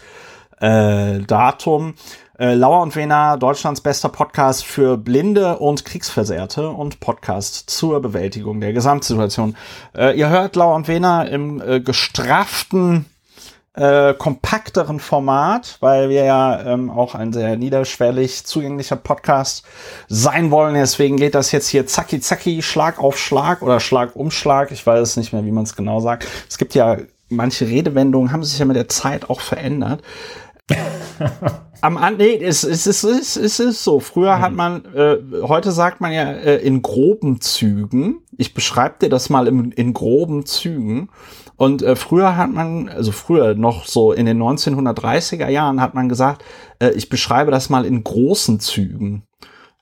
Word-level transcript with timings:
äh, 0.60 1.22
Datum. 1.22 1.96
Äh, 2.38 2.54
Lauer 2.54 2.84
und 2.84 2.96
Wena, 2.96 3.38
Deutschlands 3.38 3.82
bester 3.82 4.10
Podcast 4.10 4.64
für 4.64 4.96
Blinde 4.96 5.58
und 5.58 5.86
Kriegsversehrte 5.86 6.70
und 6.70 7.00
Podcast 7.00 7.72
zur 7.72 8.00
Bewältigung 8.00 8.62
der 8.62 8.74
Gesamtsituation. 8.74 9.58
Äh, 9.98 10.20
ihr 10.20 10.30
hört 10.30 10.56
Lauer 10.56 10.76
und 10.76 10.88
Wena 10.88 11.24
im 11.24 11.60
äh, 11.60 11.80
gestrafften 11.80 13.08
äh, 13.74 14.14
kompakteren 14.14 15.00
Format, 15.00 15.78
weil 15.80 16.10
wir 16.10 16.26
ja 16.26 16.62
ähm, 16.66 16.90
auch 16.90 17.16
ein 17.16 17.32
sehr 17.32 17.56
niederschwellig 17.56 18.46
zugänglicher 18.46 18.98
Podcast 18.98 19.64
sein 20.10 20.52
wollen. 20.52 20.74
Deswegen 20.74 21.18
geht 21.18 21.36
das 21.36 21.52
jetzt 21.52 21.70
hier 21.70 21.88
zacki 21.88 22.20
zacki, 22.20 22.62
Schlag 22.62 23.00
auf 23.00 23.18
Schlag 23.18 23.62
oder 23.62 23.80
Schlag 23.80 24.16
um 24.16 24.30
Schlag. 24.30 24.72
Ich 24.72 24.86
weiß 24.86 25.18
nicht 25.18 25.32
mehr, 25.32 25.46
wie 25.46 25.52
man 25.52 25.64
es 25.64 25.76
genau 25.76 26.02
sagt. 26.02 26.28
Es 26.50 26.58
gibt 26.58 26.76
ja 26.76 26.98
manche 27.30 27.66
Redewendungen, 27.66 28.34
haben 28.34 28.44
sich 28.44 28.60
ja 28.60 28.66
mit 28.66 28.76
der 28.76 28.90
Zeit 28.90 29.30
auch 29.30 29.40
verändert. 29.40 30.02
Am 31.82 31.98
An 31.98 32.18
nee, 32.18 32.36
es, 32.36 32.64
es, 32.64 32.86
es, 32.86 33.04
es, 33.04 33.36
es 33.36 33.60
ist 33.60 33.84
so. 33.84 34.00
Früher 34.00 34.40
hat 34.40 34.52
mhm. 34.52 34.58
man, 34.58 34.86
äh, 34.94 35.18
heute 35.44 35.72
sagt 35.72 36.00
man 36.00 36.12
ja 36.12 36.32
äh, 36.32 36.58
in 36.58 36.82
groben 36.82 37.42
Zügen. 37.42 38.22
Ich 38.38 38.54
beschreibe 38.54 38.96
dir 39.02 39.10
das 39.10 39.30
mal 39.30 39.48
in, 39.48 39.72
in 39.72 39.94
groben 39.94 40.46
Zügen. 40.46 41.10
Und 41.62 41.84
äh, 41.84 41.96
früher 41.96 42.38
hat 42.38 42.52
man, 42.52 42.90
also 42.90 43.12
früher 43.12 43.54
noch 43.54 43.86
so 43.86 44.14
in 44.14 44.26
den 44.26 44.42
1930er 44.42 45.48
Jahren 45.48 45.80
hat 45.80 45.94
man 45.94 46.10
gesagt, 46.10 46.44
äh, 46.80 46.90
ich 46.90 47.08
beschreibe 47.08 47.52
das 47.52 47.70
mal 47.70 47.86
in 47.86 48.04
großen 48.04 48.60
Zügen. 48.60 49.28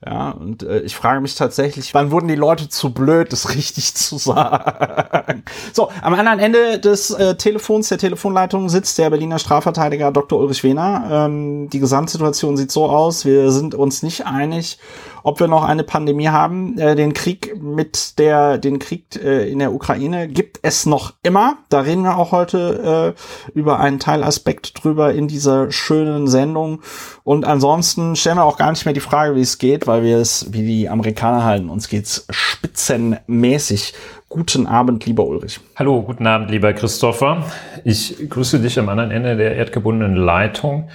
Ja, 0.04 0.32
und 0.32 0.62
äh, 0.62 0.80
ich 0.80 0.94
frage 0.94 1.22
mich 1.22 1.36
tatsächlich, 1.36 1.94
wann 1.94 2.10
wurden 2.10 2.28
die 2.28 2.34
Leute 2.34 2.68
zu 2.68 2.92
blöd, 2.92 3.32
das 3.32 3.48
richtig 3.54 3.94
zu 3.94 4.18
sagen? 4.18 5.42
So, 5.72 5.88
am 6.02 6.12
anderen 6.12 6.38
Ende 6.38 6.78
des 6.78 7.12
äh, 7.12 7.36
Telefons, 7.36 7.88
der 7.88 7.96
Telefonleitung, 7.96 8.68
sitzt 8.68 8.98
der 8.98 9.08
Berliner 9.08 9.38
Strafverteidiger 9.38 10.12
Dr. 10.12 10.38
Ulrich 10.38 10.62
Wehner. 10.62 11.08
Ähm, 11.10 11.70
die 11.70 11.80
Gesamtsituation 11.80 12.58
sieht 12.58 12.72
so 12.72 12.90
aus, 12.90 13.24
wir 13.24 13.50
sind 13.52 13.74
uns 13.74 14.02
nicht 14.02 14.26
einig, 14.26 14.78
ob 15.22 15.40
wir 15.40 15.48
noch 15.48 15.64
eine 15.64 15.84
Pandemie 15.84 16.28
haben. 16.28 16.78
Äh, 16.78 16.96
den 16.96 17.12
Krieg 17.12 17.60
mit 17.60 18.18
der, 18.18 18.58
den 18.58 18.78
Krieg 18.78 19.04
äh, 19.22 19.50
in 19.50 19.58
der 19.58 19.72
Ukraine 19.72 20.28
gibt 20.28 20.60
es 20.62 20.86
noch 20.86 21.14
immer. 21.22 21.58
Da 21.68 21.80
reden 21.80 22.02
wir 22.02 22.16
auch 22.16 22.32
heute 22.32 23.14
äh, 23.16 23.52
über 23.58 23.80
einen 23.80 23.98
Teilaspekt 23.98 24.82
drüber 24.82 25.12
in 25.12 25.28
dieser 25.28 25.70
schönen 25.72 26.28
Sendung. 26.28 26.80
Und 27.24 27.44
ansonsten 27.44 28.16
stellen 28.16 28.36
wir 28.36 28.44
auch 28.44 28.58
gar 28.58 28.70
nicht 28.70 28.84
mehr 28.84 28.94
die 28.94 29.00
Frage, 29.00 29.36
wie 29.36 29.40
es 29.40 29.58
geht, 29.58 29.86
weil 29.86 30.02
wir 30.02 30.18
es, 30.18 30.52
wie 30.52 30.66
die 30.66 30.88
Amerikaner 30.88 31.44
halten, 31.44 31.68
uns 31.68 31.88
geht's 31.88 32.26
spitzenmäßig. 32.30 33.94
Guten 34.28 34.68
Abend, 34.68 35.06
lieber 35.06 35.26
Ulrich. 35.26 35.58
Hallo, 35.74 36.02
guten 36.02 36.24
Abend, 36.24 36.52
lieber 36.52 36.72
Christopher. 36.72 37.46
Ich 37.82 38.16
grüße 38.30 38.60
dich 38.60 38.78
am 38.78 38.88
anderen 38.88 39.10
Ende 39.10 39.36
der 39.36 39.56
erdgebundenen 39.56 40.14
Leitung 40.14 40.88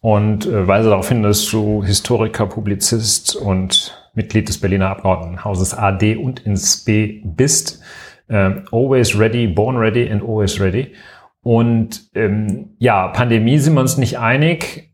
und 0.00 0.46
äh, 0.46 0.66
weise 0.66 0.90
darauf 0.90 1.08
hin, 1.08 1.22
dass 1.22 1.46
du 1.50 1.84
Historiker, 1.84 2.46
Publizist 2.46 3.36
und 3.36 3.96
Mitglied 4.14 4.48
des 4.48 4.58
Berliner 4.58 4.88
Abgeordnetenhauses 4.90 5.74
AD 5.74 6.16
und 6.16 6.40
ins 6.40 6.84
B 6.84 7.20
bist. 7.24 7.80
Ähm, 8.28 8.64
always 8.72 9.18
ready, 9.18 9.46
born 9.46 9.76
ready 9.76 10.10
and 10.10 10.22
always 10.22 10.60
ready. 10.60 10.92
Und 11.42 12.10
ähm, 12.14 12.70
ja, 12.78 13.08
Pandemie 13.08 13.58
sind 13.58 13.74
wir 13.74 13.80
uns 13.80 13.96
nicht 13.96 14.18
einig. 14.18 14.90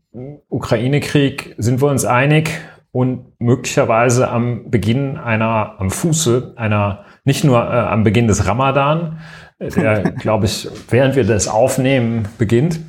Ukraine-Krieg 0.49 1.55
sind 1.57 1.81
wir 1.81 1.89
uns 1.89 2.05
einig 2.05 2.49
und 2.91 3.39
möglicherweise 3.39 4.29
am 4.29 4.71
Beginn 4.71 5.17
einer, 5.17 5.75
am 5.79 5.91
Fuße 5.91 6.53
einer, 6.55 7.05
nicht 7.25 7.43
nur 7.43 7.59
äh, 7.59 7.77
am 7.77 8.03
Beginn 8.03 8.27
des 8.27 8.47
Ramadan, 8.47 9.19
äh, 9.59 9.69
der, 9.69 10.01
glaube 10.19 10.45
ich, 10.45 10.67
während 10.89 11.15
wir 11.15 11.23
das 11.23 11.47
aufnehmen, 11.47 12.27
beginnt, 12.37 12.79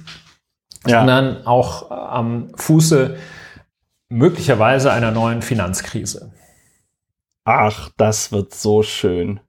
ja. 0.89 1.01
sondern 1.01 1.47
auch 1.47 1.91
am 1.91 2.51
Fuße 2.57 3.17
möglicherweise 4.09 4.93
einer 4.93 5.11
neuen 5.11 5.43
Finanzkrise. 5.43 6.33
Ach, 7.45 7.91
das 7.97 8.33
wird 8.33 8.55
so 8.55 8.83
schön. 8.83 9.41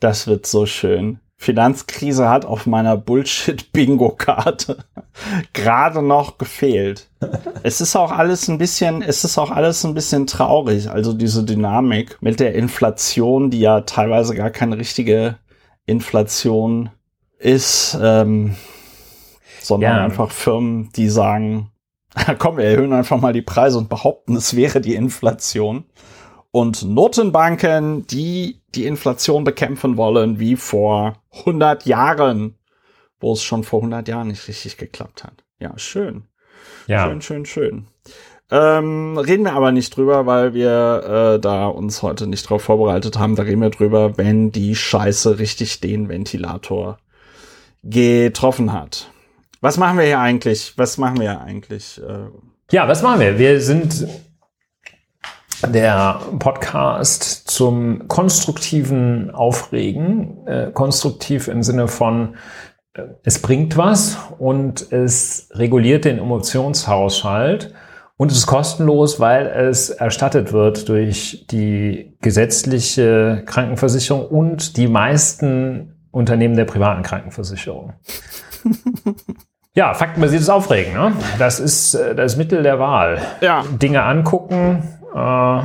Das 0.00 0.26
wird 0.26 0.46
so 0.46 0.66
schön. 0.66 1.20
Finanzkrise 1.36 2.28
hat 2.28 2.44
auf 2.44 2.66
meiner 2.66 2.98
Bullshit-Bingo-Karte 2.98 4.84
gerade 5.54 6.02
noch 6.02 6.36
gefehlt. 6.36 7.08
es 7.62 7.80
ist 7.80 7.96
auch 7.96 8.12
alles 8.12 8.48
ein 8.48 8.58
bisschen, 8.58 9.00
es 9.00 9.24
ist 9.24 9.38
auch 9.38 9.50
alles 9.50 9.84
ein 9.84 9.94
bisschen 9.94 10.26
traurig. 10.26 10.90
Also 10.90 11.14
diese 11.14 11.42
Dynamik 11.44 12.18
mit 12.20 12.40
der 12.40 12.54
Inflation, 12.54 13.50
die 13.50 13.60
ja 13.60 13.80
teilweise 13.80 14.34
gar 14.34 14.50
keine 14.50 14.76
richtige 14.76 15.38
Inflation 15.86 16.90
ist. 17.38 17.96
Ähm, 18.02 18.56
sondern 19.60 19.96
ja. 19.96 20.04
einfach 20.04 20.30
Firmen, 20.30 20.90
die 20.96 21.08
sagen, 21.08 21.70
komm, 22.38 22.56
wir 22.56 22.64
erhöhen 22.64 22.92
einfach 22.92 23.20
mal 23.20 23.32
die 23.32 23.42
Preise 23.42 23.78
und 23.78 23.88
behaupten, 23.88 24.36
es 24.36 24.56
wäre 24.56 24.80
die 24.80 24.94
Inflation. 24.94 25.84
Und 26.52 26.82
Notenbanken, 26.82 28.06
die 28.06 28.62
die 28.74 28.86
Inflation 28.86 29.44
bekämpfen 29.44 29.96
wollen, 29.96 30.40
wie 30.40 30.56
vor 30.56 31.22
100 31.40 31.86
Jahren, 31.86 32.58
wo 33.20 33.32
es 33.32 33.42
schon 33.42 33.62
vor 33.62 33.80
100 33.80 34.08
Jahren 34.08 34.28
nicht 34.28 34.48
richtig 34.48 34.76
geklappt 34.76 35.22
hat. 35.22 35.44
Ja, 35.60 35.78
schön. 35.78 36.24
Ja. 36.86 37.06
Schön, 37.06 37.22
schön, 37.22 37.46
schön. 37.46 37.86
Ähm, 38.50 39.16
reden 39.16 39.44
wir 39.44 39.52
aber 39.52 39.70
nicht 39.70 39.96
drüber, 39.96 40.26
weil 40.26 40.54
wir 40.54 41.36
äh, 41.36 41.40
da 41.40 41.68
uns 41.68 42.02
heute 42.02 42.26
nicht 42.26 42.48
drauf 42.48 42.62
vorbereitet 42.62 43.16
haben. 43.16 43.36
Da 43.36 43.44
reden 43.44 43.60
wir 43.60 43.70
drüber, 43.70 44.18
wenn 44.18 44.50
die 44.50 44.74
Scheiße 44.74 45.38
richtig 45.38 45.80
den 45.80 46.08
Ventilator 46.08 46.98
getroffen 47.84 48.72
hat. 48.72 49.12
Was 49.62 49.76
machen 49.76 49.98
wir 49.98 50.06
hier 50.06 50.20
eigentlich? 50.20 50.72
Was 50.78 50.96
machen 50.96 51.18
wir 51.18 51.32
hier 51.32 51.40
eigentlich? 51.42 52.00
Äh, 52.00 52.30
ja, 52.72 52.88
was 52.88 53.02
machen 53.02 53.20
wir? 53.20 53.38
Wir 53.38 53.60
sind 53.60 54.08
der 55.66 56.18
Podcast 56.38 57.50
zum 57.50 58.08
konstruktiven 58.08 59.30
Aufregen. 59.30 60.46
Äh, 60.46 60.70
konstruktiv 60.72 61.48
im 61.48 61.62
Sinne 61.62 61.88
von, 61.88 62.36
äh, 62.94 63.02
es 63.22 63.42
bringt 63.42 63.76
was 63.76 64.16
und 64.38 64.90
es 64.92 65.50
reguliert 65.52 66.06
den 66.06 66.18
Emotionshaushalt. 66.18 67.74
Und 68.16 68.32
es 68.32 68.38
ist 68.38 68.46
kostenlos, 68.46 69.20
weil 69.20 69.46
es 69.46 69.90
erstattet 69.90 70.54
wird 70.54 70.88
durch 70.88 71.46
die 71.50 72.16
gesetzliche 72.22 73.42
Krankenversicherung 73.44 74.26
und 74.26 74.78
die 74.78 74.88
meisten 74.88 76.06
Unternehmen 76.12 76.56
der 76.56 76.64
privaten 76.64 77.02
Krankenversicherung. 77.02 77.92
Ja, 79.74 79.94
faktenbasiertes 79.94 80.48
Aufregen, 80.48 80.94
ne? 80.94 81.12
Das 81.38 81.60
ist 81.60 81.94
äh, 81.94 82.14
das 82.14 82.36
Mittel 82.36 82.62
der 82.62 82.78
Wahl. 82.78 83.20
Ja. 83.40 83.64
Dinge 83.70 84.02
angucken, 84.02 84.82
äh, 85.14 85.62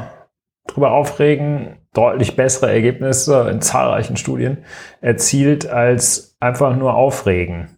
drüber 0.68 0.92
aufregen, 0.92 1.78
deutlich 1.94 2.36
bessere 2.36 2.72
Ergebnisse 2.72 3.50
in 3.50 3.62
zahlreichen 3.62 4.18
Studien 4.18 4.60
erzielt 5.02 5.68
als 5.68 6.36
einfach 6.40 6.76
nur 6.76 6.94
aufregen. 6.94 7.70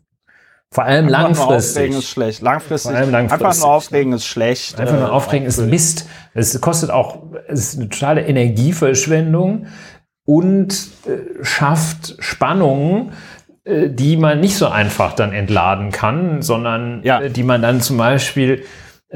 Vor 0.69 0.83
allem 0.83 1.05
einfach 1.05 1.21
langfristig. 1.21 1.47
Nur 1.47 1.55
aufregen 1.55 1.97
ist 1.97 2.09
schlecht. 2.09 2.41
Langfristig. 2.41 2.91
Vor 2.91 2.99
allem 2.99 3.11
langfristig. 3.11 3.47
Einfach 3.47 3.63
nur 3.63 3.73
aufregen 3.73 4.13
ist 4.13 4.25
schlecht. 4.25 4.79
Einfach 4.79 4.99
nur 4.99 5.07
äh, 5.07 5.11
aufregen 5.11 5.47
ist 5.47 5.59
Mist. 5.59 6.09
Es 6.33 6.59
kostet 6.59 6.89
auch, 6.89 7.19
es 7.47 7.59
ist 7.73 7.79
eine 7.79 7.89
totale 7.89 8.27
Energieverschwendung 8.27 9.67
und 10.25 10.89
äh, 11.05 11.43
schafft 11.43 12.17
Spannungen, 12.19 13.13
die 13.89 14.17
man 14.17 14.39
nicht 14.39 14.55
so 14.55 14.67
einfach 14.67 15.13
dann 15.13 15.33
entladen 15.33 15.91
kann, 15.91 16.41
sondern 16.41 17.01
ja. 17.03 17.21
Äh, 17.21 17.29
die 17.29 17.43
man 17.43 17.61
dann 17.61 17.81
zum 17.81 17.97
Beispiel 17.97 18.63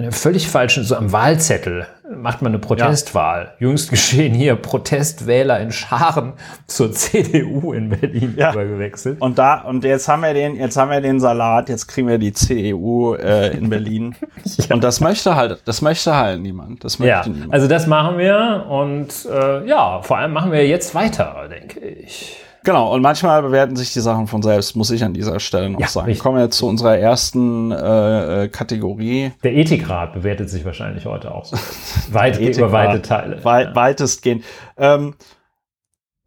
völlig 0.09 0.47
falschen, 0.47 0.85
so 0.85 0.95
am 0.95 1.11
Wahlzettel 1.11 1.85
macht 2.15 2.41
man 2.41 2.51
eine 2.51 2.59
Protestwahl. 2.59 3.53
Ja. 3.59 3.67
Jüngst 3.67 3.89
geschehen 3.89 4.33
hier 4.33 4.55
Protestwähler 4.55 5.59
in 5.59 5.71
Scharen 5.71 6.33
zur 6.67 6.91
CDU 6.91 7.73
in 7.73 7.89
Berlin 7.89 8.35
ja. 8.37 8.51
übergewechselt. 8.51 9.21
Und 9.21 9.37
da, 9.37 9.61
und 9.61 9.83
jetzt 9.83 10.07
haben 10.07 10.21
wir 10.21 10.33
den, 10.33 10.55
jetzt 10.55 10.77
haben 10.77 10.91
wir 10.91 11.01
den 11.01 11.19
Salat, 11.19 11.69
jetzt 11.69 11.87
kriegen 11.87 12.07
wir 12.07 12.17
die 12.17 12.33
CDU 12.33 13.15
äh, 13.15 13.55
in 13.55 13.69
Berlin. 13.69 14.15
ja. 14.43 14.75
Und 14.75 14.83
das 14.83 14.99
möchte 15.01 15.35
halt, 15.35 15.61
das 15.65 15.81
möchte 15.81 16.15
halt 16.15 16.41
niemand. 16.41 16.83
Das 16.83 16.99
möchte 16.99 17.29
ja. 17.29 17.33
niemand. 17.33 17.53
Also 17.53 17.67
das 17.67 17.87
machen 17.87 18.17
wir 18.17 18.65
und 18.69 19.09
äh, 19.29 19.67
ja, 19.67 20.01
vor 20.01 20.17
allem 20.17 20.33
machen 20.33 20.51
wir 20.51 20.65
jetzt 20.67 20.95
weiter, 20.95 21.47
denke 21.49 21.79
ich. 21.79 22.37
Genau, 22.63 22.93
und 22.93 23.01
manchmal 23.01 23.41
bewerten 23.41 23.75
sich 23.75 23.91
die 23.91 24.01
Sachen 24.01 24.27
von 24.27 24.43
selbst, 24.43 24.75
muss 24.75 24.91
ich 24.91 25.03
an 25.03 25.13
dieser 25.13 25.39
Stelle 25.39 25.69
noch 25.69 25.79
ja, 25.79 25.87
sagen. 25.87 26.05
Richtig. 26.07 26.23
Kommen 26.23 26.37
wir 26.37 26.43
jetzt 26.43 26.57
zu 26.57 26.67
unserer 26.67 26.97
ersten 26.97 27.71
äh, 27.71 28.43
äh, 28.43 28.47
Kategorie. 28.49 29.31
Der 29.43 29.53
Ethikrat 29.53 30.13
bewertet 30.13 30.49
sich 30.49 30.63
wahrscheinlich 30.63 31.05
heute 31.05 31.33
auch 31.33 31.45
so. 31.45 31.57
Weit 32.13 32.39
über 32.39 32.71
weite 32.71 33.01
Teile. 33.01 33.43
Weit, 33.43 33.69
ja. 33.69 33.75
Weitestgehend. 33.75 34.43
Ähm, 34.77 35.15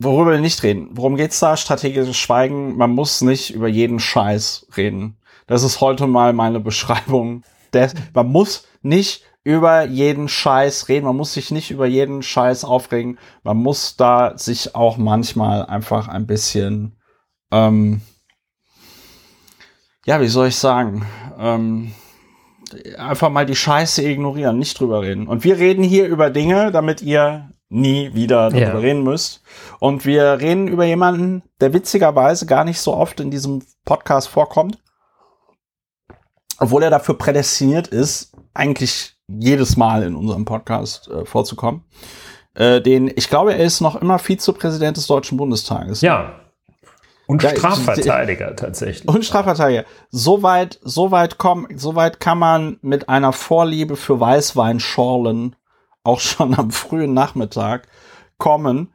worüber 0.01 0.33
wir 0.33 0.41
nicht 0.41 0.63
reden. 0.65 0.89
Worum 0.91 1.17
geht's 1.17 1.39
da? 1.39 1.57
Strategisches 1.57 2.17
Schweigen. 2.17 2.77
Man 2.77 2.91
muss 2.91 3.21
nicht 3.21 3.55
über 3.55 3.69
jeden 3.69 4.01
Scheiß 4.01 4.67
reden. 4.77 5.17
Das 5.47 5.63
ist 5.63 5.81
heute 5.81 6.09
mal 6.09 6.33
meine 6.33 6.59
Beschreibung. 6.59 7.43
Des, 7.73 7.95
man 8.13 8.29
muss 8.29 8.67
nicht 8.83 9.23
über 9.45 9.85
jeden 9.85 10.29
Scheiß 10.29 10.89
reden. 10.89 11.05
Man 11.05 11.17
muss 11.17 11.35
sich 11.35 11.51
nicht 11.51 11.71
über 11.71 11.87
jeden 11.87 12.23
Scheiß 12.23 12.65
aufregen. 12.65 13.19
Man 13.43 13.59
muss 13.59 13.97
da 13.97 14.37
sich 14.37 14.75
auch 14.75 14.97
manchmal 14.97 15.67
einfach 15.67 16.09
ein 16.09 16.27
bisschen, 16.27 16.99
ähm, 17.53 18.01
ja, 20.07 20.21
wie 20.21 20.29
soll 20.29 20.49
ich 20.49 20.57
sagen, 20.57 21.07
ähm, 21.39 21.93
einfach 22.97 23.29
mal 23.29 23.45
die 23.45 23.55
Scheiße 23.55 24.03
ignorieren, 24.03 24.59
nicht 24.59 24.81
drüber 24.81 25.03
reden. 25.03 25.29
Und 25.29 25.45
wir 25.45 25.59
reden 25.59 25.85
hier 25.85 26.07
über 26.07 26.31
Dinge, 26.31 26.73
damit 26.73 27.03
ihr 27.03 27.51
nie 27.69 28.15
wieder 28.15 28.49
darüber 28.49 28.61
ja. 28.61 28.79
reden 28.79 29.03
müsst. 29.03 29.43
Und 29.79 30.07
wir 30.07 30.41
reden 30.41 30.69
über 30.69 30.85
jemanden, 30.85 31.43
der 31.61 31.75
witzigerweise 31.75 32.47
gar 32.47 32.65
nicht 32.65 32.81
so 32.81 32.95
oft 32.95 33.21
in 33.21 33.31
diesem 33.31 33.63
Podcast 33.85 34.29
vorkommt. 34.29 34.79
Obwohl 36.59 36.83
er 36.83 36.91
dafür 36.91 37.19
prädestiniert 37.19 37.89
ist, 37.89 38.33
eigentlich 38.55 39.14
jedes 39.29 39.77
Mal 39.77 40.03
in 40.03 40.15
unserem 40.15 40.45
Podcast 40.45 41.09
äh, 41.09 41.25
vorzukommen. 41.25 41.85
Äh, 42.55 42.81
den, 42.81 43.11
ich 43.15 43.29
glaube, 43.29 43.55
er 43.55 43.65
ist 43.65 43.81
noch 43.81 43.97
immer 43.97 44.19
Vizepräsident 44.19 44.97
des 44.97 45.07
Deutschen 45.07 45.39
Bundestages. 45.39 46.01
Ja, 46.03 46.41
und 47.27 47.43
Strafverteidiger 47.43 48.49
ja, 48.49 48.55
tatsächlich. 48.55 49.09
Und 49.09 49.25
Strafverteidiger. 49.25 49.85
Soweit, 50.11 50.79
soweit 50.83 51.39
komm, 51.39 51.67
soweit 51.75 52.21
kann 52.21 52.39
man 52.39 52.79
mit 52.83 53.09
einer 53.09 53.33
Vorliebe 53.33 53.97
für 53.97 54.21
Weißweinschorlen 54.21 55.57
auch 56.03 56.21
schon 56.21 56.55
am 56.55 56.71
frühen 56.71 57.15
Nachmittag 57.15 57.89
kommen, 58.37 58.93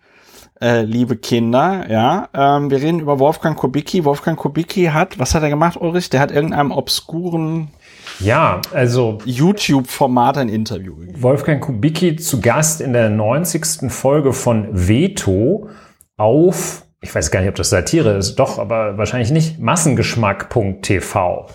äh, 0.62 0.82
liebe 0.82 1.16
Kinder. 1.16 1.90
Ja, 1.90 2.30
ähm, 2.34 2.70
wir 2.70 2.82
reden 2.82 3.00
über 3.00 3.18
Wolfgang 3.20 3.58
Kubicki. 3.58 4.06
Wolfgang 4.06 4.38
Kubicki 4.38 4.86
hat, 4.86 5.18
was 5.18 5.34
hat 5.34 5.42
er 5.42 5.50
gemacht, 5.50 5.78
Ulrich? 5.80 6.10
Der 6.10 6.20
hat 6.20 6.32
irgendeinem 6.32 6.72
obskuren 6.72 7.70
ja, 8.20 8.62
also 8.74 9.20
YouTube-Format 9.26 10.38
ein 10.38 10.50
Interview. 10.50 10.96
Wolfgang 11.14 11.62
Kubicki 11.62 12.16
zu 12.16 12.42
Gast 12.42 12.82
in 12.82 12.94
der 12.94 13.10
90. 13.10 13.92
Folge 13.92 14.34
von 14.34 14.68
Veto 14.72 15.70
auf 16.18 16.86
ich 17.02 17.14
weiß 17.14 17.32
gar 17.32 17.40
nicht, 17.40 17.50
ob 17.50 17.56
das 17.56 17.70
Satire 17.70 18.18
ist, 18.18 18.36
doch, 18.36 18.60
aber 18.60 18.98
wahrscheinlich 18.98 19.32
nicht, 19.32 19.60
massengeschmack.tv. 19.60 21.48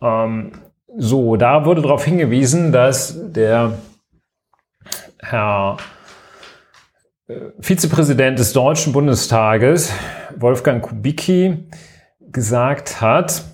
Ähm, 0.00 0.52
so, 0.96 1.36
da 1.36 1.64
wurde 1.64 1.82
darauf 1.82 2.04
hingewiesen, 2.04 2.72
dass 2.72 3.18
der 3.32 3.74
Herr 5.18 5.76
äh, 7.28 7.34
Vizepräsident 7.60 8.38
des 8.38 8.52
Deutschen 8.52 8.92
Bundestages, 8.92 9.92
Wolfgang 10.36 10.82
Kubicki, 10.82 11.68
gesagt 12.20 13.00
hat, 13.02 13.44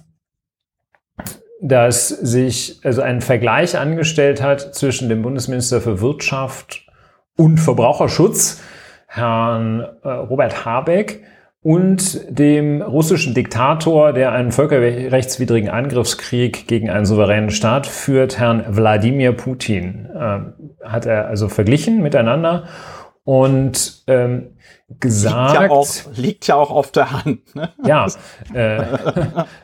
dass 1.61 2.09
sich 2.09 2.81
also 2.85 3.03
ein 3.03 3.21
Vergleich 3.21 3.77
angestellt 3.79 4.43
hat 4.43 4.75
zwischen 4.75 5.09
dem 5.09 5.23
Bundesminister 5.23 5.81
für 5.81 6.01
Wirtschaft 6.01 6.87
und 7.37 7.59
Verbraucherschutz 7.59 8.63
Herrn 9.09 9.81
äh, 10.05 10.09
Robert 10.09 10.65
Habeck 10.65 11.23
und 11.63 12.21
dem 12.31 12.83
russischen 12.83 13.35
Diktator, 13.35 14.13
der 14.13 14.33
einen 14.33 14.53
völkerrechtswidrigen 14.53 15.71
Angriffskrieg 15.71 16.69
gegen 16.69 16.89
einen 16.89 17.05
souveränen 17.05 17.51
Staat 17.51 17.87
führt, 17.87 18.39
Herrn 18.39 18.65
Wladimir 18.69 19.33
Putin, 19.33 20.09
äh, 20.15 20.87
hat 20.87 21.07
er 21.07 21.27
also 21.27 21.49
verglichen 21.49 22.03
miteinander. 22.03 22.69
Und 23.25 24.05
ähm, 24.07 24.58
gesagt. 25.01 25.53
Liegt 25.53 25.63
ja 25.63 25.71
auch, 25.71 25.89
liegt 26.17 26.47
ja 26.47 26.55
auch 26.55 26.71
auf 26.71 26.93
der 26.93 27.13
Hand. 27.13 27.55
Ne? 27.55 27.71
Ja, 27.85 28.07
äh, 28.55 28.83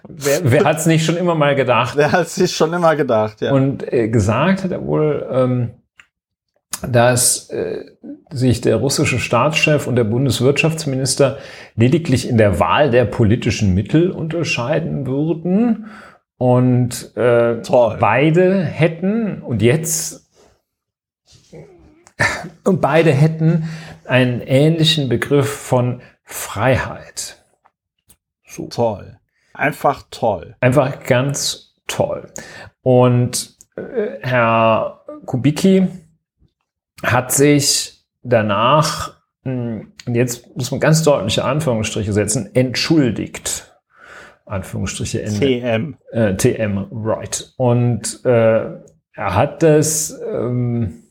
wer, 0.09 0.41
wer 0.43 0.65
hat 0.65 0.79
es 0.79 0.87
nicht 0.87 1.05
schon 1.05 1.17
immer 1.17 1.35
mal 1.35 1.55
gedacht? 1.55 1.97
Wer 1.97 2.13
hat 2.13 2.27
es 2.27 2.35
sich 2.35 2.55
schon 2.55 2.73
immer 2.73 2.95
gedacht, 2.97 3.41
ja. 3.41 3.53
Und 3.53 3.91
äh, 3.93 4.09
gesagt 4.09 4.65
hat 4.65 4.71
er 4.71 4.87
wohl, 4.87 5.27
ähm, 5.31 5.71
dass 6.87 7.49
äh, 7.51 7.85
sich 8.31 8.61
der 8.61 8.77
russische 8.77 9.19
Staatschef 9.19 9.87
und 9.87 9.97
der 9.97 10.05
Bundeswirtschaftsminister 10.05 11.39
lediglich 11.77 12.29
in 12.29 12.37
der 12.37 12.61
Wahl 12.61 12.91
der 12.91 13.07
politischen 13.07 13.75
Mittel 13.75 14.11
unterscheiden 14.11 15.07
würden. 15.07 15.87
Und 16.37 17.17
äh, 17.17 17.63
beide 18.01 18.65
hätten, 18.65 19.41
und 19.41 19.63
jetzt, 19.63 20.24
und 22.65 22.81
beide 22.81 23.13
hätten 23.13 23.69
einen 24.05 24.41
ähnlichen 24.41 25.09
Begriff 25.09 25.49
von 25.49 26.03
Freiheit. 26.25 27.43
So. 28.47 28.69
Toll. 28.69 29.19
Einfach 29.53 30.05
toll. 30.11 30.57
Einfach 30.61 31.05
ganz 31.05 31.75
toll. 31.87 32.33
Und 32.83 33.57
äh, 33.77 34.19
Herr 34.21 35.05
Kubicki, 35.27 35.89
hat 37.03 37.33
sich 37.33 38.05
danach, 38.23 39.17
hm, 39.43 39.93
und 40.07 40.15
jetzt 40.15 40.57
muss 40.57 40.71
man 40.71 40.81
ganz 40.81 41.03
deutliche 41.03 41.45
Anführungsstriche 41.45 42.13
setzen, 42.13 42.55
entschuldigt. 42.55 43.71
Anführungsstriche 44.47 45.23
Ende. 45.23 45.41
TM. 45.41 45.97
Äh, 46.13 46.37
TM, 46.37 46.87
right. 46.93 47.53
Und 47.57 48.25
äh, 48.25 48.65
er 49.17 49.35
hat 49.35 49.63
das 49.63 50.19
ähm, 50.27 51.04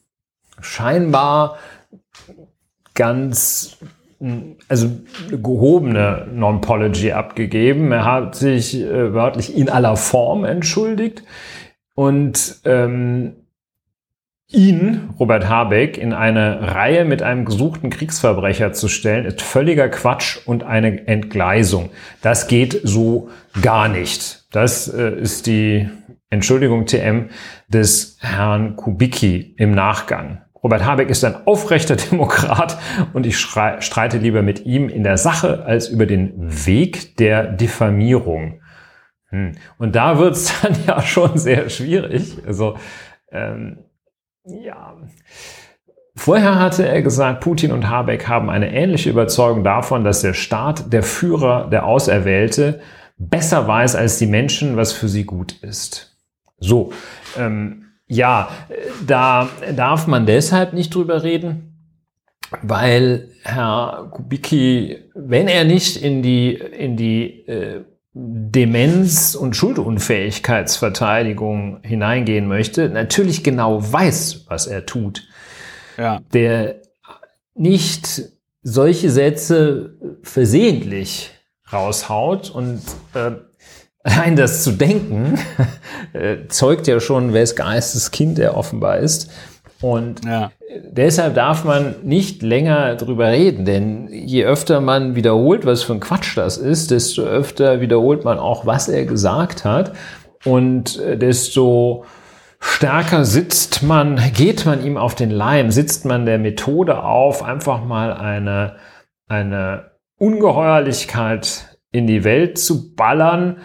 scheinbar 0.63 1.57
ganz, 2.93 3.77
also 4.67 4.89
gehobene 5.29 6.27
Non-Pology 6.31 7.11
abgegeben. 7.11 7.91
Er 7.91 8.05
hat 8.05 8.35
sich 8.35 8.75
äh, 8.75 9.13
wörtlich 9.13 9.55
in 9.55 9.69
aller 9.69 9.97
Form 9.97 10.45
entschuldigt 10.45 11.23
und 11.95 12.61
ähm, 12.65 13.35
ihn, 14.53 15.09
Robert 15.19 15.49
Habeck, 15.49 15.97
in 15.97 16.13
eine 16.13 16.75
Reihe 16.75 17.05
mit 17.05 17.21
einem 17.21 17.45
gesuchten 17.45 17.89
Kriegsverbrecher 17.89 18.73
zu 18.73 18.87
stellen, 18.87 19.25
ist 19.25 19.41
völliger 19.41 19.89
Quatsch 19.89 20.37
und 20.45 20.63
eine 20.63 21.07
Entgleisung. 21.07 21.89
Das 22.21 22.47
geht 22.47 22.79
so 22.83 23.29
gar 23.61 23.87
nicht. 23.87 24.45
Das 24.51 24.87
äh, 24.87 25.19
ist 25.19 25.47
die 25.47 25.89
Entschuldigung 26.29 26.85
TM 26.85 27.29
des 27.67 28.17
Herrn 28.21 28.75
Kubicki 28.75 29.55
im 29.57 29.71
Nachgang. 29.71 30.41
Robert 30.63 30.85
Habeck 30.85 31.09
ist 31.09 31.23
ein 31.25 31.45
aufrechter 31.45 31.95
Demokrat 32.11 32.77
und 33.13 33.25
ich 33.25 33.37
streite 33.37 34.17
lieber 34.17 34.41
mit 34.41 34.65
ihm 34.65 34.89
in 34.89 35.03
der 35.03 35.17
Sache 35.17 35.65
als 35.65 35.89
über 35.89 36.05
den 36.05 36.33
Weg 36.65 37.17
der 37.17 37.47
Diffamierung. 37.47 38.61
Hm. 39.27 39.53
Und 39.77 39.95
da 39.95 40.17
wird's 40.17 40.53
dann 40.61 40.75
ja 40.87 41.01
schon 41.01 41.37
sehr 41.37 41.69
schwierig. 41.69 42.37
Also 42.47 42.77
ähm, 43.31 43.79
ja. 44.45 44.95
Vorher 46.15 46.59
hatte 46.59 46.87
er 46.87 47.01
gesagt, 47.01 47.41
Putin 47.41 47.71
und 47.71 47.89
Habeck 47.89 48.27
haben 48.27 48.49
eine 48.49 48.71
ähnliche 48.71 49.09
Überzeugung 49.09 49.63
davon, 49.63 50.03
dass 50.03 50.21
der 50.21 50.33
Staat, 50.33 50.93
der 50.93 51.01
Führer, 51.01 51.69
der 51.69 51.85
Auserwählte 51.85 52.81
besser 53.17 53.67
weiß 53.67 53.95
als 53.95 54.19
die 54.19 54.27
Menschen, 54.27 54.77
was 54.77 54.93
für 54.93 55.07
sie 55.07 55.23
gut 55.25 55.53
ist. 55.63 56.15
So, 56.59 56.93
ähm, 57.37 57.92
ja, 58.13 58.49
da 59.05 59.49
darf 59.75 60.07
man 60.07 60.25
deshalb 60.25 60.71
nicht 60.73 60.93
drüber 60.93 61.23
reden, 61.23 61.73
weil 62.61 63.29
Herr 63.43 64.09
Kubicki, 64.11 64.97
wenn 65.15 65.47
er 65.47 65.63
nicht 65.63 65.95
in 65.97 66.21
die, 66.21 66.53
in 66.53 66.95
die 66.95 67.47
äh, 67.47 67.81
Demenz- 68.13 69.33
und 69.35 69.55
Schuldunfähigkeitsverteidigung 69.55 71.79
hineingehen 71.81 72.47
möchte, 72.47 72.89
natürlich 72.89 73.43
genau 73.43 73.91
weiß, 73.91 74.45
was 74.47 74.67
er 74.67 74.85
tut. 74.85 75.23
Ja. 75.97 76.21
Der 76.31 76.75
nicht 77.55 78.21
solche 78.61 79.09
Sätze 79.09 79.97
versehentlich 80.21 81.31
raushaut 81.71 82.51
und 82.51 82.81
äh, 83.15 83.31
allein 84.03 84.35
das 84.35 84.63
zu 84.63 84.71
denken 84.71 85.39
äh, 86.13 86.47
zeugt 86.47 86.87
ja 86.87 86.99
schon, 86.99 87.33
wes 87.33 87.55
Geistes 87.55 88.11
Kind 88.11 88.37
er 88.39 88.55
offenbar 88.55 88.97
ist. 88.97 89.31
Und 89.81 90.23
ja. 90.23 90.51
deshalb 90.91 91.35
darf 91.35 91.65
man 91.65 91.95
nicht 92.03 92.41
länger 92.41 92.95
drüber 92.95 93.31
reden, 93.31 93.65
denn 93.65 94.07
je 94.09 94.45
öfter 94.45 94.79
man 94.79 95.15
wiederholt, 95.15 95.65
was 95.65 95.83
für 95.83 95.93
ein 95.93 95.99
Quatsch 95.99 96.37
das 96.37 96.57
ist, 96.57 96.89
desto 96.89 97.23
öfter 97.23 97.81
wiederholt 97.81 98.23
man 98.23 98.39
auch, 98.39 98.65
was 98.65 98.87
er 98.87 99.05
gesagt 99.05 99.65
hat. 99.65 99.91
Und 100.45 100.99
äh, 100.99 101.17
desto 101.17 102.05
stärker 102.59 103.25
sitzt 103.25 103.83
man, 103.83 104.19
geht 104.33 104.65
man 104.65 104.85
ihm 104.85 104.95
auf 104.95 105.15
den 105.15 105.31
Leim, 105.31 105.69
sitzt 105.69 106.05
man 106.05 106.25
der 106.25 106.39
Methode 106.39 107.03
auf, 107.03 107.43
einfach 107.43 107.83
mal 107.83 108.13
eine, 108.13 108.77
eine 109.27 109.91
Ungeheuerlichkeit 110.17 111.77
in 111.91 112.07
die 112.07 112.23
Welt 112.23 112.57
zu 112.57 112.95
ballern, 112.95 113.57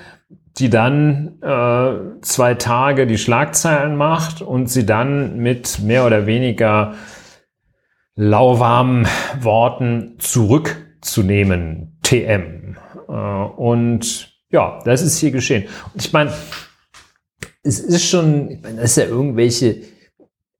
die 0.59 0.71
dann 0.71 1.41
äh, 1.43 2.21
zwei 2.23 2.55
Tage 2.55 3.07
die 3.07 3.19
Schlagzeilen 3.19 3.97
macht 3.97 4.43
und 4.43 4.69
sie 4.69 4.85
dann 4.85 5.38
mit 5.38 5.79
mehr 5.81 6.05
oder 6.05 6.27
weniger 6.27 6.95
lauwarmen 8.17 9.07
Worten 9.41 10.17
zurück 10.19 10.77
zu 11.00 11.23
nehmen, 11.23 11.99
TM. 12.03 12.77
Äh, 13.09 13.12
und 13.12 14.35
ja, 14.50 14.81
das 14.85 15.03
ist 15.03 15.19
hier 15.19 15.31
geschehen. 15.31 15.69
Ich 15.95 16.12
meine, 16.12 16.33
es 17.62 17.81
ist 17.81 18.09
schon, 18.09 18.50
ich 18.50 18.62
meine, 18.62 18.81
das 18.81 18.91
ist 18.91 18.97
ja 18.97 19.05
irgendwelche, 19.05 19.83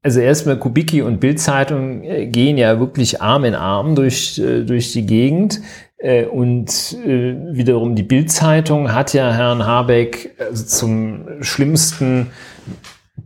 also 0.02 0.21
erstmal 0.21 0.59
Kubicki 0.59 1.02
und 1.02 1.21
Bildzeitung 1.21 2.05
äh, 2.05 2.26
gehen 2.26 2.59
ja 2.59 2.78
wirklich 2.78 3.21
Arm 3.21 3.45
in 3.45 3.55
Arm 3.55 3.95
durch, 3.95 4.38
äh, 4.38 4.64
durch 4.64 4.93
die 4.93 5.07
Gegend. 5.07 5.61
Äh, 5.99 6.25
und 6.25 6.97
äh, 7.05 7.35
wiederum 7.55 7.95
die 7.95 8.05
Bildzeitung 8.05 8.93
hat 8.93 9.12
ja 9.14 9.33
Herrn 9.33 9.67
Habeck 9.67 10.37
also 10.38 10.64
zum 10.64 11.43
schlimmsten 11.43 12.31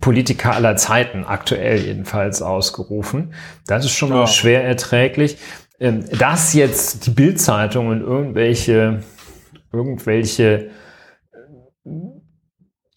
Politiker 0.00 0.55
aller 0.55 0.76
Zeiten, 0.76 1.25
aktuell 1.25 1.79
jedenfalls, 1.79 2.41
ausgerufen. 2.41 3.35
Das 3.67 3.85
ist 3.85 3.93
schon 3.93 4.09
mal 4.09 4.21
ja. 4.21 4.26
schwer 4.26 4.64
erträglich. 4.64 5.37
Ähm, 5.79 6.05
dass 6.19 6.55
jetzt 6.55 7.07
die 7.07 7.11
Bildzeitung 7.11 7.88
und 7.88 8.00
irgendwelche, 8.00 9.02
irgendwelche 9.73 10.71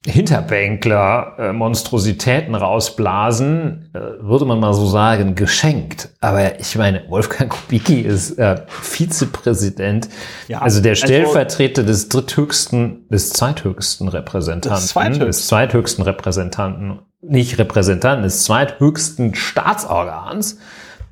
Hinterbänkler 0.07 1.35
äh, 1.39 1.53
Monstrositäten 1.53 2.53
rausblasen, 2.53 3.89
äh, 3.93 3.99
würde 4.23 4.45
man 4.45 4.59
mal 4.59 4.73
so 4.73 4.85
sagen, 4.85 5.33
geschenkt. 5.33 6.09
Aber 6.21 6.59
ich 6.59 6.75
meine, 6.75 7.03
Wolfgang 7.09 7.49
Kubicki 7.51 8.01
ist 8.01 8.37
äh, 8.37 8.61
Vizepräsident, 8.67 10.07
ja, 10.47 10.59
also 10.61 10.81
der 10.81 10.91
also 10.91 11.05
Stellvertreter 11.05 11.81
also, 11.81 11.91
des 11.91 12.09
dritthöchsten, 12.09 13.07
des 13.09 13.31
zweithöchsten 13.31 14.07
Repräsentanten, 14.07 14.79
des, 14.79 14.87
zweithöchsten. 14.89 15.27
des 15.27 15.47
zweithöchsten 15.47 16.03
Repräsentanten, 16.03 16.99
nicht 17.21 17.57
Repräsentanten, 17.57 18.23
des 18.23 18.43
zweithöchsten 18.43 19.33
Staatsorgans 19.33 20.59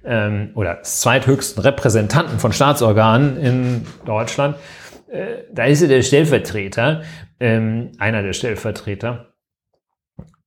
ähm, 0.06 0.52
oder 0.54 0.76
des 0.76 1.00
zweithöchsten 1.00 1.64
Repräsentanten 1.64 2.38
von 2.38 2.54
Staatsorganen 2.54 3.38
in 3.38 3.88
Deutschland. 4.06 4.56
Äh, 5.12 5.46
da 5.52 5.66
ist 5.66 5.82
er 5.82 5.88
der 5.88 6.04
Stellvertreter 6.04 7.02
ähm, 7.44 7.92
einer 8.00 8.24
der 8.24 8.34
Stellvertreter. 8.34 9.34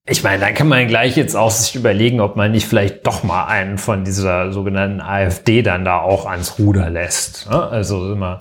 Ich 0.08 0.22
meine, 0.22 0.38
da 0.40 0.52
kann 0.52 0.68
man 0.68 0.86
gleich 0.86 1.16
jetzt 1.16 1.36
auch 1.36 1.50
sich 1.50 1.74
überlegen, 1.74 2.20
ob 2.20 2.36
man 2.36 2.52
nicht 2.52 2.66
vielleicht 2.66 3.06
doch 3.06 3.22
mal 3.22 3.46
einen 3.46 3.76
von 3.76 4.04
dieser 4.04 4.52
sogenannten 4.52 5.00
AfD 5.00 5.62
dann 5.62 5.84
da 5.84 5.98
auch 5.98 6.26
ans 6.26 6.58
Ruder 6.58 6.88
lässt. 6.90 7.50
Ne? 7.50 7.60
Also 7.60 8.12
immer. 8.12 8.38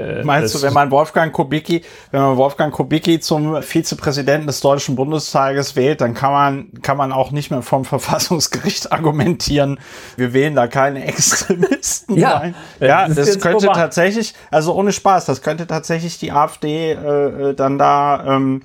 Äh, 0.00 0.24
Meinst 0.24 0.54
du, 0.54 0.62
wenn 0.62 0.72
man 0.72 0.90
Wolfgang 0.90 1.32
Kubicki, 1.32 1.82
wenn 2.10 2.20
man 2.20 2.36
Wolfgang 2.36 2.72
Kubicki 2.72 3.20
zum 3.20 3.62
Vizepräsidenten 3.62 4.46
des 4.46 4.60
Deutschen 4.60 4.96
Bundestages 4.96 5.76
wählt, 5.76 6.00
dann 6.00 6.14
kann 6.14 6.32
man, 6.32 6.82
kann 6.82 6.96
man 6.96 7.12
auch 7.12 7.30
nicht 7.30 7.50
mehr 7.50 7.62
vom 7.62 7.84
Verfassungsgericht 7.84 8.92
argumentieren, 8.92 9.78
wir 10.16 10.32
wählen 10.32 10.54
da 10.54 10.66
keine 10.66 11.04
Extremisten. 11.10 12.16
Ja, 12.16 12.38
rein. 12.38 12.54
Ja, 12.80 13.08
das, 13.08 13.16
das 13.16 13.40
könnte 13.40 13.66
tatsächlich, 13.66 14.34
also 14.50 14.74
ohne 14.74 14.92
Spaß, 14.92 15.26
das 15.26 15.42
könnte 15.42 15.66
tatsächlich 15.66 16.18
die 16.18 16.32
AfD 16.32 16.92
äh, 16.92 17.50
äh, 17.50 17.54
dann 17.54 17.78
da 17.78 18.36
ähm, 18.36 18.62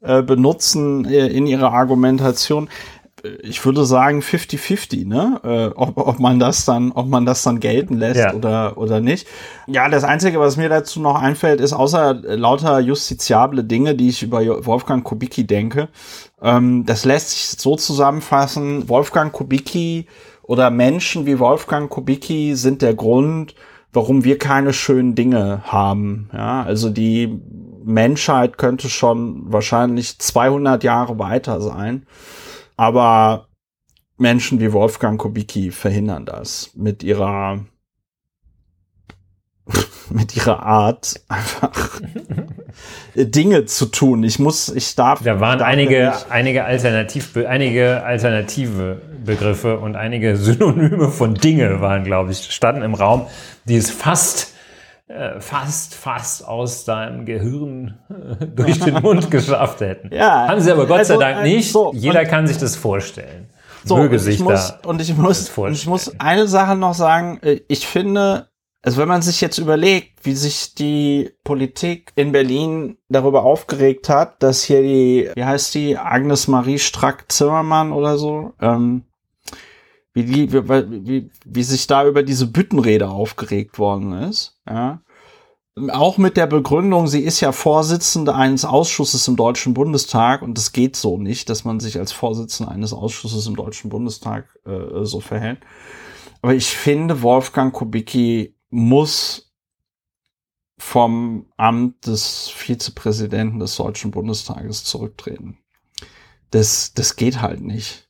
äh, 0.00 0.22
benutzen 0.22 1.04
äh, 1.04 1.28
in 1.28 1.46
ihrer 1.46 1.72
Argumentation 1.72 2.68
ich 3.42 3.64
würde 3.64 3.84
sagen 3.84 4.20
50-50, 4.20 5.06
ne? 5.06 5.40
Äh, 5.44 5.78
ob, 5.78 5.96
ob 5.96 6.18
man 6.18 6.38
das 6.38 6.64
dann, 6.64 6.92
ob 6.92 7.06
man 7.08 7.24
das 7.24 7.42
dann 7.42 7.60
gelten 7.60 7.94
lässt 7.94 8.20
ja. 8.20 8.34
oder, 8.34 8.76
oder 8.76 9.00
nicht. 9.00 9.26
Ja, 9.66 9.88
das 9.88 10.04
Einzige, 10.04 10.40
was 10.40 10.56
mir 10.56 10.68
dazu 10.68 11.00
noch 11.00 11.20
einfällt, 11.20 11.60
ist 11.60 11.72
außer 11.72 12.14
lauter 12.14 12.80
justiziable 12.80 13.64
Dinge, 13.64 13.94
die 13.94 14.08
ich 14.08 14.22
über 14.22 14.66
Wolfgang 14.66 15.04
Kubicki 15.04 15.46
denke, 15.46 15.88
ähm, 16.40 16.84
das 16.84 17.04
lässt 17.04 17.30
sich 17.30 17.60
so 17.60 17.76
zusammenfassen, 17.76 18.88
Wolfgang 18.88 19.32
Kubicki 19.32 20.06
oder 20.42 20.70
Menschen 20.70 21.24
wie 21.24 21.38
Wolfgang 21.38 21.88
Kubicki 21.88 22.56
sind 22.56 22.82
der 22.82 22.94
Grund, 22.94 23.54
warum 23.92 24.24
wir 24.24 24.38
keine 24.38 24.72
schönen 24.72 25.14
Dinge 25.14 25.62
haben. 25.64 26.28
Ja, 26.32 26.62
also 26.62 26.90
die 26.90 27.40
Menschheit 27.84 28.58
könnte 28.58 28.88
schon 28.88 29.52
wahrscheinlich 29.52 30.18
200 30.18 30.82
Jahre 30.82 31.18
weiter 31.18 31.60
sein. 31.60 32.06
Aber 32.82 33.46
Menschen 34.16 34.58
wie 34.58 34.72
Wolfgang 34.72 35.16
Kubicki 35.16 35.70
verhindern 35.70 36.26
das 36.26 36.72
mit 36.74 37.04
ihrer 37.04 37.60
mit 40.10 40.34
ihrer 40.34 40.64
Art 40.64 41.20
einfach 41.28 42.00
Dinge 43.14 43.66
zu 43.66 43.86
tun. 43.86 44.24
Ich 44.24 44.40
muss, 44.40 44.68
ich 44.68 44.96
darf. 44.96 45.22
Da 45.22 45.38
waren 45.38 45.60
darf 45.60 45.68
einige, 45.68 46.12
einige 46.28 46.64
Alternativ, 46.64 47.36
einige 47.36 48.02
alternative 48.02 49.00
Begriffe 49.24 49.78
und 49.78 49.94
einige 49.94 50.36
Synonyme 50.36 51.08
von 51.10 51.34
Dinge 51.34 51.80
waren, 51.80 52.02
glaube 52.02 52.32
ich, 52.32 52.50
standen 52.50 52.82
im 52.82 52.94
Raum, 52.94 53.28
die 53.64 53.76
es 53.76 53.92
fast 53.92 54.51
fast, 55.40 55.94
fast 55.94 56.46
aus 56.46 56.84
deinem 56.84 57.24
Gehirn 57.24 57.98
äh, 58.08 58.46
durch 58.46 58.80
den 58.80 58.94
Mund 58.94 59.30
geschafft 59.30 59.80
hätten. 59.80 60.14
Ja, 60.14 60.48
Haben 60.48 60.60
sie 60.60 60.72
aber 60.72 60.86
Gott 60.86 60.98
also, 60.98 61.14
sei 61.14 61.20
Dank 61.20 61.46
äh, 61.46 61.54
nicht. 61.54 61.72
So, 61.72 61.92
Jeder 61.94 62.24
kann 62.24 62.46
sich 62.46 62.58
das 62.58 62.76
vorstellen. 62.76 63.48
So, 63.84 63.96
Möge 63.96 64.18
sich 64.18 64.40
muss, 64.40 64.78
da 64.80 64.88
und 64.88 65.00
ich 65.00 65.16
muss, 65.16 65.48
und 65.50 65.72
ich 65.72 65.86
muss 65.86 66.20
eine 66.20 66.46
Sache 66.46 66.76
noch 66.76 66.94
sagen. 66.94 67.40
Ich 67.66 67.86
finde, 67.86 68.48
also 68.82 69.00
wenn 69.00 69.08
man 69.08 69.22
sich 69.22 69.40
jetzt 69.40 69.58
überlegt, 69.58 70.24
wie 70.24 70.34
sich 70.34 70.74
die 70.74 71.30
Politik 71.44 72.12
in 72.14 72.32
Berlin 72.32 72.98
darüber 73.08 73.44
aufgeregt 73.44 74.08
hat, 74.08 74.42
dass 74.42 74.62
hier 74.62 74.82
die, 74.82 75.30
wie 75.34 75.44
heißt 75.44 75.74
die, 75.74 75.96
Agnes 75.96 76.48
Marie 76.48 76.78
Strack-Zimmermann 76.78 77.92
oder 77.92 78.18
so, 78.18 78.52
ähm, 78.60 79.04
wie, 80.14 80.24
die, 80.24 80.52
wie, 80.52 80.68
wie, 81.06 81.30
wie 81.44 81.62
sich 81.62 81.86
da 81.86 82.06
über 82.06 82.22
diese 82.22 82.46
Büttenrede 82.46 83.08
aufgeregt 83.08 83.78
worden 83.78 84.12
ist. 84.12 84.58
Ja. 84.68 85.02
Auch 85.90 86.18
mit 86.18 86.36
der 86.36 86.46
Begründung, 86.46 87.06
sie 87.06 87.22
ist 87.22 87.40
ja 87.40 87.50
Vorsitzende 87.50 88.34
eines 88.34 88.66
Ausschusses 88.66 89.26
im 89.26 89.36
Deutschen 89.36 89.72
Bundestag 89.72 90.42
und 90.42 90.58
es 90.58 90.72
geht 90.72 90.96
so 90.96 91.16
nicht, 91.16 91.48
dass 91.48 91.64
man 91.64 91.80
sich 91.80 91.98
als 91.98 92.12
Vorsitzende 92.12 92.70
eines 92.70 92.92
Ausschusses 92.92 93.46
im 93.46 93.56
Deutschen 93.56 93.88
Bundestag 93.88 94.58
äh, 94.66 95.04
so 95.04 95.20
verhält. 95.20 95.60
Aber 96.42 96.54
ich 96.54 96.66
finde, 96.66 97.22
Wolfgang 97.22 97.72
Kubicki 97.72 98.54
muss 98.68 99.52
vom 100.78 101.46
Amt 101.56 102.06
des 102.06 102.48
Vizepräsidenten 102.50 103.60
des 103.60 103.76
Deutschen 103.76 104.10
Bundestages 104.10 104.84
zurücktreten. 104.84 105.58
Das, 106.50 106.92
das 106.92 107.16
geht 107.16 107.40
halt 107.40 107.60
nicht. 107.62 108.08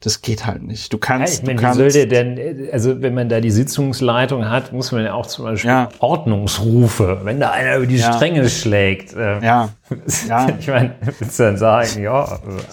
Das 0.00 0.20
geht 0.20 0.44
halt 0.46 0.62
nicht. 0.62 0.92
Du 0.92 0.98
kannst. 0.98 1.42
Ja, 1.42 1.50
ich 1.50 1.60
meine, 1.60 1.74
wie 1.74 1.74
soll 1.74 1.90
der 1.90 2.06
denn, 2.06 2.68
also 2.70 3.00
wenn 3.00 3.14
man 3.14 3.30
da 3.30 3.40
die 3.40 3.50
Sitzungsleitung 3.50 4.48
hat, 4.48 4.72
muss 4.72 4.92
man 4.92 5.02
ja 5.04 5.14
auch 5.14 5.26
zum 5.26 5.46
Beispiel 5.46 5.70
ja. 5.70 5.88
Ordnungsrufe, 6.00 7.20
wenn 7.24 7.40
da 7.40 7.52
einer 7.52 7.76
über 7.76 7.86
die 7.86 7.96
ja. 7.96 8.12
Stränge 8.12 8.46
schlägt. 8.50 9.14
Äh, 9.14 9.42
ja. 9.42 9.70
ja. 10.28 10.48
Ich 10.58 10.68
meine, 10.68 10.96
willst 11.18 11.38
du 11.38 11.44
dann 11.44 11.56
sagen, 11.56 12.02
ja, 12.02 12.24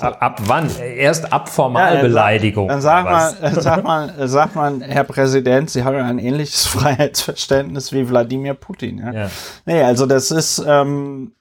ab, 0.01 0.17
ab 0.19 0.41
wann? 0.47 0.69
Erst 0.81 1.31
ab 1.31 1.47
Formalbeleidigung. 1.47 2.67
dann 2.67 2.81
sag 2.81 3.05
mal, 3.05 3.33
sag 3.53 3.83
mal, 3.85 4.13
sag 4.27 4.55
mal, 4.55 4.81
Herr 4.81 5.05
Präsident, 5.05 5.69
Sie 5.69 5.85
haben 5.85 5.95
ja 5.95 6.05
ein 6.05 6.19
ähnliches 6.19 6.65
Freiheitsverständnis 6.67 7.93
wie 7.93 8.09
Wladimir 8.09 8.53
Putin. 8.53 8.97
Ja? 8.97 9.11
Ja. 9.13 9.29
Nee, 9.65 9.81
also 9.81 10.05
das 10.05 10.29
ist, 10.29 10.61
ähm, 10.67 11.31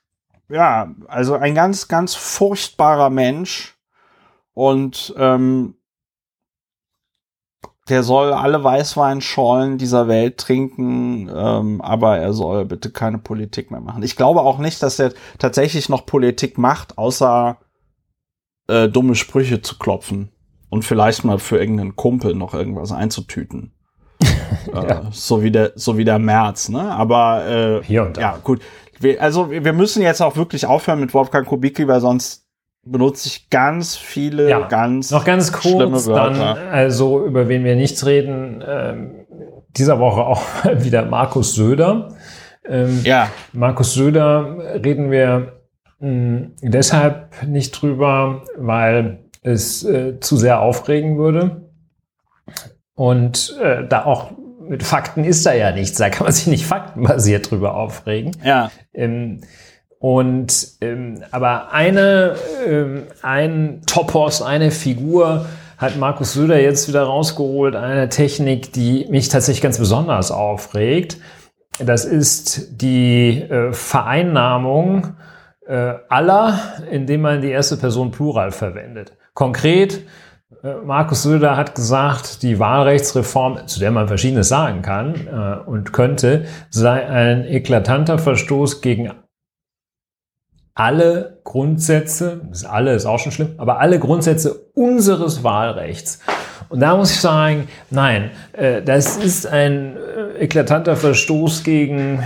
ja, 0.48 0.94
also 1.08 1.34
ein 1.34 1.56
ganz, 1.56 1.88
ganz 1.88 2.14
furchtbarer 2.14 3.10
Mensch 3.10 3.74
und 4.54 5.14
ähm, 5.16 5.74
der 7.88 8.02
soll 8.02 8.32
alle 8.32 8.62
Weißweinschollen 8.62 9.76
dieser 9.76 10.06
Welt 10.06 10.38
trinken, 10.38 11.28
ähm, 11.34 11.80
aber 11.80 12.18
er 12.18 12.32
soll 12.32 12.64
bitte 12.64 12.90
keine 12.90 13.18
Politik 13.18 13.70
mehr 13.70 13.80
machen. 13.80 14.02
Ich 14.02 14.16
glaube 14.16 14.42
auch 14.42 14.58
nicht, 14.58 14.82
dass 14.82 14.98
er 14.98 15.12
tatsächlich 15.38 15.88
noch 15.88 16.06
Politik 16.06 16.58
macht, 16.58 16.96
außer 16.96 17.58
äh, 18.68 18.88
dumme 18.88 19.16
Sprüche 19.16 19.62
zu 19.62 19.78
klopfen 19.78 20.30
und 20.70 20.84
vielleicht 20.84 21.24
mal 21.24 21.38
für 21.38 21.58
irgendeinen 21.58 21.96
Kumpel 21.96 22.34
noch 22.34 22.54
irgendwas 22.54 22.92
einzutüten. 22.92 23.74
ja. 24.72 24.84
äh, 24.84 25.02
so 25.10 25.42
wie 25.42 25.50
der, 25.50 25.72
so 25.74 25.98
wie 25.98 26.04
der 26.04 26.20
März, 26.20 26.68
ne? 26.68 26.92
Aber 26.92 27.44
äh, 27.46 27.92
ja, 27.92 28.38
gut. 28.38 28.62
Wir, 29.00 29.20
also 29.20 29.50
wir 29.50 29.72
müssen 29.72 30.00
jetzt 30.00 30.22
auch 30.22 30.36
wirklich 30.36 30.64
aufhören 30.66 31.00
mit 31.00 31.12
Wolfgang 31.12 31.46
Kubicki, 31.46 31.88
weil 31.88 32.00
sonst 32.00 32.41
benutze 32.84 33.28
ich 33.28 33.48
ganz 33.50 33.96
viele 33.96 34.48
ja, 34.48 34.66
ganz 34.66 35.10
noch 35.10 35.24
ganz 35.24 35.52
kurz 35.52 36.04
dann 36.06 36.40
also 36.40 37.24
über 37.24 37.48
wen 37.48 37.64
wir 37.64 37.76
nichts 37.76 38.04
reden 38.06 38.62
ähm, 38.66 39.26
dieser 39.76 39.98
Woche 39.98 40.22
auch 40.22 40.42
wieder 40.78 41.04
Markus 41.04 41.54
Söder. 41.54 42.08
Ähm, 42.68 43.00
ja. 43.04 43.28
Markus 43.52 43.94
Söder 43.94 44.56
reden 44.84 45.10
wir 45.10 45.60
mh, 46.00 46.08
hm, 46.08 46.52
deshalb 46.62 47.42
nicht 47.46 47.70
drüber 47.80 48.42
weil 48.56 49.18
es 49.42 49.84
äh, 49.84 50.20
zu 50.20 50.36
sehr 50.36 50.60
aufregen 50.60 51.18
würde. 51.18 51.62
Und 52.94 53.58
äh, 53.60 53.86
da 53.88 54.04
auch 54.04 54.30
mit 54.60 54.82
Fakten 54.82 55.24
ist 55.24 55.44
da 55.44 55.52
ja 55.52 55.72
nichts. 55.72 55.98
Da 55.98 56.08
kann 56.08 56.24
man 56.24 56.32
sich 56.32 56.46
nicht 56.46 56.66
faktenbasiert 56.66 57.50
drüber 57.50 57.74
aufregen. 57.74 58.36
Ja. 58.44 58.70
Ähm, 58.94 59.40
und 60.02 60.66
ähm, 60.80 61.22
aber 61.30 61.72
eine, 61.72 62.34
ähm, 62.66 63.04
ein 63.22 63.82
Topos, 63.86 64.42
eine 64.42 64.72
Figur 64.72 65.46
hat 65.78 65.96
Markus 65.96 66.32
Söder 66.32 66.60
jetzt 66.60 66.88
wieder 66.88 67.04
rausgeholt 67.04 67.76
eine 67.76 68.08
Technik, 68.08 68.72
die 68.72 69.06
mich 69.10 69.28
tatsächlich 69.28 69.62
ganz 69.62 69.78
besonders 69.78 70.32
aufregt. 70.32 71.18
Das 71.78 72.04
ist 72.04 72.82
die 72.82 73.42
äh, 73.42 73.72
Vereinnahmung 73.72 75.14
äh, 75.68 75.94
aller, 76.08 76.58
indem 76.90 77.20
man 77.20 77.40
die 77.40 77.50
erste 77.50 77.76
Person 77.76 78.10
Plural 78.10 78.50
verwendet. 78.50 79.16
Konkret, 79.34 80.00
äh, 80.64 80.74
Markus 80.84 81.22
Söder 81.22 81.56
hat 81.56 81.76
gesagt, 81.76 82.42
die 82.42 82.58
Wahlrechtsreform, 82.58 83.68
zu 83.68 83.78
der 83.78 83.92
man 83.92 84.08
Verschiedenes 84.08 84.48
sagen 84.48 84.82
kann 84.82 85.14
äh, 85.28 85.68
und 85.68 85.92
könnte, 85.92 86.46
sei 86.70 87.06
ein 87.06 87.44
eklatanter 87.44 88.18
Verstoß 88.18 88.80
gegen 88.80 89.12
alle 90.74 91.38
Grundsätze, 91.44 92.40
das 92.48 92.64
alle 92.64 92.94
ist 92.94 93.06
auch 93.06 93.18
schon 93.18 93.32
schlimm, 93.32 93.54
aber 93.58 93.78
alle 93.80 93.98
Grundsätze 93.98 94.54
unseres 94.74 95.44
Wahlrechts. 95.44 96.20
Und 96.68 96.80
da 96.80 96.96
muss 96.96 97.10
ich 97.10 97.20
sagen, 97.20 97.68
nein, 97.90 98.30
äh, 98.52 98.80
das 98.82 99.18
ist 99.18 99.46
ein 99.46 99.96
äh, 99.96 100.44
eklatanter 100.44 100.96
Verstoß 100.96 101.64
gegen 101.64 102.22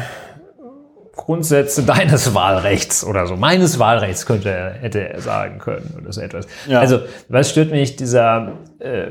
Grundsätze 1.16 1.82
deines 1.82 2.34
Wahlrechts 2.34 3.04
oder 3.04 3.26
so. 3.26 3.34
Meines 3.34 3.80
Wahlrechts 3.80 4.26
könnte 4.26 4.50
er, 4.50 4.74
hätte 4.74 5.08
er 5.08 5.20
sagen 5.20 5.58
können 5.58 5.94
oder 6.00 6.12
so 6.12 6.20
etwas. 6.20 6.46
Ja. 6.68 6.78
Also, 6.78 7.00
was 7.28 7.50
stört 7.50 7.72
mich 7.72 7.96
dieser 7.96 8.52
äh, 8.78 9.06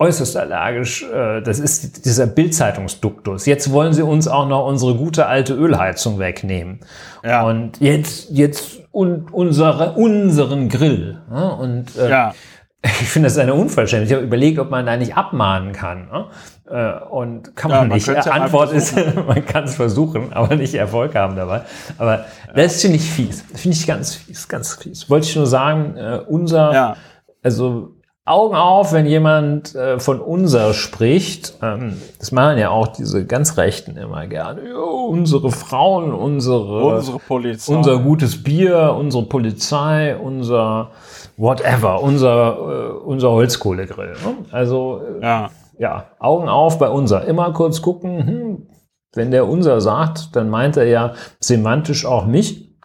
äußerst 0.00 0.36
allergisch, 0.36 1.04
äh, 1.04 1.42
das 1.42 1.58
ist 1.60 2.06
dieser 2.06 2.26
Bildzeitungsduktus. 2.26 3.44
Jetzt 3.46 3.70
wollen 3.70 3.92
sie 3.92 4.02
uns 4.02 4.26
auch 4.26 4.48
noch 4.48 4.66
unsere 4.66 4.94
gute 4.94 5.26
alte 5.26 5.54
Ölheizung 5.54 6.18
wegnehmen. 6.18 6.80
Ja. 7.22 7.42
Und 7.42 7.80
jetzt, 7.80 8.30
jetzt 8.30 8.80
und 8.90 9.32
unsere, 9.32 9.92
unseren 9.92 10.70
Grill. 10.70 11.20
Ne? 11.30 11.54
Und 11.54 11.96
äh, 11.96 12.08
ja. 12.08 12.34
ich 12.82 13.10
finde 13.10 13.26
das 13.26 13.36
eine 13.36 13.52
Unverschämtheit. 13.52 14.08
Ich 14.08 14.14
habe 14.14 14.24
überlegt, 14.24 14.58
ob 14.58 14.70
man 14.70 14.86
da 14.86 14.96
nicht 14.96 15.16
abmahnen 15.16 15.72
kann. 15.72 16.08
Ne? 16.08 16.26
Äh, 16.70 17.04
und 17.04 17.54
kann 17.54 17.70
man 17.70 17.90
ja, 17.90 17.94
nicht. 17.94 18.06
Man 18.06 18.16
Antwort 18.16 18.72
ist, 18.72 18.96
man 19.26 19.44
kann 19.44 19.64
es 19.64 19.74
versuchen, 19.74 20.32
aber 20.32 20.56
nicht 20.56 20.74
Erfolg 20.74 21.14
haben 21.14 21.36
dabei. 21.36 21.60
Aber 21.98 22.20
ja. 22.20 22.24
das 22.54 22.80
finde 22.80 22.96
ich 22.96 23.10
fies. 23.10 23.44
Finde 23.54 23.76
ich 23.76 23.86
ganz 23.86 24.14
fies, 24.14 24.48
ganz 24.48 24.76
fies. 24.76 25.10
Wollte 25.10 25.26
ich 25.26 25.36
nur 25.36 25.46
sagen, 25.46 25.94
äh, 25.98 26.20
unser, 26.26 26.72
ja. 26.72 26.96
also 27.42 27.99
Augen 28.26 28.54
auf, 28.54 28.92
wenn 28.92 29.06
jemand 29.06 29.74
äh, 29.74 29.98
von 29.98 30.20
unser 30.20 30.74
spricht. 30.74 31.54
Ähm, 31.62 32.00
das 32.18 32.32
machen 32.32 32.58
ja 32.58 32.70
auch 32.70 32.88
diese 32.88 33.26
ganz 33.26 33.56
Rechten 33.56 33.96
immer 33.96 34.26
gerne. 34.26 34.68
Jo, 34.68 35.06
unsere 35.06 35.50
Frauen, 35.50 36.12
unsere, 36.12 36.84
unsere 36.84 37.18
Polizei. 37.18 37.74
unser 37.74 37.98
gutes 37.98 38.42
Bier, 38.42 38.94
unsere 38.96 39.24
Polizei, 39.24 40.16
unser 40.16 40.90
whatever, 41.36 42.02
unser, 42.02 42.58
äh, 42.58 42.92
unser 43.04 43.30
Holzkohlegrill. 43.30 44.12
Ne? 44.12 44.36
Also 44.52 45.00
äh, 45.20 45.24
ja. 45.24 45.50
ja, 45.78 46.06
Augen 46.18 46.48
auf 46.48 46.78
bei 46.78 46.90
unser. 46.90 47.24
Immer 47.24 47.52
kurz 47.52 47.80
gucken, 47.80 48.26
hm, 48.26 48.66
wenn 49.14 49.30
der 49.30 49.48
unser 49.48 49.80
sagt, 49.80 50.36
dann 50.36 50.50
meint 50.50 50.76
er 50.76 50.84
ja 50.86 51.14
semantisch 51.40 52.04
auch 52.04 52.26
mich. 52.26 52.76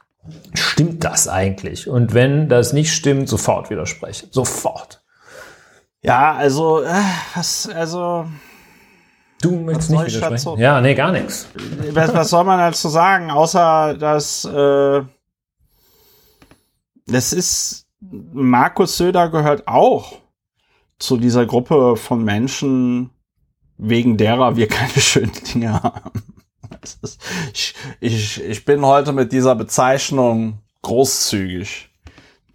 Stimmt 0.55 1.03
das 1.03 1.27
eigentlich? 1.27 1.87
Und 1.87 2.15
wenn 2.15 2.49
das 2.49 2.73
nicht 2.73 2.93
stimmt, 2.93 3.29
sofort 3.29 3.69
widersprechen. 3.69 4.29
Sofort. 4.31 5.04
Ja, 6.05 6.33
also, 6.33 6.81
äh, 6.81 6.93
was, 7.33 7.67
also. 7.69 8.27
Du 9.41 9.51
möchtest 9.59 9.89
nicht 9.91 10.05
widersprechen? 10.07 10.59
Ja, 10.59 10.81
nee, 10.81 10.95
gar 10.95 11.11
nichts. 11.11 11.49
Was, 11.91 12.13
was 12.13 12.29
soll 12.29 12.43
man 12.45 12.59
dazu 12.59 12.89
sagen, 12.89 13.29
außer 13.31 13.95
dass 13.95 14.45
äh, 14.45 15.01
das 17.07 17.33
ist 17.33 17.85
Markus 17.99 18.97
Söder 18.97 19.29
gehört 19.29 19.67
auch 19.67 20.19
zu 20.99 21.17
dieser 21.17 21.45
Gruppe 21.45 21.95
von 21.97 22.23
Menschen, 22.23 23.09
wegen 23.77 24.17
derer 24.17 24.55
wir 24.55 24.67
keine 24.67 24.89
schönen 25.01 25.33
Dinge 25.33 25.81
haben. 25.81 26.23
Ist, 26.81 27.19
ich, 27.53 27.75
ich, 27.99 28.43
ich 28.43 28.65
bin 28.65 28.85
heute 28.85 29.11
mit 29.11 29.31
dieser 29.31 29.55
Bezeichnung 29.55 30.59
großzügig 30.81 31.89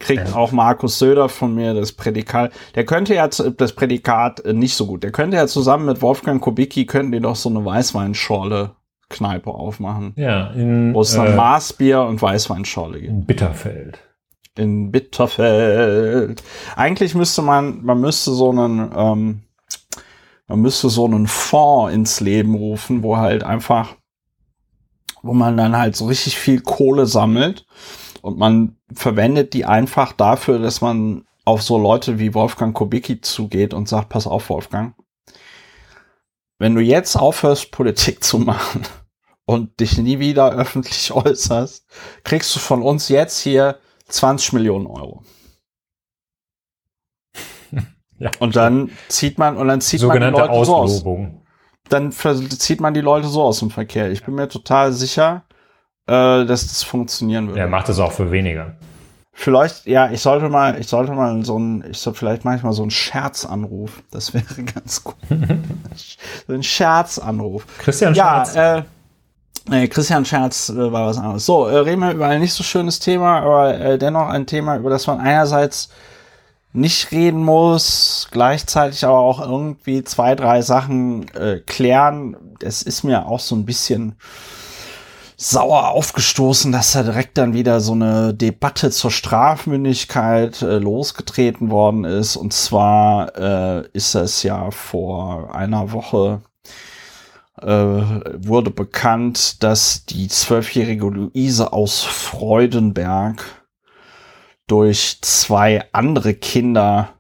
kriegt 0.01 0.31
ja. 0.31 0.35
auch 0.35 0.51
Markus 0.51 0.99
Söder 0.99 1.29
von 1.29 1.55
mir 1.55 1.75
das 1.75 1.93
Prädikat. 1.93 2.53
Der 2.75 2.85
könnte 2.85 3.15
ja 3.15 3.29
das 3.29 3.73
Prädikat 3.73 4.41
äh, 4.45 4.53
nicht 4.53 4.75
so 4.75 4.87
gut. 4.87 5.05
Der 5.05 5.13
könnte 5.13 5.37
ja 5.37 5.47
zusammen 5.47 5.87
mit 5.87 6.03
Wolfgang 6.03 6.43
Kubicki 6.43 6.87
könnten 6.87 7.13
die 7.13 7.21
doch 7.21 7.37
so 7.37 7.49
eine 7.51 7.65
Weißweinschorle 7.65 8.73
Kneipe 9.11 9.51
aufmachen. 9.51 10.15
Ja, 10.17 10.49
in, 10.49 10.95
wo 10.95 11.03
es 11.03 11.15
dann 11.15 11.27
äh, 11.27 11.37
Maßbier 11.37 12.03
und 12.03 12.21
Weißweinschorle 12.21 13.01
gibt. 13.01 13.13
In 13.13 13.27
Bitterfeld. 13.27 13.99
In 14.57 14.91
Bitterfeld. 14.91 16.43
Eigentlich 16.77 17.15
müsste 17.15 17.43
man, 17.43 17.85
man 17.85 18.01
müsste 18.01 18.33
so 18.33 18.51
einen, 18.51 18.91
ähm, 18.97 19.41
man 20.49 20.61
müsste 20.61 20.89
so 20.89 21.05
einen 21.05 21.27
Fonds 21.27 21.95
ins 21.95 22.21
Leben 22.21 22.55
rufen, 22.55 23.03
wo 23.03 23.19
halt 23.19 23.45
einfach, 23.45 23.97
wo 25.23 25.35
man 25.35 25.57
dann 25.57 25.77
halt 25.77 25.95
so 25.95 26.07
richtig 26.07 26.39
viel 26.39 26.61
Kohle 26.61 27.07
sammelt 27.07 27.67
und 28.23 28.39
man 28.39 28.77
verwendet 28.93 29.55
die 29.55 29.65
einfach 29.65 30.13
dafür, 30.13 30.59
dass 30.59 30.81
man 30.81 31.25
auf 31.45 31.63
so 31.63 31.79
Leute 31.79 32.19
wie 32.19 32.35
Wolfgang 32.35 32.75
Kubicki 32.75 33.21
zugeht 33.21 33.75
und 33.75 33.89
sagt, 33.89 34.09
pass 34.09 34.27
auf, 34.27 34.51
Wolfgang, 34.51 34.95
wenn 36.59 36.75
du 36.75 36.81
jetzt 36.81 37.17
aufhörst, 37.17 37.73
Politik 37.73 38.23
zu 38.23 38.39
machen 38.39 38.83
und 39.47 39.81
dich 39.81 39.99
nie 39.99 40.19
wieder 40.19 40.53
öffentlich 40.53 41.11
äußerst, 41.13 41.87
kriegst 42.23 42.55
du 42.55 42.61
von 42.61 42.83
uns 42.83 43.09
jetzt 43.09 43.41
hier 43.41 43.79
20 44.09 44.53
Millionen 44.53 44.87
Euro. 44.87 45.23
Ja, 48.23 48.31
und 48.39 48.55
dann 48.55 48.91
zieht 49.09 49.39
man 49.39 49.57
und 49.57 49.67
dann 49.69 49.81
zieht 49.81 50.03
man 50.03 50.21
die 50.21 50.27
Leute 50.27 50.51
Auslobung. 50.51 50.89
so 50.91 51.11
aus. 51.11 51.31
Dann 51.89 52.13
zieht 52.13 52.79
man 52.83 52.93
die 52.93 53.01
Leute 53.01 53.29
so 53.29 53.43
aus 53.43 53.61
dem 53.61 53.71
Verkehr. 53.71 54.11
Ich 54.11 54.23
bin 54.23 54.35
mir 54.35 54.47
total 54.47 54.93
sicher, 54.93 55.45
äh, 56.11 56.45
dass 56.45 56.67
das 56.67 56.83
funktionieren 56.83 57.49
würde. 57.49 57.61
Er 57.61 57.69
macht 57.69 57.89
das 57.89 58.01
auch 58.01 58.13
für 58.13 58.33
weniger. 58.33 58.75
Vielleicht, 59.33 59.87
ja, 59.87 60.11
ich 60.11 60.21
sollte 60.21 60.49
mal, 60.49 60.79
ich 60.79 60.89
sollte 60.89 61.13
mal 61.13 61.45
so 61.45 61.59
ein, 61.59 61.85
ich 61.89 61.99
soll 61.99 62.15
vielleicht 62.15 62.45
manchmal 62.45 62.73
so 62.73 62.83
einen 62.83 62.91
Scherzanruf. 62.91 64.03
Das 64.11 64.35
wäre 64.35 64.45
ganz 64.75 65.05
gut. 65.05 65.17
so 66.47 66.53
ein 66.53 66.63
Scherzanruf. 66.63 67.65
Christian 67.79 68.15
Scherz. 68.15 68.55
Ja, 68.55 68.79
äh, 68.79 68.83
Nee, 69.69 69.87
Christian 69.89 70.25
Scherz 70.25 70.71
äh, 70.71 70.91
war 70.91 71.07
was 71.07 71.19
anderes. 71.19 71.47
So, 71.47 71.67
äh, 71.67 71.77
reden 71.77 72.01
wir 72.01 72.13
über 72.13 72.27
ein 72.27 72.41
nicht 72.41 72.55
so 72.55 72.65
schönes 72.65 72.99
Thema, 72.99 73.41
aber 73.41 73.79
äh, 73.79 73.99
dennoch 73.99 74.29
ein 74.29 74.47
Thema, 74.47 74.77
über 74.77 74.91
das 74.91 75.07
man 75.07 75.21
einerseits 75.21 75.91
nicht 76.73 77.13
reden 77.13 77.45
muss, 77.45 78.29
gleichzeitig 78.31 79.05
aber 79.05 79.19
auch 79.19 79.41
irgendwie 79.41 80.03
zwei, 80.03 80.35
drei 80.35 80.63
Sachen 80.63 81.29
äh, 81.35 81.61
klären. 81.61 82.37
Es 82.61 82.83
ist 82.83 83.05
mir 83.05 83.27
auch 83.27 83.39
so 83.39 83.55
ein 83.55 83.67
bisschen 83.67 84.17
sauer 85.43 85.89
aufgestoßen, 85.89 86.71
dass 86.71 86.93
da 86.93 87.03
direkt 87.03 87.39
dann 87.39 87.55
wieder 87.55 87.81
so 87.81 87.93
eine 87.93 88.35
Debatte 88.35 88.91
zur 88.91 89.11
Strafmündigkeit 89.11 90.61
äh, 90.61 90.77
losgetreten 90.77 91.71
worden 91.71 92.05
ist. 92.05 92.37
Und 92.37 92.53
zwar 92.53 93.35
äh, 93.39 93.89
ist 93.95 94.15
es 94.15 94.43
ja 94.43 94.71
vor 94.71 95.55
einer 95.55 95.93
Woche 95.93 96.43
äh, 97.59 97.67
wurde 97.67 98.71
bekannt, 98.71 99.63
dass 99.63 100.05
die 100.05 100.29
zwölfjährige 100.29 101.07
Luise 101.07 101.73
aus 101.73 102.03
Freudenberg 102.03 103.43
durch 104.67 105.21
zwei 105.23 105.89
andere 105.93 106.35
Kinder 106.35 107.15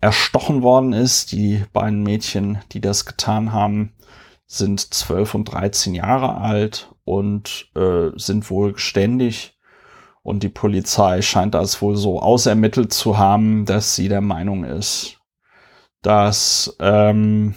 erstochen 0.00 0.62
worden 0.62 0.92
ist. 0.92 1.32
Die 1.32 1.64
beiden 1.72 2.04
Mädchen, 2.04 2.58
die 2.70 2.80
das 2.80 3.06
getan 3.06 3.52
haben, 3.52 3.92
sind 4.46 4.94
zwölf 4.94 5.34
und 5.34 5.46
dreizehn 5.46 5.96
Jahre 5.96 6.36
alt 6.36 6.94
und 7.10 7.68
äh, 7.74 8.10
sind 8.14 8.50
wohl 8.50 8.74
geständig. 8.74 9.58
Und 10.22 10.44
die 10.44 10.48
Polizei 10.48 11.22
scheint 11.22 11.54
das 11.54 11.82
wohl 11.82 11.96
so 11.96 12.20
ausermittelt 12.20 12.92
zu 12.92 13.18
haben, 13.18 13.64
dass 13.64 13.96
sie 13.96 14.08
der 14.08 14.20
Meinung 14.20 14.62
ist, 14.62 15.18
dass, 16.02 16.76
ähm, 16.78 17.56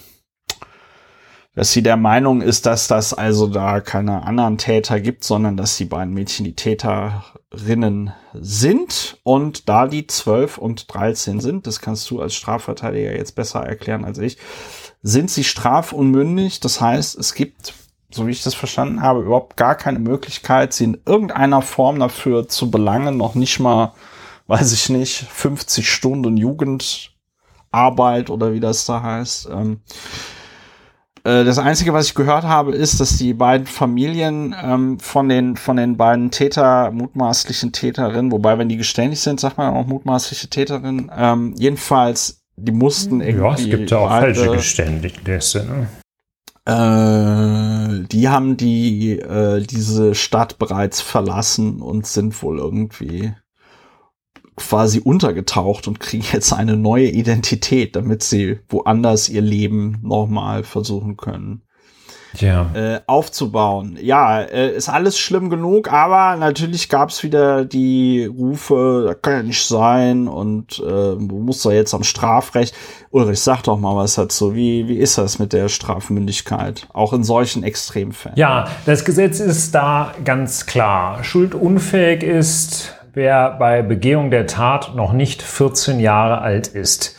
dass 1.54 1.72
sie 1.72 1.84
der 1.84 1.98
Meinung 1.98 2.42
ist, 2.42 2.66
dass 2.66 2.88
das 2.88 3.14
also 3.14 3.46
da 3.46 3.80
keine 3.80 4.24
anderen 4.24 4.58
Täter 4.58 5.00
gibt, 5.00 5.24
sondern 5.24 5.56
dass 5.56 5.78
die 5.78 5.86
beiden 5.86 6.16
Mädchen 6.16 6.46
die 6.46 6.56
Täterinnen 6.56 8.12
sind. 8.34 9.20
Und 9.22 9.70
da 9.70 9.86
die 9.88 10.08
12 10.08 10.58
und 10.58 10.92
13 10.92 11.42
sind, 11.42 11.68
das 11.68 11.80
kannst 11.80 12.10
du 12.10 12.22
als 12.22 12.34
Strafverteidiger 12.34 13.16
jetzt 13.16 13.36
besser 13.36 13.60
erklären 13.60 14.04
als 14.04 14.18
ich, 14.18 14.40
sind 15.04 15.30
sie 15.30 15.44
strafunmündig. 15.44 16.60
Das 16.60 16.82
heißt, 16.82 17.20
es 17.20 17.36
gibt 17.36 17.83
so 18.14 18.28
wie 18.28 18.32
ich 18.32 18.44
das 18.44 18.54
verstanden 18.54 19.02
habe, 19.02 19.22
überhaupt 19.22 19.58
gar 19.58 19.76
keine 19.76 20.00
Möglichkeit, 20.00 20.74
sie 20.74 20.86
in 20.86 20.98
irgendeiner 21.06 21.62
Form 21.62 22.00
dafür 22.00 22.48
zu 22.48 22.70
belangen, 22.70 23.18
noch 23.18 23.36
nicht 23.36 23.60
mal, 23.60 23.94
weiß 24.48 24.74
ich 24.74 24.90
nicht, 24.90 25.26
50 25.30 25.90
Stunden 25.90 26.38
Jugendarbeit 26.38 28.30
oder 28.30 28.54
wie 28.54 28.60
das 28.60 28.86
da 28.86 29.02
heißt. 29.02 29.50
Ähm, 29.52 29.82
äh, 31.24 31.44
das 31.44 31.58
Einzige, 31.58 31.94
was 31.94 32.08
ich 32.08 32.16
gehört 32.16 32.44
habe, 32.44 32.74
ist, 32.74 33.00
dass 33.00 33.18
die 33.18 33.34
beiden 33.34 33.66
Familien 33.66 34.56
ähm, 34.62 35.00
von 35.00 35.30
den 35.30 35.56
von 35.56 35.78
den 35.78 35.98
beiden 35.98 36.32
Täter, 36.32 36.92
mutmaßlichen 36.92 37.72
Täterinnen, 37.72 38.32
wobei 38.32 38.58
wenn 38.58 38.70
die 38.70 38.78
geständig 38.78 39.22
sind, 39.22 39.40
sagt 39.40 39.58
man 39.58 39.74
auch 39.74 39.88
mutmaßliche 39.88 40.50
Täterinnen, 40.50 41.10
ähm, 41.16 41.56
jedenfalls 41.58 42.44
die 42.56 42.72
mussten 42.72 43.22
irgendwie. 43.22 43.46
Ja, 43.46 43.54
es 43.56 43.66
gibt 43.66 43.92
ja 43.92 43.98
auch 43.98 44.10
falsche 44.10 44.52
Geständnisse. 44.52 45.66
Ne? 45.66 45.88
Äh, 46.66 48.04
die 48.08 48.30
haben 48.30 48.58
die 48.58 49.20
äh, 49.20 49.62
diese 49.62 50.16
Stadt 50.16 50.58
bereits 50.60 51.02
verlassen 51.02 51.82
und 51.82 52.08
sind 52.08 52.42
wohl 52.42 52.60
irgendwie 52.60 53.34
quasi 54.56 55.00
untergetaucht 55.00 55.88
und 55.88 56.00
kriegen 56.00 56.26
jetzt 56.32 56.54
eine 56.54 56.78
neue 56.78 57.10
Identität, 57.10 57.96
damit 57.96 58.24
sie 58.24 58.60
woanders 58.70 59.30
ihr 59.30 59.42
Leben 59.42 60.00
nochmal 60.02 60.64
versuchen 60.64 61.18
können 61.18 61.64
ja. 62.36 62.70
äh, 62.74 63.00
aufzubauen. 63.08 63.98
Ja, 64.02 64.42
äh, 64.42 64.76
ist 64.76 64.90
alles 64.90 65.18
schlimm 65.18 65.50
genug, 65.50 65.92
aber 65.92 66.36
natürlich 66.38 66.90
gab 66.90 67.10
es 67.10 67.24
wieder 67.24 67.66
die 67.66 68.26
Rufe, 68.26 69.06
das 69.08 69.22
kann 69.22 69.34
ja 69.34 69.44
nicht 69.44 69.66
sein 69.66 70.28
und 70.28 70.84
äh, 70.86 71.16
muss 71.16 71.64
da 71.64 71.72
jetzt 71.72 71.94
am 71.94 72.04
Strafrecht. 72.04 72.76
Ulrich, 73.12 73.42
sag 73.42 73.64
doch 73.64 73.78
mal 73.78 73.96
was 73.96 74.16
dazu. 74.16 74.56
Wie, 74.56 74.88
wie 74.88 74.98
ist 74.98 75.18
das 75.18 75.40
mit 75.40 75.54
der 75.54 75.70
Strafmündigkeit? 75.70 76.88
Auch 76.94 77.14
in 77.14 77.24
solchen 77.24 77.64
Extremfällen. 77.64 78.38
Ja, 78.38 78.68
das 78.86 79.06
Gesetz 79.06 79.40
ist 79.40 79.76
da 79.76 80.14
ganz 80.26 80.66
klar. 80.66 81.24
Schuldunfähig 81.24 82.24
ist, 82.24 82.94
wer 83.14 83.52
bei 83.52 83.82
Begehung 83.82 84.32
der 84.32 84.48
Tat 84.48 84.96
noch 84.96 85.14
nicht 85.14 85.42
14 85.42 86.00
Jahre 86.00 86.42
alt 86.42 86.68
ist. 86.68 87.16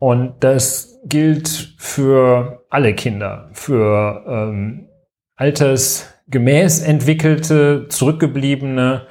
Und 0.00 0.36
das 0.40 0.98
gilt 1.04 1.74
für 1.76 2.64
alle 2.70 2.94
Kinder, 2.94 3.50
für 3.52 4.24
ähm, 4.26 4.88
altersgemäß 5.36 6.80
entwickelte, 6.80 7.86
zurückgebliebene 7.88 9.06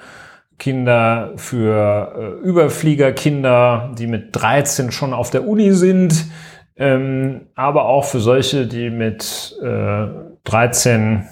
Kinder, 0.58 1.34
für 1.36 2.42
äh, 2.42 2.48
Überfliegerkinder, 2.48 3.94
die 4.00 4.08
mit 4.08 4.30
13 4.32 4.92
schon 4.92 5.14
auf 5.14 5.30
der 5.30 5.48
Uni 5.48 5.74
sind, 5.74 6.26
ähm, 6.76 7.50
aber 7.54 7.86
auch 7.86 8.06
für 8.06 8.20
solche, 8.20 8.66
die 8.66 8.90
mit 8.90 9.56
äh, 9.62 10.08
13 10.46 11.28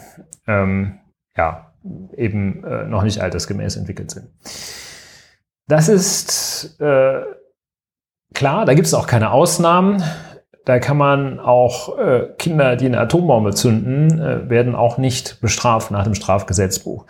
ähm, 0.46 1.00
ja, 1.36 1.74
eben 2.16 2.64
äh, 2.64 2.86
noch 2.86 3.02
nicht 3.02 3.22
altersgemäß 3.22 3.76
entwickelt 3.76 4.12
sind. 4.12 4.28
Das 5.68 5.90
ist 5.90 6.80
äh, 6.80 7.22
Klar, 8.34 8.66
da 8.66 8.74
gibt 8.74 8.88
es 8.88 8.94
auch 8.94 9.08
keine 9.08 9.32
Ausnahmen. 9.32 10.04
Da 10.68 10.80
kann 10.80 10.98
man 10.98 11.40
auch 11.40 11.98
äh, 11.98 12.28
Kinder, 12.38 12.76
die 12.76 12.88
eine 12.88 13.00
Atombombe 13.00 13.54
zünden, 13.54 14.20
äh, 14.20 14.50
werden 14.50 14.76
auch 14.76 14.98
nicht 14.98 15.40
bestraft 15.40 15.92
nach 15.92 16.04
dem 16.04 16.14
Strafgesetzbuch. 16.14 17.06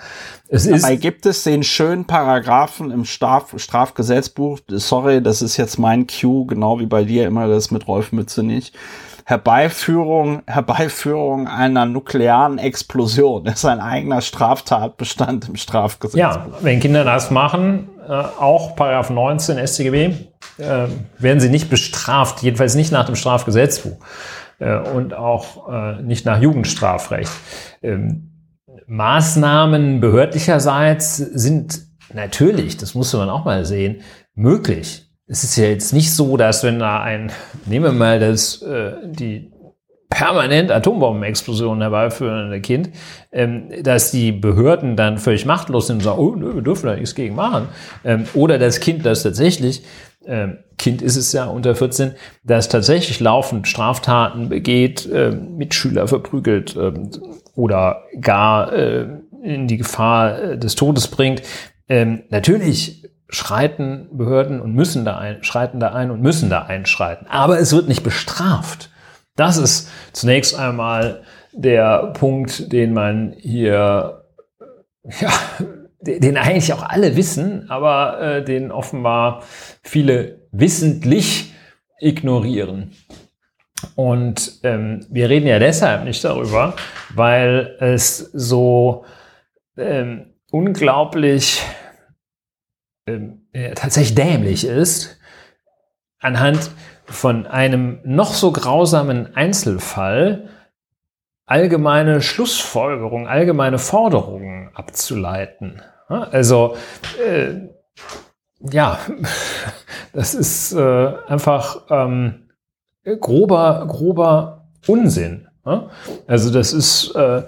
Es 0.48 0.70
Dabei 0.70 0.96
gibt 0.96 1.26
es 1.26 1.44
den 1.44 1.64
schönen 1.64 2.06
Paragraphen 2.06 2.92
im 2.92 3.04
Straf 3.04 3.56
Strafgesetzbuch. 3.58 4.60
Sorry, 4.68 5.24
das 5.24 5.42
ist 5.42 5.58
jetzt 5.58 5.80
mein 5.80 6.06
Cue, 6.06 6.46
genau 6.46 6.80
wie 6.80 6.86
bei 6.86 7.04
dir 7.04 7.26
immer 7.26 7.48
das 7.48 7.72
mit 7.72 7.88
Rolf 7.88 8.12
Mütze 8.12 8.44
nicht. 8.44 8.76
Herbeiführung, 9.26 10.44
Herbeiführung 10.46 11.48
einer 11.48 11.86
nuklearen 11.86 12.60
Explosion 12.60 13.48
ist 13.48 13.66
ein 13.66 13.82
eigener 13.82 14.22
Straftatbestand 14.22 15.50
im 15.50 15.56
Strafgesetzbuch. 15.56 16.20
Ja, 16.20 16.46
wenn 16.62 16.80
Kinder 16.80 17.04
das 17.04 17.32
machen, 17.32 17.90
auch 18.14 18.76
Paragraph 18.76 19.10
19 19.10 19.68
StGB, 19.68 20.06
äh, 20.58 20.88
werden 21.18 21.40
sie 21.40 21.50
nicht 21.50 21.70
bestraft, 21.70 22.42
jedenfalls 22.42 22.76
nicht 22.76 22.92
nach 22.92 23.06
dem 23.06 23.16
Strafgesetzbuch 23.16 23.98
äh, 24.60 24.78
und 24.78 25.14
auch 25.14 25.70
äh, 25.72 26.02
nicht 26.02 26.26
nach 26.26 26.42
Jugendstrafrecht. 26.42 27.32
Ähm, 27.82 28.32
Maßnahmen 28.88 30.00
behördlicherseits 30.00 31.18
sind 31.18 31.82
natürlich, 32.14 32.78
das 32.78 32.96
musste 32.96 33.18
man 33.18 33.30
auch 33.30 33.46
mal 33.46 33.66
sehen, 33.66 34.02
möglich. 34.34 35.04
Es 35.28 35.44
ist 35.44 35.58
ja 35.58 35.66
jetzt 35.66 35.92
nicht 35.94 36.14
so, 36.14 36.38
dass 36.38 36.64
wenn 36.64 36.80
da 36.80 37.02
ein, 37.02 37.32
nehmen 37.66 37.86
wir 37.86 37.92
mal 37.92 38.20
das, 38.20 38.62
äh, 38.62 38.94
die 39.04 39.52
permanent 40.10 40.72
Atombombenexplosionen 40.72 41.82
herbeiführende 41.82 42.62
Kind, 42.62 42.90
ähm, 43.32 43.70
dass 43.84 44.12
die 44.12 44.32
Behörden 44.32 44.96
dann 44.96 45.18
völlig 45.18 45.46
machtlos 45.46 45.88
sind 45.88 45.98
und 45.98 46.04
sagen, 46.04 46.20
oh, 46.20 46.36
nö, 46.36 46.56
wir 46.56 46.62
dürfen 46.62 46.88
da 46.88 46.96
nichts 46.96 47.16
gegen 47.16 47.36
machen. 47.36 47.68
Ähm, 48.04 48.26
oder 48.34 48.58
das 48.58 48.80
Kind, 48.80 49.06
das 49.06 49.24
tatsächlich, 49.24 49.84
ähm, 50.26 50.60
Kind 50.78 51.02
ist 51.02 51.16
es 51.16 51.34
ja 51.34 51.46
unter 51.46 51.76
14, 51.76 52.14
das 52.44 52.70
tatsächlich 52.70 53.20
laufend 53.20 53.68
Straftaten 53.68 54.50
begeht, 54.50 55.10
äh, 55.12 55.32
Mitschüler 55.32 56.08
verprügelt 56.08 56.76
äh, 56.76 56.94
oder 57.56 58.04
gar 58.22 58.72
äh, 58.74 59.08
in 59.44 59.68
die 59.68 59.78
Gefahr 59.78 60.40
äh, 60.40 60.58
des 60.58 60.76
Todes 60.76 61.08
bringt. 61.08 61.42
Ähm, 61.90 62.24
natürlich 62.30 63.04
schreiten 63.30 64.08
Behörden 64.12 64.62
und 64.62 64.74
müssen 64.74 65.04
da 65.04 65.18
ein, 65.18 65.44
schreiten 65.44 65.80
da 65.80 65.94
ein 65.94 66.12
und 66.12 66.22
müssen 66.22 66.50
da 66.50 66.62
einschreiten. 66.64 67.28
Aber 67.28 67.60
es 67.60 67.74
wird 67.74 67.88
nicht 67.88 68.04
bestraft. 68.04 68.90
Das 69.38 69.58
ist 69.58 69.90
zunächst 70.14 70.58
einmal 70.58 71.24
der 71.54 72.12
Punkt, 72.14 72.74
den 72.74 72.94
man 72.94 73.34
hier, 73.38 74.26
ja, 75.22 75.32
den 76.02 76.38
eigentlich 76.38 76.74
auch 76.74 76.84
alle 76.84 77.16
wissen, 77.16 77.70
aber 77.70 78.20
äh, 78.20 78.44
den 78.44 78.72
offenbar 78.72 79.44
viele 79.84 80.48
wissentlich 80.52 81.54
ignorieren. 82.00 82.92
Und 83.96 84.60
ähm, 84.64 85.06
wir 85.10 85.30
reden 85.30 85.48
ja 85.48 85.60
deshalb 85.60 86.04
nicht 86.04 86.24
darüber, 86.24 86.76
weil 87.14 87.78
es 87.80 88.18
so 88.18 89.06
ähm, 89.78 90.34
unglaublich 90.52 91.62
ähm, 93.08 93.48
äh, 93.54 93.76
tatsächlich 93.76 94.16
dämlich 94.16 94.66
ist, 94.66 95.20
anhand 96.20 96.72
von 97.08 97.48
einem 97.48 98.00
noch 98.04 98.34
so 98.34 98.52
grausamen 98.52 99.36
Einzelfall 99.36 100.50
allgemeine 101.46 102.22
Schlussfolgerungen, 102.22 103.28
allgemeine 103.28 103.80
Forderungen 103.80 104.70
abzuleiten. 104.74 105.82
Also 106.08 106.76
äh, 107.26 107.70
ja, 108.60 109.00
das 110.14 110.36
ist 110.36 110.74
äh, 110.74 111.14
einfach 111.28 111.86
ähm, 111.90 112.50
grober, 113.20 113.86
grober 113.88 114.68
Unsinn. 114.86 115.48
Also 116.28 116.52
das 116.52 116.74
ist 116.74 117.14
äh, 117.16 117.44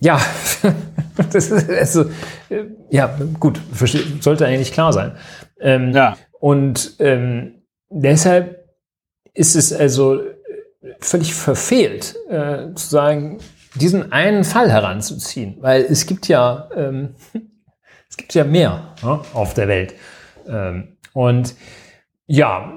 ja, 0.00 0.20
das 1.32 1.50
ist 1.50 1.70
also, 1.70 2.04
äh, 2.48 2.64
ja 2.90 3.16
gut, 3.38 3.60
sollte 4.20 4.46
eigentlich 4.46 4.72
klar 4.72 4.92
sein. 4.92 5.12
Ähm, 5.60 5.92
ja. 5.92 6.16
Und 6.40 6.96
ähm, 6.98 7.61
deshalb 7.92 8.68
ist 9.34 9.54
es 9.54 9.72
also 9.72 10.20
völlig 11.00 11.34
verfehlt, 11.34 12.16
äh, 12.28 12.74
zu 12.74 12.88
sagen, 12.88 13.38
diesen 13.74 14.12
einen 14.12 14.44
Fall 14.44 14.70
heranzuziehen, 14.70 15.56
weil 15.60 15.82
es 15.82 16.06
gibt 16.06 16.28
ja, 16.28 16.68
ähm, 16.76 17.14
es 18.08 18.16
gibt 18.16 18.34
ja 18.34 18.44
mehr 18.44 18.94
ne, 19.02 19.20
auf 19.32 19.54
der 19.54 19.68
Welt. 19.68 19.94
Ähm, 20.46 20.96
und 21.12 21.54
ja, 22.26 22.72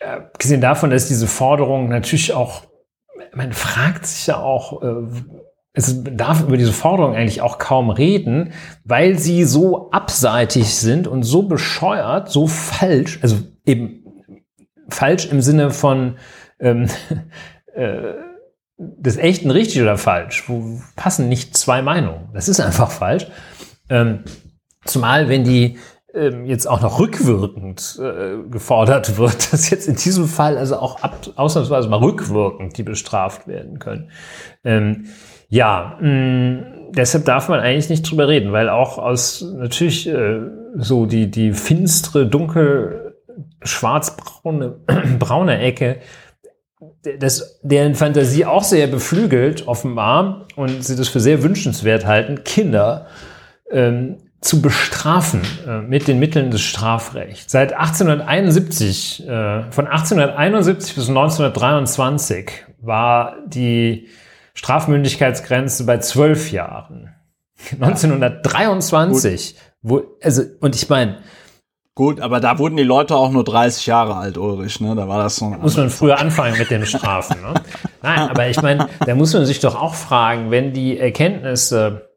abgesehen 0.00 0.60
davon, 0.60 0.90
dass 0.90 1.08
diese 1.08 1.26
Forderung 1.26 1.88
natürlich 1.88 2.32
auch, 2.32 2.62
man 3.32 3.52
fragt 3.52 4.06
sich 4.06 4.26
ja 4.26 4.38
auch, 4.40 4.82
äh, 4.82 5.06
es 5.72 6.02
darf 6.02 6.42
über 6.42 6.56
diese 6.56 6.72
Forderung 6.72 7.14
eigentlich 7.14 7.42
auch 7.42 7.58
kaum 7.58 7.90
reden, 7.90 8.52
weil 8.84 9.18
sie 9.18 9.44
so 9.44 9.90
abseitig 9.92 10.74
sind 10.74 11.06
und 11.06 11.22
so 11.22 11.44
bescheuert, 11.44 12.28
so 12.28 12.48
falsch, 12.48 13.20
also 13.22 13.36
eben 13.64 13.99
falsch 14.90 15.26
im 15.26 15.40
Sinne 15.40 15.70
von 15.70 16.16
ähm, 16.58 16.88
äh, 17.74 18.14
des 18.76 19.16
echten 19.16 19.50
richtig 19.50 19.82
oder 19.82 19.98
falsch, 19.98 20.48
wo 20.48 20.80
passen 20.96 21.28
nicht 21.28 21.56
zwei 21.56 21.82
Meinungen. 21.82 22.28
Das 22.32 22.48
ist 22.48 22.60
einfach 22.60 22.90
falsch. 22.90 23.26
Ähm, 23.88 24.24
zumal 24.84 25.28
wenn 25.28 25.44
die 25.44 25.78
ähm, 26.14 26.46
jetzt 26.46 26.66
auch 26.66 26.80
noch 26.80 26.98
rückwirkend 26.98 28.00
äh, 28.02 28.48
gefordert 28.50 29.18
wird, 29.18 29.52
dass 29.52 29.70
jetzt 29.70 29.86
in 29.86 29.96
diesem 29.96 30.26
Fall 30.26 30.56
also 30.56 30.76
auch 30.76 31.02
ab, 31.02 31.28
ausnahmsweise 31.36 31.88
mal 31.88 32.00
rückwirkend 32.00 32.76
die 32.78 32.82
bestraft 32.82 33.46
werden 33.46 33.78
können. 33.78 34.10
Ähm, 34.64 35.06
ja, 35.48 35.98
mh, 36.00 36.08
mm, 36.08 36.92
deshalb 36.92 37.24
darf 37.24 37.48
man 37.48 37.60
eigentlich 37.60 37.90
nicht 37.90 38.10
drüber 38.10 38.28
reden, 38.28 38.52
weil 38.52 38.68
auch 38.68 38.98
aus 38.98 39.42
natürlich 39.42 40.08
äh, 40.08 40.40
so 40.76 41.06
die, 41.06 41.30
die 41.30 41.52
finstere, 41.52 42.26
dunkel, 42.26 43.09
schwarzbraune 43.62 44.80
braune 45.18 45.58
Ecke 45.58 46.00
das, 47.18 47.60
deren 47.62 47.94
Fantasie 47.94 48.44
auch 48.44 48.64
sehr 48.64 48.86
beflügelt, 48.86 49.68
offenbar, 49.68 50.46
und 50.56 50.84
sie 50.84 50.96
das 50.96 51.08
für 51.08 51.20
sehr 51.20 51.42
wünschenswert 51.42 52.06
halten, 52.06 52.42
Kinder 52.44 53.06
ähm, 53.70 54.18
zu 54.40 54.62
bestrafen 54.62 55.42
äh, 55.66 55.82
mit 55.82 56.08
den 56.08 56.18
Mitteln 56.18 56.50
des 56.50 56.62
Strafrechts. 56.62 57.52
Seit 57.52 57.74
1871, 57.74 59.28
äh, 59.28 59.70
von 59.70 59.86
1871 59.86 60.94
bis 60.94 61.08
1923 61.08 62.50
war 62.80 63.36
die 63.46 64.08
Strafmündigkeitsgrenze 64.54 65.84
bei 65.84 65.98
zwölf 65.98 66.50
Jahren. 66.50 67.14
1923, 67.78 69.56
wo, 69.82 70.02
also, 70.22 70.42
und 70.60 70.74
ich 70.74 70.88
meine, 70.88 71.18
Gut, 71.94 72.20
aber 72.20 72.40
da 72.40 72.58
wurden 72.58 72.76
die 72.76 72.84
Leute 72.84 73.16
auch 73.16 73.30
nur 73.30 73.44
30 73.44 73.86
Jahre 73.86 74.16
alt, 74.16 74.38
Ulrich, 74.38 74.80
ne? 74.80 74.94
Da 74.94 75.08
war 75.08 75.22
das 75.22 75.36
so. 75.36 75.46
Muss 75.46 75.76
man 75.76 75.90
früher 75.90 76.18
anfangen 76.18 76.56
mit 76.56 76.70
dem 76.70 76.86
Strafen, 76.86 77.42
ne? 77.42 77.52
Nein, 78.02 78.30
aber 78.30 78.48
ich 78.48 78.62
meine, 78.62 78.88
da 79.04 79.14
muss 79.14 79.34
man 79.34 79.44
sich 79.44 79.60
doch 79.60 79.74
auch 79.74 79.94
fragen, 79.94 80.50
wenn 80.50 80.72
die 80.72 80.98
Erkenntnisse 80.98 82.08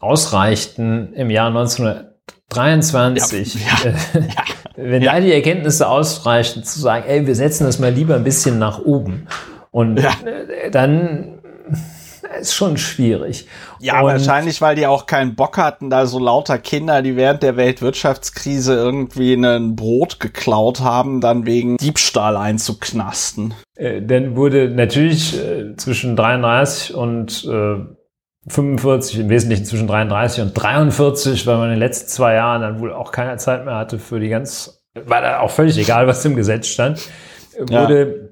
ausreichten 0.00 1.12
im 1.12 1.30
Jahr 1.30 1.48
1923, 1.48 3.54
ja, 3.54 3.60
ja, 3.84 3.90
äh, 3.90 4.28
ja, 4.28 4.44
wenn 4.76 5.02
da 5.02 5.20
die 5.20 5.32
Erkenntnisse 5.32 5.88
ausreichten, 5.88 6.64
zu 6.64 6.80
sagen, 6.80 7.04
ey, 7.06 7.26
wir 7.26 7.34
setzen 7.34 7.64
das 7.64 7.78
mal 7.78 7.92
lieber 7.92 8.14
ein 8.14 8.24
bisschen 8.24 8.58
nach 8.58 8.78
oben. 8.78 9.26
Und 9.70 9.98
äh, 9.98 10.70
dann 10.70 11.40
ist 12.40 12.54
schon 12.54 12.76
schwierig. 12.76 13.46
Ja, 13.80 14.00
und 14.00 14.06
wahrscheinlich, 14.06 14.60
weil 14.60 14.76
die 14.76 14.86
auch 14.86 15.06
keinen 15.06 15.34
Bock 15.34 15.56
hatten, 15.56 15.90
da 15.90 16.06
so 16.06 16.18
lauter 16.18 16.58
Kinder, 16.58 17.02
die 17.02 17.16
während 17.16 17.42
der 17.42 17.56
Weltwirtschaftskrise 17.56 18.74
irgendwie 18.74 19.34
ein 19.34 19.76
Brot 19.76 20.20
geklaut 20.20 20.80
haben, 20.80 21.20
dann 21.20 21.46
wegen 21.46 21.76
Diebstahl 21.76 22.36
einzuknasten. 22.36 23.54
Äh, 23.76 24.02
dann 24.02 24.36
wurde 24.36 24.68
natürlich 24.68 25.38
äh, 25.38 25.76
zwischen 25.76 26.16
33 26.16 26.94
und 26.94 27.44
äh, 27.44 27.84
45, 28.50 29.20
im 29.20 29.28
Wesentlichen 29.28 29.64
zwischen 29.64 29.86
33 29.86 30.42
und 30.42 30.54
43, 30.54 31.46
weil 31.46 31.56
man 31.56 31.66
in 31.66 31.74
den 31.74 31.80
letzten 31.80 32.08
zwei 32.08 32.34
Jahren 32.34 32.62
dann 32.62 32.80
wohl 32.80 32.92
auch 32.92 33.12
keine 33.12 33.36
Zeit 33.36 33.64
mehr 33.64 33.76
hatte 33.76 33.98
für 33.98 34.20
die 34.20 34.28
ganz, 34.28 34.82
war 34.94 35.20
da 35.20 35.40
auch 35.40 35.50
völlig 35.50 35.78
egal, 35.78 36.06
was 36.06 36.24
im 36.24 36.36
Gesetz 36.36 36.66
stand, 36.68 37.00
wurde 37.58 38.30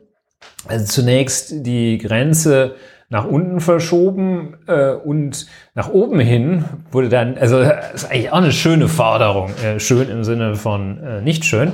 ja. 0.65 0.71
also 0.71 0.87
zunächst 0.87 1.67
die 1.67 1.99
Grenze 1.99 2.77
nach 3.09 3.25
unten 3.25 3.61
verschoben 3.61 4.57
äh, 4.67 4.91
und 4.93 5.47
nach 5.75 5.89
oben 5.89 6.19
hin 6.19 6.65
wurde 6.91 7.09
dann, 7.09 7.39
also 7.39 7.63
das 7.63 7.95
ist 7.95 8.11
eigentlich 8.11 8.33
auch 8.33 8.39
eine 8.39 8.53
schöne 8.53 8.89
Forderung, 8.89 9.51
äh, 9.65 9.79
schön 9.79 10.09
im 10.09 10.25
Sinne 10.25 10.57
von 10.57 11.03
äh, 11.03 11.21
nicht 11.21 11.45
schön, 11.45 11.73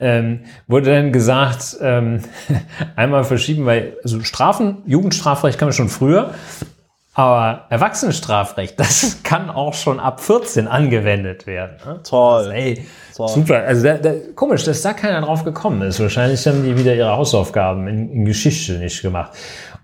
ähm, 0.00 0.40
wurde 0.68 0.92
dann 0.92 1.12
gesagt, 1.12 1.76
ähm, 1.80 2.20
einmal 2.96 3.24
verschieben, 3.24 3.66
weil 3.66 3.96
also 4.02 4.20
Strafen, 4.22 4.78
Jugendstrafrecht 4.86 5.58
kann 5.58 5.66
man 5.66 5.72
schon 5.72 5.88
früher, 5.88 6.34
aber 7.18 7.64
Erwachsenenstrafrecht, 7.70 8.78
das 8.80 9.24
kann 9.24 9.50
auch 9.50 9.74
schon 9.74 9.98
ab 9.98 10.20
14 10.20 10.68
angewendet 10.68 11.48
werden. 11.48 11.76
Ne? 11.84 12.00
Toll. 12.04 12.38
Also, 12.38 12.50
ey, 12.52 12.86
Toll. 13.16 13.28
super. 13.28 13.64
Also 13.64 13.82
da, 13.82 13.94
da, 13.94 14.12
komisch, 14.36 14.62
dass 14.62 14.82
da 14.82 14.92
keiner 14.92 15.22
drauf 15.22 15.42
gekommen 15.42 15.82
ist. 15.82 15.98
Wahrscheinlich 15.98 16.46
haben 16.46 16.62
die 16.62 16.78
wieder 16.78 16.94
ihre 16.94 17.16
Hausaufgaben 17.16 17.88
in, 17.88 18.08
in 18.12 18.24
Geschichte 18.24 18.74
nicht 18.74 19.02
gemacht. 19.02 19.32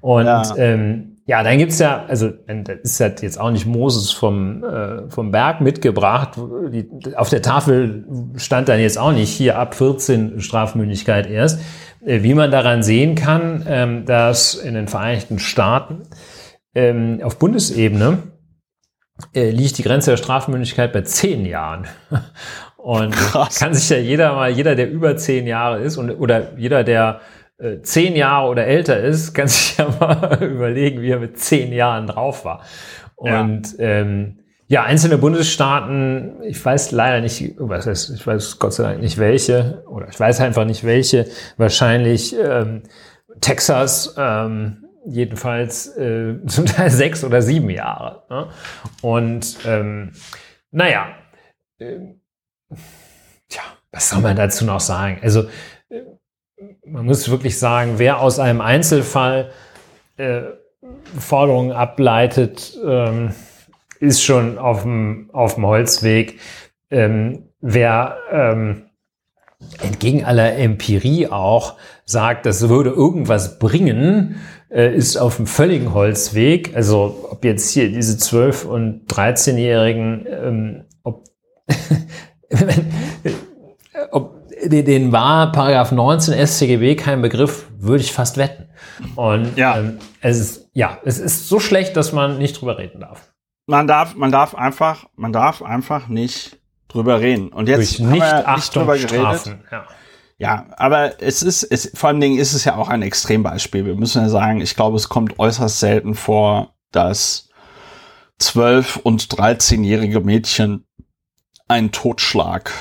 Und 0.05 0.27
ja, 0.27 0.43
ähm, 0.59 1.17
ja 1.25 1.43
dann 1.43 1.57
gibt's 1.57 1.79
ja, 1.79 2.05
also 2.07 2.29
das 2.29 2.81
ist 2.83 3.01
halt 3.01 3.23
jetzt 3.23 3.41
auch 3.41 3.51
nicht 3.51 3.65
Moses 3.65 4.11
vom, 4.11 4.63
äh, 4.63 5.09
vom 5.09 5.31
Berg 5.31 5.63
mitgebracht. 5.63 6.39
Die, 6.71 6.87
auf 7.17 7.31
der 7.31 7.41
Tafel 7.41 8.05
stand 8.37 8.69
dann 8.69 8.81
jetzt 8.81 8.99
auch 8.99 9.13
nicht 9.13 9.31
hier 9.31 9.59
ab 9.59 9.75
14 9.75 10.43
Strafmündigkeit 10.43 11.27
erst. 11.27 11.59
Äh, 12.05 12.23
wie 12.23 12.35
man 12.35 12.51
daran 12.51 12.83
sehen 12.83 13.15
kann, 13.15 13.65
ähm, 13.67 14.05
dass 14.05 14.53
in 14.53 14.75
den 14.75 14.89
Vereinigten 14.89 15.39
Staaten 15.39 16.03
ähm, 16.75 17.21
auf 17.25 17.39
Bundesebene 17.39 18.19
äh, 19.35 19.49
liegt 19.49 19.79
die 19.79 19.85
Grenze 19.85 20.11
der 20.11 20.19
Strafmündigkeit 20.19 20.93
bei 20.93 21.01
zehn 21.01 21.47
Jahren. 21.47 21.87
Und 22.77 23.13
Krass. 23.13 23.59
kann 23.59 23.73
sich 23.73 23.89
ja 23.89 23.97
jeder 23.97 24.35
mal, 24.35 24.51
jeder, 24.51 24.75
der 24.75 24.91
über 24.91 25.17
zehn 25.17 25.47
Jahre 25.47 25.81
ist 25.81 25.97
und 25.97 26.11
oder 26.11 26.59
jeder, 26.59 26.85
der 26.85 27.23
äh, 27.59 27.81
zehn 27.83 28.17
Jahre 28.17 28.49
oder 28.49 28.67
älter 28.67 28.99
ist, 29.01 29.35
kann 29.35 29.49
sich 29.49 29.77
ja 29.77 29.89
mal 30.01 30.43
überlegen, 30.43 31.03
wie 31.03 31.11
er 31.11 31.21
mit 31.21 31.39
zehn 31.39 31.73
Jahren 31.73 32.07
drauf 32.07 32.45
war. 32.45 32.63
Und 33.17 33.79
ja. 33.79 33.85
ähm, 33.85 34.41
ja, 34.67 34.83
einzelne 34.83 35.19
Bundesstaaten, 35.19 36.43
ich 36.43 36.65
weiß 36.65 36.93
leider 36.93 37.21
nicht, 37.21 37.55
was 37.59 37.87
heißt, 37.87 38.11
ich 38.11 38.27
weiß 38.27 38.59
Gott 38.59 38.73
sei 38.73 38.85
Dank 38.85 39.01
nicht 39.01 39.19
welche, 39.19 39.85
oder 39.89 40.09
ich 40.09 40.19
weiß 40.19 40.41
einfach 40.41 40.65
nicht 40.65 40.85
welche, 40.85 41.27
wahrscheinlich 41.59 42.35
ähm, 42.37 42.83
Texas, 43.41 44.15
ähm, 44.17 44.85
jedenfalls 45.07 45.89
äh, 45.97 46.37
zum 46.47 46.67
Teil 46.67 46.91
sechs 46.91 47.25
oder 47.25 47.43
sieben 47.43 47.71
Jahre. 47.71 48.23
Ne? 48.31 48.49
Und 49.03 49.59
ähm, 49.67 50.13
naja, 50.71 51.09
äh, 51.79 51.99
tja, 53.49 53.63
was 53.93 54.09
soll 54.09 54.23
man 54.23 54.37
dazu 54.37 54.65
noch 54.65 54.81
sagen? 54.81 55.19
Also 55.23 55.45
man 56.87 57.07
muss 57.07 57.31
wirklich 57.31 57.59
sagen, 57.59 57.95
wer 57.97 58.21
aus 58.21 58.39
einem 58.39 58.61
Einzelfall 58.61 59.51
äh, 60.17 60.43
Forderungen 61.19 61.73
ableitet, 61.73 62.79
ähm, 62.85 63.33
ist 64.01 64.23
schon 64.23 64.59
auf 64.59 64.83
dem, 64.83 65.31
Holzweg. 65.33 66.41
Ähm, 66.91 67.49
wer 67.61 68.19
ähm, 68.31 68.83
entgegen 69.83 70.25
aller 70.25 70.57
Empirie 70.57 71.29
auch 71.29 71.75
sagt, 72.05 72.45
das 72.47 72.69
würde 72.69 72.91
irgendwas 72.91 73.59
bringen, 73.59 74.37
äh, 74.71 74.95
ist 74.95 75.17
auf 75.17 75.37
dem 75.37 75.47
völligen 75.47 75.95
Holzweg. 75.95 76.77
Also 76.77 77.29
ob 77.31 77.45
jetzt 77.45 77.71
hier 77.71 77.91
diese 77.91 78.19
12- 78.19 78.67
und 78.67 79.07
13-Jährigen, 79.07 80.27
ähm, 80.29 80.85
ob 81.03 81.25
den 84.69 85.13
war 85.13 85.53
Paragraph 85.53 85.93
19 85.93 86.47
StGB 86.47 86.97
kein 86.97 87.23
Begriff, 87.23 87.67
würde 87.79 88.03
ich 88.03 88.13
fast 88.13 88.37
wetten. 88.37 88.69
Und 89.17 89.57
ja. 89.57 89.79
Ähm, 89.79 89.99
es 90.21 90.39
ist, 90.39 90.71
ja, 90.73 90.99
es 91.05 91.19
ist 91.19 91.49
so 91.49 91.61
schlecht, 91.61 91.97
dass 91.97 92.13
man 92.13 92.39
nicht 92.39 92.61
drüber 92.61 92.79
reden 92.79 93.01
darf. 93.01 93.33
Man 93.67 93.87
darf, 93.87 94.15
man 94.15 94.31
darf 94.31 94.55
einfach, 94.55 95.07
man 95.17 95.33
darf 95.33 95.63
einfach 95.63 96.09
nicht 96.09 96.59
drüber 96.89 97.21
reden. 97.21 97.49
Und 97.49 97.69
jetzt 97.69 97.99
Durch 97.99 98.11
nicht, 98.11 98.23
haben 98.23 98.57
nicht 98.57 98.75
drüber 98.75 98.95
geredet. 98.95 99.11
Strafen, 99.11 99.65
ja. 99.71 99.85
Ja, 100.37 100.67
aber 100.77 101.23
es 101.23 101.43
ist, 101.43 101.63
es, 101.63 101.93
vor 101.95 102.09
allen 102.09 102.21
Dingen 102.21 102.39
ist 102.39 102.55
es 102.55 102.65
ja 102.65 102.75
auch 102.77 102.89
ein 102.89 103.03
Extrembeispiel. 103.03 103.87
Wir 103.87 103.95
müssen 103.95 104.21
ja 104.21 104.29
sagen, 104.29 104.61
ich 104.61 104.75
glaube, 104.75 104.97
es 104.97 105.09
kommt 105.09 105.39
äußerst 105.39 105.79
selten 105.79 106.15
vor, 106.15 106.75
dass 106.91 107.49
12- 108.41 108.99
und 109.01 109.27
13-jährige 109.27 110.21
Mädchen 110.21 110.87
einen 111.69 111.93
Totschlag 111.93 112.73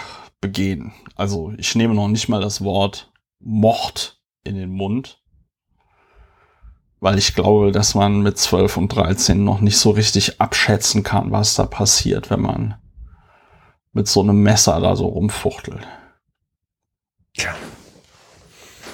begehen. 0.43 0.91
Also 1.15 1.53
ich 1.57 1.73
nehme 1.73 1.95
noch 1.95 2.09
nicht 2.09 2.27
mal 2.27 2.41
das 2.41 2.63
Wort 2.63 3.11
Mord 3.39 4.21
in 4.43 4.55
den 4.55 4.71
Mund, 4.71 5.23
weil 6.99 7.17
ich 7.17 7.33
glaube, 7.33 7.71
dass 7.71 7.95
man 7.95 8.21
mit 8.21 8.37
12 8.37 8.75
und 8.75 8.89
13 8.89 9.41
noch 9.41 9.61
nicht 9.61 9.77
so 9.77 9.91
richtig 9.91 10.41
abschätzen 10.41 11.01
kann, 11.01 11.31
was 11.31 11.55
da 11.55 11.65
passiert, 11.65 12.29
wenn 12.29 12.41
man 12.41 12.75
mit 13.93 14.09
so 14.09 14.21
einem 14.21 14.43
Messer 14.43 14.81
da 14.81 14.97
so 14.97 15.07
rumfuchtelt. 15.07 15.87
Tja. 17.33 17.55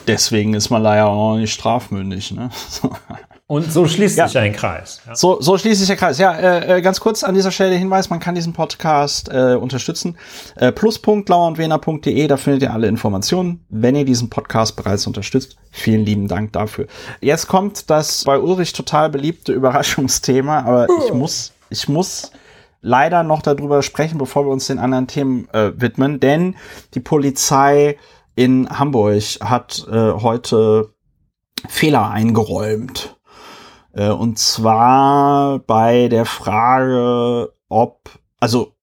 Deswegen 0.05 0.53
ist 0.53 0.69
man 0.69 0.83
leider 0.83 1.07
auch 1.07 1.33
noch 1.33 1.39
nicht 1.39 1.53
strafmündig. 1.53 2.31
Ne? 2.31 2.51
Und 3.51 3.73
so 3.73 3.87
schließt 3.87 4.15
ja. 4.15 4.27
sich 4.27 4.37
ein 4.37 4.53
Kreis. 4.53 5.01
Ja. 5.07 5.15
So, 5.15 5.41
so 5.41 5.57
schließt 5.57 5.79
sich 5.79 5.87
der 5.87 5.97
Kreis. 5.97 6.19
Ja, 6.19 6.35
äh, 6.35 6.77
äh, 6.77 6.81
ganz 6.83 6.99
kurz 6.99 7.23
an 7.23 7.33
dieser 7.33 7.49
Stelle 7.49 7.71
der 7.71 7.79
Hinweis, 7.79 8.11
man 8.11 8.19
kann 8.19 8.35
diesen 8.35 8.53
Podcast 8.53 9.27
äh, 9.27 9.55
unterstützen. 9.55 10.19
Äh, 10.55 10.71
plus.lauerundwener.de, 10.71 12.27
da 12.27 12.37
findet 12.37 12.61
ihr 12.61 12.71
alle 12.71 12.85
Informationen, 12.85 13.65
wenn 13.69 13.95
ihr 13.95 14.05
diesen 14.05 14.29
Podcast 14.29 14.75
bereits 14.75 15.07
unterstützt. 15.07 15.57
Vielen 15.71 16.05
lieben 16.05 16.27
Dank 16.27 16.53
dafür. 16.53 16.85
Jetzt 17.21 17.47
kommt 17.47 17.89
das 17.89 18.23
bei 18.23 18.37
Ulrich 18.37 18.71
total 18.73 19.09
beliebte 19.09 19.51
Überraschungsthema, 19.59 20.59
aber 20.59 20.85
ich 21.03 21.11
muss, 21.11 21.53
ich 21.71 21.89
muss 21.89 22.31
leider 22.83 23.23
noch 23.23 23.41
darüber 23.41 23.81
sprechen, 23.81 24.19
bevor 24.19 24.45
wir 24.45 24.51
uns 24.51 24.67
den 24.67 24.77
anderen 24.77 25.07
Themen 25.07 25.49
äh, 25.53 25.71
widmen, 25.75 26.19
denn 26.19 26.55
die 26.93 26.99
Polizei 26.99 27.97
in 28.35 28.69
Hamburg 28.69 29.23
hat 29.41 29.87
äh, 29.91 30.11
heute 30.21 30.93
Fehler 31.67 32.11
eingeräumt. 32.11 33.15
Äh, 33.93 34.09
und 34.09 34.37
zwar 34.39 35.59
bei 35.59 36.07
der 36.07 36.25
Frage, 36.25 37.53
ob, 37.69 38.09
also 38.39 38.73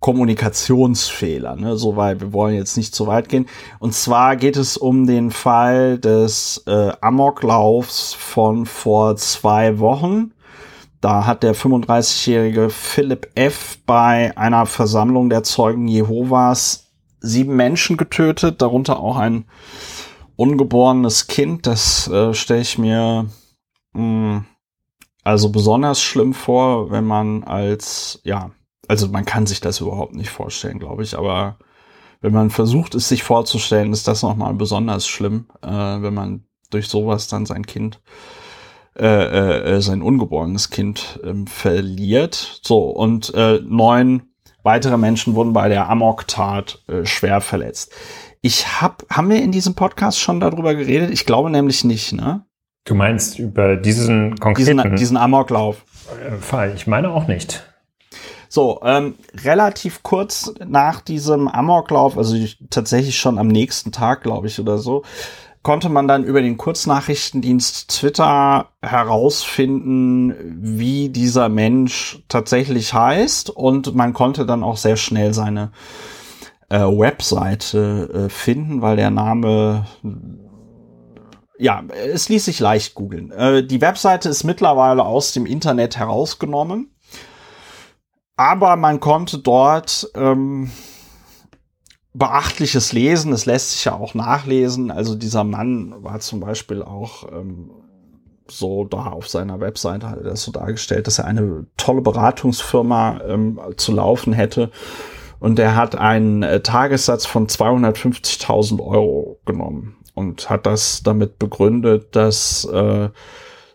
Kommunikationsfehler, 0.00 1.54
ne, 1.54 1.76
soweit, 1.76 2.20
wir 2.20 2.32
wollen 2.32 2.56
jetzt 2.56 2.76
nicht 2.76 2.94
zu 2.94 3.06
weit 3.06 3.28
gehen. 3.28 3.46
Und 3.78 3.94
zwar 3.94 4.36
geht 4.36 4.56
es 4.56 4.76
um 4.76 5.06
den 5.06 5.30
Fall 5.30 5.98
des 5.98 6.64
äh, 6.66 6.92
Amoklaufs 7.00 8.12
von 8.12 8.66
vor 8.66 9.16
zwei 9.16 9.78
Wochen. 9.78 10.32
Da 11.00 11.24
hat 11.24 11.44
der 11.44 11.54
35-jährige 11.54 12.68
Philipp 12.68 13.30
F. 13.36 13.78
bei 13.86 14.36
einer 14.36 14.66
Versammlung 14.66 15.30
der 15.30 15.44
Zeugen 15.44 15.86
Jehovas 15.86 16.90
sieben 17.20 17.54
Menschen 17.54 17.96
getötet, 17.96 18.60
darunter 18.60 18.98
auch 18.98 19.16
ein 19.16 19.44
ungeborenes 20.34 21.28
Kind. 21.28 21.66
Das 21.68 22.08
äh, 22.08 22.34
stelle 22.34 22.60
ich 22.60 22.76
mir 22.76 23.26
mm, 23.92 24.38
also 25.24 25.50
besonders 25.50 26.02
schlimm 26.02 26.34
vor, 26.34 26.90
wenn 26.90 27.04
man 27.04 27.44
als, 27.44 28.20
ja, 28.24 28.50
also 28.88 29.08
man 29.08 29.24
kann 29.24 29.46
sich 29.46 29.60
das 29.60 29.80
überhaupt 29.80 30.14
nicht 30.14 30.30
vorstellen, 30.30 30.78
glaube 30.78 31.02
ich, 31.02 31.16
aber 31.16 31.58
wenn 32.20 32.32
man 32.32 32.50
versucht, 32.50 32.94
es 32.94 33.08
sich 33.08 33.22
vorzustellen, 33.22 33.92
ist 33.92 34.08
das 34.08 34.22
nochmal 34.22 34.54
besonders 34.54 35.06
schlimm, 35.06 35.46
äh, 35.62 35.68
wenn 35.68 36.14
man 36.14 36.44
durch 36.70 36.88
sowas 36.88 37.28
dann 37.28 37.46
sein 37.46 37.66
Kind, 37.66 38.00
äh, 38.96 39.06
äh, 39.06 39.76
äh 39.76 39.80
sein 39.80 40.02
ungeborenes 40.02 40.70
Kind 40.70 41.20
ähm, 41.24 41.46
verliert. 41.46 42.60
So, 42.62 42.90
und 42.90 43.34
äh, 43.34 43.60
neun 43.64 44.22
weitere 44.62 44.96
Menschen 44.96 45.34
wurden 45.34 45.52
bei 45.52 45.68
der 45.68 45.88
Amok-Tat 45.88 46.84
äh, 46.88 47.04
schwer 47.04 47.40
verletzt. 47.40 47.92
Ich 48.40 48.80
hab, 48.80 49.04
haben 49.10 49.30
wir 49.30 49.42
in 49.42 49.52
diesem 49.52 49.74
Podcast 49.74 50.18
schon 50.18 50.40
darüber 50.40 50.74
geredet? 50.74 51.10
Ich 51.10 51.26
glaube 51.26 51.50
nämlich 51.50 51.84
nicht, 51.84 52.12
ne? 52.12 52.44
Du 52.84 52.94
meinst 52.94 53.38
über 53.38 53.76
diesen 53.76 54.38
konkreten 54.38 54.78
Diesen, 54.78 54.96
diesen 54.96 55.16
Amoklauf. 55.16 55.84
Fall? 56.40 56.72
Ich 56.74 56.86
meine 56.86 57.10
auch 57.10 57.28
nicht. 57.28 57.62
So, 58.48 58.80
ähm, 58.84 59.14
relativ 59.44 60.02
kurz 60.02 60.52
nach 60.66 61.00
diesem 61.00 61.48
Amoklauf, 61.48 62.18
also 62.18 62.34
ich, 62.34 62.58
tatsächlich 62.68 63.16
schon 63.16 63.38
am 63.38 63.48
nächsten 63.48 63.92
Tag, 63.92 64.22
glaube 64.22 64.48
ich, 64.48 64.60
oder 64.60 64.76
so, 64.78 65.04
konnte 65.62 65.88
man 65.88 66.08
dann 66.08 66.24
über 66.24 66.42
den 66.42 66.58
Kurznachrichtendienst 66.58 67.88
Twitter 67.88 68.68
herausfinden, 68.82 70.34
wie 70.60 71.08
dieser 71.08 71.48
Mensch 71.48 72.22
tatsächlich 72.28 72.92
heißt 72.92 73.48
und 73.48 73.94
man 73.94 74.12
konnte 74.12 74.44
dann 74.44 74.64
auch 74.64 74.76
sehr 74.76 74.96
schnell 74.96 75.32
seine 75.32 75.70
äh, 76.68 76.80
Webseite 76.80 78.26
äh, 78.26 78.28
finden, 78.28 78.82
weil 78.82 78.96
der 78.96 79.10
Name 79.10 79.86
ja, 81.58 81.82
es 82.12 82.28
ließ 82.28 82.44
sich 82.44 82.60
leicht 82.60 82.94
googeln. 82.94 83.30
Äh, 83.30 83.64
die 83.64 83.80
Webseite 83.80 84.28
ist 84.28 84.44
mittlerweile 84.44 85.04
aus 85.04 85.32
dem 85.32 85.46
Internet 85.46 85.96
herausgenommen 85.96 86.92
aber 88.36 88.76
man 88.76 89.00
konnte 89.00 89.38
dort 89.38 90.10
ähm, 90.14 90.70
beachtliches 92.14 92.92
lesen. 92.92 93.32
Es 93.32 93.46
lässt 93.46 93.72
sich 93.72 93.84
ja 93.84 93.94
auch 93.94 94.14
nachlesen. 94.14 94.90
Also 94.90 95.14
dieser 95.14 95.44
Mann 95.44 95.94
war 96.02 96.20
zum 96.20 96.40
Beispiel 96.40 96.82
auch 96.82 97.30
ähm, 97.32 97.70
so 98.48 98.84
da 98.84 99.06
auf 99.06 99.28
seiner 99.28 99.60
Webseite 99.60 100.10
hat 100.10 100.18
er 100.18 100.24
das 100.24 100.42
so 100.42 100.52
dargestellt, 100.52 101.06
dass 101.06 101.20
er 101.20 101.26
eine 101.26 101.66
tolle 101.76 102.02
Beratungsfirma 102.02 103.20
ähm, 103.26 103.60
zu 103.76 103.92
laufen 103.92 104.32
hätte. 104.32 104.70
Und 105.38 105.58
er 105.58 105.76
hat 105.76 105.96
einen 105.96 106.42
äh, 106.42 106.60
Tagessatz 106.60 107.26
von 107.26 107.46
250.000 107.46 108.80
Euro 108.80 109.40
genommen 109.44 110.01
und 110.14 110.50
hat 110.50 110.66
das 110.66 111.02
damit 111.02 111.38
begründet, 111.38 112.14
dass 112.16 112.64
äh, 112.64 113.08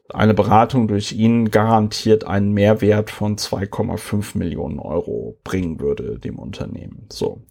eine 0.09 0.33
Beratung 0.33 0.87
durch 0.87 1.13
ihn 1.13 1.51
garantiert 1.51 2.25
einen 2.25 2.53
Mehrwert 2.53 3.09
von 3.09 3.37
2,5 3.37 4.37
Millionen 4.37 4.79
Euro 4.79 5.37
bringen 5.43 5.79
würde 5.79 6.19
dem 6.19 6.39
Unternehmen. 6.39 7.07
So. 7.11 7.41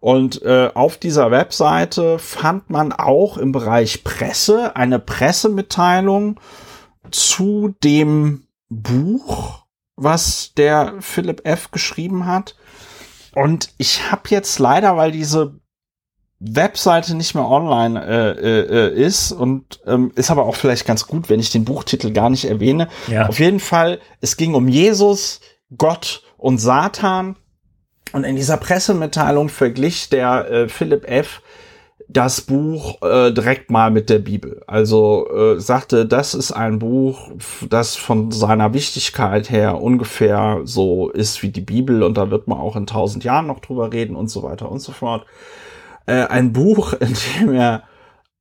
Und 0.00 0.42
äh, 0.42 0.70
auf 0.74 0.98
dieser 0.98 1.30
Webseite 1.30 2.18
fand 2.18 2.70
man 2.70 2.92
auch 2.92 3.38
im 3.38 3.52
Bereich 3.52 4.04
Presse 4.04 4.76
eine 4.76 4.98
Pressemitteilung 4.98 6.38
zu 7.10 7.74
dem 7.82 8.46
Buch, 8.68 9.64
was 9.96 10.52
der 10.54 10.94
Philipp 11.00 11.46
F. 11.46 11.70
geschrieben 11.70 12.26
hat. 12.26 12.56
Und 13.34 13.72
ich 13.78 14.10
habe 14.10 14.22
jetzt 14.28 14.58
leider, 14.58 14.96
weil 14.96 15.12
diese 15.12 15.58
Webseite 16.38 17.14
nicht 17.14 17.34
mehr 17.34 17.48
online 17.48 18.04
äh, 18.04 18.30
äh, 18.30 18.88
äh, 18.88 18.94
ist 18.94 19.32
und 19.32 19.80
ähm, 19.86 20.12
ist 20.16 20.30
aber 20.30 20.44
auch 20.44 20.56
vielleicht 20.56 20.86
ganz 20.86 21.06
gut, 21.06 21.30
wenn 21.30 21.40
ich 21.40 21.50
den 21.50 21.64
Buchtitel 21.64 22.12
gar 22.12 22.28
nicht 22.28 22.44
erwähne. 22.44 22.88
Ja. 23.06 23.26
Auf 23.26 23.38
jeden 23.38 23.60
Fall, 23.60 24.00
es 24.20 24.36
ging 24.36 24.54
um 24.54 24.68
Jesus, 24.68 25.40
Gott 25.76 26.22
und 26.36 26.58
Satan. 26.58 27.36
Und 28.12 28.24
in 28.24 28.36
dieser 28.36 28.58
Pressemitteilung 28.58 29.48
verglich 29.48 30.10
der 30.10 30.50
äh, 30.50 30.68
Philipp 30.68 31.08
F. 31.08 31.42
das 32.08 32.42
Buch 32.42 33.02
äh, 33.02 33.32
direkt 33.32 33.70
mal 33.70 33.90
mit 33.90 34.10
der 34.10 34.18
Bibel. 34.18 34.62
Also 34.66 35.28
äh, 35.30 35.58
sagte, 35.58 36.06
das 36.06 36.34
ist 36.34 36.52
ein 36.52 36.78
Buch, 36.78 37.30
das 37.68 37.96
von 37.96 38.30
seiner 38.30 38.74
Wichtigkeit 38.74 39.50
her 39.50 39.80
ungefähr 39.80 40.60
so 40.64 41.08
ist 41.08 41.42
wie 41.42 41.50
die 41.50 41.62
Bibel 41.62 42.02
und 42.02 42.16
da 42.16 42.30
wird 42.30 42.46
man 42.46 42.58
auch 42.58 42.76
in 42.76 42.86
tausend 42.86 43.24
Jahren 43.24 43.46
noch 43.46 43.60
drüber 43.60 43.92
reden 43.92 44.14
und 44.14 44.28
so 44.28 44.42
weiter 44.42 44.70
und 44.70 44.80
so 44.80 44.92
fort 44.92 45.26
äh, 46.06 46.26
ein 46.26 46.52
Buch, 46.52 46.92
in 47.00 47.14
dem 47.38 47.54
er 47.54 47.84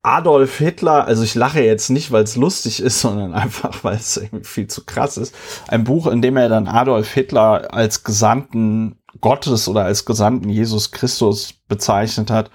Adolf 0.02 0.60
Hitler, 0.60 1.06
also 1.06 1.24
ich 1.24 1.34
lache 1.34 1.62
jetzt 1.62 1.90
nicht, 1.90 2.12
weil 2.12 2.24
es 2.24 2.36
lustig 2.36 2.80
ist, 2.80 3.02
sondern 3.02 3.34
einfach, 3.34 3.84
weil 3.84 3.96
es 3.96 4.18
irgendwie 4.18 4.46
viel 4.46 4.68
zu 4.68 4.86
krass 4.86 5.18
ist. 5.18 5.36
Ein 5.68 5.84
Buch, 5.84 6.08
in 6.08 6.22
dem 6.22 6.38
er 6.38 6.50
dann 6.50 6.68
Adolf 6.68 7.12
Hitler 7.12 7.74
als 7.74 8.04
Gesandten 8.04 9.00
Gottes 9.22 9.68
oder 9.68 9.86
als 9.86 10.06
Gesandten 10.06 10.50
Jesus 10.50 10.92
Christus 10.92 11.54
bezeichnet 11.68 12.30
hat, 12.30 12.52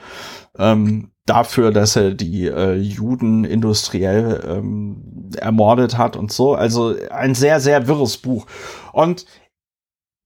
ähm, 0.59 1.11
dafür, 1.27 1.73
dass 1.73 1.97
er 1.97 2.13
die 2.13 2.47
äh, 2.47 2.75
Juden 2.75 3.45
industriell 3.45 4.45
ähm, 4.47 5.31
ermordet 5.37 5.97
hat 5.97 6.17
und 6.17 6.33
so. 6.33 6.55
Also 6.55 6.95
ein 7.11 7.35
sehr, 7.35 7.61
sehr 7.61 7.87
wirres 7.87 8.17
Buch. 8.17 8.47
Und 8.93 9.27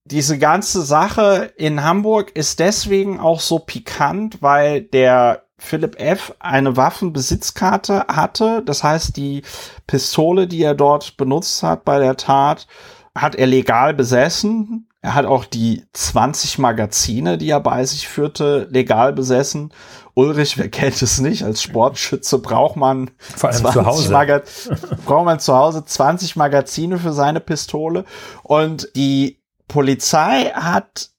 diese 0.04 0.38
ganze 0.38 0.82
Sache 0.82 1.52
in 1.56 1.82
Hamburg 1.82 2.32
ist 2.36 2.60
deswegen 2.60 3.20
auch 3.20 3.40
so 3.40 3.58
pikant, 3.58 4.42
weil 4.42 4.82
der 4.82 5.44
Philipp 5.56 5.98
F. 5.98 6.34
eine 6.40 6.76
Waffenbesitzkarte 6.76 8.06
hatte. 8.08 8.62
Das 8.66 8.84
heißt, 8.84 9.16
die 9.16 9.42
Pistole, 9.86 10.46
die 10.46 10.62
er 10.62 10.74
dort 10.74 11.16
benutzt 11.16 11.62
hat 11.62 11.84
bei 11.84 11.98
der 11.98 12.16
Tat, 12.16 12.66
hat 13.14 13.34
er 13.34 13.46
legal 13.46 13.94
besessen. 13.94 14.88
Er 15.00 15.14
hat 15.14 15.26
auch 15.26 15.44
die 15.44 15.84
20 15.92 16.58
Magazine, 16.58 17.38
die 17.38 17.50
er 17.50 17.60
bei 17.60 17.84
sich 17.84 18.08
führte, 18.08 18.66
legal 18.70 19.12
besessen. 19.12 19.72
Ulrich, 20.14 20.58
wer 20.58 20.68
kennt 20.68 21.00
es 21.00 21.20
nicht? 21.20 21.44
Als 21.44 21.62
Sportschütze 21.62 22.38
braucht 22.38 22.76
man 22.76 23.10
Vor 23.18 23.50
allem 23.50 23.64
zu 23.64 23.86
Hause. 23.86 24.12
Maga 24.12 24.42
braucht 25.06 25.24
man 25.24 25.40
zu 25.40 25.54
Hause 25.54 25.84
20 25.84 26.36
Magazine 26.36 26.98
für 26.98 27.12
seine 27.12 27.40
Pistole. 27.40 28.04
Und 28.42 28.88
die 28.96 29.43
Polizei 29.68 30.50
hat 30.54 31.10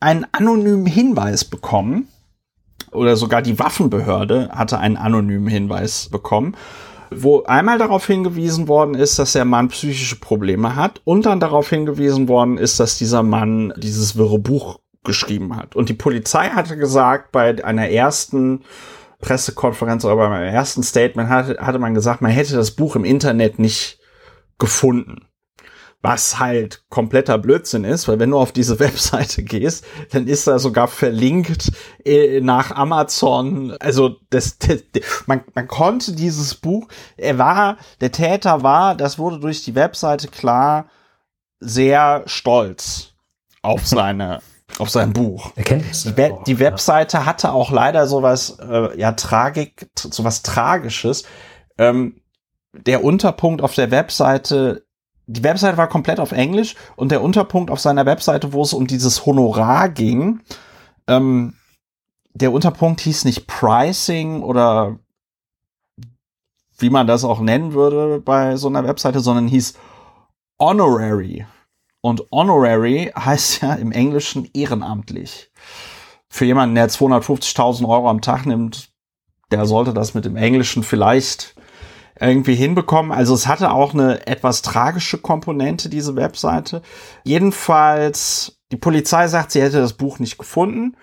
einen 0.00 0.26
anonymen 0.32 0.86
Hinweis 0.86 1.44
bekommen, 1.44 2.08
oder 2.92 3.16
sogar 3.16 3.42
die 3.42 3.58
Waffenbehörde 3.58 4.50
hatte 4.50 4.78
einen 4.78 4.96
anonymen 4.96 5.48
Hinweis 5.48 6.08
bekommen, 6.08 6.56
wo 7.10 7.42
einmal 7.44 7.78
darauf 7.78 8.06
hingewiesen 8.06 8.68
worden 8.68 8.94
ist, 8.94 9.18
dass 9.18 9.32
der 9.32 9.44
Mann 9.44 9.68
psychische 9.68 10.16
Probleme 10.16 10.76
hat 10.76 11.00
und 11.04 11.26
dann 11.26 11.40
darauf 11.40 11.68
hingewiesen 11.70 12.28
worden 12.28 12.58
ist, 12.58 12.80
dass 12.80 12.98
dieser 12.98 13.22
Mann 13.22 13.72
dieses 13.76 14.16
wirre 14.16 14.38
Buch 14.38 14.80
geschrieben 15.04 15.56
hat. 15.56 15.74
Und 15.74 15.88
die 15.88 15.94
Polizei 15.94 16.48
hatte 16.48 16.76
gesagt, 16.76 17.32
bei 17.32 17.64
einer 17.64 17.88
ersten 17.88 18.62
Pressekonferenz 19.20 20.04
oder 20.04 20.16
beim 20.16 20.32
ersten 20.32 20.82
Statement 20.82 21.28
hatte, 21.28 21.58
hatte 21.60 21.78
man 21.78 21.94
gesagt, 21.94 22.20
man 22.20 22.30
hätte 22.30 22.54
das 22.54 22.72
Buch 22.72 22.94
im 22.94 23.04
Internet 23.04 23.58
nicht 23.58 23.98
gefunden 24.58 25.27
was 26.00 26.38
halt 26.38 26.84
kompletter 26.90 27.38
Blödsinn 27.38 27.84
ist, 27.84 28.06
weil 28.06 28.20
wenn 28.20 28.30
du 28.30 28.38
auf 28.38 28.52
diese 28.52 28.78
Webseite 28.80 29.42
gehst, 29.42 29.84
dann 30.12 30.26
ist 30.26 30.46
da 30.46 30.58
sogar 30.58 30.88
verlinkt 30.88 31.72
äh, 32.04 32.40
nach 32.40 32.70
Amazon. 32.70 33.76
Also 33.80 34.16
das, 34.30 34.58
das, 34.58 34.82
man, 35.26 35.42
man 35.54 35.66
konnte 35.66 36.12
dieses 36.12 36.54
Buch, 36.54 36.88
er 37.16 37.38
war, 37.38 37.78
der 38.00 38.12
Täter 38.12 38.62
war, 38.62 38.94
das 38.94 39.18
wurde 39.18 39.40
durch 39.40 39.64
die 39.64 39.74
Webseite 39.74 40.28
klar, 40.28 40.88
sehr 41.60 42.22
stolz 42.26 43.14
auf 43.62 43.86
seine 43.86 44.40
auf 44.78 44.90
sein 44.90 45.12
Buch. 45.12 45.50
Erkenntnisse. 45.56 46.12
Die, 46.12 46.16
We 46.16 46.32
auch, 46.32 46.44
die 46.44 46.58
Webseite 46.58 47.24
hatte 47.24 47.52
auch 47.52 47.72
leider 47.72 48.06
sowas, 48.06 48.58
äh, 48.60 48.96
ja, 48.98 49.12
Tragik, 49.12 49.88
sowas 49.96 50.42
Tragisches. 50.42 51.24
Ähm, 51.78 52.20
der 52.72 53.02
Unterpunkt 53.02 53.62
auf 53.62 53.74
der 53.74 53.90
Webseite 53.90 54.84
die 55.28 55.44
Webseite 55.44 55.76
war 55.76 55.88
komplett 55.88 56.20
auf 56.20 56.32
Englisch 56.32 56.74
und 56.96 57.12
der 57.12 57.22
Unterpunkt 57.22 57.70
auf 57.70 57.80
seiner 57.80 58.06
Webseite, 58.06 58.54
wo 58.54 58.62
es 58.62 58.72
um 58.72 58.86
dieses 58.86 59.26
Honorar 59.26 59.90
ging, 59.90 60.40
ähm, 61.06 61.54
der 62.32 62.52
Unterpunkt 62.52 63.00
hieß 63.02 63.24
nicht 63.24 63.46
Pricing 63.46 64.42
oder 64.42 64.98
wie 66.78 66.90
man 66.90 67.06
das 67.06 67.24
auch 67.24 67.40
nennen 67.40 67.74
würde 67.74 68.20
bei 68.20 68.56
so 68.56 68.68
einer 68.68 68.84
Webseite, 68.84 69.20
sondern 69.20 69.48
hieß 69.48 69.74
Honorary. 70.58 71.46
Und 72.00 72.24
Honorary 72.30 73.12
heißt 73.14 73.62
ja 73.62 73.74
im 73.74 73.92
Englischen 73.92 74.48
ehrenamtlich. 74.54 75.50
Für 76.30 76.44
jemanden, 76.46 76.74
der 76.74 76.88
250.000 76.88 77.86
Euro 77.86 78.08
am 78.08 78.22
Tag 78.22 78.46
nimmt, 78.46 78.90
der 79.50 79.66
sollte 79.66 79.92
das 79.92 80.14
mit 80.14 80.24
dem 80.24 80.36
Englischen 80.36 80.82
vielleicht 80.82 81.54
irgendwie 82.20 82.54
hinbekommen. 82.54 83.12
Also 83.12 83.34
es 83.34 83.46
hatte 83.46 83.70
auch 83.70 83.94
eine 83.94 84.26
etwas 84.26 84.62
tragische 84.62 85.18
Komponente, 85.18 85.88
diese 85.88 86.16
Webseite. 86.16 86.82
Jedenfalls, 87.24 88.60
die 88.72 88.76
Polizei 88.76 89.28
sagt, 89.28 89.52
sie 89.52 89.62
hätte 89.62 89.80
das 89.80 89.92
Buch 89.92 90.18
nicht 90.18 90.38
gefunden, 90.38 90.96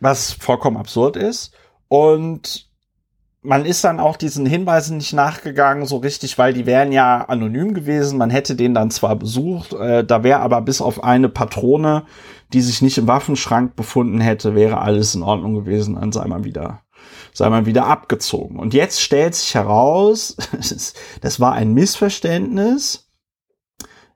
was 0.00 0.32
vollkommen 0.32 0.76
absurd 0.76 1.16
ist. 1.16 1.52
Und 1.88 2.68
man 3.42 3.64
ist 3.64 3.84
dann 3.84 4.00
auch 4.00 4.16
diesen 4.16 4.44
Hinweisen 4.46 4.98
nicht 4.98 5.12
nachgegangen, 5.12 5.86
so 5.86 5.98
richtig, 5.98 6.36
weil 6.38 6.52
die 6.52 6.66
wären 6.66 6.92
ja 6.92 7.24
anonym 7.24 7.72
gewesen. 7.72 8.18
Man 8.18 8.30
hätte 8.30 8.56
den 8.56 8.74
dann 8.74 8.90
zwar 8.90 9.16
besucht, 9.16 9.72
äh, 9.72 10.04
da 10.04 10.22
wäre 10.22 10.40
aber 10.40 10.60
bis 10.60 10.80
auf 10.80 11.02
eine 11.04 11.28
Patrone, 11.28 12.04
die 12.52 12.60
sich 12.60 12.82
nicht 12.82 12.98
im 12.98 13.06
Waffenschrank 13.06 13.76
befunden 13.76 14.20
hätte, 14.20 14.54
wäre 14.54 14.80
alles 14.80 15.14
in 15.14 15.22
Ordnung 15.22 15.54
gewesen. 15.54 15.94
Dann 15.94 16.12
sei 16.12 16.26
man 16.26 16.44
wieder 16.44 16.82
sei 17.38 17.50
man 17.50 17.66
wieder 17.66 17.86
abgezogen. 17.86 18.58
Und 18.58 18.74
jetzt 18.74 19.00
stellt 19.00 19.36
sich 19.36 19.54
heraus, 19.54 20.36
das 21.20 21.38
war 21.38 21.52
ein 21.52 21.72
Missverständnis. 21.72 23.07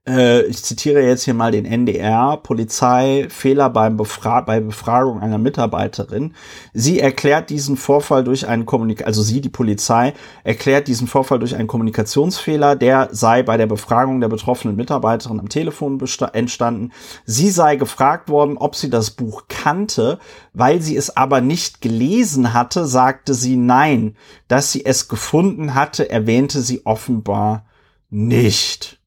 Äh, 0.07 0.43
ich 0.47 0.65
zitiere 0.65 1.03
jetzt 1.03 1.25
hier 1.25 1.35
mal 1.35 1.53
den 1.53 1.65
NDR, 1.65 2.37
Polizei, 2.37 3.27
Fehler 3.31 3.71
beim 3.71 3.97
Befra 3.97 4.41
bei 4.41 4.61
Befragung 4.61 5.21
einer 5.21 5.39
Mitarbeiterin. 5.39 6.35
Sie 6.73 6.99
erklärt 6.99 7.51
diesen 7.51 7.77
Vorfall 7.77 8.25
durch 8.25 8.49
einen 8.49 8.67
Kommunik 8.67 9.07
also 9.07 9.23
sie, 9.23 9.41
die 9.41 9.49
Polizei, 9.49 10.15
erklärt 10.43 10.89
diesen 10.89 11.07
Vorfall 11.07 11.39
durch 11.39 11.55
einen 11.55 11.69
Kommunikationsfehler, 11.69 12.75
der 12.75 13.11
sei 13.13 13.43
bei 13.43 13.57
der 13.57 13.67
Befragung 13.67 14.21
der 14.21 14.29
betroffenen 14.29 14.77
Mitarbeiterin 14.77 15.39
am 15.39 15.49
Telefon 15.49 16.03
entstanden. 16.33 16.91
Sie 17.25 17.51
sei 17.51 17.77
gefragt 17.77 18.29
worden, 18.29 18.57
ob 18.57 18.75
sie 18.75 18.91
das 18.91 19.13
Buch 19.13 19.45
kannte, 19.49 20.19
weil 20.53 20.83
sie 20.83 20.97
es 20.97 21.17
aber 21.17 21.41
nicht 21.41 21.81
gelesen 21.81 22.53
hatte, 22.53 22.87
sagte 22.87 23.35
sie 23.35 23.57
nein. 23.57 24.17
Dass 24.49 24.73
sie 24.73 24.85
es 24.85 25.09
gefunden 25.09 25.75
hatte, 25.75 26.11
erwähnte 26.11 26.61
sie 26.61 26.85
offenbar 26.85 27.67
nicht. 28.11 29.02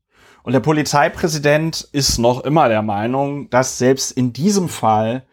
Und 0.46 0.52
der 0.52 0.60
Polizeipräsident 0.60 1.89
ist 1.91 2.20
noch 2.20 2.43
immer 2.43 2.70
der 2.70 2.84
Meinung, 2.84 3.50
dass 3.50 3.80
selbst 3.80 4.12
in 4.12 4.32
diesem 4.32 4.70
Fall 4.70 5.24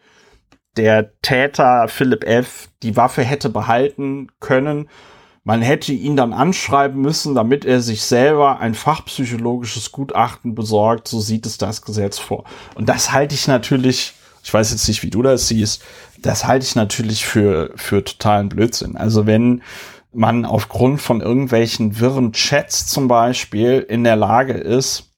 der 0.75 1.11
Täter 1.21 1.87
Philipp 1.87 2.23
F. 2.23 2.69
die 2.81 2.97
Waffe 2.97 3.21
hätte 3.21 3.49
behalten 3.49 4.29
können. 4.39 4.89
Man 5.43 5.61
hätte 5.61 5.93
ihn 5.93 6.15
dann 6.15 6.33
anschreiben 6.33 6.99
müssen, 6.99 7.35
damit 7.35 7.63
er 7.63 7.79
sich 7.79 8.01
selber 8.01 8.59
ein 8.59 8.73
fachpsychologisches 8.73 9.91
Gutachten 9.91 10.55
besorgt. 10.55 11.07
So 11.07 11.19
sieht 11.19 11.45
es 11.45 11.59
das 11.59 11.83
Gesetz 11.83 12.17
vor. 12.17 12.45
Und 12.73 12.89
das 12.89 13.11
halte 13.11 13.35
ich 13.35 13.47
natürlich, 13.47 14.13
ich 14.43 14.51
weiß 14.51 14.71
jetzt 14.71 14.87
nicht, 14.87 15.03
wie 15.03 15.11
du 15.11 15.21
das 15.21 15.47
siehst, 15.47 15.83
das 16.17 16.47
halte 16.47 16.65
ich 16.65 16.73
natürlich 16.73 17.23
für, 17.23 17.71
für 17.75 18.03
totalen 18.03 18.49
Blödsinn. 18.49 18.97
Also 18.97 19.27
wenn 19.27 19.61
man 20.13 20.45
aufgrund 20.45 21.01
von 21.01 21.21
irgendwelchen 21.21 21.99
wirren 21.99 22.31
Chats 22.33 22.87
zum 22.87 23.07
Beispiel 23.07 23.85
in 23.87 24.03
der 24.03 24.15
Lage 24.15 24.53
ist, 24.53 25.11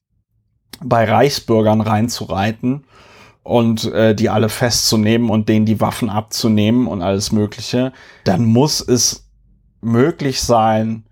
bei 0.83 1.05
Reichsbürgern 1.05 1.81
reinzureiten 1.81 2.85
und 3.43 3.85
äh, 3.93 4.15
die 4.15 4.29
alle 4.29 4.49
festzunehmen 4.49 5.29
und 5.29 5.49
denen 5.49 5.65
die 5.65 5.79
Waffen 5.79 6.09
abzunehmen 6.09 6.87
und 6.87 7.01
alles 7.01 7.31
Mögliche, 7.31 7.93
dann 8.23 8.45
muss 8.45 8.81
es 8.81 9.29
möglich 9.81 10.41
sein, 10.41 11.05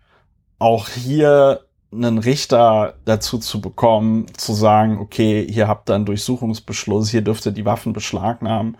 auch 0.60 0.90
hier 0.90 1.62
einen 1.94 2.18
Richter 2.18 2.96
dazu 3.06 3.38
zu 3.38 3.62
bekommen, 3.62 4.26
zu 4.36 4.54
sagen, 4.54 4.98
okay, 4.98 5.48
hier 5.50 5.68
habt 5.68 5.90
ihr 5.90 5.96
einen 5.96 6.06
Durchsuchungsbeschluss, 6.06 7.10
hier 7.10 7.22
dürft 7.22 7.46
ihr 7.46 7.52
die 7.52 7.66
Waffen 7.66 7.94
beschlagnahmen 7.94 8.78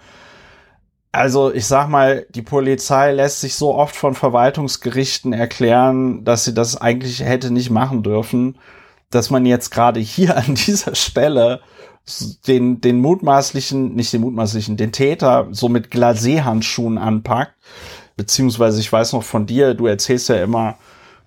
also 1.14 1.54
ich 1.54 1.68
sag 1.68 1.88
mal, 1.90 2.26
die 2.32 2.42
Polizei 2.42 3.12
lässt 3.12 3.42
sich 3.42 3.54
so 3.54 3.76
oft 3.76 3.96
von 3.96 4.16
Verwaltungsgerichten 4.16 5.32
erklären, 5.32 6.26
dass 6.26 6.44
sie 6.44 6.56
das 6.56 6.76
eigentlich 6.76 7.20
hätte 7.20 7.52
nicht 7.52 7.70
machen 7.70 8.02
dürfen, 8.02 8.58
dass 9.12 9.30
man 9.30 9.46
jetzt 9.46 9.70
gerade 9.70 10.00
hier 10.00 10.36
an 10.36 10.56
dieser 10.56 10.96
Stelle 10.96 11.62
den, 12.48 12.82
den 12.82 13.00
mutmaßlichen, 13.00 13.94
nicht 13.94 14.12
den 14.12 14.22
mutmaßlichen, 14.22 14.76
den 14.76 14.92
Täter 14.92 15.48
so 15.52 15.70
mit 15.70 15.92
Glacé-Handschuhen 15.92 16.98
anpackt. 16.98 17.54
Beziehungsweise 18.18 18.80
ich 18.80 18.92
weiß 18.92 19.14
noch 19.14 19.24
von 19.24 19.46
dir, 19.46 19.76
du 19.76 19.86
erzählst 19.86 20.30
ja 20.30 20.44
immer, 20.44 20.78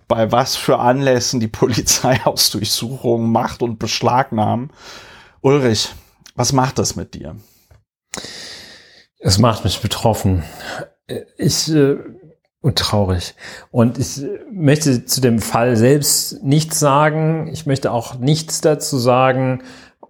bei 0.09 0.33
was 0.33 0.57
für 0.57 0.81
Anlässen 0.81 1.39
die 1.39 1.49
Polizei 1.49 2.17
Hausdurchsuchungen 2.25 3.31
macht 3.31 3.63
und 3.63 3.79
beschlagnahmen. 3.79 4.71
Ulrich, 5.43 5.95
was 6.35 6.53
macht 6.53 6.81
das 6.81 6.97
mit 6.97 7.15
dir? 7.15 7.37
Es 9.27 9.41
macht 9.41 9.65
mich 9.65 9.81
betroffen. 9.81 10.45
Ich 11.37 11.75
äh, 11.75 11.97
und 12.61 12.79
traurig. 12.79 13.35
Und 13.73 13.99
ich 13.99 14.23
möchte 14.53 15.05
zu 15.05 15.21
dem 15.21 15.41
Fall 15.41 15.77
selbst 15.77 16.45
nichts 16.45 16.79
sagen. 16.79 17.49
Ich 17.53 17.67
möchte 17.67 17.91
auch 17.91 18.21
nichts 18.21 18.61
dazu 18.61 18.99
sagen, 18.99 19.65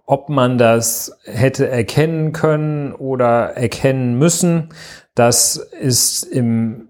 ob 0.05 0.29
man 0.29 0.59
das 0.59 1.17
hätte 1.23 1.67
erkennen 1.67 2.31
können 2.31 2.93
oder 2.93 3.57
erkennen 3.57 4.19
müssen. 4.19 4.69
Das 5.15 5.55
ist 5.55 6.21
im 6.21 6.87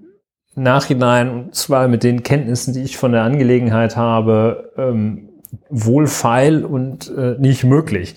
Nachhinein, 0.54 1.30
und 1.30 1.56
zwar 1.56 1.88
mit 1.88 2.04
den 2.04 2.24
Kenntnissen, 2.24 2.74
die 2.74 2.84
ich 2.84 2.98
von 2.98 3.14
der 3.14 3.24
Angelegenheit 3.24 3.96
habe, 3.96 4.74
ähm, 4.76 5.30
wohlfeil 5.70 6.66
und 6.66 7.10
äh, 7.16 7.36
nicht 7.40 7.64
möglich. 7.64 8.16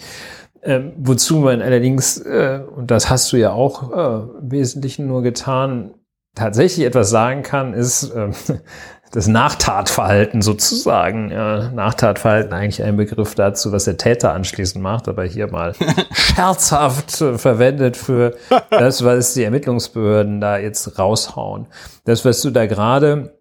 Ähm, 0.63 0.93
wozu 0.99 1.39
man 1.39 1.63
allerdings, 1.63 2.19
äh, 2.19 2.61
und 2.77 2.91
das 2.91 3.09
hast 3.09 3.33
du 3.33 3.37
ja 3.37 3.53
auch 3.53 3.93
äh, 3.93 4.39
im 4.41 4.51
Wesentlichen 4.51 5.07
nur 5.07 5.23
getan, 5.23 5.95
tatsächlich 6.35 6.87
etwas 6.87 7.11
sagen 7.11 7.43
kann, 7.43 7.73
ist 7.73 8.11
äh, 8.11 8.31
das 9.13 9.27
Nachtatverhalten 9.27 10.43
sozusagen. 10.43 11.31
Ja, 11.31 11.71
Nachtatverhalten 11.71 12.53
eigentlich 12.53 12.83
ein 12.83 12.97
Begriff 12.97 13.35
dazu, 13.35 13.73
was 13.73 13.85
der 13.85 13.97
Täter 13.97 14.33
anschließend 14.35 14.83
macht, 14.83 15.09
aber 15.09 15.25
hier 15.25 15.51
mal 15.51 15.75
scherzhaft 16.13 17.21
äh, 17.21 17.39
verwendet 17.39 17.97
für 17.97 18.37
das, 18.71 19.05
was 19.05 19.35
die 19.35 19.45
Ermittlungsbehörden 19.45 20.41
da 20.41 20.59
jetzt 20.59 20.99
raushauen. 20.99 21.67
Das, 22.05 22.25
was 22.25 22.43
du 22.43 22.51
da 22.51 22.67
gerade 22.67 23.41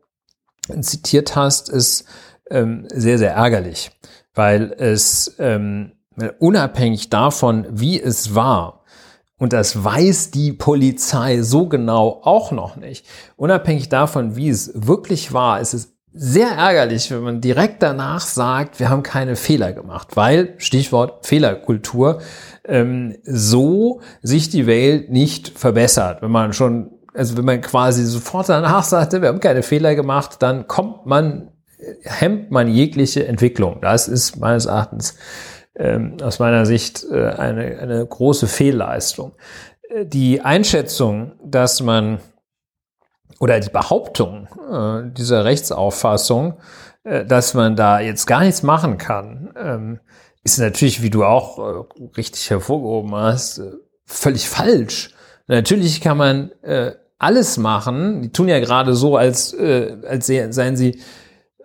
zitiert 0.82 1.36
hast, 1.36 1.70
ist 1.70 2.06
ähm, 2.50 2.88
sehr, 2.90 3.18
sehr 3.18 3.34
ärgerlich, 3.34 3.92
weil 4.34 4.74
es 4.78 5.36
ähm, 5.40 5.92
unabhängig 6.40 7.10
davon, 7.10 7.66
wie 7.70 8.02
es 8.02 8.36
war, 8.36 8.80
und 9.40 9.54
das 9.54 9.84
weiß 9.84 10.32
die 10.32 10.52
Polizei 10.52 11.42
so 11.42 11.68
genau 11.68 12.20
auch 12.24 12.52
noch 12.52 12.76
nicht, 12.76 13.06
unabhängig 13.38 13.90
davon, 13.90 14.36
wie 14.36 14.50
es 14.50 14.72
wirklich 14.76 15.34
war, 15.34 15.62
ist 15.62 15.74
es 15.74 15.96
sehr 16.12 16.50
ärgerlich, 16.50 17.12
wenn 17.12 17.22
man 17.22 17.42
direkt 17.42 17.82
danach 17.84 18.22
sagt, 18.22 18.80
wir 18.80 18.90
haben 18.90 19.04
keine 19.04 19.36
Fehler 19.36 19.74
gemacht, 19.74 20.16
weil, 20.16 20.56
Stichwort 20.58 21.26
Fehlerkultur, 21.26 22.20
ähm, 22.66 23.16
so 23.24 24.02
sich 24.22 24.50
die 24.50 24.66
Welt 24.68 25.12
nicht 25.12 25.58
verbessert. 25.58 26.22
Wenn 26.22 26.32
man 26.32 26.52
schon, 26.54 26.92
also 27.14 27.38
wenn 27.38 27.46
man 27.46 27.62
quasi 27.62 28.04
sofort 28.06 28.50
danach 28.50 28.84
sagte, 28.84 29.22
wir 29.22 29.30
haben 29.30 29.40
keine 29.40 29.64
Fehler 29.64 29.96
gemacht, 29.96 30.38
dann 30.40 30.68
kommt 30.68 31.06
man, 31.06 31.52
hemmt 32.02 32.52
man 32.52 32.68
jegliche 32.68 33.28
Entwicklung. 33.28 33.80
Das 33.82 34.08
ist 34.08 34.38
meines 34.38 34.66
Erachtens 34.66 35.16
ähm, 35.76 36.18
aus 36.22 36.40
meiner 36.40 36.66
Sicht 36.66 37.06
äh, 37.10 37.28
eine, 37.30 37.80
eine 37.80 38.06
große 38.06 38.48
Fehlleistung. 38.48 39.34
Äh, 39.90 40.06
die 40.06 40.42
Einschätzung, 40.42 41.34
dass 41.44 41.82
man 41.82 42.20
oder 43.40 43.60
die 43.60 43.70
Behauptung 43.70 44.48
äh, 44.70 45.10
dieser 45.14 45.46
Rechtsauffassung, 45.46 46.56
dass 47.04 47.54
man 47.54 47.78
da 47.78 48.02
jetzt 48.02 48.26
gar 48.28 48.42
nichts 48.42 48.62
machen 48.62 48.98
kann, 48.98 49.54
ähm, 49.58 50.00
ist 50.44 50.60
natürlich, 50.60 51.02
wie 51.02 51.10
du 51.10 51.24
auch 51.24 51.88
richtig 52.18 52.50
hervorgehoben 52.50 53.16
hast, 53.16 53.62
völlig 54.06 54.50
falsch. 54.50 55.16
Natürlich 55.48 56.02
kann 56.02 56.18
man 56.18 56.52
alles 57.18 57.58
machen. 57.58 58.22
Die 58.22 58.32
tun 58.32 58.50
ja 58.50 58.60
gerade 58.60 58.96
so, 58.96 59.16
als, 59.16 59.56
als 59.56 60.28
seien 60.28 60.76
sie 60.76 61.02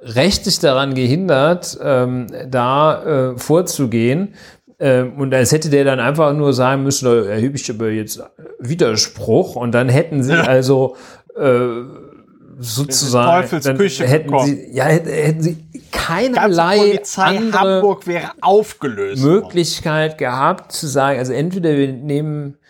rechtlich 0.05 0.59
daran 0.59 0.95
gehindert, 0.95 1.79
ähm, 1.83 2.27
da 2.49 3.33
äh, 3.33 3.39
vorzugehen. 3.39 4.35
Ähm, 4.79 5.15
und 5.19 5.33
als 5.33 5.53
hätte 5.53 5.71
der 5.71 5.85
dann 5.85 6.01
einfach 6.01 6.35
nur 6.35 6.53
sagen 6.53 6.83
müssen, 6.83 7.07
da 7.07 7.25
erhebe 7.25 7.57
ich 7.57 7.71
aber 7.71 7.91
jetzt 7.91 8.23
Widerspruch. 8.59 9.57
Und 9.57 9.73
dann 9.73 9.89
hätten 9.89 10.23
sie 10.23 10.35
also 10.35 10.97
äh, 11.37 11.69
sozusagen 12.59 13.49
dann 13.63 13.79
hätten 13.79 14.27
bekommen. 14.31 14.47
sie 14.47 14.69
ja 14.73 14.85
hätten 14.85 15.43
sie 15.43 15.57
keinerlei 15.91 17.01
andere 17.17 17.59
Hamburg 17.59 18.07
wäre 18.07 18.31
aufgelöst 18.41 19.23
Möglichkeit 19.23 20.13
worden. 20.13 20.19
gehabt 20.19 20.73
zu 20.73 20.87
sagen 20.87 21.19
also 21.19 21.33
entweder 21.33 21.77
wir 21.77 21.93
nehmen 21.93 22.55
äh, 22.55 22.64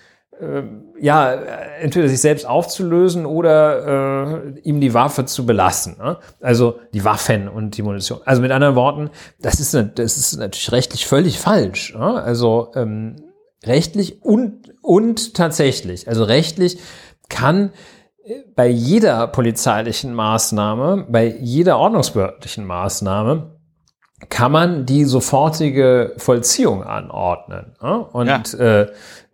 ja, 0.99 1.33
entweder 1.81 2.09
sich 2.09 2.21
selbst 2.21 2.47
aufzulösen 2.47 3.27
oder 3.27 4.55
äh, 4.55 4.61
ihm 4.61 4.81
die 4.81 4.95
Waffe 4.95 5.25
zu 5.27 5.47
belassen. 5.47 5.97
Ne? 5.99 6.19
Also 6.41 6.81
die 6.93 7.05
Waffen 7.05 7.49
und 7.49 7.77
die 7.77 7.83
Munition. 7.83 8.21
Also 8.25 8.43
mit 8.43 8.51
anderen 8.51 8.75
Worten, 8.75 9.11
das 9.41 9.61
ist, 9.61 9.75
das 9.75 10.17
ist 10.17 10.37
natürlich 10.37 10.73
rechtlich 10.73 11.07
völlig 11.07 11.39
falsch. 11.39 11.95
Ne? 11.95 12.23
Also 12.23 12.73
ähm, 12.75 13.17
rechtlich 13.65 14.23
und, 14.23 14.73
und 14.83 15.35
tatsächlich. 15.35 16.09
Also 16.09 16.25
rechtlich 16.25 16.79
kann 17.29 17.73
äh, 18.25 18.35
bei 18.55 18.69
jeder 18.69 19.27
polizeilichen 19.29 20.15
Maßnahme, 20.15 21.07
bei 21.09 21.27
jeder 21.41 21.79
ordnungsbehördlichen 21.79 22.65
Maßnahme, 22.65 23.55
kann 24.29 24.53
man 24.53 24.87
die 24.87 25.05
sofortige 25.05 26.15
Vollziehung 26.17 26.83
anordnen. 26.85 27.77
Ne? 27.83 28.05
Und 28.05 28.27
ja. 28.27 28.43
äh, 28.59 28.83
äh, 28.83 28.93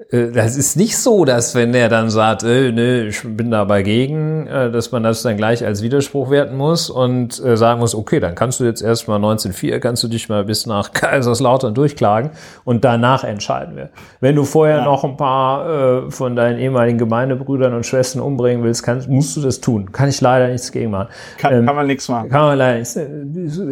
das 0.08 0.56
ist 0.56 0.76
nicht 0.76 0.96
so, 0.96 1.26
dass 1.26 1.54
wenn 1.54 1.72
der 1.72 1.90
dann 1.90 2.08
sagt, 2.08 2.42
äh, 2.42 2.72
nee, 2.72 3.02
ich 3.08 3.22
bin 3.22 3.50
da 3.50 3.66
dagegen, 3.66 4.46
äh, 4.46 4.70
dass 4.70 4.92
man 4.92 5.02
das 5.02 5.22
dann 5.22 5.36
gleich 5.36 5.64
als 5.64 5.82
Widerspruch 5.82 6.30
werten 6.30 6.56
muss 6.56 6.88
und 6.88 7.38
äh, 7.44 7.56
sagen 7.56 7.80
muss, 7.80 7.94
okay, 7.94 8.18
dann 8.18 8.34
kannst 8.34 8.60
du 8.60 8.64
jetzt 8.64 8.80
erstmal 8.80 9.16
1904, 9.16 9.78
kannst 9.78 10.02
du 10.02 10.08
dich 10.08 10.28
mal 10.30 10.44
bis 10.44 10.64
nach 10.64 10.92
Kaiserslautern 10.94 11.74
durchklagen 11.74 12.30
und 12.64 12.82
danach 12.84 13.24
entscheiden 13.24 13.76
wir. 13.76 13.90
Wenn 14.20 14.36
du 14.36 14.44
vorher 14.44 14.78
ja. 14.78 14.84
noch 14.84 15.04
ein 15.04 15.18
paar 15.18 16.06
äh, 16.06 16.10
von 16.10 16.34
deinen 16.34 16.58
ehemaligen 16.58 16.98
Gemeindebrüdern 16.98 17.74
und 17.74 17.84
Schwestern 17.84 18.22
umbringen 18.22 18.64
willst, 18.64 18.82
kannst, 18.82 19.06
musst 19.08 19.36
du 19.36 19.42
das 19.42 19.60
tun. 19.60 19.92
Kann 19.92 20.08
ich 20.08 20.20
leider 20.22 20.48
nichts 20.48 20.72
gegen 20.72 20.92
machen. 20.92 21.08
Kann, 21.36 21.52
ähm, 21.52 21.66
kann 21.66 21.76
man 21.76 21.86
nichts 21.86 22.08
machen. 22.08 22.30
Kann 22.30 22.40
man 22.40 22.58
leider 22.58 22.78
nichts, 22.78 22.96
äh, 22.96 23.06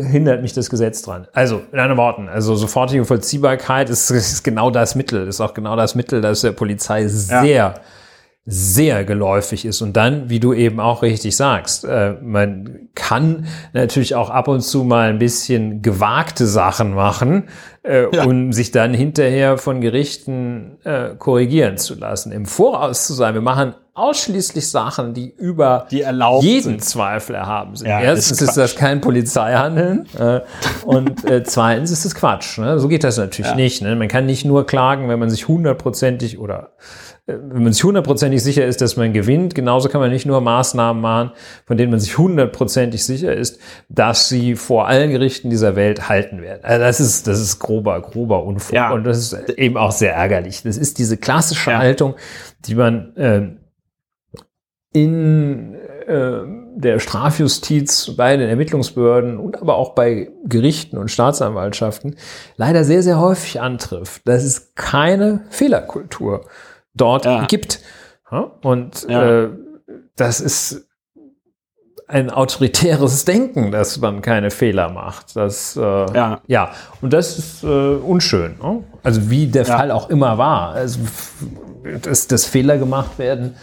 hindert 0.04 0.42
mich 0.42 0.52
das 0.52 0.68
Gesetz 0.68 1.00
dran. 1.00 1.26
Also, 1.32 1.62
in 1.72 1.78
anderen 1.78 1.98
Worten, 1.98 2.28
also 2.28 2.54
sofortige 2.54 3.06
Vollziehbarkeit 3.06 3.88
ist, 3.88 4.10
ist 4.10 4.44
genau 4.44 4.70
das 4.70 4.94
Mittel, 4.94 5.26
ist 5.26 5.40
auch 5.40 5.54
genau 5.54 5.74
das 5.74 5.94
Mittel, 5.94 6.17
das 6.20 6.42
der 6.42 6.52
Polizei 6.52 7.06
sehr, 7.06 7.44
ja. 7.44 7.74
sehr 8.44 9.04
geläufig 9.04 9.64
ist. 9.64 9.82
Und 9.82 9.96
dann, 9.96 10.30
wie 10.30 10.40
du 10.40 10.52
eben 10.52 10.80
auch 10.80 11.02
richtig 11.02 11.36
sagst, 11.36 11.84
äh, 11.84 12.14
man 12.22 12.88
kann 12.94 13.46
natürlich 13.72 14.14
auch 14.14 14.30
ab 14.30 14.48
und 14.48 14.62
zu 14.62 14.84
mal 14.84 15.10
ein 15.10 15.18
bisschen 15.18 15.82
gewagte 15.82 16.46
Sachen 16.46 16.94
machen, 16.94 17.44
äh, 17.82 18.14
ja. 18.14 18.24
um 18.24 18.52
sich 18.52 18.70
dann 18.70 18.94
hinterher 18.94 19.58
von 19.58 19.80
Gerichten 19.80 20.78
äh, 20.84 21.14
korrigieren 21.18 21.76
zu 21.76 21.94
lassen. 21.94 22.32
Im 22.32 22.46
Voraus 22.46 23.06
zu 23.06 23.14
sein, 23.14 23.34
wir 23.34 23.40
machen 23.40 23.74
ausschließlich 23.98 24.68
Sachen, 24.68 25.14
die 25.14 25.32
über 25.36 25.86
die 25.90 25.98
jeden 25.98 26.62
sind. 26.62 26.84
Zweifel 26.84 27.34
erhaben 27.34 27.76
sind. 27.76 27.88
Ja, 27.88 28.00
Erstens 28.00 28.42
ist, 28.42 28.48
ist, 28.48 28.56
das 28.56 28.76
kein 28.76 29.00
Polizeihandeln 29.00 30.06
äh, 30.18 30.40
und 30.84 31.24
äh, 31.24 31.42
zweitens 31.44 31.90
ist 31.90 32.04
es 32.04 32.14
Quatsch. 32.14 32.58
Ne? 32.58 32.78
So 32.78 32.88
geht 32.88 33.04
das 33.04 33.16
natürlich 33.16 33.50
ja. 33.50 33.56
nicht. 33.56 33.82
Ne? 33.82 33.96
Man 33.96 34.08
kann 34.08 34.26
nicht 34.26 34.44
nur 34.44 34.66
klagen, 34.66 35.08
wenn 35.08 35.18
man 35.18 35.30
sich 35.30 35.48
hundertprozentig 35.48 36.38
oder 36.38 36.72
äh, 37.26 37.34
wenn 37.40 37.62
man 37.62 37.72
sich 37.72 37.84
hundertprozentig 37.84 38.42
sicher 38.42 38.66
ist, 38.66 38.80
dass 38.80 38.96
man 38.96 39.12
gewinnt. 39.12 39.54
Genauso 39.54 39.88
kann 39.88 40.00
man 40.00 40.10
nicht 40.10 40.26
nur 40.26 40.40
Maßnahmen 40.40 41.00
machen, 41.00 41.30
von 41.66 41.76
denen 41.76 41.90
man 41.90 42.00
sich 42.00 42.18
hundertprozentig 42.18 43.04
sicher 43.04 43.34
ist, 43.34 43.60
dass 43.88 44.28
sie 44.28 44.56
vor 44.56 44.88
allen 44.88 45.10
Gerichten 45.10 45.50
dieser 45.50 45.76
Welt 45.76 46.08
halten 46.08 46.42
werden. 46.42 46.60
Also 46.64 46.84
das 46.84 47.00
ist, 47.00 47.26
das 47.26 47.40
ist 47.40 47.58
grober, 47.58 48.00
grober 48.00 48.44
Unfug. 48.44 48.74
Ja. 48.74 48.92
Und 48.92 49.04
das 49.04 49.18
ist 49.18 49.50
eben 49.50 49.76
auch 49.76 49.92
sehr 49.92 50.14
ärgerlich. 50.14 50.62
Das 50.62 50.76
ist 50.76 50.98
diese 50.98 51.16
klassische. 51.16 51.78
Haltung, 51.78 52.14
die 52.66 52.74
man 52.74 53.16
äh, 53.16 53.48
in 54.92 55.74
äh, 56.06 56.40
der 56.76 56.98
Strafjustiz, 56.98 58.14
bei 58.16 58.36
den 58.36 58.48
Ermittlungsbehörden 58.48 59.38
und 59.38 59.60
aber 59.60 59.76
auch 59.76 59.94
bei 59.94 60.30
Gerichten 60.44 60.96
und 60.96 61.10
Staatsanwaltschaften 61.10 62.16
leider 62.56 62.84
sehr, 62.84 63.02
sehr 63.02 63.20
häufig 63.20 63.60
antrifft, 63.60 64.26
dass 64.26 64.44
es 64.44 64.74
keine 64.74 65.44
Fehlerkultur 65.50 66.46
dort 66.94 67.24
ja. 67.24 67.44
gibt. 67.46 67.80
Und 68.62 69.06
ja. 69.08 69.44
äh, 69.44 69.50
das 70.16 70.40
ist 70.40 70.88
ein 72.06 72.30
autoritäres 72.30 73.26
Denken, 73.26 73.70
dass 73.70 74.00
man 74.00 74.22
keine 74.22 74.50
Fehler 74.50 74.90
macht. 74.90 75.36
Das, 75.36 75.76
äh, 75.76 75.80
ja. 75.80 76.40
ja, 76.46 76.70
und 77.02 77.12
das 77.12 77.38
ist 77.38 77.62
äh, 77.62 77.66
unschön. 77.66 78.56
Ne? 78.62 78.82
Also 79.02 79.30
wie 79.30 79.46
der 79.46 79.64
ja. 79.64 79.76
Fall 79.76 79.90
auch 79.90 80.08
immer 80.08 80.38
war. 80.38 80.72
Also, 80.72 81.00
dass, 82.02 82.26
dass 82.26 82.46
Fehler 82.46 82.78
gemacht 82.78 83.18
werden, 83.18 83.56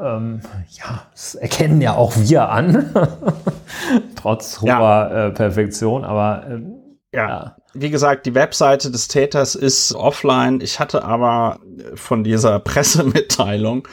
ähm, 0.00 0.40
ja, 0.70 1.06
das 1.12 1.34
erkennen 1.34 1.80
ja 1.80 1.94
auch 1.94 2.14
wir 2.16 2.48
an, 2.48 2.94
trotz 4.16 4.60
hoher 4.60 4.68
ja. 4.68 5.26
äh, 5.26 5.30
Perfektion, 5.30 6.04
aber 6.04 6.46
ähm, 6.48 6.74
ja. 7.14 7.28
ja. 7.28 7.56
Wie 7.74 7.90
gesagt, 7.90 8.26
die 8.26 8.34
Webseite 8.34 8.90
des 8.90 9.08
Täters 9.08 9.54
ist 9.54 9.94
offline. 9.94 10.60
Ich 10.60 10.78
hatte 10.78 11.04
aber 11.04 11.58
von 11.94 12.24
dieser 12.24 12.58
Pressemitteilung 12.60 13.88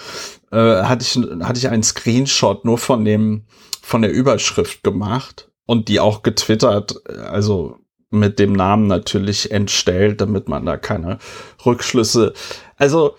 äh, 0.52 0.84
hatte 0.84 1.04
ich 1.04 1.16
hatte 1.43 1.60
ich 1.60 1.70
einen 1.70 1.84
Screenshot 1.84 2.66
nur 2.66 2.78
von 2.78 3.06
dem 3.06 3.45
von 3.82 4.02
der 4.02 4.12
Überschrift 4.12 4.84
gemacht 4.84 5.50
und 5.66 5.88
die 5.88 6.00
auch 6.00 6.24
getwittert, 6.24 6.95
also 7.30 7.78
mit 8.12 8.39
dem 8.39 8.54
Namen 8.54 8.88
natürlich 8.88 9.52
entstellt, 9.52 10.22
damit 10.22 10.47
man 10.50 10.66
da 10.66 10.78
keine 10.78 11.20
Rückschlüsse. 11.66 12.34
Also 12.76 13.16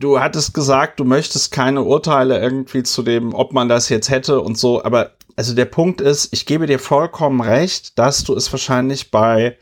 du 0.00 0.18
hattest 0.18 0.54
gesagt, 0.54 0.98
du 0.98 1.04
möchtest 1.04 1.52
keine 1.52 1.82
Urteile 1.82 2.40
irgendwie 2.40 2.82
zu 2.82 3.02
dem, 3.02 3.34
ob 3.34 3.52
man 3.52 3.68
das 3.68 3.88
jetzt 3.88 4.10
hätte 4.10 4.40
und 4.40 4.58
so, 4.58 4.82
aber 4.82 5.12
also 5.36 5.54
der 5.54 5.66
Punkt 5.66 6.00
ist, 6.00 6.32
ich 6.32 6.44
gebe 6.46 6.66
dir 6.66 6.78
vollkommen 6.78 7.40
recht, 7.40 7.98
dass 7.98 8.24
du 8.24 8.34
es 8.34 8.50
wahrscheinlich 8.52 9.10
bei 9.10 9.56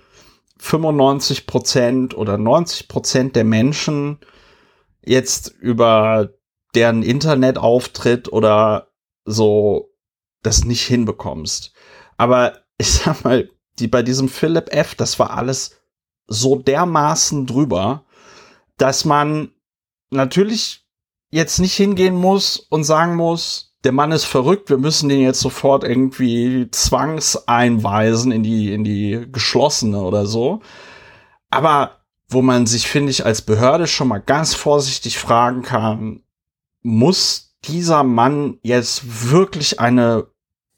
95 0.59 1.47
Prozent 1.47 2.17
oder 2.17 2.39
90 2.39 2.89
Prozent 2.89 3.37
der 3.37 3.45
Menschen 3.45 4.19
jetzt 5.05 5.49
über 5.61 6.31
deren 6.75 7.03
Internetauftritt 7.03 8.33
oder 8.33 8.89
so 9.25 9.91
das 10.43 10.65
nicht 10.65 10.87
hinbekommst. 10.87 11.73
Aber 12.17 12.59
ich 12.79 12.93
sag 12.93 13.25
mal, 13.25 13.51
die 13.79 13.89
bei 13.89 14.03
diesem 14.03 14.29
Philipp 14.29 14.73
F., 14.73 14.95
das 14.95 15.19
war 15.19 15.37
alles 15.37 15.81
so 16.27 16.57
dermaßen 16.57 17.47
drüber, 17.47 18.05
dass 18.77 19.05
man 19.05 19.53
natürlich 20.11 20.85
jetzt 21.31 21.59
nicht 21.59 21.75
hingehen 21.75 22.15
muss 22.15 22.59
und 22.59 22.85
sagen 22.85 23.17
muss, 23.17 23.69
der 23.85 23.93
Mann 23.93 24.13
ist 24.13 24.25
verrückt, 24.25 24.71
wir 24.71 24.79
müssen 24.79 25.09
den 25.09 25.21
jetzt 25.21 25.41
sofort 25.41 25.85
irgendwie 25.85 26.69
zwangseinweisen 26.71 28.33
in 28.33 28.43
die, 28.43 28.73
in 28.73 28.83
die 28.83 29.27
geschlossene 29.31 30.01
oder 30.01 30.27
so. 30.27 30.61
Aber 31.51 31.99
wo 32.29 32.43
man 32.43 32.67
sich, 32.67 32.89
finde 32.89 33.11
ich, 33.11 33.25
als 33.25 33.43
Behörde 33.43 33.87
schon 33.87 34.09
mal 34.09 34.19
ganz 34.19 34.55
vorsichtig 34.55 35.19
fragen 35.19 35.63
kann, 35.63 36.23
muss 36.83 37.57
dieser 37.65 38.03
Mann 38.03 38.59
jetzt 38.63 39.31
wirklich 39.31 39.81
eine 39.81 40.27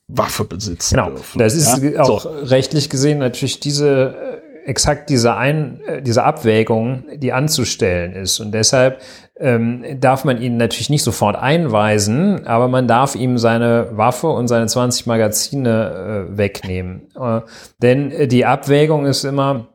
Waffe 0.07 0.45
besitzen 0.45 0.97
genau. 0.97 1.11
dürfen? 1.11 1.39
Das 1.39 1.55
ist 1.55 1.83
ja? 1.83 2.03
auch 2.03 2.21
so. 2.21 2.29
rechtlich 2.29 2.91
gesehen 2.91 3.19
natürlich 3.19 3.61
diese 3.61 4.15
äh, 4.15 4.40
exakt 4.65 5.11
diese, 5.11 5.37
Ein, 5.37 5.81
äh, 5.87 6.03
diese 6.03 6.25
Abwägung, 6.25 7.05
die 7.17 7.33
anzustellen 7.33 8.13
ist. 8.13 8.41
Und 8.41 8.53
deshalb 8.53 9.01
ähm, 9.39 9.85
darf 10.01 10.25
man 10.25 10.41
ihn 10.41 10.57
natürlich 10.57 10.91
nicht 10.91 11.03
sofort 11.03 11.37
einweisen, 11.37 12.47
aber 12.47 12.69
man 12.69 12.87
darf 12.87 13.15
ihm 13.15 13.39
seine 13.39 13.89
Waffe 13.93 14.29
und 14.29 14.49
seine 14.49 14.67
20 14.67 15.07
Magazine 15.07 16.29
äh, 16.31 16.39
wegnehmen. 16.39 17.09
Äh, 17.19 17.41
denn 17.83 18.29
die 18.29 18.45
Abwägung 18.45 19.07
ist 19.07 19.25
immer, 19.25 19.69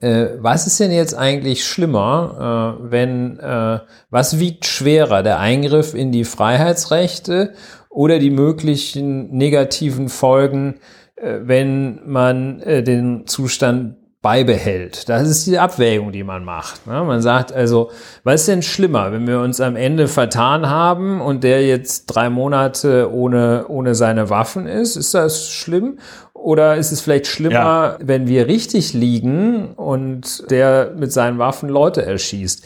äh, 0.00 0.26
was 0.38 0.66
ist 0.66 0.78
denn 0.80 0.92
jetzt 0.92 1.14
eigentlich 1.14 1.64
schlimmer, 1.64 2.78
äh, 2.80 2.90
wenn, 2.90 3.38
äh, 3.40 3.80
was 4.10 4.38
wiegt 4.38 4.66
schwerer, 4.66 5.22
der 5.22 5.38
Eingriff 5.38 5.94
in 5.94 6.12
die 6.12 6.24
Freiheitsrechte 6.24 7.54
oder 7.90 8.18
die 8.18 8.30
möglichen 8.30 9.30
negativen 9.30 10.08
Folgen 10.08 10.74
äh, 10.74 10.78
wenn 11.20 12.00
man 12.06 12.60
äh, 12.60 12.82
den 12.82 13.26
Zustand 13.26 13.96
beibehält. 14.20 15.08
Das 15.08 15.28
ist 15.28 15.46
die 15.46 15.58
Abwägung, 15.58 16.10
die 16.10 16.24
man 16.24 16.44
macht. 16.44 16.86
Ne? 16.86 17.04
Man 17.04 17.22
sagt 17.22 17.52
also, 17.52 17.90
was 18.24 18.40
ist 18.40 18.48
denn 18.48 18.62
schlimmer, 18.62 19.12
wenn 19.12 19.26
wir 19.28 19.40
uns 19.40 19.60
am 19.60 19.76
Ende 19.76 20.08
vertan 20.08 20.68
haben 20.68 21.20
und 21.20 21.44
der 21.44 21.64
jetzt 21.64 22.06
drei 22.06 22.28
Monate 22.28 23.12
ohne, 23.12 23.66
ohne 23.68 23.94
seine 23.94 24.28
Waffen 24.28 24.66
ist? 24.66 24.96
Ist 24.96 25.14
das 25.14 25.48
schlimm? 25.48 25.98
Oder 26.34 26.76
ist 26.76 26.90
es 26.90 27.00
vielleicht 27.00 27.26
schlimmer, 27.28 27.54
ja. 27.54 27.98
wenn 28.00 28.26
wir 28.26 28.48
richtig 28.48 28.92
liegen 28.92 29.74
und 29.74 30.50
der 30.50 30.92
mit 30.96 31.12
seinen 31.12 31.38
Waffen 31.38 31.68
Leute 31.68 32.04
erschießt? 32.04 32.64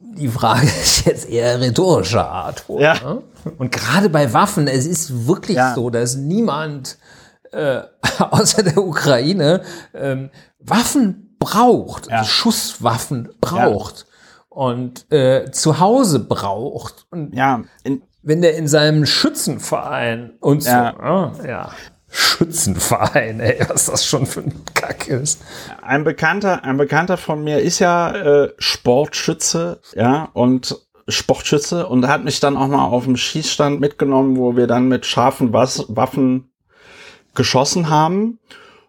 Die 0.00 0.28
Frage 0.28 0.66
ist 0.82 1.06
jetzt 1.06 1.30
eher 1.30 1.60
rhetorischer 1.60 2.28
Art. 2.28 2.64
ja. 2.78 2.94
Ne? 2.94 3.22
Und 3.56 3.72
gerade 3.72 4.10
bei 4.10 4.34
Waffen, 4.34 4.66
es 4.66 4.86
ist 4.86 5.26
wirklich 5.26 5.56
ja. 5.56 5.74
so, 5.74 5.88
dass 5.88 6.16
niemand 6.16 6.98
äh, 7.52 7.82
außer 8.30 8.62
der 8.62 8.78
Ukraine 8.78 9.62
ähm, 9.94 10.30
Waffen 10.58 11.36
braucht, 11.38 12.08
ja. 12.08 12.18
also 12.18 12.30
Schusswaffen 12.30 13.30
braucht 13.40 14.00
ja. 14.00 14.46
und 14.48 15.10
äh, 15.12 15.50
zu 15.50 15.80
Hause 15.80 16.20
braucht. 16.20 17.06
Und 17.10 17.34
ja, 17.34 17.62
wenn 18.22 18.42
der 18.42 18.56
in 18.56 18.68
seinem 18.68 19.06
Schützenverein 19.06 20.34
und 20.40 20.62
so, 20.62 20.70
ja. 20.70 21.32
ja. 21.46 21.70
Schützenverein, 22.10 23.40
ey, 23.40 23.64
was 23.68 23.86
das 23.86 24.06
schon 24.06 24.26
für 24.26 24.40
ein 24.40 24.64
Kack 24.74 25.08
ist. 25.08 25.42
Ein 25.82 26.04
Bekannter, 26.04 26.64
ein 26.64 26.78
Bekannter 26.78 27.18
von 27.18 27.44
mir 27.44 27.58
ist 27.60 27.78
ja 27.78 28.10
äh, 28.12 28.52
Sportschütze, 28.58 29.80
ja, 29.94 30.28
und 30.32 30.78
Sportschütze 31.06 31.86
und 31.86 32.06
hat 32.06 32.24
mich 32.24 32.40
dann 32.40 32.56
auch 32.56 32.68
mal 32.68 32.84
auf 32.84 33.04
dem 33.04 33.16
Schießstand 33.16 33.80
mitgenommen, 33.80 34.36
wo 34.36 34.56
wir 34.56 34.66
dann 34.66 34.88
mit 34.88 35.06
scharfen 35.06 35.52
Was 35.52 35.84
Waffen 35.88 36.50
geschossen 37.38 37.88
haben. 37.88 38.38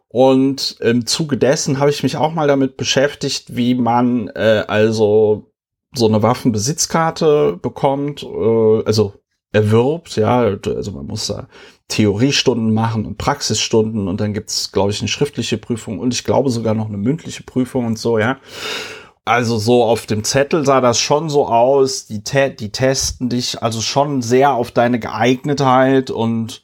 Und 0.10 0.78
im 0.82 1.06
Zuge 1.06 1.38
dessen 1.38 1.80
habe 1.80 1.91
ich 1.91 2.04
mich 2.04 2.18
auch 2.18 2.34
mal 2.34 2.47
damit 2.47 2.76
beschäftigt, 2.76 3.56
wie 3.56 3.76
man 3.76 4.28
äh, 4.30 4.66
also 4.68 5.52
so 5.93 6.08
eine 6.08 6.24
Waffenbesitzkarte 6.24 7.58
bekommt, 7.62 8.24
äh, 8.24 8.84
also 8.86 9.14
erwirbt, 9.52 10.16
ja, 10.16 10.41
also 10.41 10.91
man 10.91 11.06
muss 11.06 11.28
da 11.28 11.47
Theoriestunden 11.88 12.74
machen 12.74 13.06
und 13.06 13.18
Praxisstunden 13.18 14.08
und 14.08 14.20
dann 14.22 14.34
gibt's, 14.34 14.72
glaube 14.72 14.91
ich, 14.91 15.00
eine 15.00 15.08
schriftliche 15.08 15.58
Prüfung 15.58 16.00
und 16.00 16.14
ich 16.14 16.24
glaube 16.24 16.50
sogar 16.52 16.76
noch 16.76 16.88
eine 16.88 16.97
mündliche 16.97 17.43
Prüfung 17.43 17.86
und 17.86 17.97
so, 17.97 18.20
ja. 18.20 18.38
Also 19.26 19.60
so 19.60 19.84
auf 19.84 20.08
dem 20.08 20.24
Zettel 20.24 20.66
sah 20.66 20.82
das 20.82 21.00
schon 21.00 21.30
so 21.30 21.47
aus. 21.47 22.08
Die, 22.08 22.24
te 22.24 22.50
die 22.50 22.72
testen 22.72 23.30
dich 23.30 23.62
also 23.62 23.80
schon 23.80 24.24
sehr 24.24 24.54
auf 24.54 24.72
deine 24.72 25.00
Geeignetheit 25.00 26.10
und 26.10 26.64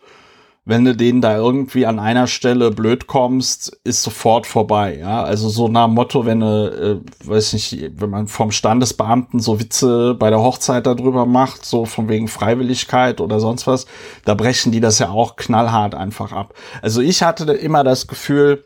wenn 0.67 0.83
du 0.83 0.95
denen 0.95 1.21
da 1.21 1.37
irgendwie 1.37 1.85
an 1.85 1.99
einer 1.99 2.25
Stelle 2.25 2.71
blöd 2.71 3.05
kommst, 3.05 3.79
ist 3.83 4.01
sofort 4.01 4.47
vorbei. 4.47 4.97
Ja, 4.97 5.23
also 5.23 5.47
so 5.47 5.67
nach 5.67 5.87
Motto, 5.87 6.25
wenn 6.25 6.39
du, 6.39 7.01
äh, 7.03 7.27
weiß 7.27 7.53
nicht, 7.53 7.91
wenn 8.01 8.09
man 8.09 8.27
vom 8.27 8.49
Standesbeamten 8.51 9.39
so 9.39 9.59
Witze 9.59 10.15
bei 10.15 10.31
der 10.31 10.39
Hochzeit 10.39 10.87
darüber 10.87 11.27
macht, 11.27 11.65
so 11.65 11.85
von 11.85 12.09
wegen 12.09 12.27
Freiwilligkeit 12.27 13.21
oder 13.21 13.39
sonst 13.39 13.67
was, 13.67 13.85
da 14.25 14.33
brechen 14.33 14.71
die 14.71 14.79
das 14.79 14.97
ja 14.97 15.09
auch 15.09 15.35
knallhart 15.35 15.93
einfach 15.93 16.31
ab. 16.31 16.55
Also 16.81 16.99
ich 16.99 17.21
hatte 17.21 17.51
immer 17.53 17.83
das 17.83 18.07
Gefühl, 18.07 18.65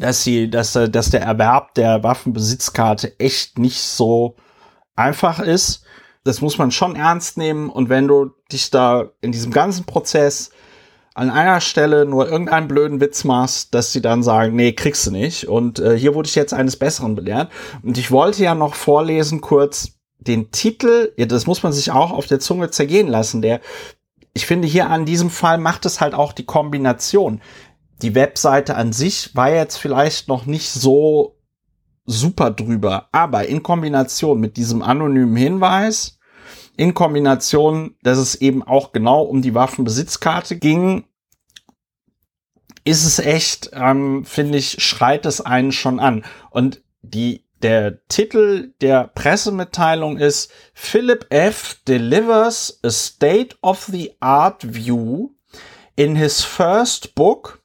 dass 0.00 0.24
sie, 0.24 0.50
dass, 0.50 0.72
dass 0.72 1.10
der 1.10 1.22
Erwerb 1.22 1.74
der 1.74 2.02
Waffenbesitzkarte 2.02 3.20
echt 3.20 3.56
nicht 3.56 3.80
so 3.80 4.34
einfach 4.96 5.38
ist. 5.38 5.84
Das 6.24 6.40
muss 6.40 6.58
man 6.58 6.72
schon 6.72 6.96
ernst 6.96 7.38
nehmen. 7.38 7.70
Und 7.70 7.88
wenn 7.88 8.08
du 8.08 8.32
dich 8.50 8.70
da 8.70 9.10
in 9.20 9.30
diesem 9.30 9.52
ganzen 9.52 9.84
Prozess 9.84 10.50
an 11.20 11.28
einer 11.28 11.60
Stelle 11.60 12.06
nur 12.06 12.30
irgendeinen 12.30 12.66
blöden 12.66 12.98
Witz 12.98 13.24
machst, 13.24 13.74
dass 13.74 13.92
sie 13.92 14.00
dann 14.00 14.22
sagen, 14.22 14.56
nee, 14.56 14.72
kriegst 14.72 15.06
du 15.06 15.10
nicht. 15.10 15.48
Und 15.48 15.78
äh, 15.78 15.94
hier 15.98 16.14
wurde 16.14 16.30
ich 16.30 16.34
jetzt 16.34 16.54
eines 16.54 16.76
Besseren 16.76 17.14
belehrt. 17.14 17.52
Und 17.82 17.98
ich 17.98 18.10
wollte 18.10 18.42
ja 18.42 18.54
noch 18.54 18.74
vorlesen 18.74 19.42
kurz 19.42 19.98
den 20.18 20.50
Titel, 20.50 21.12
ja, 21.18 21.26
das 21.26 21.46
muss 21.46 21.62
man 21.62 21.74
sich 21.74 21.90
auch 21.90 22.10
auf 22.10 22.26
der 22.26 22.40
Zunge 22.40 22.70
zergehen 22.70 23.06
lassen. 23.06 23.42
Der, 23.42 23.60
ich 24.32 24.46
finde 24.46 24.66
hier 24.66 24.88
an 24.88 25.04
diesem 25.04 25.28
Fall 25.28 25.58
macht 25.58 25.84
es 25.84 26.00
halt 26.00 26.14
auch 26.14 26.32
die 26.32 26.46
Kombination. 26.46 27.42
Die 28.00 28.14
Webseite 28.14 28.76
an 28.76 28.94
sich 28.94 29.36
war 29.36 29.52
jetzt 29.52 29.76
vielleicht 29.76 30.26
noch 30.26 30.46
nicht 30.46 30.70
so 30.70 31.36
super 32.06 32.50
drüber, 32.50 33.08
aber 33.12 33.46
in 33.46 33.62
Kombination 33.62 34.40
mit 34.40 34.56
diesem 34.56 34.80
anonymen 34.80 35.36
Hinweis, 35.36 36.18
in 36.78 36.94
Kombination, 36.94 37.94
dass 38.02 38.16
es 38.16 38.36
eben 38.36 38.62
auch 38.62 38.92
genau 38.92 39.20
um 39.20 39.42
die 39.42 39.54
Waffenbesitzkarte 39.54 40.56
ging, 40.56 41.04
ist 42.84 43.04
es 43.04 43.18
echt, 43.18 43.70
ähm, 43.72 44.24
finde 44.24 44.58
ich, 44.58 44.82
schreit 44.82 45.26
es 45.26 45.40
einen 45.40 45.72
schon 45.72 46.00
an. 46.00 46.24
Und 46.50 46.82
die, 47.02 47.44
der 47.62 48.06
Titel 48.08 48.72
der 48.80 49.08
Pressemitteilung 49.08 50.18
ist 50.18 50.50
Philip 50.74 51.26
F. 51.30 51.76
delivers 51.86 52.78
a 52.82 52.90
state 52.90 53.56
of 53.60 53.84
the 53.84 54.12
art 54.20 54.62
view 54.62 55.30
in 55.96 56.16
his 56.16 56.42
first 56.42 57.14
book 57.14 57.62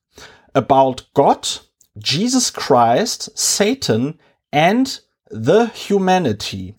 about 0.53 1.03
God, 1.13 1.61
Jesus 1.95 2.51
Christ, 2.51 3.31
Satan 3.35 4.19
and 4.51 5.01
the 5.29 5.69
humanity. 5.73 6.75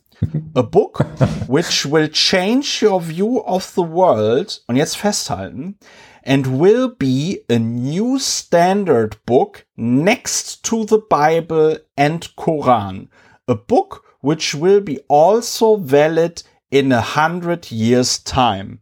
A 0.54 0.62
book 0.62 1.00
which 1.46 1.84
will 1.86 2.08
change 2.08 2.82
your 2.82 3.00
view 3.00 3.40
of 3.40 3.72
the 3.74 3.82
world, 3.82 4.62
und 4.66 4.76
jetzt 4.76 4.96
festhalten, 4.96 5.78
and 6.26 6.58
will 6.58 6.88
be 6.88 7.40
a 7.48 7.58
new 7.58 8.18
standard 8.18 9.16
book 9.24 9.64
next 9.76 10.64
to 10.64 10.84
the 10.84 10.98
Bible 10.98 11.78
and 11.96 12.28
Quran. 12.36 13.08
A 13.46 13.54
book 13.54 14.04
which 14.20 14.54
will 14.54 14.80
be 14.80 15.00
also 15.08 15.76
valid 15.76 16.42
in 16.70 16.90
a 16.90 17.00
hundred 17.00 17.70
years 17.70 18.24
time. 18.24 18.80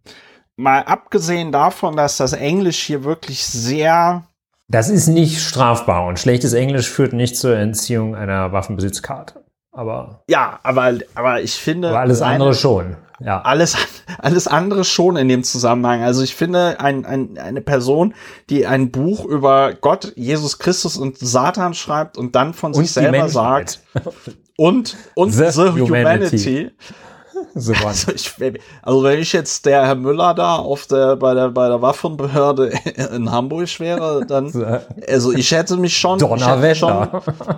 Mal 0.56 0.84
abgesehen 0.84 1.52
davon, 1.52 1.96
dass 1.96 2.16
das 2.16 2.32
Englisch 2.32 2.84
hier 2.84 3.04
wirklich 3.04 3.44
sehr 3.44 4.24
das 4.68 4.88
ist 4.88 5.08
nicht 5.08 5.40
strafbar 5.40 6.06
und 6.06 6.18
schlechtes 6.18 6.54
Englisch 6.54 6.88
führt 6.88 7.12
nicht 7.12 7.36
zur 7.36 7.56
Entziehung 7.56 8.16
einer 8.16 8.52
Waffenbesitzkarte. 8.52 9.43
Aber 9.74 10.22
ja, 10.28 10.60
aber 10.62 10.94
aber 11.16 11.42
ich 11.42 11.54
finde 11.54 11.88
aber 11.88 12.00
alles 12.00 12.22
andere 12.22 12.54
schon. 12.54 12.96
Ja. 13.18 13.42
Alles 13.42 13.76
alles 14.18 14.46
andere 14.46 14.84
schon 14.84 15.16
in 15.16 15.28
dem 15.28 15.42
Zusammenhang. 15.42 16.02
Also 16.02 16.22
ich 16.22 16.36
finde 16.36 16.78
ein, 16.78 17.04
ein, 17.04 17.38
eine 17.38 17.60
Person, 17.60 18.14
die 18.50 18.66
ein 18.66 18.92
Buch 18.92 19.24
über 19.24 19.74
Gott, 19.74 20.12
Jesus 20.14 20.60
Christus 20.60 20.96
und 20.96 21.18
Satan 21.18 21.74
schreibt 21.74 22.16
und 22.16 22.36
dann 22.36 22.54
von 22.54 22.72
und 22.72 22.82
sich 22.82 22.92
selber 22.92 23.28
sagt 23.28 23.80
und 24.56 24.96
und 25.14 25.30
the, 25.32 25.50
the 25.50 25.62
humanity. 25.70 25.80
humanity 25.88 26.70
also, 27.54 28.12
ich, 28.12 28.32
also 28.82 29.02
wenn 29.04 29.20
ich 29.20 29.32
jetzt 29.32 29.64
der 29.64 29.86
Herr 29.86 29.94
Müller 29.94 30.34
da 30.34 30.56
auf 30.56 30.86
der 30.86 31.16
bei 31.16 31.34
der 31.34 31.50
bei 31.50 31.68
der 31.68 31.80
Waffenbehörde 31.80 32.72
in 33.14 33.30
Hamburg 33.30 33.80
wäre, 33.80 34.24
dann 34.26 34.52
also 35.08 35.32
ich 35.32 35.52
hätte 35.52 35.76
mich 35.76 35.96
schon 35.96 36.18
ich 36.18 36.46
hätte 36.46 36.74
schon, 36.74 37.08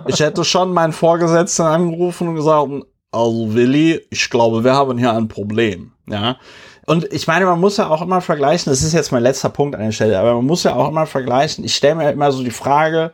ich 0.07 0.19
hätte 0.19 0.43
schon 0.43 0.73
meinen 0.73 0.93
Vorgesetzten 0.93 1.63
angerufen 1.63 2.27
und 2.29 2.35
gesagt, 2.35 2.69
also 3.11 3.53
Willi, 3.53 4.01
ich 4.09 4.29
glaube, 4.29 4.63
wir 4.63 4.73
haben 4.73 4.97
hier 4.97 5.13
ein 5.13 5.27
Problem, 5.27 5.93
ja. 6.07 6.37
Und 6.85 7.11
ich 7.11 7.27
meine, 7.27 7.45
man 7.45 7.59
muss 7.59 7.77
ja 7.77 7.89
auch 7.89 8.01
immer 8.01 8.21
vergleichen, 8.21 8.71
das 8.71 8.81
ist 8.81 8.93
jetzt 8.93 9.11
mein 9.11 9.23
letzter 9.23 9.49
Punkt 9.49 9.75
an 9.75 9.81
der 9.81 9.91
Stelle, 9.91 10.17
aber 10.17 10.35
man 10.35 10.45
muss 10.45 10.63
ja 10.63 10.73
auch 10.73 10.87
immer 10.87 11.05
vergleichen. 11.05 11.65
Ich 11.65 11.75
stelle 11.75 11.95
mir 11.95 12.11
immer 12.11 12.31
so 12.31 12.43
die 12.43 12.51
Frage, 12.51 13.11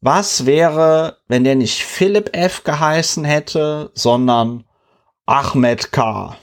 was 0.00 0.46
wäre, 0.46 1.16
wenn 1.26 1.42
der 1.42 1.56
nicht 1.56 1.82
Philipp 1.82 2.30
F. 2.36 2.62
geheißen 2.62 3.24
hätte, 3.24 3.90
sondern 3.94 4.64
Ahmed 5.30 5.92
K. 5.92 6.36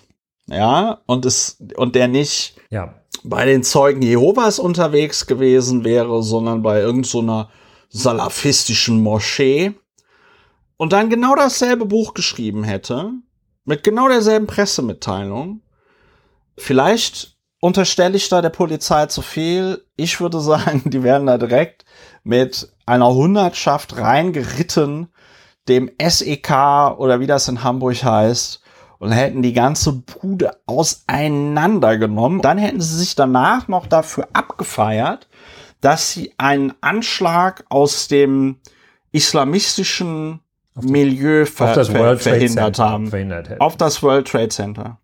Ja, 0.48 1.02
und 1.08 1.26
es, 1.26 1.58
und 1.76 1.96
der 1.96 2.08
nicht 2.08 2.56
ja. 2.70 2.94
bei 3.26 3.44
den 3.44 3.62
Zeugen 3.62 4.02
Jehovas 4.02 4.60
unterwegs 4.60 5.28
gewesen 5.28 5.84
wäre, 5.84 6.24
sondern 6.24 6.62
bei 6.62 6.80
irgendeiner 6.80 7.50
so 7.90 8.00
salafistischen 8.00 9.04
Moschee 9.04 9.74
und 10.78 10.94
dann 10.94 11.10
genau 11.10 11.36
dasselbe 11.36 11.86
Buch 11.86 12.14
geschrieben 12.14 12.64
hätte, 12.64 13.12
mit 13.66 13.84
genau 13.84 14.08
derselben 14.08 14.48
Pressemitteilung. 14.48 15.62
Vielleicht 16.58 17.36
unterstelle 17.60 18.16
ich 18.16 18.30
da 18.30 18.42
der 18.42 18.52
Polizei 18.52 19.08
zu 19.08 19.22
viel. 19.22 19.86
Ich 19.98 20.22
würde 20.22 20.40
sagen, 20.40 20.84
die 20.90 21.04
werden 21.04 21.28
da 21.28 21.38
direkt 21.38 21.84
mit 22.24 22.72
einer 22.86 23.14
Hundertschaft 23.14 23.98
reingeritten, 23.98 25.10
dem 25.68 25.92
SEK 26.02 26.52
oder 26.98 27.20
wie 27.20 27.28
das 27.28 27.50
in 27.50 27.66
Hamburg 27.66 28.02
heißt, 28.02 28.62
und 29.00 29.12
hätten 29.12 29.42
die 29.42 29.54
ganze 29.54 29.94
Bude 29.94 30.58
auseinandergenommen. 30.66 32.42
Dann 32.42 32.58
hätten 32.58 32.82
sie 32.82 32.98
sich 32.98 33.16
danach 33.16 33.68
noch 33.68 33.88
dafür 33.88 34.28
abgefeiert, 34.34 35.28
dass 35.82 36.12
sie 36.12 36.34
einen 36.38 36.74
Anschlag 36.82 37.66
aus 37.70 38.08
dem 38.08 38.58
islamistischen 39.12 40.40
Milieu 40.76 41.46
ver 41.46 41.86
ver 41.86 42.18
verhindert 42.18 42.80
haben. 42.80 43.08
Verhindert 43.08 43.60
auf 43.60 43.78
das 43.78 44.04
World 44.04 44.28
Trade 44.28 44.50
Center. 44.50 45.00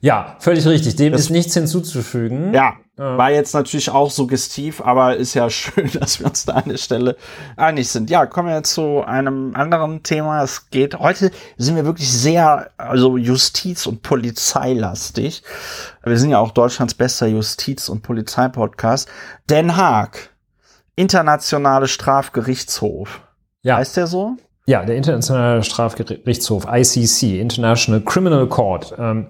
Ja. 0.00 0.36
Völlig 0.38 0.66
richtig. 0.66 0.96
Dem 0.96 1.12
das, 1.12 1.22
ist 1.22 1.30
nichts 1.30 1.54
hinzuzufügen. 1.54 2.54
Ja, 2.54 2.74
war 2.96 3.30
jetzt 3.30 3.54
natürlich 3.54 3.90
auch 3.90 4.10
suggestiv, 4.10 4.82
aber 4.82 5.16
ist 5.16 5.34
ja 5.34 5.48
schön, 5.50 5.90
dass 5.92 6.20
wir 6.20 6.26
uns 6.26 6.44
da 6.44 6.54
an 6.54 6.68
der 6.68 6.76
Stelle 6.76 7.16
einig 7.56 7.88
sind. 7.88 8.10
Ja, 8.10 8.26
kommen 8.26 8.48
wir 8.48 8.56
jetzt 8.56 8.74
zu 8.74 9.02
einem 9.02 9.54
anderen 9.54 10.02
Thema. 10.02 10.42
Es 10.42 10.70
geht, 10.70 10.98
heute 10.98 11.30
sind 11.56 11.76
wir 11.76 11.84
wirklich 11.84 12.10
sehr, 12.10 12.70
also 12.76 13.16
Justiz- 13.16 13.86
und 13.86 14.02
Polizeilastig. 14.02 15.42
Wir 16.02 16.18
sind 16.18 16.30
ja 16.30 16.38
auch 16.38 16.52
Deutschlands 16.52 16.94
bester 16.94 17.26
Justiz- 17.26 17.88
und 17.88 18.02
Polizeipodcast. 18.02 19.08
Den 19.48 19.76
Haag, 19.76 20.30
Internationale 20.96 21.88
Strafgerichtshof. 21.88 23.22
Ja. 23.62 23.76
Heißt 23.76 23.96
der 23.96 24.06
so? 24.06 24.36
Ja, 24.66 24.84
der 24.84 24.96
Internationale 24.96 25.62
Strafgerichtshof, 25.62 26.66
ICC, 26.70 27.40
International 27.40 28.02
Criminal 28.02 28.46
Court. 28.46 28.94
Ähm, 28.98 29.28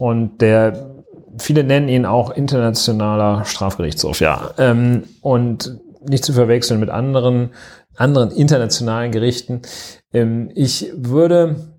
und 0.00 0.40
der, 0.40 0.94
viele 1.36 1.62
nennen 1.62 1.90
ihn 1.90 2.06
auch 2.06 2.30
internationaler 2.30 3.44
Strafgerichtshof, 3.44 4.20
ja. 4.20 4.50
Ähm, 4.56 5.02
und 5.20 5.78
nicht 6.08 6.24
zu 6.24 6.32
verwechseln 6.32 6.80
mit 6.80 6.88
anderen, 6.88 7.50
anderen 7.96 8.30
internationalen 8.30 9.12
Gerichten. 9.12 9.60
Ähm, 10.14 10.50
ich 10.54 10.90
würde, 10.96 11.74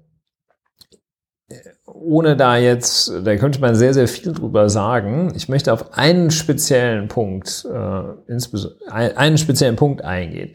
ohne 1.87 2.37
da 2.37 2.57
jetzt, 2.57 3.11
da 3.23 3.35
könnte 3.37 3.59
man 3.59 3.73
sehr, 3.73 3.95
sehr 3.95 4.07
viel 4.07 4.33
drüber 4.33 4.69
sagen. 4.69 5.33
Ich 5.35 5.49
möchte 5.49 5.73
auf 5.73 5.97
einen 5.97 6.29
speziellen 6.29 7.07
Punkt, 7.07 7.65
äh, 7.73 9.01
einen 9.15 9.39
speziellen 9.39 9.77
Punkt 9.77 10.03
eingehen. 10.03 10.51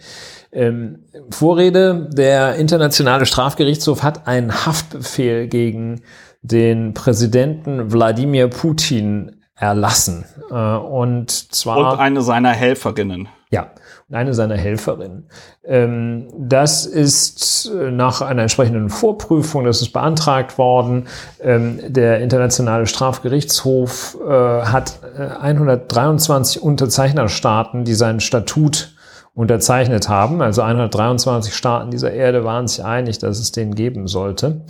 Ähm, 0.53 1.01
Vorrede, 1.31 2.09
der 2.13 2.55
Internationale 2.55 3.27
Strafgerichtshof 3.27 4.05
hat 4.05 4.29
einen 4.29 4.55
Haftbefehl 4.55 5.49
gegen 5.49 6.03
den 6.47 6.95
Präsidenten 6.95 7.93
Wladimir 7.93 8.49
Putin 8.49 9.43
erlassen. 9.57 10.25
Äh, 10.51 10.55
und 10.55 11.31
zwar. 11.31 11.93
Und 11.93 11.99
eine 11.99 12.23
seiner 12.23 12.51
Helferinnen. 12.53 13.29
Ja, 13.51 13.71
eine 14.11 14.35
seiner 14.35 14.57
Helferinnen. 14.57 15.29
Ähm, 15.65 16.29
das 16.37 16.85
ist 16.85 17.71
äh, 17.73 17.91
nach 17.91 18.21
einer 18.21 18.43
entsprechenden 18.43 18.91
Vorprüfung, 18.91 19.65
das 19.65 19.81
ist 19.81 19.93
beantragt 19.93 20.59
worden. 20.59 21.07
Ähm, 21.41 21.79
der 21.87 22.21
Internationale 22.21 22.87
Strafgerichtshof 22.87 24.19
äh, 24.21 24.31
hat 24.31 24.99
123 25.41 26.61
Unterzeichnerstaaten, 26.61 27.85
die 27.85 27.95
sein 27.95 28.21
Statut 28.21 28.96
unterzeichnet 29.37 30.09
haben. 30.09 30.41
Also 30.41 30.63
123 30.63 31.55
Staaten 31.55 31.91
dieser 31.91 32.11
Erde 32.11 32.43
waren 32.45 32.67
sich 32.67 32.83
einig, 32.83 33.19
dass 33.19 33.39
es 33.39 33.53
den 33.53 33.75
geben 33.75 34.09
sollte. 34.09 34.63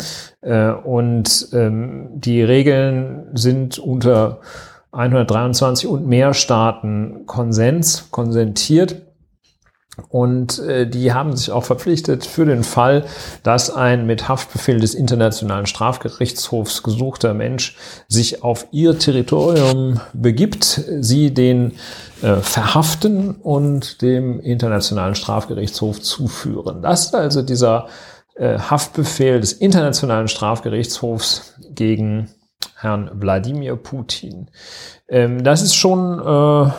Äh, 0.43 0.71
und 0.71 1.49
ähm, 1.53 2.09
die 2.13 2.43
Regeln 2.43 3.29
sind 3.33 3.79
unter 3.79 4.41
123 4.91 5.89
und 5.89 6.07
mehr 6.09 6.35
Staaten 6.35 7.27
Konsens, 7.27 8.09
konsentiert. 8.11 9.03
Und 10.09 10.59
äh, 10.59 10.87
die 10.87 11.13
haben 11.13 11.37
sich 11.37 11.53
auch 11.53 11.65
verpflichtet 11.65 12.27
für 12.27 12.45
den 12.45 12.65
Fall, 12.65 13.05
dass 13.45 13.71
ein 13.71 14.05
mit 14.05 14.29
Haftbefehl 14.29 14.81
des 14.81 14.95
Internationalen 14.95 15.67
Strafgerichtshofs 15.67 16.83
gesuchter 16.83 17.35
Mensch 17.35 17.77
sich 18.09 18.43
auf 18.43 18.67
ihr 18.73 18.99
Territorium 18.99 20.01
begibt, 20.13 20.83
sie 21.01 21.33
den 21.33 21.73
äh, 22.23 22.37
verhaften 22.37 23.33
und 23.35 24.01
dem 24.01 24.41
Internationalen 24.41 25.15
Strafgerichtshof 25.15 26.01
zuführen. 26.01 26.81
Das 26.81 27.07
ist 27.07 27.15
also 27.15 27.43
dieser 27.43 27.89
äh, 28.37 28.59
Haftbefehl 28.59 29.41
des 29.41 29.53
Internationalen 29.53 30.27
Strafgerichtshofs 30.27 31.55
gegen 31.71 32.31
Herrn 32.77 33.11
Wladimir 33.13 33.77
Putin. 33.77 34.49
Ähm, 35.09 35.45
das 35.45 35.61
ist 35.61 35.75
schon 35.75 36.19
äh, 36.19 36.71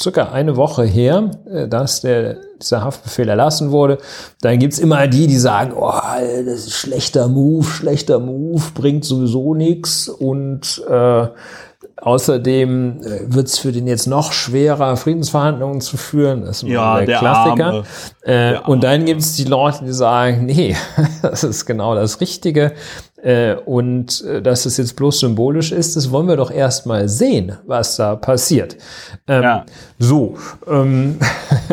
circa 0.00 0.32
eine 0.32 0.56
Woche 0.56 0.82
her, 0.82 1.30
dass 1.68 2.00
der, 2.00 2.38
dieser 2.60 2.82
Haftbefehl 2.82 3.28
erlassen 3.28 3.70
wurde. 3.70 3.98
Dann 4.40 4.58
gibt's 4.58 4.80
immer 4.80 5.06
die, 5.06 5.28
die 5.28 5.38
sagen, 5.38 5.72
oh, 5.76 5.92
das 6.18 6.66
ist 6.66 6.72
schlechter 6.72 7.28
Move, 7.28 7.64
schlechter 7.64 8.18
Move, 8.18 8.64
bringt 8.74 9.04
sowieso 9.04 9.54
nichts 9.54 10.08
und 10.08 10.82
äh, 10.88 11.28
Außerdem 12.04 13.00
äh, 13.00 13.34
wird 13.34 13.46
es 13.46 13.58
für 13.58 13.72
den 13.72 13.86
jetzt 13.86 14.06
noch 14.06 14.32
schwerer, 14.32 14.98
Friedensverhandlungen 14.98 15.80
zu 15.80 15.96
führen. 15.96 16.42
Das 16.44 16.62
ist 16.62 16.68
ja, 16.68 16.98
der, 16.98 17.06
der 17.06 17.18
Klassiker. 17.18 17.84
Äh, 18.20 18.58
und 18.58 18.84
dann 18.84 19.06
gibt 19.06 19.22
es 19.22 19.36
die 19.36 19.44
Leute, 19.44 19.86
die 19.86 19.92
sagen, 19.92 20.44
nee, 20.46 20.76
das 21.22 21.44
ist 21.44 21.64
genau 21.64 21.94
das 21.94 22.20
Richtige. 22.20 22.74
Äh, 23.22 23.54
und 23.54 24.22
äh, 24.24 24.42
dass 24.42 24.66
es 24.66 24.76
jetzt 24.76 24.96
bloß 24.96 25.20
symbolisch 25.20 25.72
ist, 25.72 25.96
das 25.96 26.10
wollen 26.10 26.28
wir 26.28 26.36
doch 26.36 26.50
erstmal 26.50 27.08
sehen, 27.08 27.56
was 27.66 27.96
da 27.96 28.16
passiert. 28.16 28.76
Ähm, 29.26 29.42
ja. 29.42 29.66
So, 29.98 30.36
ähm, 30.68 31.18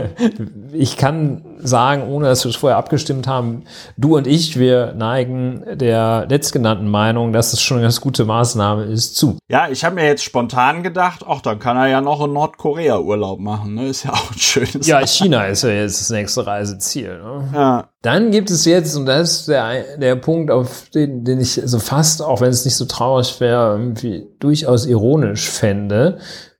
ich 0.71 0.95
kann 0.95 1.43
sagen, 1.63 2.07
ohne 2.07 2.27
dass 2.27 2.43
wir 2.43 2.49
es 2.49 2.55
vorher 2.55 2.77
abgestimmt 2.77 3.27
haben, 3.27 3.63
du 3.97 4.17
und 4.17 4.27
ich, 4.27 4.57
wir 4.59 4.93
neigen 4.93 5.63
der 5.73 6.25
letztgenannten 6.29 6.87
Meinung, 6.87 7.33
dass 7.33 7.53
es 7.53 7.61
schon 7.61 7.77
eine 7.77 7.85
ganz 7.85 8.01
gute 8.01 8.25
Maßnahme 8.25 8.83
ist, 8.85 9.15
zu. 9.15 9.37
Ja, 9.49 9.67
ich 9.69 9.83
habe 9.83 9.95
mir 9.95 10.05
jetzt 10.05 10.23
spontan 10.23 10.83
gedacht, 10.83 11.23
ach, 11.27 11.41
dann 11.41 11.59
kann 11.59 11.77
er 11.77 11.87
ja 11.87 12.01
noch 12.01 12.23
in 12.23 12.33
Nordkorea 12.33 12.99
Urlaub 12.99 13.39
machen, 13.39 13.75
ne? 13.75 13.87
Ist 13.87 14.03
ja 14.03 14.13
auch 14.13 14.31
ein 14.31 14.37
schönes. 14.37 14.87
Ja, 14.87 15.05
China 15.05 15.45
ist 15.45 15.63
ja 15.63 15.69
jetzt 15.69 16.01
das 16.01 16.09
nächste 16.09 16.45
Reiseziel. 16.45 17.19
Ne? 17.19 17.49
Ja. 17.53 17.89
Dann 18.01 18.31
gibt 18.31 18.49
es 18.49 18.65
jetzt, 18.65 18.95
und 18.95 19.05
das 19.05 19.31
ist 19.31 19.47
der, 19.47 19.97
der 19.97 20.15
Punkt, 20.15 20.49
auf 20.49 20.89
den, 20.93 21.23
den 21.23 21.39
ich 21.39 21.61
so 21.63 21.79
fast, 21.79 22.21
auch 22.21 22.41
wenn 22.41 22.49
es 22.49 22.65
nicht 22.65 22.75
so 22.75 22.85
traurig 22.85 23.39
wäre, 23.39 23.77
irgendwie 23.77 24.27
durchaus 24.39 24.85
ironisch 24.85 25.49
fände. 25.49 26.17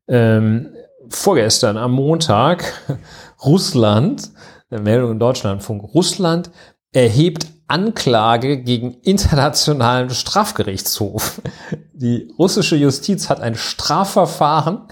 Ähm, 0.08 0.68
vorgestern 1.10 1.78
am 1.78 1.92
Montag 1.92 2.74
Russland, 3.44 4.30
Meldung 4.80 5.12
im 5.12 5.20
Deutschlandfunk, 5.20 5.84
Russland 5.94 6.52
erhebt 6.94 7.48
Anklage 7.68 8.62
gegen 8.62 8.96
internationalen 9.02 10.10
Strafgerichtshof. 10.10 11.42
Die 11.94 12.34
russische 12.38 12.76
Justiz 12.76 13.30
hat 13.30 13.40
ein 13.40 13.56
Strafverfahren 13.56 14.88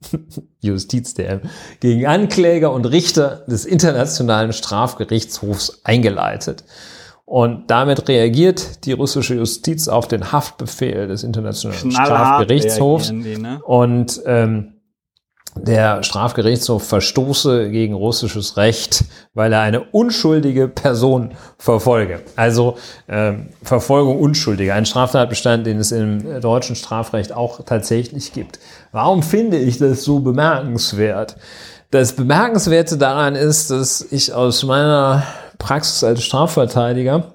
Justiz 0.60 1.14
der 1.14 1.40
gegen 1.80 2.06
Ankläger 2.06 2.72
und 2.72 2.84
Richter 2.86 3.44
des 3.48 3.64
Internationalen 3.64 4.52
Strafgerichtshofs 4.52 5.80
eingeleitet. 5.84 6.64
Und 7.24 7.70
damit 7.70 8.08
reagiert 8.08 8.84
die 8.86 8.92
russische 8.92 9.34
Justiz 9.34 9.88
auf 9.88 10.06
den 10.06 10.30
Haftbefehl 10.30 11.08
des 11.08 11.24
Internationalen 11.24 11.90
Strafgerichtshofs. 11.90 13.08
Die, 13.08 13.36
ne? 13.36 13.60
Und 13.64 14.20
ähm, 14.26 14.75
der 15.56 16.02
Strafgerichtshof 16.02 16.86
verstoße 16.86 17.70
gegen 17.70 17.94
russisches 17.94 18.56
Recht, 18.56 19.04
weil 19.34 19.52
er 19.52 19.60
eine 19.60 19.80
unschuldige 19.80 20.68
Person 20.68 21.32
verfolge. 21.58 22.20
Also 22.36 22.76
ähm, 23.08 23.48
Verfolgung 23.62 24.18
Unschuldiger, 24.18 24.74
ein 24.74 24.86
Straftatbestand, 24.86 25.66
den 25.66 25.78
es 25.78 25.92
im 25.92 26.40
deutschen 26.40 26.76
Strafrecht 26.76 27.32
auch 27.32 27.64
tatsächlich 27.64 28.32
gibt. 28.32 28.58
Warum 28.92 29.22
finde 29.22 29.58
ich 29.58 29.78
das 29.78 30.04
so 30.04 30.20
bemerkenswert? 30.20 31.36
Das 31.90 32.14
Bemerkenswerte 32.14 32.98
daran 32.98 33.34
ist, 33.36 33.70
dass 33.70 34.00
ich 34.10 34.32
aus 34.32 34.64
meiner 34.64 35.22
Praxis 35.58 36.04
als 36.04 36.22
Strafverteidiger 36.24 37.32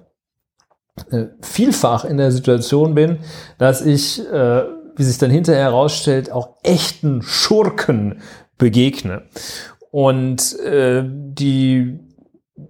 äh, 1.09 1.25
vielfach 1.41 2.05
in 2.05 2.17
der 2.17 2.31
Situation 2.31 2.93
bin, 2.93 3.19
dass 3.57 3.81
ich 3.81 4.19
äh, 4.31 4.63
wie 4.95 5.03
sich 5.03 5.17
dann 5.17 5.31
hinterher 5.31 5.63
herausstellt, 5.63 6.31
auch 6.31 6.57
echten 6.63 7.21
Schurken 7.21 8.21
begegne. 8.57 9.23
Und 9.91 10.57
äh, 10.59 11.03
die 11.05 11.99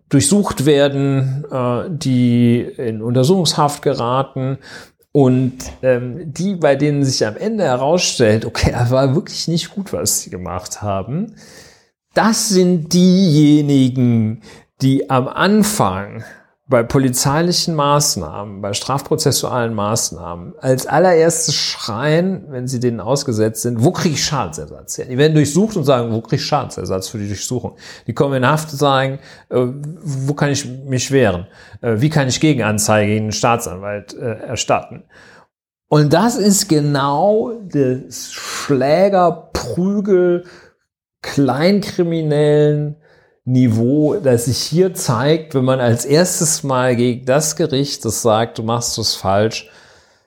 durchsucht 0.09 0.65
werden, 0.65 1.45
äh, 1.51 1.83
die 1.89 2.61
in 2.61 3.01
Untersuchungshaft 3.01 3.81
geraten 3.81 4.57
und 5.11 5.53
ähm, 5.81 6.31
die, 6.31 6.55
bei 6.55 6.75
denen 6.75 7.03
sich 7.03 7.25
am 7.25 7.35
Ende 7.35 7.63
herausstellt, 7.63 8.45
okay, 8.45 8.71
das 8.71 8.91
war 8.91 9.13
wirklich 9.13 9.47
nicht 9.47 9.71
gut, 9.71 9.91
was 9.91 10.21
sie 10.21 10.29
gemacht 10.29 10.81
haben, 10.81 11.35
das 12.13 12.49
sind 12.49 12.93
diejenigen, 12.93 14.41
die 14.81 15.09
am 15.09 15.27
Anfang 15.27 16.23
bei 16.71 16.83
polizeilichen 16.83 17.75
Maßnahmen, 17.75 18.61
bei 18.61 18.73
strafprozessualen 18.73 19.75
Maßnahmen 19.75 20.53
als 20.57 20.87
allererstes 20.87 21.53
schreien, 21.53 22.45
wenn 22.47 22.67
sie 22.67 22.79
denen 22.79 23.01
ausgesetzt 23.01 23.61
sind, 23.61 23.83
wo 23.83 23.91
kriege 23.91 24.15
ich 24.15 24.23
Schadensersatz 24.23 24.97
her? 24.97 25.05
Die 25.05 25.17
werden 25.17 25.35
durchsucht 25.35 25.75
und 25.75 25.83
sagen, 25.83 26.11
wo 26.11 26.21
kriege 26.21 26.37
ich 26.37 26.45
Schadensersatz 26.45 27.09
für 27.09 27.19
die 27.19 27.27
Durchsuchung? 27.27 27.75
Die 28.07 28.13
kommen 28.13 28.35
in 28.35 28.47
Haft 28.47 28.71
und 28.71 28.79
sagen, 28.79 29.19
äh, 29.49 29.57
wo 30.01 30.33
kann 30.33 30.49
ich 30.49 30.65
mich 30.65 31.11
wehren? 31.11 31.45
Äh, 31.81 31.95
wie 31.97 32.09
kann 32.09 32.29
ich 32.29 32.39
Gegenanzeige 32.39 33.11
gegen 33.11 33.25
den 33.27 33.31
Staatsanwalt 33.33 34.13
äh, 34.13 34.39
erstatten? 34.47 35.03
Und 35.89 36.13
das 36.13 36.37
ist 36.37 36.69
genau 36.69 37.51
das 37.65 38.31
Schläger, 38.31 39.49
Prügel, 39.51 40.45
Kleinkriminellen, 41.21 42.95
Niveau, 43.51 44.15
das 44.15 44.45
sich 44.45 44.57
hier 44.57 44.93
zeigt, 44.93 45.55
wenn 45.55 45.65
man 45.65 45.79
als 45.79 46.05
erstes 46.05 46.63
mal 46.63 46.95
gegen 46.95 47.25
das 47.25 47.55
Gericht, 47.55 48.05
das 48.05 48.21
sagt, 48.21 48.57
du 48.57 48.63
machst 48.63 48.97
es 48.97 49.15
falsch, 49.15 49.69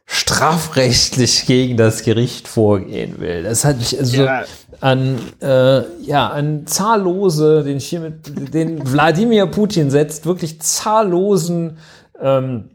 strafrechtlich 0.06 1.46
gegen 1.46 1.76
das 1.76 2.02
Gericht 2.02 2.48
vorgehen 2.48 3.20
will. 3.20 3.42
Das 3.42 3.64
hat 3.64 3.78
mich 3.78 3.98
also 3.98 4.24
ja. 4.24 4.44
an 4.80 5.18
äh, 5.40 5.82
ja 6.02 6.28
an 6.28 6.66
zahllose, 6.66 7.64
den 7.64 7.78
ich 7.78 7.86
hier 7.86 8.00
mit 8.00 8.54
den 8.54 8.90
Wladimir 8.92 9.46
Putin 9.46 9.90
setzt, 9.90 10.26
wirklich 10.26 10.60
zahllosen 10.60 11.78
ähm, 12.20 12.70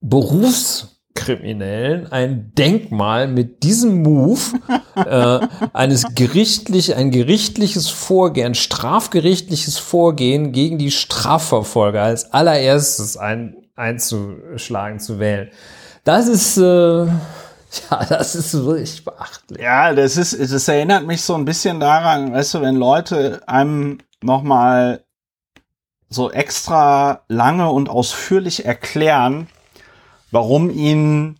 Berufs 0.00 1.01
Kriminellen 1.14 2.10
ein 2.10 2.52
Denkmal 2.56 3.28
mit 3.28 3.62
diesem 3.62 4.02
Move 4.02 4.40
äh, 4.96 5.46
eines 5.72 6.14
gerichtlich, 6.14 6.96
ein 6.96 7.10
gerichtliches 7.10 7.88
Vorgehen, 7.88 8.54
strafgerichtliches 8.54 9.78
Vorgehen 9.78 10.52
gegen 10.52 10.78
die 10.78 10.90
Strafverfolger 10.90 12.02
als 12.02 12.32
allererstes 12.32 13.16
ein, 13.16 13.56
einzuschlagen, 13.76 15.00
zu 15.00 15.18
wählen. 15.18 15.50
Das 16.04 16.28
ist, 16.28 16.56
äh, 16.56 16.62
ja, 17.06 18.04
das 18.08 18.34
ist 18.34 18.54
wirklich 18.54 19.04
beachtlich. 19.04 19.60
Ja, 19.60 19.94
das 19.94 20.16
ist, 20.16 20.38
das 20.38 20.68
erinnert 20.68 21.06
mich 21.06 21.22
so 21.22 21.34
ein 21.34 21.44
bisschen 21.44 21.80
daran, 21.80 22.32
weißt 22.32 22.54
du, 22.54 22.60
wenn 22.62 22.76
Leute 22.76 23.42
einem 23.46 23.98
nochmal 24.22 25.04
so 26.08 26.30
extra 26.30 27.22
lange 27.28 27.70
und 27.70 27.88
ausführlich 27.88 28.64
erklären, 28.64 29.48
warum 30.32 30.70
ihnen 30.70 31.38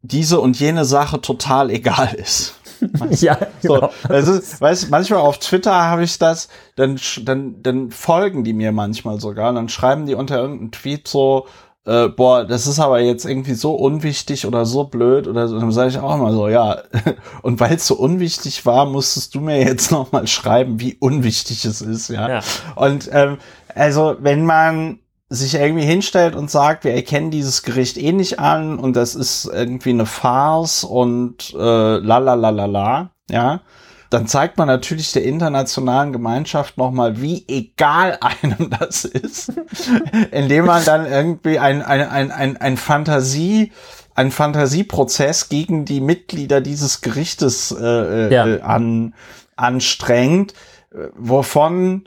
diese 0.00 0.40
und 0.40 0.58
jene 0.58 0.84
Sache 0.84 1.20
total 1.20 1.70
egal 1.70 2.14
ist. 2.14 2.54
ja, 3.20 3.38
genau. 3.62 3.90
So, 4.02 4.08
das 4.08 4.28
ist, 4.28 4.60
weißt, 4.60 4.90
manchmal 4.90 5.20
auf 5.20 5.38
Twitter 5.38 5.72
habe 5.72 6.04
ich 6.04 6.18
das, 6.18 6.48
dann, 6.76 6.98
dann, 7.22 7.62
dann 7.62 7.90
folgen 7.90 8.44
die 8.44 8.52
mir 8.52 8.72
manchmal 8.72 9.20
sogar, 9.20 9.52
dann 9.52 9.68
schreiben 9.68 10.06
die 10.06 10.14
unter 10.14 10.38
irgendeinem 10.38 10.72
Tweet 10.72 11.08
so, 11.08 11.46
äh, 11.86 12.08
boah, 12.08 12.44
das 12.44 12.66
ist 12.66 12.80
aber 12.80 13.00
jetzt 13.00 13.24
irgendwie 13.24 13.54
so 13.54 13.74
unwichtig 13.74 14.46
oder 14.46 14.66
so 14.66 14.84
blöd 14.84 15.26
oder 15.26 15.48
so, 15.48 15.58
dann 15.58 15.72
sage 15.72 15.90
ich 15.90 15.98
auch 15.98 16.14
immer 16.14 16.32
so, 16.32 16.48
ja, 16.48 16.78
und 17.42 17.60
weil 17.60 17.74
es 17.74 17.86
so 17.86 17.94
unwichtig 17.94 18.66
war, 18.66 18.86
musstest 18.86 19.34
du 19.34 19.40
mir 19.40 19.58
jetzt 19.58 19.90
noch 19.90 20.12
mal 20.12 20.26
schreiben, 20.26 20.80
wie 20.80 20.96
unwichtig 20.98 21.64
es 21.64 21.80
ist, 21.80 22.08
ja. 22.08 22.28
ja. 22.28 22.40
Und 22.76 23.08
ähm, 23.12 23.38
also, 23.74 24.16
wenn 24.20 24.44
man 24.44 24.98
sich 25.34 25.54
irgendwie 25.54 25.84
hinstellt 25.84 26.34
und 26.34 26.50
sagt, 26.50 26.84
wir 26.84 26.94
erkennen 26.94 27.30
dieses 27.30 27.62
Gericht 27.62 27.96
eh 27.96 28.12
nicht 28.12 28.38
an 28.38 28.78
und 28.78 28.96
das 28.96 29.14
ist 29.14 29.46
irgendwie 29.46 29.90
eine 29.90 30.06
Farce 30.06 30.84
und 30.84 31.52
äh, 31.54 31.98
la 31.98 32.18
la 32.18 32.34
la 32.34 32.50
la 32.50 32.66
la, 32.66 33.10
ja, 33.30 33.60
dann 34.10 34.26
zeigt 34.26 34.58
man 34.58 34.68
natürlich 34.68 35.12
der 35.12 35.24
internationalen 35.24 36.12
Gemeinschaft 36.12 36.78
nochmal, 36.78 37.20
wie 37.20 37.44
egal 37.48 38.18
einem 38.42 38.70
das 38.78 39.04
ist, 39.04 39.52
indem 40.30 40.66
man 40.66 40.84
dann 40.84 41.06
irgendwie 41.06 41.58
ein, 41.58 41.82
ein, 41.82 42.08
ein, 42.08 42.30
ein, 42.30 42.56
ein 42.56 42.76
Fantasie, 42.76 43.72
ein 44.14 44.30
Fantasieprozess 44.30 45.48
gegen 45.48 45.84
die 45.84 46.00
Mitglieder 46.00 46.60
dieses 46.60 47.00
Gerichtes 47.00 47.74
äh, 47.76 48.32
ja. 48.32 48.46
äh, 48.46 48.60
an, 48.60 49.14
anstrengt, 49.56 50.54
wovon 51.16 52.04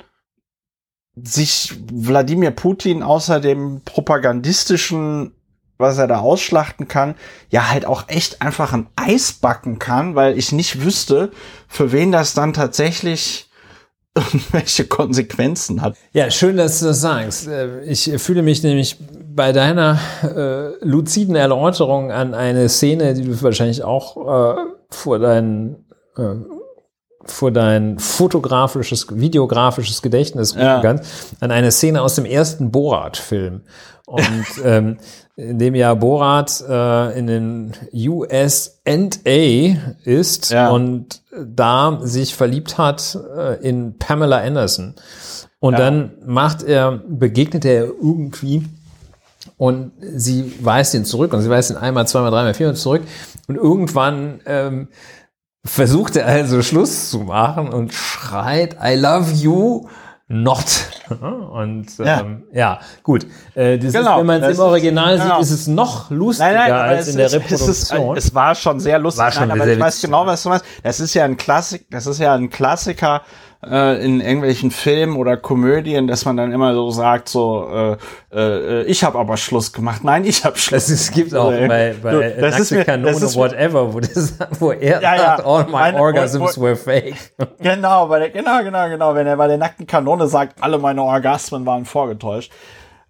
sich 1.24 1.74
Wladimir 1.92 2.52
Putin 2.52 3.04
außer 3.04 3.40
dem 3.40 3.82
propagandistischen 3.84 5.32
was 5.78 5.98
er 5.98 6.08
da 6.08 6.20
ausschlachten 6.20 6.88
kann, 6.88 7.16
ja 7.50 7.70
halt 7.70 7.86
auch 7.86 8.06
echt 8.08 8.42
einfach 8.42 8.74
ein 8.74 8.88
Eis 8.96 9.34
backen 9.34 9.80
kann, 9.80 10.16
weil 10.16 10.38
ich 10.38 10.52
nicht 10.52 10.84
wüsste, 10.84 11.32
für 11.68 11.92
wen 11.92 12.12
das 12.12 12.34
dann 12.34 12.54
tatsächlich 12.54 13.50
irgendwelche 14.16 14.86
Konsequenzen 14.86 15.84
hat. 15.84 15.96
Ja, 16.12 16.32
schön, 16.32 16.58
dass 16.58 16.80
du 16.80 16.88
das 16.88 17.02
sagst. 17.02 17.48
Äh, 17.48 17.84
ich 17.84 18.12
fühle 18.18 18.42
mich 18.42 18.64
nämlich 18.64 18.98
bei 19.36 19.52
deiner 19.52 20.00
äh, 20.24 20.84
luziden 20.84 21.36
Erläuterung 21.36 22.12
an 22.12 22.34
eine 22.34 22.68
Szene, 22.68 23.14
die 23.14 23.26
du 23.26 23.40
wahrscheinlich 23.44 23.84
auch 23.84 24.58
äh, 24.58 24.62
vor 24.90 25.20
deinen 25.20 25.86
äh, 26.18 26.34
vor 27.32 27.52
dein 27.52 28.00
fotografisches, 28.00 29.08
videografisches 29.10 30.02
Gedächtnis 30.02 30.56
ja. 30.56 30.82
kannst, 30.82 31.36
an 31.40 31.52
eine 31.52 31.72
Szene 31.72 32.02
aus 32.02 32.16
dem 32.16 32.26
ersten 32.26 32.72
Borat-Film. 32.72 33.62
Und 34.06 34.46
ähm, 34.64 34.98
in 35.36 35.60
dem 35.60 35.76
ja 35.76 35.94
Borat 35.94 36.64
äh, 36.68 37.18
in 37.18 37.28
den 37.28 37.74
USA 37.94 38.72
ist 40.04 40.50
ja. 40.50 40.70
und 40.70 41.22
da 41.46 42.00
sich 42.02 42.34
verliebt 42.34 42.78
hat 42.78 43.18
äh, 43.38 43.62
in 43.62 43.98
Pamela 44.00 44.40
Anderson. 44.40 44.96
Und 45.60 45.74
ja. 45.74 45.80
dann 45.80 46.12
macht 46.26 46.64
er, 46.64 46.92
begegnet 47.08 47.66
er 47.66 47.86
irgendwie 47.86 48.66
und 49.58 49.92
sie 50.02 50.54
weist 50.62 50.94
ihn 50.94 51.06
zurück 51.06 51.34
und 51.34 51.42
sie 51.42 51.50
weist 51.50 51.70
ihn 51.70 51.78
einmal, 51.78 52.08
zweimal, 52.08 52.32
dreimal, 52.32 52.54
viermal 52.54 52.76
zurück 52.76 53.04
und 53.48 53.56
irgendwann 53.56 54.40
ähm, 54.46 54.88
versucht 55.68 56.16
er 56.16 56.26
also 56.26 56.62
Schluss 56.62 57.10
zu 57.10 57.20
machen 57.20 57.70
und 57.70 57.94
schreit 57.94 58.78
I 58.84 58.96
love 58.96 59.32
you 59.34 59.88
not. 60.28 60.66
Und 61.10 61.98
ja, 62.00 62.20
ähm, 62.20 62.44
ja 62.52 62.80
gut. 63.02 63.26
Äh, 63.56 63.78
das 63.78 63.94
genau, 63.94 64.16
ist, 64.16 64.20
wenn 64.20 64.26
man 64.26 64.44
es 64.44 64.58
im 64.58 64.64
Original 64.64 65.16
ist, 65.16 65.22
sieht, 65.22 65.30
genau. 65.30 65.42
ist 65.42 65.52
es 65.52 65.68
noch 65.68 66.12
lustiger 66.12 66.52
nein, 66.52 66.70
nein, 66.70 66.90
als 66.90 67.08
in 67.08 67.18
der 67.18 67.32
Reproduktion. 67.32 68.18
Es, 68.18 68.24
ist, 68.24 68.28
es, 68.30 68.36
war 68.36 68.54
schon 68.56 68.80
sehr 68.80 69.00
lustig. 69.00 69.24
War 69.24 69.32
schon 69.32 69.48
nein, 69.48 69.62
aber 69.62 69.72
ich 69.72 69.80
weiß 69.80 70.02
genau, 70.02 70.26
was 70.26 70.44
du 70.44 70.50
meinst. 70.50 70.66
Das 70.84 71.00
ist 71.00 71.14
ja 71.14 71.24
ein 71.24 71.38
Klassik, 71.38 71.86
das 71.90 72.08
ist 72.08 72.20
ja 72.20 72.34
ein 72.34 72.50
Klassiker 72.50 73.22
äh, 73.66 74.04
in 74.04 74.22
irgendwelchen 74.22 74.72
Filmen 74.72 75.16
oder 75.18 75.38
Komödien, 75.38 76.08
dass 76.08 76.26
man 76.26 76.38
dann 76.38 76.52
immer 76.52 76.74
so 76.74 76.92
sagt, 76.92 77.30
so 77.30 77.68
äh, 77.70 77.98
äh, 78.32 78.84
ich 78.84 79.04
habe 79.04 79.18
aber 79.18 79.38
Schluss 79.38 79.74
gemacht. 79.74 80.04
Nein, 80.04 80.26
ich 80.26 80.46
habe 80.46 80.58
Schluss. 80.58 80.90
Es 80.90 81.12
gibt 81.12 81.34
auch 81.34 81.52
bei, 81.52 81.96
bei 82.02 82.12
du, 82.12 82.42
das 82.42 82.60
ist 82.60 82.72
mir, 82.72 82.86
Kanone 82.86 83.12
das 83.12 83.22
ist 83.22 83.36
whatever, 83.36 83.94
wo, 83.94 84.00
das, 84.00 84.38
wo 84.60 84.72
er 84.72 85.02
ja, 85.02 85.18
sagt, 85.18 85.46
all 85.46 85.66
my 85.66 85.72
meine, 85.72 86.00
orgasms 86.00 86.58
wo, 86.58 86.62
wo, 86.62 86.66
were 86.66 86.76
fake. 86.76 87.16
Genau, 87.60 88.08
bei 88.08 88.20
der, 88.20 88.30
genau, 88.30 88.64
genau, 88.64 88.90
genau. 88.90 89.16
Wenn 89.16 89.28
er 89.28 89.38
bei 89.38 89.48
der 89.48 89.58
nackten 89.58 89.88
Kanone 89.88 90.28
sagt, 90.28 90.62
alle 90.62 90.78
meine 90.78 91.02
Orgasmen 91.02 91.66
waren 91.66 91.86
vorgetäuscht. 91.86 92.52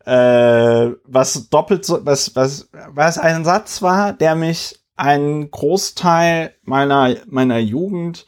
Äh, 0.06 0.92
was 1.04 1.50
doppelt 1.50 1.84
so, 1.84 2.06
was, 2.06 2.34
was, 2.36 2.70
was 2.90 3.18
ein 3.18 3.44
Satz 3.44 3.82
war, 3.82 4.14
der 4.14 4.36
mich 4.36 4.80
einen 4.96 5.52
Großteil 5.52 6.54
meiner, 6.64 7.16
meiner 7.28 7.60
Jugend 7.60 8.26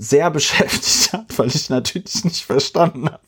sehr 0.00 0.30
beschäftigt 0.30 1.12
hat, 1.12 1.26
weil 1.36 1.48
ich 1.48 1.68
natürlich 1.68 2.24
nicht 2.24 2.44
verstanden 2.44 3.10
habe, 3.10 3.20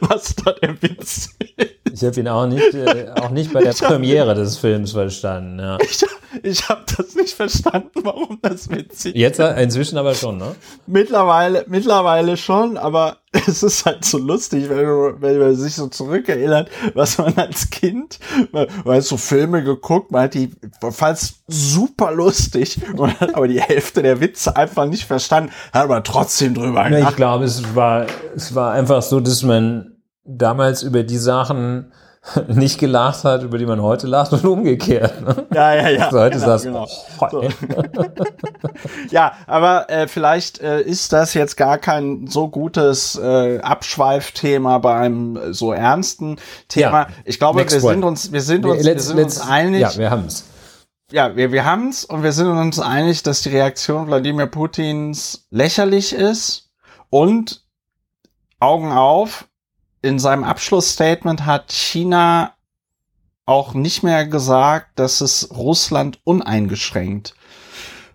was 0.00 0.36
da 0.36 0.52
der 0.52 0.80
Witz 0.82 1.30
ist. 1.38 1.70
Ich 1.90 2.04
habe 2.04 2.20
ihn 2.20 2.28
auch 2.28 2.46
nicht, 2.46 2.74
äh, 2.74 3.10
auch 3.18 3.30
nicht 3.30 3.50
bei 3.52 3.62
der 3.62 3.72
Premiere 3.72 4.34
des 4.34 4.58
Films 4.58 4.92
verstanden. 4.92 5.58
Ja. 5.58 5.78
Ich, 5.90 6.04
ich 6.42 6.68
habe 6.68 6.82
das 6.96 7.14
nicht 7.14 7.34
verstanden, 7.34 8.00
warum 8.02 8.38
das 8.42 8.68
witzig 8.70 9.14
ist. 9.14 9.20
Jetzt 9.20 9.40
inzwischen 9.40 9.98
aber 9.98 10.14
schon, 10.14 10.38
ne? 10.38 10.54
Mittlerweile, 10.86 11.64
mittlerweile 11.68 12.36
schon, 12.36 12.76
aber 12.76 13.18
es 13.32 13.62
ist 13.62 13.84
halt 13.84 14.04
so 14.04 14.18
lustig, 14.18 14.68
wenn, 14.68 14.84
man, 14.84 15.20
wenn 15.20 15.38
man 15.38 15.54
sich 15.54 15.74
so 15.74 15.88
zurückerinnert, 15.88 16.70
was 16.94 17.18
man 17.18 17.36
als 17.36 17.70
Kind, 17.70 18.18
man, 18.52 18.66
man 18.84 18.96
hat 18.96 19.04
so 19.04 19.16
Filme 19.16 19.62
geguckt, 19.62 20.10
man 20.10 20.22
hat 20.22 20.34
die, 20.34 20.50
fand 20.90 21.18
super 21.46 22.12
lustig, 22.12 22.80
man 22.96 23.18
hat 23.18 23.34
aber 23.34 23.48
die 23.48 23.60
Hälfte 23.60 24.02
der 24.02 24.20
Witze 24.20 24.56
einfach 24.56 24.86
nicht 24.86 25.04
verstanden, 25.04 25.50
hat 25.72 25.84
aber 25.84 26.02
trotzdem 26.02 26.54
drüber 26.54 26.88
ja, 26.88 27.08
Ich 27.08 27.16
glaube, 27.16 27.44
es 27.44 27.74
war, 27.74 28.06
es 28.34 28.54
war 28.54 28.72
einfach 28.72 29.02
so, 29.02 29.20
dass 29.20 29.42
man 29.42 29.98
damals 30.24 30.82
über 30.82 31.02
die 31.02 31.18
Sachen 31.18 31.92
nicht 32.48 32.78
gelacht 32.78 33.24
hat, 33.24 33.42
über 33.42 33.58
die 33.58 33.66
man 33.66 33.82
heute 33.82 34.06
lacht 34.06 34.32
und 34.32 34.44
umgekehrt. 34.44 35.20
Ne? 35.20 35.46
Ja, 35.54 35.74
ja, 35.74 35.88
ja. 35.88 36.06
Also 36.06 36.18
heute 36.20 36.38
genau, 36.38 36.46
das, 36.46 36.62
genau. 36.62 36.86
So. 37.30 37.42
ja, 39.10 39.32
aber 39.46 39.88
äh, 39.90 40.08
vielleicht 40.08 40.60
äh, 40.60 40.80
ist 40.80 41.12
das 41.12 41.34
jetzt 41.34 41.56
gar 41.56 41.78
kein 41.78 42.26
so 42.26 42.48
gutes 42.48 43.16
äh, 43.16 43.58
Abschweifthema 43.60 44.78
bei 44.78 44.94
einem 44.94 45.36
äh, 45.36 45.52
so 45.52 45.72
ernsten 45.72 46.36
Thema. 46.68 47.02
Ja, 47.02 47.08
ich 47.24 47.38
glaube, 47.38 47.60
wir 47.60 47.80
sind 47.80 48.04
uns, 48.04 48.32
wir 48.32 48.42
sind 48.42 48.66
uns, 48.66 48.84
wir 48.84 49.00
sind 49.00 49.18
uns 49.18 49.40
einig. 49.40 49.80
Ja, 49.80 49.96
wir 49.96 50.10
haben's. 50.10 50.44
Ja, 51.10 51.36
wir, 51.36 51.52
wir 51.52 51.64
haben's 51.64 52.04
und 52.04 52.22
wir 52.22 52.32
sind 52.32 52.48
uns 52.48 52.78
einig, 52.78 53.22
dass 53.22 53.42
die 53.42 53.48
Reaktion 53.48 54.08
Wladimir 54.08 54.46
Putins 54.46 55.46
lächerlich 55.50 56.12
ist 56.12 56.70
und 57.08 57.64
Augen 58.60 58.92
auf, 58.92 59.48
in 60.02 60.18
seinem 60.18 60.44
Abschlussstatement 60.44 61.44
hat 61.46 61.72
China 61.72 62.54
auch 63.46 63.74
nicht 63.74 64.02
mehr 64.02 64.26
gesagt, 64.26 64.98
dass 64.98 65.20
es 65.20 65.50
Russland 65.56 66.20
uneingeschränkt 66.24 67.34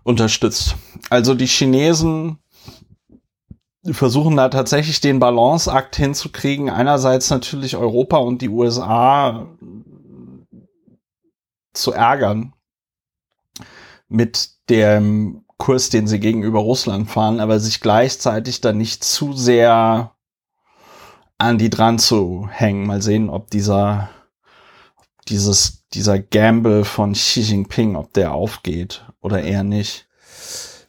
unterstützt. 0.03 0.75
Also 1.09 1.33
die 1.33 1.47
Chinesen 1.47 2.37
versuchen 3.91 4.37
da 4.37 4.49
tatsächlich 4.49 5.01
den 5.01 5.19
Balanceakt 5.19 5.95
hinzukriegen. 5.95 6.69
Einerseits 6.69 7.29
natürlich 7.29 7.75
Europa 7.75 8.17
und 8.17 8.41
die 8.41 8.49
USA 8.49 9.47
zu 11.73 11.91
ärgern 11.91 12.53
mit 14.07 14.51
dem 14.69 15.43
Kurs, 15.57 15.89
den 15.89 16.07
sie 16.07 16.19
gegenüber 16.19 16.59
Russland 16.59 17.09
fahren, 17.09 17.39
aber 17.39 17.59
sich 17.59 17.81
gleichzeitig 17.81 18.61
dann 18.61 18.77
nicht 18.77 19.03
zu 19.03 19.33
sehr 19.33 20.12
an 21.37 21.57
die 21.57 21.69
dran 21.69 21.99
zu 21.99 22.47
hängen. 22.49 22.85
Mal 22.87 23.01
sehen, 23.01 23.29
ob 23.29 23.49
dieser, 23.49 24.09
dieses, 25.27 25.85
dieser 25.93 26.19
Gamble 26.19 26.85
von 26.85 27.13
Xi 27.13 27.41
Jinping, 27.41 27.95
ob 27.95 28.13
der 28.13 28.33
aufgeht 28.33 29.05
oder 29.21 29.41
eher 29.41 29.63
nicht. 29.63 30.07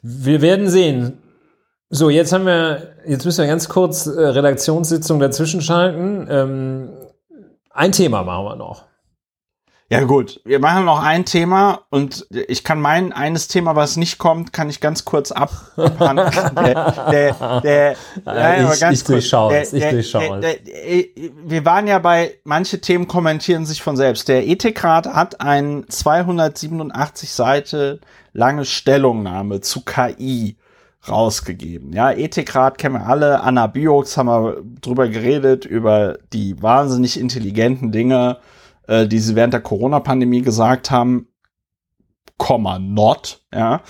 Wir 0.02 0.42
werden 0.42 0.68
sehen. 0.68 1.18
So, 1.90 2.10
jetzt 2.10 2.32
haben 2.32 2.46
wir, 2.46 2.94
jetzt 3.06 3.24
müssen 3.24 3.42
wir 3.42 3.46
ganz 3.46 3.68
kurz 3.68 4.06
äh, 4.06 4.10
Redaktionssitzung 4.20 5.20
dazwischen 5.20 5.60
schalten. 5.60 6.26
Ähm, 6.28 6.88
ein 7.70 7.92
Thema 7.92 8.22
machen 8.24 8.44
wir 8.44 8.56
noch. 8.56 8.84
Ja 9.90 10.02
gut, 10.04 10.40
wir 10.44 10.60
machen 10.60 10.86
noch 10.86 11.02
ein 11.02 11.26
Thema 11.26 11.82
und 11.90 12.26
ich 12.30 12.64
kann 12.64 12.80
mein 12.80 13.12
eines 13.12 13.48
Thema, 13.48 13.76
was 13.76 13.96
nicht 13.96 14.16
kommt, 14.18 14.52
kann 14.52 14.70
ich 14.70 14.80
ganz 14.80 15.04
kurz 15.04 15.30
abhandeln. 15.30 16.30
der, 16.56 16.92
der, 17.10 17.60
der, 17.60 17.96
nein, 18.24 18.68
ich, 18.72 18.80
ganz 18.80 19.00
ich 19.00 19.04
durchschaue 19.04 19.54
es, 19.56 19.74
ich 19.74 19.84
durchschaue 19.84 20.40
es. 20.40 20.56
Wir 21.44 21.64
waren 21.66 21.86
ja 21.86 21.98
bei, 21.98 22.34
manche 22.44 22.80
Themen 22.80 23.06
kommentieren 23.08 23.66
sich 23.66 23.82
von 23.82 23.96
selbst. 23.96 24.28
Der 24.28 24.46
Ethikrat 24.46 25.06
hat 25.06 25.42
ein 25.42 25.84
287 25.86 27.30
Seite 27.30 28.00
lange 28.32 28.64
Stellungnahme 28.64 29.60
zu 29.60 29.82
KI 29.84 30.56
rausgegeben. 31.06 31.92
Ja, 31.92 32.10
Ethikrat 32.10 32.78
kennen 32.78 32.94
wir 32.94 33.06
alle, 33.06 33.42
Anna 33.42 33.66
Biox 33.66 34.16
haben 34.16 34.28
wir 34.28 34.62
drüber 34.80 35.08
geredet, 35.08 35.66
über 35.66 36.18
die 36.32 36.60
wahnsinnig 36.62 37.20
intelligenten 37.20 37.92
Dinge, 37.92 38.38
äh, 38.86 39.06
die 39.06 39.18
sie 39.18 39.36
während 39.36 39.54
der 39.54 39.60
Corona-Pandemie 39.60 40.42
gesagt 40.42 40.90
haben, 40.90 41.28
Komma, 42.36 42.78
not, 42.78 43.43
ja. 43.54 43.82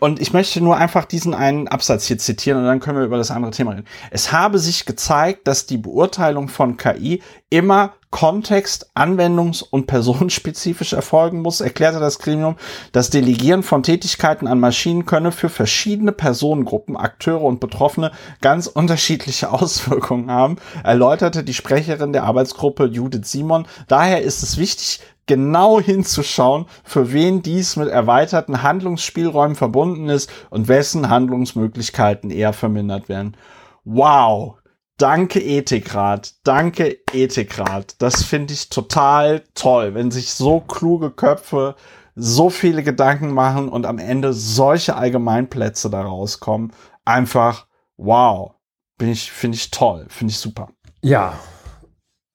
Und 0.00 0.18
ich 0.18 0.32
möchte 0.32 0.62
nur 0.62 0.78
einfach 0.78 1.04
diesen 1.04 1.34
einen 1.34 1.68
Absatz 1.68 2.06
hier 2.06 2.16
zitieren 2.16 2.58
und 2.58 2.64
dann 2.64 2.80
können 2.80 2.98
wir 2.98 3.04
über 3.04 3.18
das 3.18 3.30
andere 3.30 3.52
Thema 3.52 3.72
reden. 3.72 3.86
Es 4.10 4.32
habe 4.32 4.58
sich 4.58 4.86
gezeigt, 4.86 5.46
dass 5.46 5.66
die 5.66 5.76
Beurteilung 5.76 6.48
von 6.48 6.78
KI 6.78 7.22
immer 7.50 7.92
kontext-, 8.10 8.90
anwendungs- 8.94 9.62
und 9.62 9.86
personenspezifisch 9.86 10.94
erfolgen 10.94 11.42
muss, 11.42 11.60
erklärte 11.60 12.00
das 12.00 12.18
Gremium. 12.18 12.56
Das 12.92 13.10
Delegieren 13.10 13.62
von 13.62 13.82
Tätigkeiten 13.82 14.46
an 14.46 14.58
Maschinen 14.58 15.04
könne 15.04 15.32
für 15.32 15.50
verschiedene 15.50 16.12
Personengruppen, 16.12 16.96
Akteure 16.96 17.42
und 17.42 17.60
Betroffene 17.60 18.10
ganz 18.40 18.66
unterschiedliche 18.66 19.52
Auswirkungen 19.52 20.30
haben, 20.30 20.56
erläuterte 20.82 21.44
die 21.44 21.54
Sprecherin 21.54 22.14
der 22.14 22.24
Arbeitsgruppe 22.24 22.86
Judith 22.86 23.30
Simon. 23.30 23.66
Daher 23.86 24.22
ist 24.22 24.42
es 24.42 24.56
wichtig, 24.56 25.00
genau 25.30 25.80
hinzuschauen, 25.80 26.66
für 26.82 27.12
wen 27.12 27.40
dies 27.40 27.76
mit 27.76 27.88
erweiterten 27.88 28.64
Handlungsspielraum 28.64 29.09
Handlungsspielräumen 29.10 29.56
verbunden 29.56 30.08
ist 30.08 30.30
und 30.50 30.68
wessen 30.68 31.08
Handlungsmöglichkeiten 31.08 32.30
eher 32.30 32.52
vermindert 32.52 33.08
werden. 33.08 33.36
Wow. 33.84 34.56
Danke 34.98 35.40
Ethikrat, 35.40 36.34
danke 36.44 36.98
Ethikrat. 37.14 38.00
Das 38.02 38.22
finde 38.22 38.52
ich 38.52 38.68
total 38.68 39.42
toll, 39.54 39.94
wenn 39.94 40.10
sich 40.10 40.34
so 40.34 40.60
kluge 40.60 41.10
Köpfe 41.10 41.74
so 42.14 42.50
viele 42.50 42.82
Gedanken 42.82 43.32
machen 43.32 43.70
und 43.70 43.86
am 43.86 43.98
Ende 43.98 44.34
solche 44.34 44.96
Allgemeinplätze 44.96 45.88
da 45.88 46.02
rauskommen. 46.02 46.72
Einfach 47.06 47.66
wow. 47.96 48.52
Ich, 49.00 49.32
finde 49.32 49.56
ich 49.56 49.70
toll, 49.70 50.04
finde 50.10 50.32
ich 50.32 50.38
super. 50.38 50.68
Ja, 51.00 51.32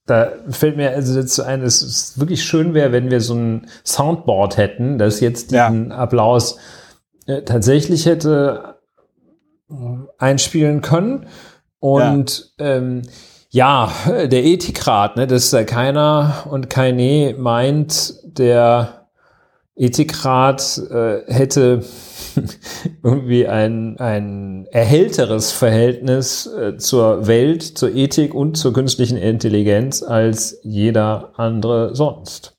da 0.05 0.31
fällt 0.49 0.77
mir 0.77 0.91
also 0.91 1.19
dazu 1.19 1.43
ein, 1.43 1.61
dass 1.61 1.81
es 1.81 2.19
wirklich 2.19 2.43
schön 2.43 2.73
wäre, 2.73 2.91
wenn 2.91 3.09
wir 3.09 3.21
so 3.21 3.33
ein 3.33 3.67
Soundboard 3.83 4.57
hätten, 4.57 4.97
das 4.97 5.19
jetzt 5.19 5.51
diesen 5.51 5.89
ja. 5.89 5.95
Applaus 5.95 6.57
äh, 7.25 7.41
tatsächlich 7.41 8.05
hätte 8.05 8.75
äh, 9.69 9.75
einspielen 10.19 10.81
können. 10.81 11.27
Und 11.79 12.51
ja, 12.59 12.65
ähm, 12.65 13.01
ja 13.49 13.91
der 14.07 14.43
Ethikrat, 14.43 15.17
ne, 15.17 15.27
dass 15.27 15.49
da 15.49 15.63
keiner 15.63 16.45
und 16.49 16.69
keine 16.69 17.35
meint, 17.37 18.15
der 18.23 19.04
Ethikrat 19.75 20.81
äh, 20.89 21.23
hätte 21.27 21.83
irgendwie 23.03 23.47
ein, 23.47 23.97
ein 23.99 24.67
erhellteres 24.71 25.51
Verhältnis 25.51 26.47
äh, 26.47 26.77
zur 26.77 27.27
Welt, 27.27 27.63
zur 27.63 27.93
Ethik 27.93 28.33
und 28.33 28.55
zur 28.55 28.73
künstlichen 28.73 29.17
Intelligenz 29.17 30.01
als 30.01 30.59
jeder 30.63 31.33
andere 31.37 31.95
sonst. 31.95 32.55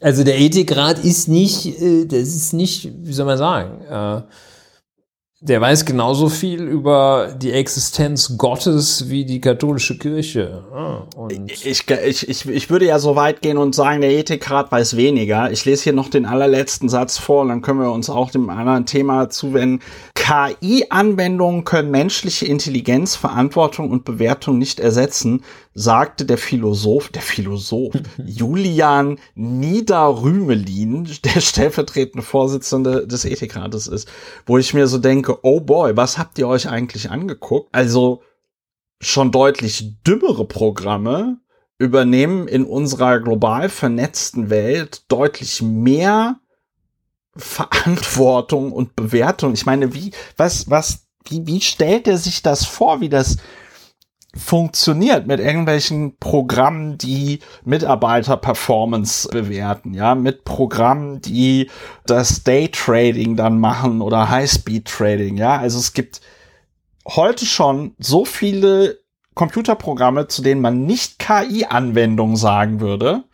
Also 0.00 0.24
der 0.24 0.40
Ethikrat 0.40 1.04
ist 1.04 1.28
nicht, 1.28 1.80
äh, 1.80 2.06
das 2.06 2.34
ist 2.34 2.52
nicht, 2.52 2.90
wie 3.02 3.12
soll 3.12 3.26
man 3.26 3.38
sagen, 3.38 3.82
äh, 3.88 4.22
der 5.44 5.60
weiß 5.60 5.86
genauso 5.86 6.28
viel 6.28 6.62
über 6.62 7.34
die 7.36 7.50
Existenz 7.50 8.38
Gottes 8.38 9.10
wie 9.10 9.24
die 9.24 9.40
katholische 9.40 9.98
Kirche. 9.98 10.62
Ah, 10.72 11.02
ich, 11.46 11.66
ich, 11.66 12.28
ich, 12.28 12.48
ich 12.48 12.70
würde 12.70 12.86
ja 12.86 13.00
so 13.00 13.16
weit 13.16 13.42
gehen 13.42 13.58
und 13.58 13.74
sagen, 13.74 14.02
der 14.02 14.12
Ethikrat 14.12 14.70
weiß 14.70 14.96
weniger. 14.96 15.50
Ich 15.50 15.64
lese 15.64 15.82
hier 15.82 15.94
noch 15.94 16.08
den 16.08 16.26
allerletzten 16.26 16.88
Satz 16.88 17.18
vor 17.18 17.42
und 17.42 17.48
dann 17.48 17.60
können 17.60 17.80
wir 17.80 17.90
uns 17.90 18.08
auch 18.08 18.30
dem 18.30 18.50
anderen 18.50 18.86
Thema 18.86 19.30
zuwenden. 19.30 19.82
KI-Anwendungen 20.14 21.64
können 21.64 21.90
menschliche 21.90 22.46
Intelligenz, 22.46 23.16
Verantwortung 23.16 23.90
und 23.90 24.04
Bewertung 24.04 24.58
nicht 24.58 24.78
ersetzen, 24.78 25.42
sagte 25.74 26.24
der 26.24 26.38
Philosoph, 26.38 27.08
der 27.08 27.22
Philosoph, 27.22 27.94
Julian 28.24 29.18
Niederrümelin, 29.34 31.08
der 31.24 31.40
stellvertretende 31.40 32.22
Vorsitzende 32.22 33.06
des 33.06 33.24
Ethikrates 33.24 33.86
ist, 33.86 34.08
wo 34.46 34.58
ich 34.58 34.74
mir 34.74 34.86
so 34.86 34.98
denke, 34.98 35.44
oh 35.44 35.60
boy, 35.60 35.96
was 35.96 36.18
habt 36.18 36.38
ihr 36.38 36.48
euch 36.48 36.68
eigentlich 36.68 37.10
angeguckt? 37.10 37.68
Also 37.72 38.22
schon 39.00 39.32
deutlich 39.32 40.02
dümmere 40.06 40.46
Programme 40.46 41.38
übernehmen 41.78 42.46
in 42.46 42.64
unserer 42.64 43.18
global 43.18 43.68
vernetzten 43.68 44.50
Welt 44.50 45.02
deutlich 45.08 45.62
mehr 45.62 46.38
Verantwortung 47.34 48.72
und 48.72 48.94
Bewertung. 48.94 49.54
Ich 49.54 49.66
meine, 49.66 49.94
wie, 49.94 50.12
was, 50.36 50.70
was, 50.70 51.06
wie, 51.24 51.46
wie 51.46 51.60
stellt 51.60 52.06
er 52.06 52.18
sich 52.18 52.42
das 52.42 52.64
vor, 52.64 53.00
wie 53.00 53.08
das 53.08 53.38
funktioniert 54.34 55.26
mit 55.26 55.40
irgendwelchen 55.40 56.16
Programmen, 56.18 56.96
die 56.96 57.40
Mitarbeiter-Performance 57.64 59.28
bewerten, 59.28 59.92
ja, 59.92 60.14
mit 60.14 60.44
Programmen, 60.44 61.20
die 61.20 61.70
das 62.06 62.42
Day-Trading 62.42 63.36
dann 63.36 63.58
machen 63.58 64.00
oder 64.00 64.30
High-Speed-Trading, 64.30 65.36
ja. 65.36 65.58
Also 65.58 65.78
es 65.78 65.92
gibt 65.92 66.22
heute 67.06 67.44
schon 67.44 67.94
so 67.98 68.24
viele 68.24 69.00
Computerprogramme, 69.34 70.28
zu 70.28 70.42
denen 70.42 70.60
man 70.60 70.84
nicht 70.84 71.18
KI-Anwendung 71.18 72.36
sagen 72.36 72.80
würde, 72.80 73.24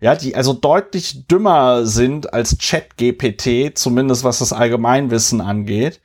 ja, 0.00 0.14
die 0.14 0.34
also 0.34 0.52
deutlich 0.52 1.26
dümmer 1.26 1.86
sind 1.86 2.34
als 2.34 2.58
Chat-GPT, 2.58 3.76
zumindest 3.76 4.24
was 4.24 4.40
das 4.40 4.52
Allgemeinwissen 4.52 5.40
angeht. 5.40 6.00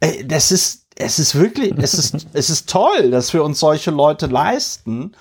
Äh, 0.00 0.24
das 0.24 0.52
ist, 0.52 0.79
es 1.00 1.18
ist 1.18 1.34
wirklich, 1.34 1.72
es 1.78 1.94
ist, 1.94 2.26
es 2.32 2.50
ist 2.50 2.68
toll, 2.68 3.10
dass 3.10 3.32
wir 3.32 3.42
uns 3.42 3.58
solche 3.60 3.90
Leute 3.90 4.26
leisten. 4.26 5.16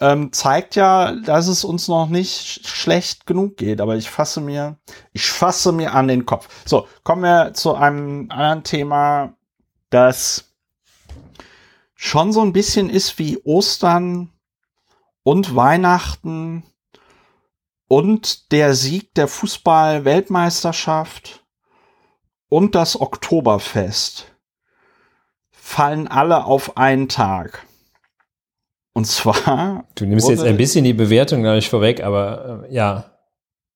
Ähm, 0.00 0.32
zeigt 0.32 0.76
ja, 0.76 1.12
dass 1.12 1.48
es 1.48 1.64
uns 1.64 1.88
noch 1.88 2.08
nicht 2.08 2.68
schlecht 2.68 3.26
genug 3.26 3.56
geht. 3.56 3.80
Aber 3.80 3.96
ich 3.96 4.08
fasse 4.08 4.40
mir, 4.40 4.76
ich 5.12 5.28
fasse 5.28 5.72
mir 5.72 5.92
an 5.94 6.06
den 6.08 6.24
Kopf. 6.24 6.48
So, 6.64 6.86
kommen 7.02 7.22
wir 7.22 7.52
zu 7.54 7.74
einem 7.74 8.30
anderen 8.30 8.62
Thema, 8.62 9.34
das 9.90 10.52
schon 11.96 12.32
so 12.32 12.42
ein 12.42 12.52
bisschen 12.52 12.90
ist 12.90 13.18
wie 13.18 13.40
Ostern 13.42 14.30
und 15.24 15.56
Weihnachten 15.56 16.62
und 17.88 18.52
der 18.52 18.74
Sieg 18.74 19.12
der 19.14 19.26
Fußball-Weltmeisterschaft 19.26 21.44
und 22.48 22.76
das 22.76 23.00
Oktoberfest 23.00 24.37
fallen 25.68 26.08
alle 26.08 26.46
auf 26.46 26.76
einen 26.76 27.08
Tag. 27.08 27.66
Und 28.94 29.06
zwar. 29.06 29.84
Du 29.94 30.06
nimmst 30.06 30.28
jetzt 30.28 30.42
ein 30.42 30.56
bisschen 30.56 30.82
die 30.84 30.94
Bewertung, 30.94 31.42
glaube 31.42 31.58
ich, 31.58 31.68
vorweg, 31.68 32.02
aber 32.02 32.64
äh, 32.68 32.74
ja. 32.74 33.04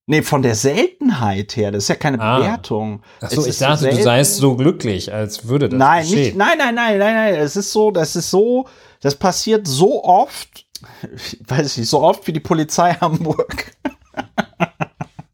Nee, 0.06 0.22
von 0.22 0.42
der 0.42 0.56
Seltenheit 0.56 1.54
her, 1.54 1.70
das 1.70 1.84
ist 1.84 1.88
ja 1.88 1.94
keine 1.94 2.18
ah. 2.18 2.38
Bewertung. 2.38 3.02
Achso, 3.20 3.46
ich 3.46 3.58
dachte, 3.58 3.84
so 3.84 3.96
du 3.96 4.02
seist 4.02 4.36
so 4.38 4.56
glücklich, 4.56 5.12
als 5.12 5.46
würde 5.46 5.68
das 5.68 5.78
nein, 5.78 6.06
nicht, 6.06 6.34
nein, 6.34 6.58
nein, 6.58 6.74
nein, 6.74 6.98
nein, 6.98 7.14
nein, 7.14 7.34
es 7.36 7.54
ist 7.54 7.70
so, 7.70 7.92
das 7.92 8.16
ist 8.16 8.30
so, 8.30 8.66
das 9.00 9.14
passiert 9.14 9.68
so 9.68 10.02
oft, 10.02 10.66
weiß 11.46 11.72
ich 11.72 11.78
nicht, 11.78 11.88
so 11.88 12.02
oft 12.02 12.26
wie 12.26 12.32
die 12.32 12.40
Polizei 12.40 12.94
Hamburg 12.94 13.76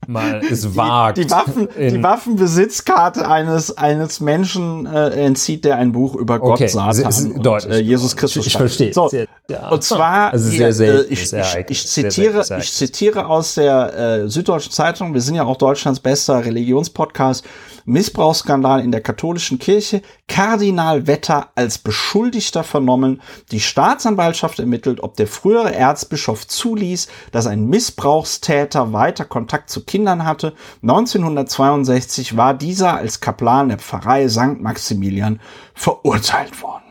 mal 0.09 0.41
es 0.51 0.75
wagt. 0.75 1.19
Die, 1.19 1.27
die, 1.27 1.31
Waffen, 1.31 1.69
die 1.77 2.03
Waffenbesitzkarte 2.03 3.29
eines, 3.29 3.77
eines 3.77 4.21
Menschen 4.21 4.87
äh, 4.87 5.11
entzieht, 5.11 5.65
der 5.65 5.77
ein 5.77 5.93
Buch 5.93 6.17
über 6.17 6.39
Gott, 6.39 6.53
okay. 6.53 6.69
Satan 6.69 7.33
und 7.33 7.67
äh, 7.67 7.79
Jesus 7.79 8.17
Christus 8.17 8.47
Ich 8.47 8.57
verstehe. 8.57 8.93
So, 8.93 9.11
ja. 9.49 9.69
Und 9.69 9.85
zwar, 9.85 10.33
also 10.33 10.49
sehr, 10.51 10.73
sehr, 10.73 11.01
äh, 11.01 11.03
ich, 11.05 11.33
ich, 11.33 11.67
ich, 11.69 11.87
zitiere, 11.87 12.43
sehr, 12.43 12.59
ich 12.59 12.73
zitiere 12.73 13.27
aus 13.27 13.55
der 13.55 14.25
äh, 14.25 14.29
Süddeutschen 14.29 14.73
Zeitung, 14.73 15.15
wir 15.15 15.21
sind 15.21 15.35
ja 15.35 15.45
auch 15.45 15.57
Deutschlands 15.57 16.01
bester 16.01 16.45
Religionspodcast, 16.45 17.45
Missbrauchsskandal 17.89 18.81
in 18.81 18.93
der 18.93 19.01
katholischen 19.01 19.59
Kirche, 19.59 20.03
Kardinal 20.29 21.07
Wetter 21.07 21.49
als 21.55 21.79
Beschuldigter 21.79 22.63
vernommen, 22.63 23.21
die 23.51 23.61
Staatsanwaltschaft 23.61 24.59
ermittelt, 24.59 25.03
ob 25.03 25.17
der 25.17 25.27
frühere 25.27 25.75
Erzbischof 25.75 26.47
zuließ, 26.47 27.09
dass 27.33 27.47
ein 27.47 27.67
Missbrauchstäter 27.67 28.93
weiter 28.93 29.25
Kontakt 29.25 29.71
zu 29.71 29.85
Kindern 29.85 30.25
hatte. 30.25 30.55
1962 30.83 32.37
war 32.37 32.55
dieser 32.55 32.95
als 32.95 33.21
Kaplan 33.21 33.69
der 33.69 33.79
Pfarrei 33.79 34.29
St. 34.29 34.61
Maximilian 34.61 35.41
verurteilt 35.75 36.63
worden. 36.63 36.85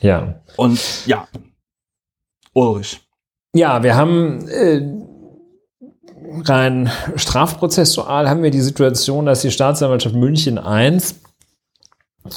Ja. 0.00 0.40
Und 0.56 1.06
ja, 1.06 1.28
Ulrich. 2.52 3.00
Ja, 3.54 3.82
wir 3.82 3.96
haben 3.96 4.48
äh, 4.48 4.80
rein 6.44 6.90
strafprozessual 7.16 8.28
haben 8.28 8.42
wir 8.42 8.50
die 8.50 8.60
Situation, 8.60 9.26
dass 9.26 9.42
die 9.42 9.50
Staatsanwaltschaft 9.50 10.14
München 10.14 10.58
I 10.58 11.00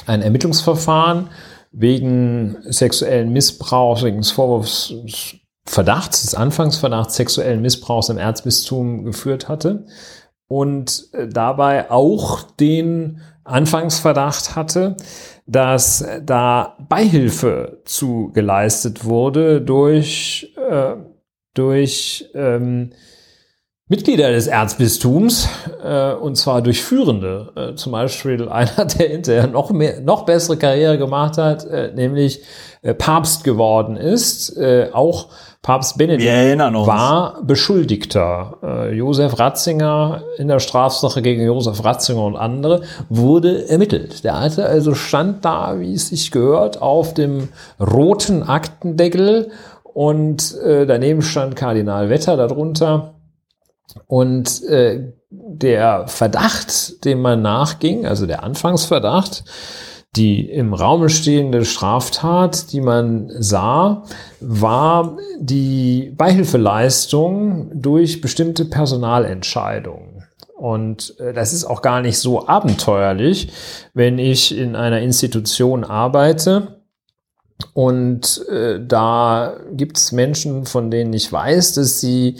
ein 0.06 0.22
Ermittlungsverfahren 0.22 1.28
wegen 1.72 2.56
sexuellen 2.64 3.32
Missbrauchs, 3.32 4.02
wegen 4.02 4.18
des 4.18 4.30
Vorwurfsverdachts, 4.30 6.22
des 6.22 6.34
Anfangsverdachts 6.34 7.16
sexuellen 7.16 7.62
Missbrauchs 7.62 8.08
im 8.08 8.18
Erzbistum 8.18 9.04
geführt 9.04 9.48
hatte 9.48 9.86
und 10.48 11.08
äh, 11.12 11.28
dabei 11.28 11.90
auch 11.90 12.42
den 12.42 13.20
Anfangsverdacht 13.44 14.54
hatte, 14.56 14.96
dass 15.46 16.04
da 16.22 16.76
Beihilfe 16.88 17.80
zu 17.84 18.30
geleistet 18.32 19.04
wurde 19.04 19.60
durch, 19.60 20.54
äh, 20.56 20.94
durch 21.54 22.30
ähm, 22.34 22.92
Mitglieder 23.90 24.30
des 24.30 24.46
Erzbistums, 24.46 25.48
äh, 25.84 26.12
und 26.12 26.36
zwar 26.36 26.62
durch 26.62 26.80
Führende. 26.80 27.52
Äh, 27.56 27.74
zum 27.74 27.90
Beispiel 27.90 28.48
einer, 28.48 28.84
der 28.84 29.08
hinterher 29.08 29.48
noch 29.48 29.72
mehr, 29.72 30.00
noch 30.00 30.24
bessere 30.24 30.56
Karriere 30.56 30.96
gemacht 30.96 31.38
hat, 31.38 31.64
äh, 31.64 31.92
nämlich 31.92 32.40
äh, 32.82 32.94
Papst 32.94 33.42
geworden 33.42 33.96
ist. 33.96 34.56
Äh, 34.56 34.90
auch 34.92 35.30
Papst 35.60 35.98
Benedikt 35.98 36.24
war 36.86 37.42
Beschuldigter. 37.42 38.58
Äh, 38.62 38.94
Josef 38.94 39.40
Ratzinger 39.40 40.22
in 40.38 40.46
der 40.46 40.60
Strafsache 40.60 41.20
gegen 41.20 41.44
Josef 41.44 41.84
Ratzinger 41.84 42.22
und 42.22 42.36
andere 42.36 42.82
wurde 43.08 43.68
ermittelt. 43.68 44.22
Der 44.22 44.38
hatte 44.38 44.66
also 44.66 44.94
stand 44.94 45.44
da, 45.44 45.80
wie 45.80 45.94
es 45.94 46.10
sich 46.10 46.30
gehört, 46.30 46.80
auf 46.80 47.12
dem 47.12 47.48
roten 47.80 48.44
Aktendeckel 48.44 49.50
und 49.82 50.56
äh, 50.60 50.86
daneben 50.86 51.22
stand 51.22 51.56
Kardinal 51.56 52.08
Wetter 52.08 52.36
darunter 52.36 53.14
und 54.06 54.62
äh, 54.64 55.12
der 55.30 56.08
Verdacht, 56.08 57.04
dem 57.04 57.22
man 57.22 57.42
nachging, 57.42 58.06
also 58.06 58.26
der 58.26 58.42
Anfangsverdacht, 58.42 59.44
die 60.16 60.48
im 60.50 60.74
Raume 60.74 61.08
stehende 61.08 61.64
Straftat, 61.64 62.72
die 62.72 62.80
man 62.80 63.30
sah, 63.38 64.04
war 64.40 65.16
die 65.38 66.12
Beihilfeleistung 66.16 67.70
durch 67.80 68.20
bestimmte 68.20 68.64
Personalentscheidungen. 68.64 70.24
Und 70.56 71.18
äh, 71.20 71.32
das 71.32 71.52
ist 71.52 71.64
auch 71.64 71.80
gar 71.80 72.02
nicht 72.02 72.18
so 72.18 72.48
abenteuerlich, 72.48 73.52
wenn 73.94 74.18
ich 74.18 74.56
in 74.56 74.74
einer 74.74 75.00
Institution 75.00 75.84
arbeite. 75.84 76.80
Und 77.72 78.46
äh, 78.48 78.80
da 78.84 79.56
gibt 79.72 79.96
es 79.96 80.12
Menschen, 80.12 80.66
von 80.66 80.90
denen 80.90 81.12
ich 81.12 81.32
weiß, 81.32 81.74
dass 81.74 82.00
sie 82.00 82.36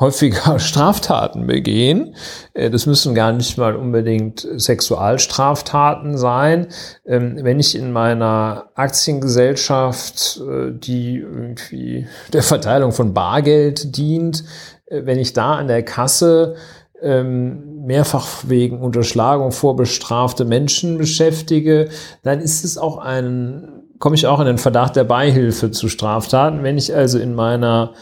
häufiger 0.00 0.58
Straftaten 0.58 1.46
begehen. 1.46 2.14
Äh, 2.54 2.70
das 2.70 2.86
müssen 2.86 3.14
gar 3.14 3.32
nicht 3.32 3.58
mal 3.58 3.76
unbedingt 3.76 4.46
Sexualstraftaten 4.56 6.16
sein. 6.16 6.68
Ähm, 7.06 7.38
wenn 7.42 7.60
ich 7.60 7.74
in 7.74 7.92
meiner 7.92 8.70
Aktiengesellschaft, 8.74 10.40
äh, 10.40 10.72
die 10.72 11.18
irgendwie 11.18 12.06
der 12.32 12.42
Verteilung 12.42 12.92
von 12.92 13.14
Bargeld 13.14 13.96
dient, 13.96 14.44
äh, 14.86 15.02
wenn 15.04 15.18
ich 15.18 15.32
da 15.32 15.56
an 15.56 15.68
der 15.68 15.82
Kasse 15.82 16.56
ähm, 17.00 17.84
mehrfach 17.86 18.44
wegen 18.46 18.80
Unterschlagung 18.80 19.52
vorbestrafte 19.52 20.44
Menschen 20.44 20.98
beschäftige, 20.98 21.88
dann 22.22 22.40
ist 22.40 22.64
es 22.64 22.76
auch 22.76 22.98
ein, 22.98 23.84
komme 23.98 24.16
ich 24.16 24.26
auch 24.26 24.40
in 24.40 24.46
den 24.46 24.58
Verdacht 24.58 24.96
der 24.96 25.04
Beihilfe 25.04 25.70
zu 25.70 25.88
Straftaten. 25.88 26.62
Wenn 26.62 26.76
ich 26.76 26.94
also 26.94 27.18
in 27.18 27.34
meiner 27.34 27.92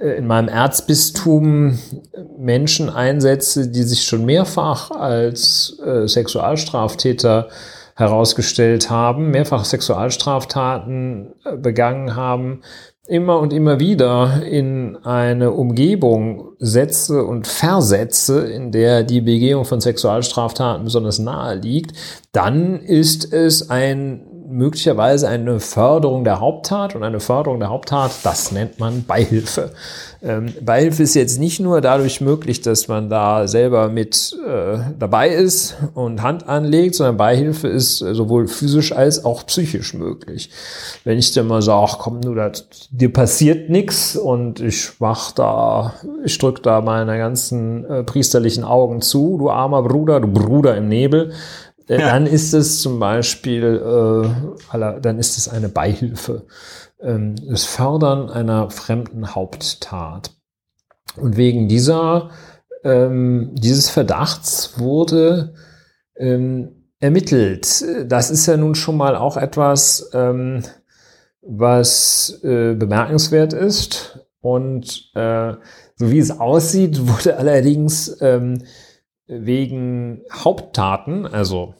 in 0.00 0.26
meinem 0.26 0.48
Erzbistum 0.48 1.78
Menschen 2.38 2.90
einsetze, 2.90 3.68
die 3.68 3.82
sich 3.82 4.02
schon 4.04 4.24
mehrfach 4.24 4.90
als 4.90 5.78
äh, 5.84 6.06
Sexualstraftäter 6.06 7.48
herausgestellt 7.96 8.90
haben, 8.90 9.30
mehrfach 9.30 9.64
Sexualstraftaten 9.64 11.32
äh, 11.44 11.56
begangen 11.56 12.16
haben, 12.16 12.62
immer 13.06 13.38
und 13.38 13.52
immer 13.52 13.80
wieder 13.80 14.42
in 14.44 14.96
eine 15.04 15.52
Umgebung 15.52 16.52
setze 16.58 17.24
und 17.24 17.46
versetze, 17.46 18.46
in 18.46 18.72
der 18.72 19.02
die 19.02 19.20
Begehung 19.20 19.64
von 19.64 19.80
Sexualstraftaten 19.80 20.84
besonders 20.84 21.18
nahe 21.18 21.56
liegt, 21.56 21.92
dann 22.32 22.80
ist 22.80 23.32
es 23.32 23.68
ein 23.68 24.33
möglicherweise 24.54 25.28
eine 25.28 25.58
Förderung 25.58 26.24
der 26.24 26.38
Haupttat 26.38 26.94
und 26.94 27.02
eine 27.02 27.18
Förderung 27.18 27.58
der 27.58 27.70
Haupttat, 27.70 28.12
das 28.22 28.52
nennt 28.52 28.78
man 28.78 29.04
Beihilfe. 29.04 29.72
Ähm, 30.22 30.54
Beihilfe 30.62 31.02
ist 31.02 31.14
jetzt 31.14 31.38
nicht 31.38 31.60
nur 31.60 31.80
dadurch 31.80 32.20
möglich, 32.20 32.62
dass 32.62 32.88
man 32.88 33.10
da 33.10 33.48
selber 33.48 33.88
mit 33.88 34.34
äh, 34.46 34.78
dabei 34.98 35.28
ist 35.28 35.76
und 35.94 36.22
Hand 36.22 36.48
anlegt, 36.48 36.94
sondern 36.94 37.16
Beihilfe 37.16 37.68
ist 37.68 37.98
sowohl 37.98 38.46
physisch 38.46 38.92
als 38.92 39.24
auch 39.24 39.44
psychisch 39.46 39.92
möglich. 39.92 40.50
Wenn 41.02 41.18
ich 41.18 41.32
dann 41.32 41.48
mal 41.48 41.60
sage, 41.60 41.86
ach 41.86 41.98
komm, 41.98 42.20
nur 42.20 42.36
das, 42.36 42.64
dir 42.90 43.12
passiert 43.12 43.68
nichts 43.68 44.16
und 44.16 44.60
ich 44.60 44.92
mach 45.00 45.32
da, 45.32 45.94
ich 46.24 46.38
drück 46.38 46.62
da 46.62 46.80
meine 46.80 47.18
ganzen 47.18 47.84
äh, 47.84 48.04
priesterlichen 48.04 48.64
Augen 48.64 49.02
zu, 49.02 49.36
du 49.38 49.50
armer 49.50 49.82
Bruder, 49.82 50.20
du 50.20 50.28
Bruder 50.28 50.76
im 50.76 50.88
Nebel, 50.88 51.32
ja. 51.88 51.98
dann 51.98 52.26
ist 52.26 52.54
es 52.54 52.80
zum 52.80 52.98
Beispiel, 52.98 53.82
äh, 54.72 55.00
dann 55.00 55.18
ist 55.18 55.38
es 55.38 55.48
eine 55.48 55.68
Beihilfe. 55.68 56.46
Ähm, 57.00 57.36
das 57.48 57.64
Fördern 57.64 58.30
einer 58.30 58.70
fremden 58.70 59.34
Haupttat. 59.34 60.30
Und 61.16 61.36
wegen 61.36 61.68
dieser, 61.68 62.30
ähm, 62.82 63.50
dieses 63.54 63.90
Verdachts 63.90 64.78
wurde 64.78 65.54
ähm, 66.16 66.90
ermittelt. 67.00 67.84
Das 68.06 68.30
ist 68.30 68.46
ja 68.46 68.56
nun 68.56 68.74
schon 68.74 68.96
mal 68.96 69.16
auch 69.16 69.36
etwas, 69.36 70.10
ähm, 70.14 70.62
was 71.42 72.40
äh, 72.42 72.74
bemerkenswert 72.74 73.52
ist. 73.52 74.20
Und 74.40 75.10
äh, 75.14 75.52
so 75.96 76.10
wie 76.10 76.18
es 76.18 76.40
aussieht, 76.40 76.98
wurde 77.08 77.36
allerdings 77.36 78.16
ähm, 78.20 78.62
wegen 79.26 80.22
Haupttaten, 80.32 81.26
also 81.26 81.74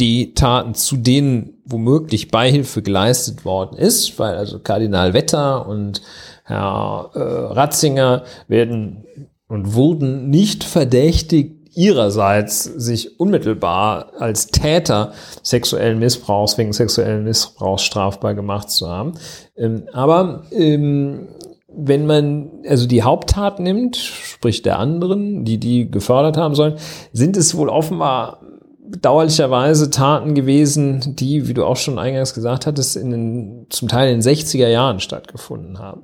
die 0.00 0.34
Taten, 0.34 0.74
zu 0.74 0.96
denen 0.96 1.62
womöglich 1.64 2.30
Beihilfe 2.30 2.82
geleistet 2.82 3.44
worden 3.44 3.78
ist, 3.78 4.18
weil 4.18 4.34
also 4.36 4.58
Kardinal 4.58 5.14
Wetter 5.14 5.66
und 5.68 6.02
Herr 6.44 7.10
äh, 7.14 7.20
Ratzinger 7.20 8.24
werden 8.48 9.04
und 9.48 9.74
wurden 9.74 10.30
nicht 10.30 10.64
verdächtigt, 10.64 11.64
ihrerseits 11.76 12.64
sich 12.64 13.18
unmittelbar 13.18 14.12
als 14.18 14.46
Täter 14.46 15.12
sexuellen 15.42 15.98
Missbrauchs 15.98 16.56
wegen 16.56 16.72
sexuellen 16.72 17.24
Missbrauchs 17.24 17.82
strafbar 17.82 18.34
gemacht 18.34 18.70
zu 18.70 18.88
haben. 18.88 19.14
Ähm, 19.56 19.88
aber 19.92 20.44
ähm, 20.52 21.28
wenn 21.76 22.06
man 22.06 22.50
also 22.68 22.86
die 22.86 23.02
Haupttat 23.02 23.60
nimmt, 23.60 23.96
sprich 23.96 24.62
der 24.62 24.78
anderen, 24.78 25.44
die 25.44 25.58
die 25.58 25.90
gefördert 25.90 26.36
haben 26.36 26.54
sollen, 26.54 26.76
sind 27.12 27.36
es 27.36 27.56
wohl 27.56 27.68
offenbar 27.68 28.40
bedauerlicherweise 28.86 29.90
Taten 29.90 30.34
gewesen, 30.34 31.16
die, 31.16 31.48
wie 31.48 31.54
du 31.54 31.64
auch 31.64 31.76
schon 31.76 31.98
eingangs 31.98 32.34
gesagt 32.34 32.66
hattest, 32.66 32.96
in 32.96 33.10
den, 33.10 33.66
zum 33.70 33.88
Teil 33.88 34.12
in 34.12 34.20
den 34.20 34.34
60er 34.34 34.68
Jahren 34.68 35.00
stattgefunden 35.00 35.78
haben. 35.78 36.02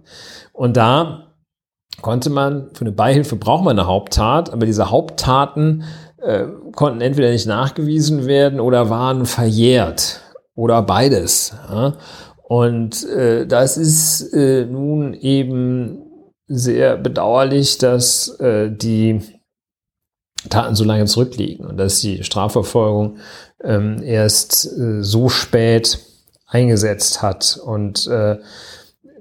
Und 0.52 0.76
da 0.76 1.28
konnte 2.02 2.30
man, 2.30 2.70
für 2.74 2.82
eine 2.82 2.92
Beihilfe 2.92 3.36
braucht 3.36 3.64
man 3.64 3.78
eine 3.78 3.86
Haupttat, 3.86 4.52
aber 4.52 4.66
diese 4.66 4.90
Haupttaten 4.90 5.84
äh, 6.18 6.46
konnten 6.74 7.00
entweder 7.00 7.30
nicht 7.30 7.46
nachgewiesen 7.46 8.26
werden 8.26 8.60
oder 8.60 8.90
waren 8.90 9.26
verjährt 9.26 10.20
oder 10.54 10.82
beides. 10.82 11.54
Ja? 11.70 11.94
Und 12.50 13.08
äh, 13.08 13.46
das 13.46 13.76
ist 13.76 14.32
äh, 14.32 14.64
nun 14.64 15.14
eben 15.14 15.98
sehr 16.48 16.96
bedauerlich, 16.96 17.78
dass 17.78 18.40
äh, 18.40 18.72
die 18.72 19.20
Taten 20.48 20.74
so 20.74 20.82
lange 20.82 21.04
zurückliegen 21.04 21.64
und 21.64 21.76
dass 21.76 22.00
die 22.00 22.24
Strafverfolgung 22.24 23.18
ähm, 23.62 24.02
erst 24.02 24.66
äh, 24.66 25.04
so 25.04 25.28
spät 25.28 26.00
eingesetzt 26.48 27.22
hat. 27.22 27.56
Und 27.64 28.08
äh, 28.08 28.38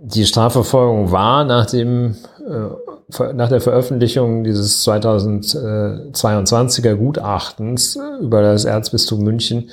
die 0.02 0.26
Strafverfolgung 0.26 1.12
war 1.12 1.46
nach 1.46 1.68
dem 1.68 2.16
äh, 2.50 2.70
nach 3.34 3.50
der 3.50 3.62
Veröffentlichung 3.62 4.44
dieses 4.44 4.84
2022er 4.88 6.96
Gutachtens 6.96 7.96
über 8.22 8.42
das 8.42 8.66
Erzbistum 8.66 9.22
München 9.22 9.70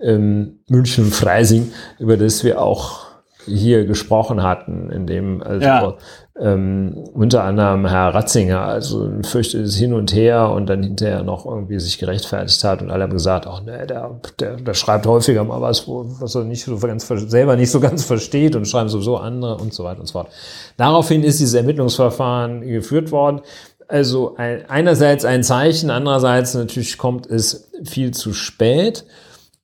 ähm, 0.00 0.60
München-Freising, 0.68 1.72
über 1.98 2.16
das 2.16 2.44
wir 2.44 2.60
auch 2.60 3.06
hier 3.46 3.86
gesprochen 3.86 4.42
hatten, 4.42 4.90
in 4.90 5.06
dem 5.06 5.42
also 5.42 5.64
ja. 5.64 5.94
ähm, 6.38 7.04
unter 7.14 7.44
anderem 7.44 7.86
Herr 7.86 8.12
Ratzinger 8.12 8.60
also 8.60 9.04
ein 9.04 9.24
fürchtetes 9.24 9.76
Hin 9.76 9.92
und 9.94 10.12
Her 10.12 10.50
und 10.50 10.66
dann 10.66 10.82
hinterher 10.82 11.22
noch 11.22 11.46
irgendwie 11.46 11.78
sich 11.78 11.98
gerechtfertigt 11.98 12.62
hat 12.64 12.82
und 12.82 12.90
alle 12.90 13.04
haben 13.04 13.12
gesagt, 13.12 13.46
ach 13.46 13.62
ne, 13.62 13.86
der, 13.86 14.20
der, 14.40 14.56
der 14.56 14.74
schreibt 14.74 15.06
häufiger 15.06 15.44
mal 15.44 15.60
was, 15.60 15.86
wo, 15.86 16.04
was 16.20 16.34
er 16.34 16.44
nicht 16.44 16.64
so 16.64 16.76
ganz 16.78 17.06
selber 17.06 17.56
nicht 17.56 17.70
so 17.70 17.80
ganz 17.80 18.04
versteht 18.04 18.56
und 18.56 18.66
schreiben 18.66 18.88
sowieso 18.88 19.16
andere 19.16 19.56
und 19.56 19.72
so 19.72 19.84
weiter 19.84 20.00
und 20.00 20.06
so 20.06 20.12
fort. 20.12 20.28
Daraufhin 20.76 21.22
ist 21.22 21.38
dieses 21.38 21.54
Ermittlungsverfahren 21.54 22.62
geführt 22.62 23.12
worden. 23.12 23.42
Also 23.88 24.34
ein, 24.36 24.68
einerseits 24.68 25.24
ein 25.24 25.44
Zeichen, 25.44 25.90
andererseits 25.90 26.54
natürlich 26.54 26.98
kommt 26.98 27.26
es 27.26 27.70
viel 27.84 28.10
zu 28.10 28.32
spät. 28.32 29.04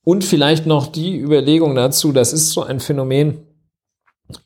Und 0.04 0.24
vielleicht 0.24 0.66
noch 0.66 0.88
die 0.88 1.18
Überlegung 1.18 1.74
dazu, 1.74 2.12
das 2.12 2.32
ist 2.32 2.50
so 2.50 2.62
ein 2.62 2.80
Phänomen, 2.80 3.46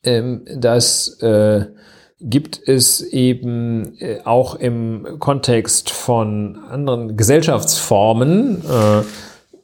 ähm, 0.03 0.45
das 0.55 1.21
äh, 1.23 1.67
gibt 2.21 2.61
es 2.67 3.01
eben 3.01 3.99
äh, 3.99 4.21
auch 4.25 4.55
im 4.55 5.19
Kontext 5.19 5.91
von 5.91 6.59
anderen 6.69 7.17
Gesellschaftsformen, 7.17 8.63
äh, 8.65 9.01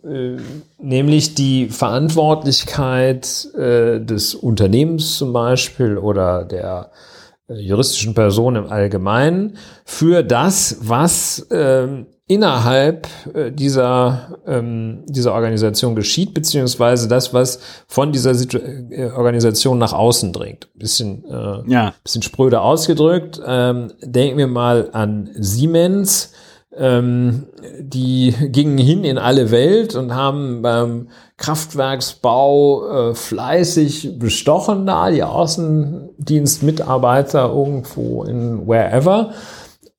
äh, 0.04 0.38
nämlich 0.78 1.34
die 1.34 1.68
Verantwortlichkeit 1.68 3.48
äh, 3.54 4.00
des 4.00 4.34
Unternehmens 4.34 5.16
zum 5.18 5.32
Beispiel 5.32 5.96
oder 5.96 6.44
der 6.44 6.90
äh, 7.48 7.54
juristischen 7.54 8.14
Person 8.14 8.56
im 8.56 8.66
Allgemeinen 8.66 9.56
für 9.84 10.22
das, 10.22 10.78
was 10.80 11.46
ähm, 11.50 12.06
innerhalb 12.26 13.08
äh, 13.34 13.50
dieser, 13.50 14.38
ähm, 14.46 15.04
dieser 15.06 15.34
Organisation 15.34 15.94
geschieht, 15.94 16.34
beziehungsweise 16.34 17.08
das, 17.08 17.34
was 17.34 17.60
von 17.88 18.12
dieser 18.12 18.34
Situ 18.34 18.58
äh, 18.58 19.10
Organisation 19.10 19.78
nach 19.78 19.92
außen 19.92 20.32
dringt. 20.32 20.68
Bisschen, 20.74 21.24
äh, 21.24 21.62
ja. 21.66 21.94
bisschen 22.02 22.22
spröde 22.22 22.60
ausgedrückt. 22.60 23.40
Ähm, 23.44 23.92
denken 24.02 24.38
wir 24.38 24.46
mal 24.46 24.90
an 24.92 25.30
Siemens. 25.34 26.32
Ähm, 26.74 27.48
die 27.80 28.34
gingen 28.48 28.78
hin 28.78 29.04
in 29.04 29.18
alle 29.18 29.50
Welt 29.50 29.94
und 29.94 30.14
haben 30.14 30.62
beim 30.62 31.08
Kraftwerksbau 31.36 33.10
äh, 33.10 33.14
fleißig 33.14 34.18
bestochen 34.18 34.86
da, 34.86 35.10
die 35.10 35.22
Außendienstmitarbeiter 35.22 37.52
irgendwo 37.52 38.24
in 38.24 38.66
wherever 38.66 39.34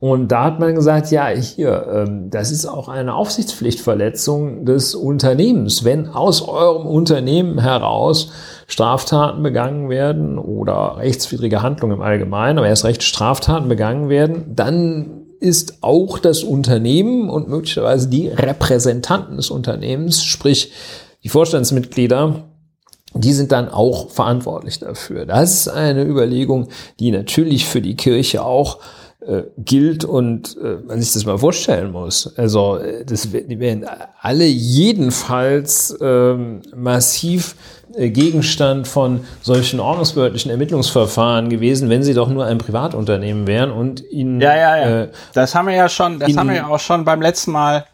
Und 0.03 0.34
da 0.34 0.43
hat 0.43 0.59
man 0.59 0.75
gesagt, 0.75 1.11
ja, 1.11 1.30
hier, 1.30 1.88
ähm, 1.89 2.30
das 2.30 2.51
ist 2.51 2.65
auch 2.65 2.89
eine 2.89 3.15
Aufsichtspflichtverletzung 3.15 4.65
des 4.65 4.95
Unternehmens. 4.95 5.85
Wenn 5.85 6.09
aus 6.09 6.45
eurem 6.45 6.85
Unternehmen 6.85 7.57
heraus 7.57 8.30
Straftaten 8.67 9.41
begangen 9.41 9.89
werden 9.89 10.38
oder 10.38 10.97
rechtswidrige 10.97 11.61
Handlungen 11.61 11.95
im 11.95 12.01
Allgemeinen, 12.01 12.57
aber 12.57 12.67
erst 12.67 12.84
recht 12.84 13.01
Straftaten 13.01 13.69
begangen 13.69 14.09
werden, 14.09 14.53
dann 14.53 15.21
ist 15.39 15.77
auch 15.80 16.19
das 16.19 16.43
Unternehmen 16.43 17.30
und 17.30 17.47
möglicherweise 17.47 18.09
die 18.09 18.27
Repräsentanten 18.27 19.38
des 19.38 19.51
Unternehmens, 19.51 20.25
sprich 20.25 20.73
die 21.23 21.30
Vorstandsmitglieder, 21.30 22.43
die 23.13 23.31
sind 23.31 23.53
dann 23.53 23.69
auch 23.69 24.09
verantwortlich 24.09 24.80
dafür. 24.80 25.25
Das 25.25 25.53
ist 25.53 25.67
eine 25.69 26.03
Überlegung, 26.03 26.67
die 26.99 27.11
natürlich 27.11 27.67
für 27.67 27.81
die 27.81 27.95
Kirche 27.95 28.43
auch 28.43 28.80
äh, 29.27 29.43
gilt 29.57 30.05
und 30.05 30.57
äh, 30.57 30.77
man 30.85 31.01
sich 31.01 31.13
das 31.13 31.25
mal 31.25 31.37
vorstellen 31.37 31.91
muss. 31.91 32.33
Also 32.37 32.77
äh, 32.77 33.05
das, 33.05 33.29
die 33.31 33.59
werden 33.59 33.85
alle 34.19 34.45
jedenfalls 34.45 35.97
ähm, 36.01 36.61
massiv 36.75 37.55
äh, 37.95 38.09
Gegenstand 38.09 38.87
von 38.87 39.25
solchen 39.41 39.79
ordnungsbehördlichen 39.79 40.51
Ermittlungsverfahren 40.51 41.49
gewesen, 41.49 41.89
wenn 41.89 42.03
sie 42.03 42.13
doch 42.13 42.29
nur 42.29 42.45
ein 42.45 42.57
Privatunternehmen 42.57 43.47
wären 43.47 43.71
und 43.71 44.03
ihnen. 44.11 44.41
Ja, 44.41 44.55
ja, 44.55 44.77
ja. 44.77 45.01
Äh, 45.03 45.09
das 45.33 45.55
haben 45.55 45.67
wir 45.67 45.75
ja 45.75 45.89
schon, 45.89 46.19
das 46.19 46.35
haben 46.35 46.49
wir 46.49 46.55
ja 46.55 46.67
auch 46.67 46.79
schon 46.79 47.05
beim 47.05 47.21
letzten 47.21 47.51
Mal, 47.51 47.85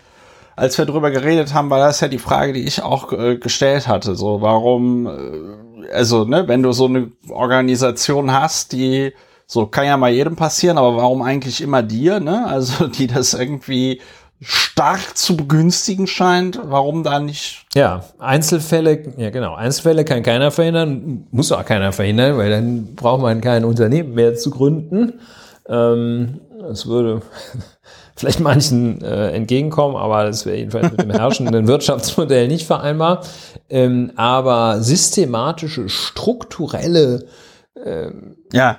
als 0.55 0.77
wir 0.77 0.85
drüber 0.85 1.11
geredet 1.11 1.53
haben, 1.53 1.69
war 1.69 1.79
das 1.79 1.99
ja 2.01 2.07
die 2.07 2.17
Frage, 2.17 2.53
die 2.53 2.63
ich 2.63 2.81
auch 2.81 3.13
äh, 3.13 3.37
gestellt 3.37 3.87
hatte. 3.87 4.15
So, 4.15 4.41
warum, 4.41 5.07
äh, 5.07 5.93
also, 5.93 6.25
ne, 6.25 6.47
wenn 6.47 6.63
du 6.63 6.71
so 6.71 6.85
eine 6.85 7.11
Organisation 7.29 8.31
hast, 8.31 8.71
die 8.71 9.13
so 9.51 9.65
kann 9.65 9.87
ja 9.87 9.97
mal 9.97 10.11
jedem 10.11 10.35
passieren, 10.35 10.77
aber 10.77 10.95
warum 10.95 11.23
eigentlich 11.23 11.59
immer 11.61 11.81
dir, 11.81 12.19
ne? 12.19 12.45
Also, 12.45 12.87
die 12.99 13.07
das 13.07 13.33
irgendwie 13.33 13.99
stark 14.41 15.17
zu 15.17 15.35
begünstigen 15.35 16.05
scheint, 16.05 16.59
warum 16.63 17.03
da 17.03 17.19
nicht? 17.19 17.65
Ja, 17.73 18.05
Einzelfälle, 18.19 19.11
ja 19.17 19.31
genau, 19.31 19.55
Einzelfälle 19.55 20.05
kann 20.05 20.21
keiner 20.21 20.51
verhindern, 20.51 21.27
muss 21.31 21.51
auch 21.51 21.65
keiner 21.65 21.91
verhindern, 21.91 22.37
weil 22.37 22.51
dann 22.51 22.95
braucht 22.95 23.21
man 23.21 23.41
kein 23.41 23.65
Unternehmen 23.65 24.13
mehr 24.13 24.35
zu 24.35 24.51
gründen. 24.51 25.19
Ähm, 25.67 26.41
das 26.61 26.85
würde 26.85 27.23
vielleicht 28.15 28.39
manchen 28.39 29.01
äh, 29.01 29.31
entgegenkommen, 29.31 29.97
aber 29.97 30.25
das 30.25 30.45
wäre 30.45 30.57
jedenfalls 30.57 30.91
mit 30.91 31.01
dem 31.01 31.11
herrschenden 31.11 31.67
Wirtschaftsmodell 31.67 32.47
nicht 32.47 32.67
vereinbar. 32.67 33.23
Ähm, 33.67 34.11
aber 34.15 34.81
systematische, 34.81 35.89
strukturelle 35.89 37.25
ähm, 37.83 38.37
ja 38.53 38.77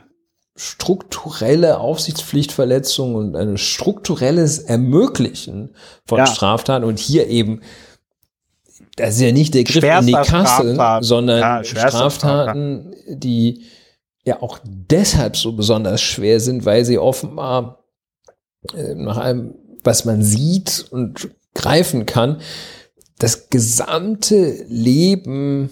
strukturelle 0.57 1.79
Aufsichtspflichtverletzung 1.79 3.15
und 3.15 3.37
ein 3.37 3.57
strukturelles 3.57 4.59
Ermöglichen 4.59 5.75
von 6.07 6.19
ja. 6.19 6.27
Straftaten 6.27 6.85
und 6.85 6.99
hier 6.99 7.29
eben 7.29 7.61
das 8.97 9.15
ist 9.15 9.21
ja 9.23 9.33
nicht 9.33 9.55
der 9.55 9.65
Griff 9.65 9.83
in 9.83 10.07
die 10.07 10.13
Kasse, 10.13 10.75
Straftat. 10.75 11.05
sondern 11.05 11.39
ja, 11.41 11.65
Straftaten, 11.65 12.95
die 13.09 13.65
ja 14.25 14.43
auch 14.43 14.59
deshalb 14.65 15.37
so 15.37 15.53
besonders 15.53 16.03
schwer 16.03 16.41
sind, 16.41 16.67
weil 16.67 16.85
sie 16.85 16.99
offenbar 16.99 17.85
äh, 18.75 18.95
nach 18.95 19.17
allem, 19.17 19.55
was 19.83 20.05
man 20.05 20.23
sieht 20.23 20.87
und 20.91 21.31
greifen 21.55 22.05
kann, 22.05 22.41
das 23.19 23.49
gesamte 23.49 24.65
Leben 24.69 25.71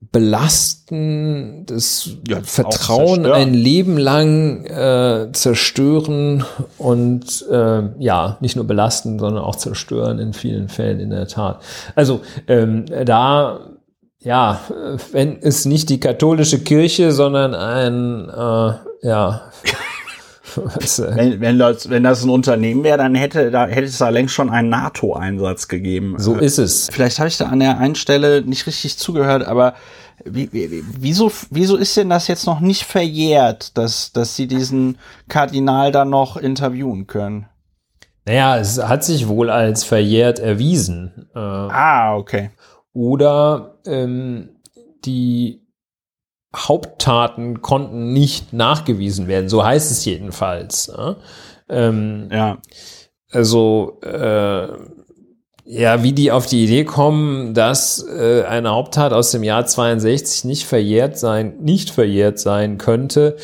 belasten, 0.00 1.66
das 1.66 2.10
ja, 2.26 2.40
Vertrauen 2.42 3.26
ein 3.26 3.52
Leben 3.52 3.98
lang 3.98 4.64
äh, 4.64 5.32
zerstören 5.32 6.44
und 6.78 7.44
äh, 7.50 7.82
ja, 7.98 8.38
nicht 8.40 8.54
nur 8.56 8.66
belasten, 8.66 9.18
sondern 9.18 9.42
auch 9.42 9.56
zerstören 9.56 10.18
in 10.18 10.32
vielen 10.32 10.68
Fällen 10.68 11.00
in 11.00 11.10
der 11.10 11.26
Tat. 11.26 11.62
Also 11.94 12.20
ähm, 12.46 12.86
da 13.04 13.70
ja, 14.20 14.60
wenn 15.12 15.40
es 15.40 15.64
nicht 15.64 15.90
die 15.90 16.00
katholische 16.00 16.60
Kirche, 16.60 17.12
sondern 17.12 17.54
ein 17.54 18.28
äh, 18.28 19.06
ja 19.06 19.42
wenn, 20.64 21.40
wenn, 21.40 21.58
das, 21.58 21.88
wenn 21.90 22.02
das 22.02 22.24
ein 22.24 22.30
Unternehmen 22.30 22.84
wäre, 22.84 22.98
dann 22.98 23.14
hätte, 23.14 23.50
da, 23.50 23.66
hätte 23.66 23.86
es 23.86 23.98
da 23.98 24.08
längst 24.08 24.34
schon 24.34 24.50
einen 24.50 24.68
NATO-Einsatz 24.68 25.68
gegeben. 25.68 26.14
So 26.18 26.36
ist 26.36 26.58
es. 26.58 26.88
Vielleicht 26.92 27.18
habe 27.18 27.28
ich 27.28 27.36
da 27.36 27.46
an 27.46 27.60
der 27.60 27.78
einen 27.78 27.94
Stelle 27.94 28.42
nicht 28.42 28.66
richtig 28.66 28.98
zugehört, 28.98 29.44
aber 29.44 29.74
wie, 30.24 30.52
wie, 30.52 30.82
wieso, 30.98 31.30
wieso 31.50 31.76
ist 31.76 31.96
denn 31.96 32.10
das 32.10 32.28
jetzt 32.28 32.46
noch 32.46 32.60
nicht 32.60 32.84
verjährt, 32.84 33.76
dass, 33.78 34.12
dass 34.12 34.36
sie 34.36 34.46
diesen 34.46 34.98
Kardinal 35.28 35.92
dann 35.92 36.10
noch 36.10 36.36
interviewen 36.36 37.06
können? 37.06 37.46
Naja, 38.26 38.58
es 38.58 38.82
hat 38.82 39.04
sich 39.04 39.28
wohl 39.28 39.48
als 39.48 39.84
verjährt 39.84 40.38
erwiesen. 40.38 41.28
Äh, 41.34 41.38
ah, 41.38 42.16
okay. 42.16 42.50
Oder 42.92 43.78
ähm, 43.86 44.50
die 45.04 45.67
Haupttaten 46.54 47.60
konnten 47.60 48.12
nicht 48.12 48.52
nachgewiesen 48.52 49.28
werden. 49.28 49.48
So 49.48 49.64
heißt 49.64 49.90
es 49.90 50.04
jedenfalls. 50.04 50.88
Ne? 50.88 51.16
Ähm, 51.68 52.28
ja. 52.32 52.58
Also 53.30 54.00
äh, 54.02 54.68
ja, 55.70 56.02
wie 56.02 56.12
die 56.12 56.32
auf 56.32 56.46
die 56.46 56.64
Idee 56.64 56.84
kommen, 56.84 57.52
dass 57.52 58.02
äh, 58.02 58.44
eine 58.44 58.70
Haupttat 58.70 59.12
aus 59.12 59.32
dem 59.32 59.42
Jahr 59.42 59.66
62 59.66 60.44
nicht 60.44 60.64
verjährt 60.64 61.18
sein, 61.18 61.58
nicht 61.60 61.90
verjährt 61.90 62.38
sein 62.38 62.78
könnte, 62.78 63.36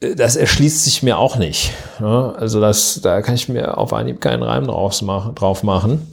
äh, 0.00 0.14
das 0.14 0.36
erschließt 0.36 0.84
sich 0.84 1.02
mir 1.02 1.16
auch 1.16 1.36
nicht. 1.36 1.72
Ne? 2.00 2.34
Also 2.36 2.60
das, 2.60 3.00
da 3.02 3.22
kann 3.22 3.34
ich 3.34 3.48
mir 3.48 3.78
auf 3.78 3.94
Anhieb 3.94 4.20
keinen 4.20 4.42
Reim 4.42 4.66
drauf 4.66 5.00
machen. 5.00 5.34
Drauf 5.34 5.62
machen. 5.62 6.06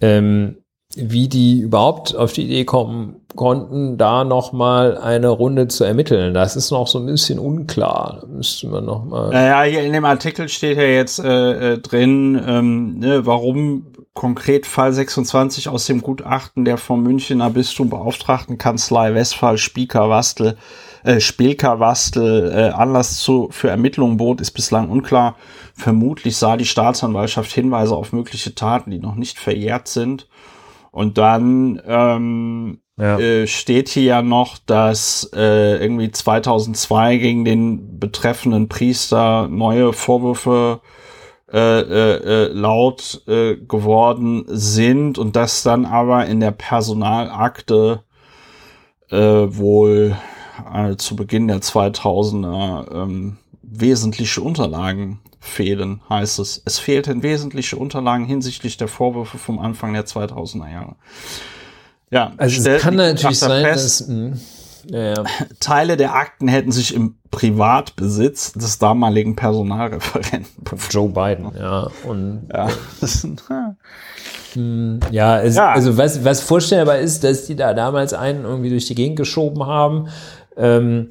Ähm, 0.00 0.59
wie 0.96 1.28
die 1.28 1.60
überhaupt 1.60 2.16
auf 2.16 2.32
die 2.32 2.44
Idee 2.44 2.64
kommen 2.64 3.16
konnten, 3.36 3.96
da 3.96 4.24
noch 4.24 4.52
mal 4.52 4.98
eine 4.98 5.28
Runde 5.28 5.68
zu 5.68 5.84
ermitteln. 5.84 6.34
Das 6.34 6.56
ist 6.56 6.72
noch 6.72 6.88
so 6.88 6.98
ein 6.98 7.06
bisschen 7.06 7.38
unklar. 7.38 8.18
Da 8.22 8.26
müsste 8.26 8.66
man 8.66 8.84
noch 8.84 9.04
mal. 9.04 9.30
Naja, 9.30 9.62
hier 9.62 9.82
in 9.84 9.92
dem 9.92 10.04
Artikel 10.04 10.48
steht 10.48 10.76
ja 10.76 10.82
jetzt 10.82 11.20
äh, 11.20 11.74
äh, 11.74 11.78
drin, 11.78 12.42
ähm, 12.44 12.98
ne, 12.98 13.24
warum 13.24 13.86
konkret 14.14 14.66
Fall 14.66 14.92
26 14.92 15.68
aus 15.68 15.86
dem 15.86 16.02
Gutachten 16.02 16.64
der 16.64 16.76
vom 16.76 17.04
Münchner 17.04 17.50
Bistum 17.50 17.88
beauftragten 17.88 18.58
Kanzlei 18.58 19.14
Westphal 19.14 19.58
Spieker 19.58 20.10
Wastel 20.10 20.56
äh, 21.04 21.20
Spielker 21.20 21.80
Wastel 21.80 22.52
äh, 22.52 22.70
Anlass 22.70 23.18
zu, 23.18 23.48
für 23.52 23.70
Ermittlungen 23.70 24.16
bot, 24.16 24.40
ist 24.40 24.50
bislang 24.50 24.90
unklar. 24.90 25.36
Vermutlich 25.74 26.36
sah 26.36 26.56
die 26.56 26.66
Staatsanwaltschaft 26.66 27.52
Hinweise 27.52 27.94
auf 27.94 28.12
mögliche 28.12 28.54
Taten, 28.54 28.90
die 28.90 28.98
noch 28.98 29.14
nicht 29.14 29.38
verjährt 29.38 29.88
sind. 29.88 30.26
Und 30.90 31.18
dann 31.18 31.80
ähm, 31.86 32.80
ja. 32.98 33.18
äh, 33.18 33.46
steht 33.46 33.88
hier 33.88 34.02
ja 34.02 34.22
noch, 34.22 34.58
dass 34.58 35.30
äh, 35.34 35.76
irgendwie 35.82 36.10
2002 36.10 37.16
gegen 37.18 37.44
den 37.44 37.98
betreffenden 37.98 38.68
Priester 38.68 39.48
neue 39.48 39.92
Vorwürfe 39.92 40.80
äh, 41.52 41.80
äh, 41.80 42.44
äh, 42.44 42.52
laut 42.52 43.22
äh, 43.26 43.56
geworden 43.56 44.44
sind 44.46 45.18
und 45.18 45.34
dass 45.34 45.62
dann 45.62 45.84
aber 45.84 46.26
in 46.26 46.38
der 46.40 46.52
Personalakte 46.52 48.04
äh, 49.10 49.16
wohl 49.16 50.16
äh, 50.72 50.96
zu 50.96 51.16
Beginn 51.16 51.48
der 51.48 51.60
2000er 51.60 53.02
ähm, 53.02 53.38
wesentliche 53.62 54.40
Unterlagen 54.42 55.20
fehlen, 55.40 56.02
heißt 56.08 56.38
es. 56.38 56.62
Es 56.64 56.78
fehlten 56.78 57.22
wesentliche 57.22 57.76
Unterlagen 57.76 58.26
hinsichtlich 58.26 58.76
der 58.76 58.88
Vorwürfe 58.88 59.38
vom 59.38 59.58
Anfang 59.58 59.94
der 59.94 60.04
2000er 60.06 60.70
Jahre. 60.70 60.96
Ja, 62.10 62.32
also 62.36 62.68
es 62.68 62.82
kann 62.82 62.96
natürlich 62.96 63.38
sein, 63.38 63.64
fest, 63.64 64.00
dass 64.00 64.08
mh, 64.08 64.36
ja, 64.88 65.14
ja. 65.14 65.24
Teile 65.60 65.96
der 65.96 66.14
Akten 66.14 66.48
hätten 66.48 66.72
sich 66.72 66.94
im 66.94 67.16
Privatbesitz 67.30 68.52
des 68.52 68.78
damaligen 68.78 69.36
Personalreferenten 69.36 70.64
Joe 70.90 71.08
Biden, 71.08 71.52
ja. 71.58 71.88
Und 72.04 72.48
ja, 72.52 72.68
hm, 74.52 75.00
ja, 75.10 75.40
es, 75.40 75.56
ja, 75.56 75.70
also 75.70 75.96
was, 75.96 76.24
was 76.24 76.40
vorstellbar 76.40 76.98
ist, 76.98 77.24
dass 77.24 77.46
die 77.46 77.56
da 77.56 77.72
damals 77.72 78.12
einen 78.12 78.44
irgendwie 78.44 78.70
durch 78.70 78.86
die 78.86 78.94
Gegend 78.94 79.16
geschoben 79.16 79.64
haben 79.64 80.08
ähm, 80.56 81.08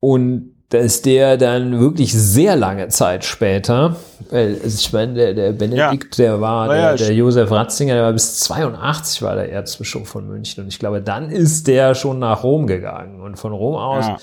und 0.00 0.53
dass 0.70 1.02
der 1.02 1.36
dann 1.36 1.78
wirklich 1.78 2.12
sehr 2.12 2.56
lange 2.56 2.88
Zeit 2.88 3.24
später, 3.24 3.96
weil 4.30 4.58
also 4.62 4.78
ich 4.78 4.92
meine, 4.92 5.14
der, 5.14 5.34
der 5.34 5.52
Benedikt, 5.52 6.18
ja. 6.18 6.24
der 6.24 6.40
war, 6.40 6.68
der, 6.68 6.76
ja, 6.78 6.96
der 6.96 7.14
Josef 7.14 7.50
Ratzinger, 7.50 7.94
der 7.94 8.02
war 8.04 8.12
bis 8.12 8.38
82 8.40 9.22
war 9.22 9.36
der 9.36 9.52
Erzbischof 9.52 10.08
von 10.08 10.26
München 10.26 10.64
und 10.64 10.68
ich 10.68 10.78
glaube, 10.78 11.00
dann 11.00 11.30
ist 11.30 11.66
der 11.68 11.94
schon 11.94 12.18
nach 12.18 12.42
Rom 12.42 12.66
gegangen 12.66 13.20
und 13.20 13.36
von 13.38 13.52
Rom 13.52 13.76
aus 13.76 14.06
ja. 14.06 14.16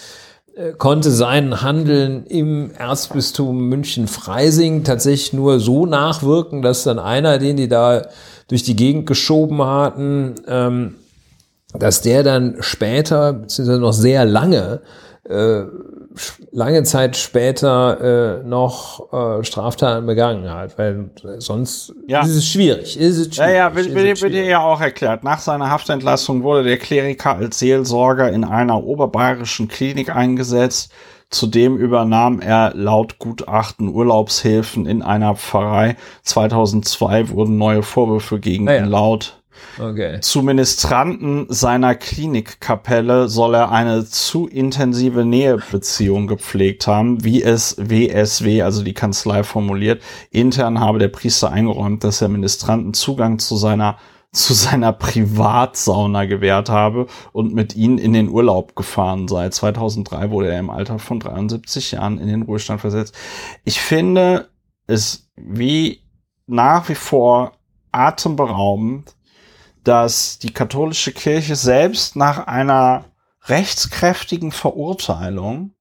Äh, 0.53 0.73
konnte 0.73 1.11
sein 1.11 1.61
Handeln 1.61 2.25
im 2.25 2.71
Erzbistum 2.71 3.69
München-Freising 3.69 4.83
tatsächlich 4.83 5.31
nur 5.31 5.61
so 5.61 5.85
nachwirken, 5.85 6.61
dass 6.61 6.83
dann 6.83 6.99
einer, 6.99 7.37
den 7.37 7.55
die 7.55 7.69
da 7.69 8.01
durch 8.49 8.63
die 8.63 8.75
Gegend 8.75 9.05
geschoben 9.05 9.63
hatten, 9.63 10.35
ähm, 10.47 10.95
dass 11.73 12.01
der 12.01 12.23
dann 12.23 12.57
später, 12.59 13.31
beziehungsweise 13.31 13.79
noch 13.79 13.93
sehr 13.93 14.25
lange, 14.25 14.81
äh, 15.23 15.61
lange 16.51 16.83
Zeit 16.83 17.15
später 17.17 18.41
äh, 18.41 18.47
noch 18.47 19.11
äh, 19.13 19.43
Straftaten 19.43 20.05
begangen 20.05 20.49
hat, 20.49 20.77
weil 20.77 21.09
sonst 21.39 21.93
Ja. 22.07 22.21
ist 22.21 22.35
es 22.35 22.47
schwierig. 22.47 22.97
Ist 22.99 23.17
es 23.17 23.35
schwierig 23.35 23.37
Ja, 23.37 23.49
ja, 23.69 23.75
wird, 23.75 23.93
wird, 23.93 24.21
wird 24.21 24.33
ja 24.33 24.59
auch 24.61 24.81
erklärt. 24.81 25.23
Nach 25.23 25.39
seiner 25.39 25.69
Haftentlassung 25.69 26.43
wurde 26.43 26.63
der 26.63 26.77
Kleriker 26.77 27.35
als 27.35 27.59
Seelsorger 27.59 28.31
in 28.31 28.43
einer 28.43 28.83
oberbayerischen 28.83 29.67
Klinik 29.67 30.13
eingesetzt. 30.15 30.91
Zudem 31.29 31.77
übernahm 31.77 32.41
er 32.41 32.73
laut 32.75 33.17
Gutachten 33.17 33.87
Urlaubshilfen 33.87 34.85
in 34.85 35.01
einer 35.01 35.35
Pfarrei. 35.35 35.95
2002 36.23 37.29
wurden 37.29 37.57
neue 37.57 37.83
Vorwürfe 37.83 38.39
gegen 38.39 38.67
Ah 38.67 38.73
ja. 38.73 38.79
ihn 38.83 38.89
laut. 38.89 39.40
Okay. 39.79 40.19
Zu 40.21 40.41
Ministranten 40.41 41.45
seiner 41.49 41.95
Klinikkapelle 41.95 43.27
soll 43.27 43.55
er 43.55 43.71
eine 43.71 44.05
zu 44.05 44.47
intensive 44.47 45.25
Nähebeziehung 45.25 46.27
gepflegt 46.27 46.87
haben, 46.87 47.23
wie 47.23 47.41
es 47.41 47.77
WSW, 47.77 48.61
also 48.61 48.83
die 48.83 48.93
Kanzlei 48.93 49.43
formuliert. 49.43 50.01
Intern 50.29 50.79
habe 50.79 50.99
der 50.99 51.07
Priester 51.07 51.51
eingeräumt, 51.51 52.03
dass 52.03 52.21
er 52.21 52.29
Ministranten 52.29 52.93
Zugang 52.93 53.39
zu 53.39 53.55
seiner 53.55 53.97
zu 54.33 54.53
seiner 54.53 54.93
Privatsauna 54.93 56.23
gewährt 56.25 56.69
habe 56.69 57.07
und 57.33 57.53
mit 57.53 57.75
ihnen 57.75 57.97
in 57.97 58.13
den 58.13 58.29
Urlaub 58.29 58.75
gefahren 58.77 59.27
sei. 59.27 59.49
2003 59.49 60.31
wurde 60.31 60.51
er 60.51 60.59
im 60.59 60.69
Alter 60.69 60.99
von 60.99 61.19
73 61.19 61.91
Jahren 61.91 62.17
in 62.17 62.27
den 62.27 62.43
Ruhestand 62.43 62.79
versetzt. 62.79 63.13
Ich 63.65 63.81
finde 63.81 64.47
es 64.87 65.29
wie 65.35 65.99
nach 66.47 66.87
wie 66.87 66.95
vor 66.95 67.53
atemberaubend, 67.91 69.15
dass 69.83 70.39
die 70.39 70.53
katholische 70.53 71.11
Kirche 71.11 71.55
selbst 71.55 72.15
nach 72.15 72.47
einer 72.47 73.05
rechtskräftigen 73.45 74.51
Verurteilung, 74.51 75.73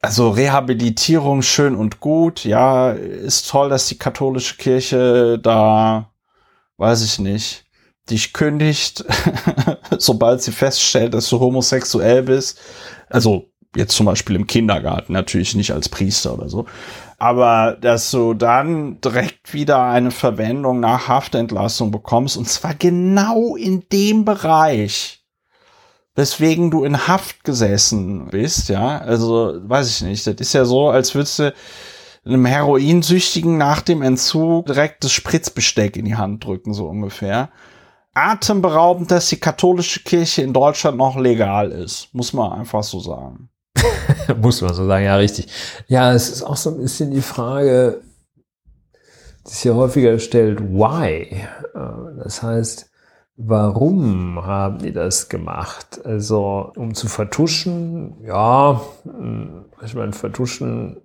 also 0.00 0.30
Rehabilitierung 0.30 1.42
schön 1.42 1.76
und 1.76 2.00
gut, 2.00 2.44
ja, 2.44 2.90
ist 2.90 3.48
toll, 3.48 3.68
dass 3.68 3.86
die 3.86 3.98
katholische 3.98 4.56
Kirche 4.56 5.38
da, 5.38 6.10
weiß 6.76 7.04
ich 7.04 7.18
nicht, 7.18 7.64
dich 8.10 8.32
kündigt, 8.32 9.04
sobald 9.98 10.42
sie 10.42 10.52
feststellt, 10.52 11.14
dass 11.14 11.28
du 11.28 11.38
homosexuell 11.38 12.24
bist. 12.24 12.58
Also 13.08 13.52
jetzt 13.76 13.94
zum 13.94 14.06
Beispiel 14.06 14.36
im 14.36 14.46
Kindergarten, 14.46 15.12
natürlich 15.12 15.54
nicht 15.54 15.72
als 15.72 15.88
Priester 15.88 16.34
oder 16.34 16.48
so. 16.48 16.66
Aber 17.22 17.76
dass 17.80 18.10
du 18.10 18.34
dann 18.34 19.00
direkt 19.00 19.54
wieder 19.54 19.84
eine 19.84 20.10
Verwendung 20.10 20.80
nach 20.80 21.06
Haftentlassung 21.06 21.92
bekommst, 21.92 22.36
und 22.36 22.48
zwar 22.48 22.74
genau 22.74 23.54
in 23.54 23.84
dem 23.92 24.24
Bereich, 24.24 25.24
weswegen 26.16 26.72
du 26.72 26.82
in 26.82 27.06
Haft 27.06 27.44
gesessen 27.44 28.26
bist, 28.32 28.70
ja. 28.70 28.98
Also, 28.98 29.54
weiß 29.62 29.88
ich 29.88 30.02
nicht. 30.02 30.26
Das 30.26 30.34
ist 30.34 30.52
ja 30.52 30.64
so, 30.64 30.88
als 30.88 31.14
würdest 31.14 31.38
du 31.38 31.54
einem 32.24 32.44
Heroinsüchtigen 32.44 33.56
nach 33.56 33.82
dem 33.82 34.02
Entzug 34.02 34.66
direkt 34.66 35.04
das 35.04 35.12
Spritzbesteck 35.12 35.96
in 35.96 36.06
die 36.06 36.16
Hand 36.16 36.44
drücken, 36.44 36.74
so 36.74 36.88
ungefähr. 36.88 37.50
Atemberaubend, 38.14 39.12
dass 39.12 39.28
die 39.28 39.38
katholische 39.38 40.00
Kirche 40.00 40.42
in 40.42 40.52
Deutschland 40.52 40.96
noch 40.96 41.16
legal 41.16 41.70
ist, 41.70 42.12
muss 42.12 42.32
man 42.32 42.50
einfach 42.50 42.82
so 42.82 42.98
sagen. 42.98 43.51
Muss 44.40 44.62
man 44.62 44.74
so 44.74 44.86
sagen, 44.86 45.04
ja, 45.04 45.16
richtig. 45.16 45.48
Ja, 45.88 46.12
es 46.12 46.28
ist 46.30 46.42
auch 46.42 46.56
so 46.56 46.70
ein 46.70 46.78
bisschen 46.78 47.10
die 47.10 47.20
Frage, 47.20 48.00
die 49.46 49.50
sich 49.50 49.64
ja 49.64 49.74
häufiger 49.74 50.18
stellt, 50.18 50.60
why? 50.60 51.22
Äh, 51.74 52.22
Das 52.22 52.42
heißt, 52.42 52.90
warum 53.36 54.44
haben 54.44 54.78
die 54.78 54.92
das 54.92 55.28
gemacht? 55.28 56.00
Also, 56.04 56.72
um 56.76 56.94
zu 56.94 57.08
vertuschen, 57.08 58.16
ja, 58.24 58.80
mh, 59.04 59.64
ich 59.84 59.94
meine, 59.94 60.12
vertuschen 60.12 60.98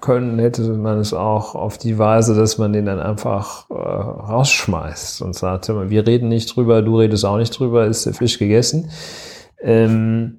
können 0.00 0.38
hätte 0.40 0.62
man 0.72 0.98
es 0.98 1.14
auch 1.14 1.54
auf 1.54 1.78
die 1.78 1.98
Weise, 1.98 2.34
dass 2.34 2.58
man 2.58 2.72
den 2.72 2.86
dann 2.86 2.98
einfach 2.98 3.70
äh, 3.70 3.74
rausschmeißt 3.74 5.22
und 5.22 5.34
sagt, 5.34 5.68
wir 5.68 6.06
reden 6.06 6.28
nicht 6.28 6.54
drüber, 6.56 6.82
du 6.82 6.98
redest 6.98 7.24
auch 7.24 7.36
nicht 7.38 7.56
drüber, 7.56 7.86
ist 7.86 8.04
der 8.04 8.14
Fisch 8.14 8.38
gegessen. 8.38 8.90
Ähm, 9.60 10.38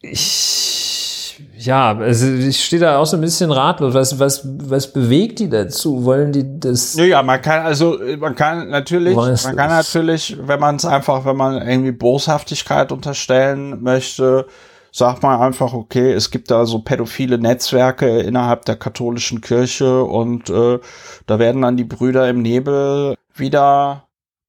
ich, 0.00 1.44
ja, 1.56 1.96
also 1.96 2.26
ich 2.32 2.64
stehe 2.64 2.80
da 2.80 2.98
auch 2.98 3.06
so 3.06 3.16
ein 3.16 3.20
bisschen 3.20 3.50
ratlos. 3.50 3.94
Was, 3.94 4.18
was, 4.18 4.42
was 4.44 4.92
bewegt 4.92 5.40
die 5.40 5.48
dazu? 5.48 6.04
Wollen 6.04 6.32
die 6.32 6.60
das? 6.60 6.94
Ja, 6.94 7.22
man 7.22 7.42
kann, 7.42 7.64
also, 7.66 7.98
man 8.18 8.34
kann 8.34 8.68
natürlich, 8.70 9.16
Weiß 9.16 9.44
man 9.44 9.56
kann 9.56 9.70
es. 9.70 9.94
natürlich, 9.94 10.36
wenn 10.40 10.60
man 10.60 10.76
es 10.76 10.84
einfach, 10.84 11.24
wenn 11.24 11.36
man 11.36 11.66
irgendwie 11.66 11.92
Boshaftigkeit 11.92 12.92
unterstellen 12.92 13.82
möchte, 13.82 14.46
sagt 14.92 15.22
man 15.22 15.40
einfach, 15.40 15.72
okay, 15.74 16.12
es 16.12 16.30
gibt 16.30 16.50
da 16.50 16.64
so 16.64 16.80
pädophile 16.80 17.38
Netzwerke 17.38 18.20
innerhalb 18.20 18.64
der 18.64 18.76
katholischen 18.76 19.40
Kirche 19.40 20.04
und 20.04 20.48
äh, 20.50 20.78
da 21.26 21.38
werden 21.38 21.62
dann 21.62 21.76
die 21.76 21.84
Brüder 21.84 22.28
im 22.28 22.42
Nebel 22.42 23.16
wieder, 23.34 24.08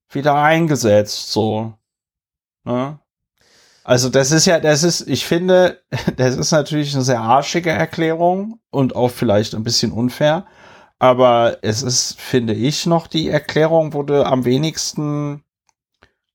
wieder 0.09 0.35
eingesetzt, 0.35 1.31
so. 1.31 1.73
Ne? 2.65 2.99
Also 3.89 4.09
das 4.09 4.29
ist 4.29 4.45
ja, 4.45 4.59
das 4.59 4.83
ist, 4.83 5.07
ich 5.07 5.25
finde, 5.25 5.81
das 6.15 6.37
ist 6.37 6.51
natürlich 6.51 6.93
eine 6.93 7.03
sehr 7.03 7.21
arschige 7.21 7.71
Erklärung 7.71 8.59
und 8.69 8.95
auch 8.95 9.09
vielleicht 9.09 9.55
ein 9.55 9.63
bisschen 9.63 9.91
unfair. 9.91 10.45
Aber 10.99 11.57
es 11.63 11.81
ist, 11.81 12.21
finde 12.21 12.53
ich, 12.53 12.85
noch 12.85 13.07
die 13.07 13.29
Erklärung, 13.29 13.95
wo 13.95 14.03
du 14.03 14.23
am 14.23 14.45
wenigsten, 14.45 15.43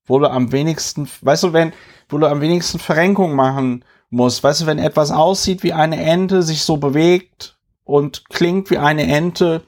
wo 0.05 0.19
du 0.19 0.29
am 0.29 0.51
wenigsten, 0.51 1.07
weißt 1.21 1.43
du, 1.43 1.53
wenn, 1.53 1.71
wo 2.09 2.17
du 2.17 2.27
am 2.27 2.41
wenigsten 2.41 2.77
Verrenkung 2.77 3.35
machen 3.35 3.85
musst. 4.09 4.43
Weißt 4.43 4.63
du, 4.63 4.65
wenn 4.65 4.77
etwas 4.77 5.11
aussieht 5.11 5.63
wie 5.63 5.71
eine 5.71 6.03
Ente, 6.03 6.43
sich 6.43 6.61
so 6.61 6.75
bewegt 6.75 7.57
und 7.85 8.27
klingt 8.27 8.69
wie 8.69 8.79
eine 8.79 9.03
Ente, 9.03 9.61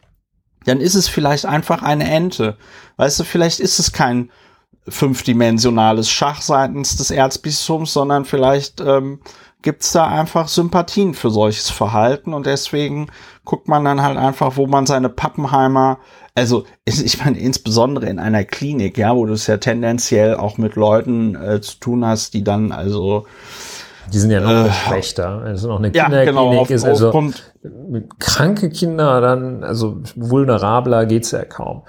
dann 0.66 0.82
ist 0.82 0.96
es 0.96 1.08
vielleicht 1.08 1.46
einfach 1.46 1.84
eine 1.84 2.12
Ente. 2.12 2.58
Weißt 2.98 3.22
du, 3.22 3.24
vielleicht 3.24 3.62
ist 3.62 3.80
es 3.80 3.94
kein 3.94 4.30
fünfdimensionales 4.90 6.10
Schach 6.10 6.42
seitens 6.42 6.98
des 6.98 7.12
Erzbistums, 7.12 7.94
sondern 7.94 8.26
vielleicht 8.26 8.82
ähm, 8.82 9.20
gibt's 9.62 9.92
da 9.92 10.08
einfach 10.08 10.48
Sympathien 10.48 11.14
für 11.14 11.30
solches 11.30 11.70
Verhalten 11.70 12.34
und 12.34 12.46
deswegen 12.46 13.08
guckt 13.44 13.68
man 13.68 13.84
dann 13.84 14.02
halt 14.02 14.18
einfach, 14.18 14.56
wo 14.56 14.68
man 14.68 14.86
seine 14.86 15.10
Pappenheimer, 15.10 16.00
also 16.36 16.66
ich 16.86 17.24
meine 17.24 17.40
insbesondere 17.40 18.08
in 18.08 18.20
einer 18.20 18.44
Klinik, 18.44 18.98
ja, 18.98 19.16
wo 19.16 19.26
du 19.26 19.34
es 19.34 19.48
ja 19.48 19.58
tendenziell 19.58 20.36
auch 20.36 20.58
mit 20.58 20.76
Leuten 20.76 21.36
äh, 21.36 21.62
zu 21.62 21.80
tun 21.80 22.06
hast, 22.06 22.34
die 22.34 22.44
dann 22.44 22.72
also 22.72 23.26
Die 24.14 24.20
sind 24.20 24.32
ja 24.32 24.40
noch 24.40 24.68
Äh, 24.68 24.72
schlechter. 24.72 25.42
Also 25.42 25.68
noch 25.70 25.80
eine 25.80 25.94
ja 25.94 26.06
Kinderklinik 26.06 26.28
genau 26.28 26.60
auf, 26.62 26.70
ist 26.70 26.86
also 26.86 27.08
aufgrund 27.08 27.54
kranke 28.20 28.70
Kinder 28.70 29.20
dann, 29.22 29.64
also 29.64 30.02
vulnerabler 30.16 31.06
geht's 31.06 31.32
ja 31.32 31.44
kaum. 31.44 31.84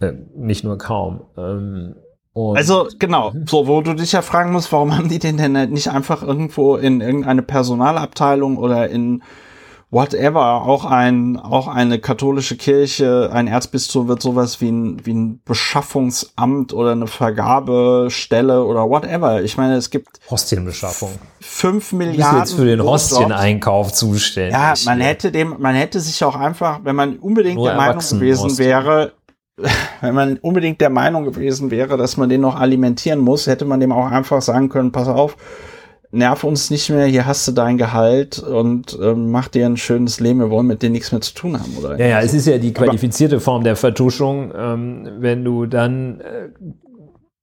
Äh, 0.00 0.14
nicht 0.34 0.64
nur 0.64 0.78
kaum. 0.78 1.26
Ähm, 1.36 1.94
und 2.32 2.56
Also 2.56 2.88
genau, 2.98 3.32
so 3.46 3.66
wo 3.66 3.80
du 3.80 3.94
dich 3.94 4.12
ja 4.12 4.22
fragen 4.22 4.52
musst, 4.52 4.72
warum 4.72 4.96
haben 4.96 5.08
die 5.08 5.18
den 5.18 5.36
denn 5.36 5.52
nicht 5.70 5.88
einfach 5.88 6.22
irgendwo 6.22 6.76
in 6.76 7.00
irgendeine 7.00 7.42
Personalabteilung 7.42 8.56
oder 8.56 8.88
in 8.88 9.22
whatever, 9.90 10.62
auch 10.62 10.84
ein 10.84 11.36
auch 11.36 11.66
eine 11.66 11.98
katholische 11.98 12.56
Kirche, 12.56 13.30
ein 13.32 13.48
Erzbistum 13.48 14.06
wird 14.08 14.22
sowas 14.22 14.60
wie 14.60 14.70
ein 14.70 15.04
wie 15.04 15.12
ein 15.12 15.40
Beschaffungsamt 15.44 16.72
oder 16.72 16.92
eine 16.92 17.08
Vergabestelle 17.08 18.64
oder 18.64 18.88
whatever. 18.88 19.42
Ich 19.42 19.56
meine, 19.56 19.74
es 19.74 19.90
gibt 19.90 20.20
Hostienbeschaffung. 20.30 21.10
fünf 21.40 21.92
Milliarden 21.92 22.38
jetzt 22.38 22.54
für 22.54 22.64
den. 22.64 22.82
Hostieneinkauf 22.82 23.92
zuständig. 23.92 24.52
Ja, 24.52 24.74
man 24.84 25.00
hätte 25.00 25.32
dem, 25.32 25.56
man 25.58 25.74
hätte 25.74 25.98
sich 25.98 26.22
auch 26.22 26.36
einfach, 26.36 26.80
wenn 26.84 26.94
man 26.94 27.18
unbedingt 27.18 27.56
Nur 27.56 27.68
der 27.68 27.76
Meinung 27.76 27.98
gewesen 27.98 28.58
wäre, 28.58 29.12
wenn 30.00 30.14
man 30.14 30.38
unbedingt 30.38 30.80
der 30.80 30.90
Meinung 30.90 31.24
gewesen 31.24 31.70
wäre, 31.70 31.96
dass 31.96 32.16
man 32.16 32.28
den 32.28 32.40
noch 32.40 32.58
alimentieren 32.58 33.18
muss, 33.18 33.46
hätte 33.46 33.64
man 33.64 33.80
dem 33.80 33.92
auch 33.92 34.10
einfach 34.10 34.42
sagen 34.42 34.68
können, 34.68 34.92
pass 34.92 35.08
auf, 35.08 35.36
nerv 36.10 36.44
uns 36.44 36.70
nicht 36.70 36.90
mehr, 36.90 37.06
hier 37.06 37.26
hast 37.26 37.46
du 37.46 37.52
dein 37.52 37.78
Gehalt 37.78 38.38
und 38.38 38.98
ähm, 39.00 39.30
mach 39.30 39.48
dir 39.48 39.66
ein 39.66 39.76
schönes 39.76 40.20
Leben, 40.20 40.40
wir 40.40 40.50
wollen 40.50 40.66
mit 40.66 40.82
dir 40.82 40.90
nichts 40.90 41.12
mehr 41.12 41.20
zu 41.20 41.34
tun 41.34 41.58
haben, 41.58 41.76
oder? 41.78 41.98
Ja, 41.98 42.06
ja, 42.06 42.20
es 42.20 42.34
ist 42.34 42.46
ja 42.46 42.58
die 42.58 42.72
qualifizierte 42.72 43.40
Form 43.40 43.64
der 43.64 43.76
Vertuschung, 43.76 44.52
ähm, 44.56 45.08
wenn 45.18 45.44
du 45.44 45.66
dann 45.66 46.20
äh, 46.20 46.48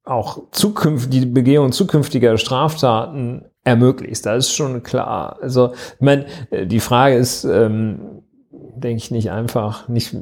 auch 0.03 0.43
zukünft, 0.51 1.13
die 1.13 1.25
Begehung 1.25 1.71
zukünftiger 1.71 2.37
Straftaten 2.37 3.45
ermöglicht. 3.63 4.25
Das 4.25 4.45
ist 4.45 4.53
schon 4.53 4.83
klar. 4.83 5.37
Also, 5.41 5.73
ich 5.73 6.01
meine, 6.01 6.25
äh, 6.49 6.65
die 6.65 6.79
Frage 6.79 7.15
ist, 7.15 7.43
ähm, 7.43 8.23
denke 8.51 8.97
ich, 8.97 9.11
nicht 9.11 9.31
einfach, 9.31 9.87
nicht 9.87 10.15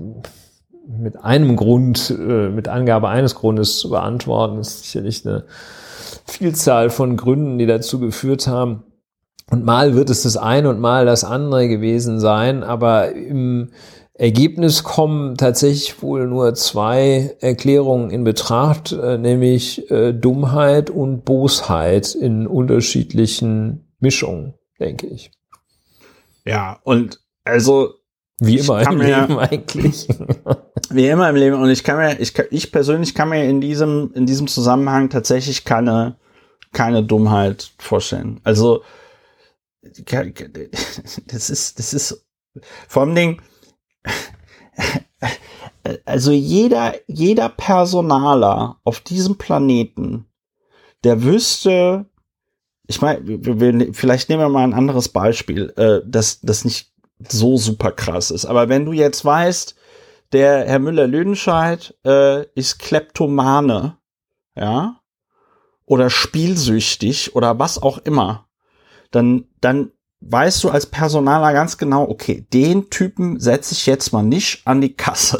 mit 0.87 1.17
einem 1.17 1.55
Grund, 1.55 2.09
äh, 2.09 2.49
mit 2.49 2.67
Angabe 2.67 3.09
eines 3.09 3.35
Grundes 3.35 3.77
zu 3.77 3.89
beantworten. 3.89 4.57
Das 4.57 4.69
ist 4.69 4.83
sicherlich 4.83 5.25
eine 5.25 5.45
Vielzahl 6.25 6.89
von 6.89 7.17
Gründen, 7.17 7.57
die 7.57 7.65
dazu 7.65 7.99
geführt 7.99 8.47
haben. 8.47 8.83
Und 9.49 9.63
mal 9.63 9.95
wird 9.95 10.09
es 10.09 10.23
das 10.23 10.37
eine 10.37 10.69
und 10.69 10.79
mal 10.79 11.05
das 11.05 11.23
andere 11.23 11.67
gewesen 11.67 12.19
sein, 12.19 12.63
aber 12.63 13.11
im 13.11 13.69
Ergebnis 14.17 14.83
kommen 14.83 15.35
tatsächlich 15.35 16.01
wohl 16.01 16.25
nur 16.25 16.55
zwei 16.55 17.35
Erklärungen 17.41 18.09
in 18.11 18.23
Betracht, 18.23 18.93
äh, 18.93 19.17
nämlich 19.17 19.91
äh, 19.91 20.13
Dummheit 20.13 20.89
und 20.89 21.25
Bosheit 21.25 22.15
in 22.15 22.47
unterschiedlichen 22.47 23.93
Mischungen. 23.99 24.53
denke 24.79 25.07
ich. 25.07 25.31
Ja, 26.45 26.79
und 26.83 27.19
also 27.43 27.95
Wie 28.39 28.59
immer 28.59 28.89
im 28.89 29.01
Leben 29.01 29.37
eigentlich. 29.37 30.07
wie 30.93 31.07
immer 31.07 31.29
im 31.29 31.35
Leben 31.35 31.61
und 31.61 31.69
ich 31.69 31.83
kann 31.83 31.97
mir 31.97 32.19
ich 32.19 32.37
ich 32.51 32.71
persönlich 32.71 33.15
kann 33.15 33.29
mir 33.29 33.45
in 33.45 33.61
diesem 33.61 34.11
in 34.13 34.25
diesem 34.25 34.47
Zusammenhang 34.47 35.09
tatsächlich 35.09 35.65
keine 35.65 36.17
keine 36.73 37.03
Dummheit 37.03 37.71
vorstellen. 37.79 38.41
Also 38.43 38.83
das 41.27 41.49
ist 41.49 41.79
das 41.79 41.93
ist 41.93 42.25
vor 42.87 43.03
allem 43.03 43.15
Ding 43.15 43.41
also 46.05 46.31
jeder 46.31 46.95
jeder 47.07 47.49
Personaler 47.49 48.79
auf 48.83 48.99
diesem 48.99 49.37
Planeten 49.37 50.25
der 51.03 51.23
wüsste 51.23 52.05
ich 52.87 53.01
meine 53.01 53.93
vielleicht 53.93 54.29
nehmen 54.29 54.41
wir 54.41 54.49
mal 54.49 54.63
ein 54.63 54.73
anderes 54.73 55.09
Beispiel 55.09 55.71
äh, 55.77 56.01
das 56.05 56.41
das 56.41 56.65
nicht 56.65 56.91
so 57.29 57.57
super 57.57 57.91
krass 57.91 58.31
ist 58.31 58.45
aber 58.45 58.69
wenn 58.69 58.85
du 58.85 58.91
jetzt 58.91 59.23
weißt 59.23 59.75
der 60.35 60.67
Herr 60.67 60.79
Müller-Lüdenscheid 60.79 61.95
äh, 62.05 62.45
ist 62.55 62.77
Kleptomane, 62.79 63.97
ja, 64.53 64.99
oder 65.85 66.09
spielsüchtig 66.09 67.37
oder 67.37 67.57
was 67.57 67.81
auch 67.81 67.99
immer, 67.99 68.49
dann, 69.11 69.45
dann 69.61 69.91
weißt 70.19 70.61
du 70.65 70.69
als 70.71 70.87
Personaler 70.87 71.53
ganz 71.53 71.77
genau, 71.77 72.03
okay, 72.09 72.45
den 72.51 72.89
Typen 72.89 73.39
setze 73.39 73.73
ich 73.75 73.85
jetzt 73.85 74.11
mal 74.11 74.23
nicht 74.23 74.67
an 74.67 74.81
die 74.81 74.93
Kasse, 74.93 75.37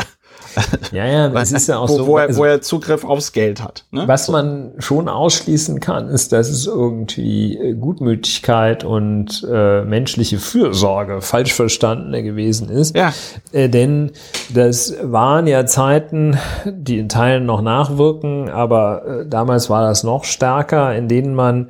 ja, 0.92 1.06
ja, 1.06 1.42
es 1.42 1.52
ist 1.52 1.68
ja 1.68 1.78
auch 1.78 1.90
wo, 1.90 1.98
so. 1.98 2.08
wo, 2.08 2.18
er, 2.18 2.28
also- 2.28 2.40
wo 2.40 2.46
er 2.46 2.62
Zugriff 2.62 3.04
aufs 3.04 3.32
Geld 3.32 3.64
hat. 3.64 3.86
Ne? 3.92 4.08
Was 4.08 4.30
man 4.30 4.72
schon 4.80 5.08
ausschließen 5.10 5.80
kann, 5.80 6.10
ist, 6.10 6.32
dass 6.32 6.50
es 6.50 6.68
irgendwie 6.68 7.58
äh, 7.58 7.74
Gutmütigkeit 7.74 8.84
und 8.84 9.46
äh, 9.52 9.84
menschliche 9.84 10.40
Fürsorge 10.40 11.22
falsch 11.22 11.54
verstandene 11.54 12.24
gewesen 12.24 12.70
ist. 12.70 12.96
Ja. 12.96 13.14
Äh, 13.52 13.70
denn 13.70 14.12
das 14.54 14.94
waren 15.02 15.48
ja 15.48 15.66
Zeiten, 15.66 16.38
die 16.66 17.00
in 17.00 17.10
Teilen 17.10 17.46
noch 17.46 17.62
nachwirken, 17.62 18.50
aber 18.50 19.06
äh, 19.06 19.26
damals 19.28 19.70
war 19.70 19.88
das 19.88 20.04
noch 20.04 20.24
stärker, 20.24 20.96
in 20.96 21.08
denen 21.08 21.36
man 21.36 21.70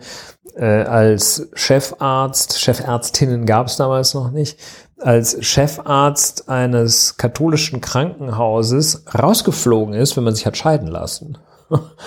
äh, 0.55 0.65
als 0.65 1.49
Chefarzt, 1.53 2.59
Chefärztinnen 2.59 3.45
gab 3.45 3.67
es 3.67 3.77
damals 3.77 4.13
noch 4.13 4.31
nicht, 4.31 4.57
als 4.99 5.37
Chefarzt 5.45 6.49
eines 6.49 7.17
katholischen 7.17 7.81
Krankenhauses 7.81 9.03
rausgeflogen 9.13 9.93
ist, 9.93 10.15
wenn 10.15 10.23
man 10.23 10.35
sich 10.35 10.45
hat 10.45 10.57
scheiden 10.57 10.87
lassen. 10.87 11.37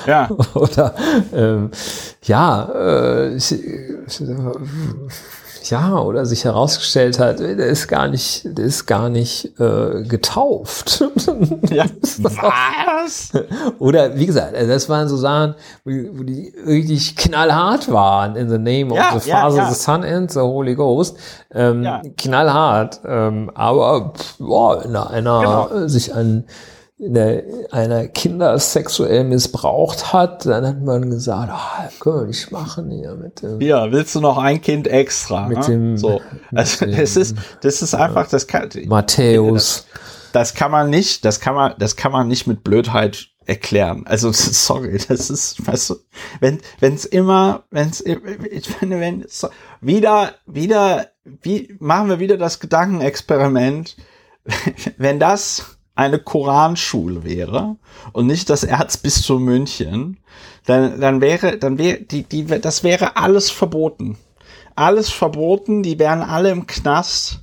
Ja, 0.06 0.30
Oder 0.54 0.94
ähm, 1.32 1.70
ja, 2.22 2.70
äh, 2.74 3.34
ich, 3.34 3.52
ich, 3.52 4.22
ja, 5.70 5.98
oder 5.98 6.24
sich 6.26 6.44
herausgestellt 6.44 7.18
hat, 7.18 7.40
der 7.40 7.58
ist 7.58 7.88
gar 7.88 8.08
nicht, 8.08 8.42
der 8.44 8.64
ist 8.64 8.86
gar 8.86 9.08
nicht 9.08 9.58
äh, 9.60 10.02
getauft. 10.02 11.04
ja. 11.70 11.84
Was? 12.02 13.32
oder 13.78 14.16
wie 14.16 14.26
gesagt, 14.26 14.54
also 14.54 14.68
das 14.70 14.88
waren 14.88 15.08
so 15.08 15.16
Sachen, 15.16 15.54
wo 15.84 15.90
die, 15.90 16.10
wo 16.14 16.22
die 16.22 16.52
richtig 16.66 17.16
knallhart 17.16 17.90
waren 17.90 18.36
in 18.36 18.48
the 18.48 18.58
name 18.58 18.94
Ja, 18.94 19.14
of 19.14 19.22
the 19.22 19.30
ja, 19.30 19.40
Father, 19.42 19.56
ja. 19.56 19.68
the 19.70 19.74
Son 19.74 20.04
and 20.04 20.30
the 20.30 20.40
Holy 20.40 20.74
Ghost. 20.74 21.16
Ähm. 21.52 21.86
Knallhart, 22.16 23.00
ähm, 23.06 23.50
aber 23.54 24.12
pff, 24.16 24.36
boah, 24.38 24.84
in 24.84 24.94
einer, 24.96 25.40
Genau. 25.40 25.68
äh, 25.84 25.88
sich 25.88 26.14
an 26.14 26.44
einer 27.70 28.08
Kinder 28.08 28.58
sexuell 28.58 29.22
missbraucht 29.22 30.12
hat, 30.12 30.46
dann 30.46 30.66
hat 30.66 30.82
man 30.82 31.08
gesagt, 31.08 31.50
ah, 31.52 31.88
können 32.00 32.16
wir 32.16 32.26
nicht 32.26 32.50
machen 32.50 32.90
hier 32.90 33.14
mit 33.14 33.40
dem. 33.40 33.60
Ja, 33.60 33.92
willst 33.92 34.16
du 34.16 34.20
noch 34.20 34.36
ein 34.36 34.60
Kind 34.60 34.88
extra? 34.88 35.46
Mit 35.46 35.58
ne? 35.58 35.66
dem- 35.66 35.96
so. 35.96 36.20
Also, 36.52 36.86
mit 36.86 36.98
das 36.98 37.16
ist, 37.16 37.36
das 37.60 37.82
ist 37.82 37.94
einfach, 37.94 38.28
das 38.28 38.48
kann, 38.48 38.68
Matthäus. 38.86 39.86
das 40.32 40.54
kann 40.54 40.72
man 40.72 40.90
nicht, 40.90 41.24
das 41.24 41.38
kann 41.38 41.54
man, 41.54 41.74
das 41.78 41.94
kann 41.94 42.10
man 42.10 42.26
nicht 42.26 42.48
mit 42.48 42.64
Blödheit 42.64 43.28
erklären. 43.46 44.02
Also 44.06 44.32
sorry, 44.32 45.00
das 45.08 45.30
ist, 45.30 45.66
weißt 45.66 45.90
du, 45.90 45.96
wenn 46.40 46.60
wenn's 46.80 47.04
immer, 47.04 47.64
wenn's 47.70 48.00
ich 48.00 48.68
finde, 48.68 49.00
wenn 49.00 49.24
so, 49.28 49.48
wieder 49.80 50.34
wieder 50.46 51.06
wie 51.24 51.76
machen 51.78 52.08
wir 52.08 52.18
wieder 52.18 52.36
das 52.36 52.58
Gedankenexperiment, 52.58 53.96
wenn 54.98 55.20
das 55.20 55.77
eine 55.98 56.18
Koranschule 56.20 57.24
wäre 57.24 57.76
und 58.12 58.26
nicht 58.28 58.48
das 58.50 58.62
Erzbistum 58.62 59.44
München, 59.44 60.18
dann 60.66 61.00
dann 61.00 61.20
wäre 61.20 61.58
dann 61.58 61.76
wäre 61.76 61.98
die 61.98 62.22
die 62.22 62.44
das 62.46 62.84
wäre 62.84 63.16
alles 63.16 63.50
verboten. 63.50 64.16
Alles 64.76 65.10
verboten, 65.10 65.82
die 65.82 65.98
wären 65.98 66.22
alle 66.22 66.50
im 66.50 66.66
Knast 66.68 67.40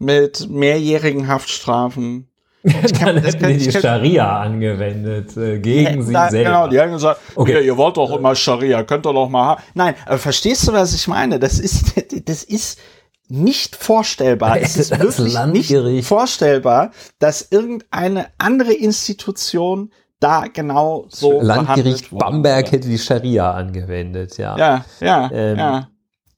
mit 0.00 0.48
mehrjährigen 0.50 1.28
Haftstrafen. 1.28 2.28
Dann 2.64 3.18
hätten 3.18 3.38
kann- 3.38 3.50
die 3.50 3.56
ich 3.58 3.66
die 3.66 3.70
kann- 3.74 3.82
Scharia 3.82 4.40
angewendet 4.40 5.36
äh, 5.36 5.60
gegen 5.60 6.02
sie 6.02 6.12
Da- 6.12 6.28
selber. 6.28 6.50
Genau, 6.50 6.66
die 6.68 6.80
haben 6.80 6.90
gesagt, 6.90 7.20
Okay. 7.36 7.52
ja, 7.52 7.60
ihr 7.60 7.76
wollt 7.76 7.96
doch 7.96 8.10
immer 8.18 8.34
Scharia, 8.34 8.82
könnt 8.82 9.06
ihr 9.06 9.12
doch 9.12 9.28
mal 9.28 9.44
haben. 9.44 9.62
Nein, 9.74 9.94
aber 10.04 10.18
verstehst 10.18 10.66
du, 10.66 10.72
was 10.72 10.92
ich 10.92 11.06
meine? 11.06 11.38
Das 11.38 11.60
ist, 11.60 11.92
das 12.28 12.42
ist 12.42 12.80
nicht 13.28 13.76
vorstellbar. 13.76 14.56
Es 14.60 14.76
ist 14.76 14.92
Das 14.92 15.00
wirklich 15.00 15.32
Landgericht. 15.34 15.96
nicht 15.96 16.06
vorstellbar, 16.06 16.90
dass 17.18 17.48
irgendeine 17.50 18.26
andere 18.38 18.72
Institution 18.72 19.90
da 20.20 20.44
genau 20.52 21.06
so 21.08 21.40
Landgericht. 21.42 22.08
Bamberg 22.10 22.72
hätte 22.72 22.88
die 22.88 22.98
Scharia 22.98 23.50
angewendet, 23.52 24.38
ja. 24.38 24.56
Ja, 24.56 24.84
ja, 25.00 25.30
Ähm, 25.32 25.58
ja. 25.58 25.88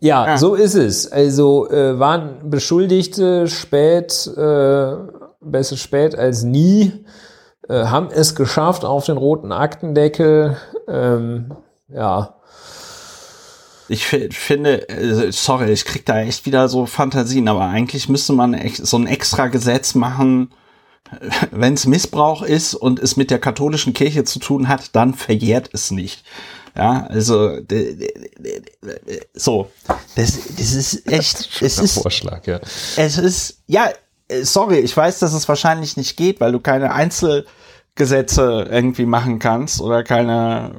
Ja, 0.00 0.26
Ja. 0.26 0.38
so 0.38 0.54
ist 0.54 0.74
es. 0.74 1.10
Also 1.10 1.68
äh, 1.70 1.98
waren 1.98 2.50
Beschuldigte 2.50 3.48
spät, 3.48 4.26
äh, 4.36 4.92
besser 5.40 5.76
spät 5.76 6.16
als 6.16 6.42
nie, 6.44 7.04
äh, 7.68 7.84
haben 7.84 8.08
es 8.12 8.34
geschafft 8.34 8.84
auf 8.84 9.06
den 9.06 9.16
roten 9.16 9.50
Aktendeckel. 9.52 10.56
Ähm, 10.88 11.52
ja, 11.88 12.34
Ich 13.88 14.06
fi- 14.06 14.28
finde, 14.30 14.88
äh, 14.88 15.32
sorry, 15.32 15.72
ich 15.72 15.84
krieg 15.84 16.04
da 16.04 16.20
echt 16.20 16.44
wieder 16.46 16.68
so 16.68 16.84
Fantasien, 16.86 17.48
aber 17.48 17.66
eigentlich 17.66 18.08
müsste 18.08 18.32
man 18.34 18.54
echt 18.54 18.86
so 18.86 18.98
ein 18.98 19.06
extra 19.06 19.46
Gesetz 19.48 19.94
machen, 19.94 20.50
wenn 21.50 21.72
es 21.74 21.86
Missbrauch 21.86 22.42
ist 22.42 22.74
und 22.74 22.98
es 23.00 23.16
mit 23.16 23.30
der 23.30 23.38
katholischen 23.38 23.94
Kirche 23.94 24.24
zu 24.24 24.38
tun 24.40 24.68
hat, 24.68 24.94
dann 24.94 25.14
verjährt 25.14 25.70
es 25.72 25.90
nicht. 25.90 26.22
Ja, 26.76 27.06
also 27.08 27.58
so, 29.34 29.70
das, 30.16 30.38
das 30.56 30.72
ist 30.74 31.10
echt, 31.10 31.48
es 31.62 31.78
ist, 31.78 32.00
Vorschlag, 32.02 32.46
ja. 32.46 32.60
es 32.96 33.16
ist, 33.18 33.62
ja, 33.66 33.88
äh, 34.28 34.44
sorry, 34.44 34.78
ich 34.80 34.94
weiß, 34.96 35.18
dass 35.18 35.32
es 35.32 35.48
wahrscheinlich 35.48 35.96
nicht 35.96 36.16
geht, 36.16 36.40
weil 36.40 36.52
du 36.52 36.60
keine 36.60 36.92
Einzelgesetze 36.92 38.68
irgendwie 38.70 39.06
machen 39.06 39.38
kannst 39.38 39.80
oder 39.80 40.04
keine, 40.04 40.72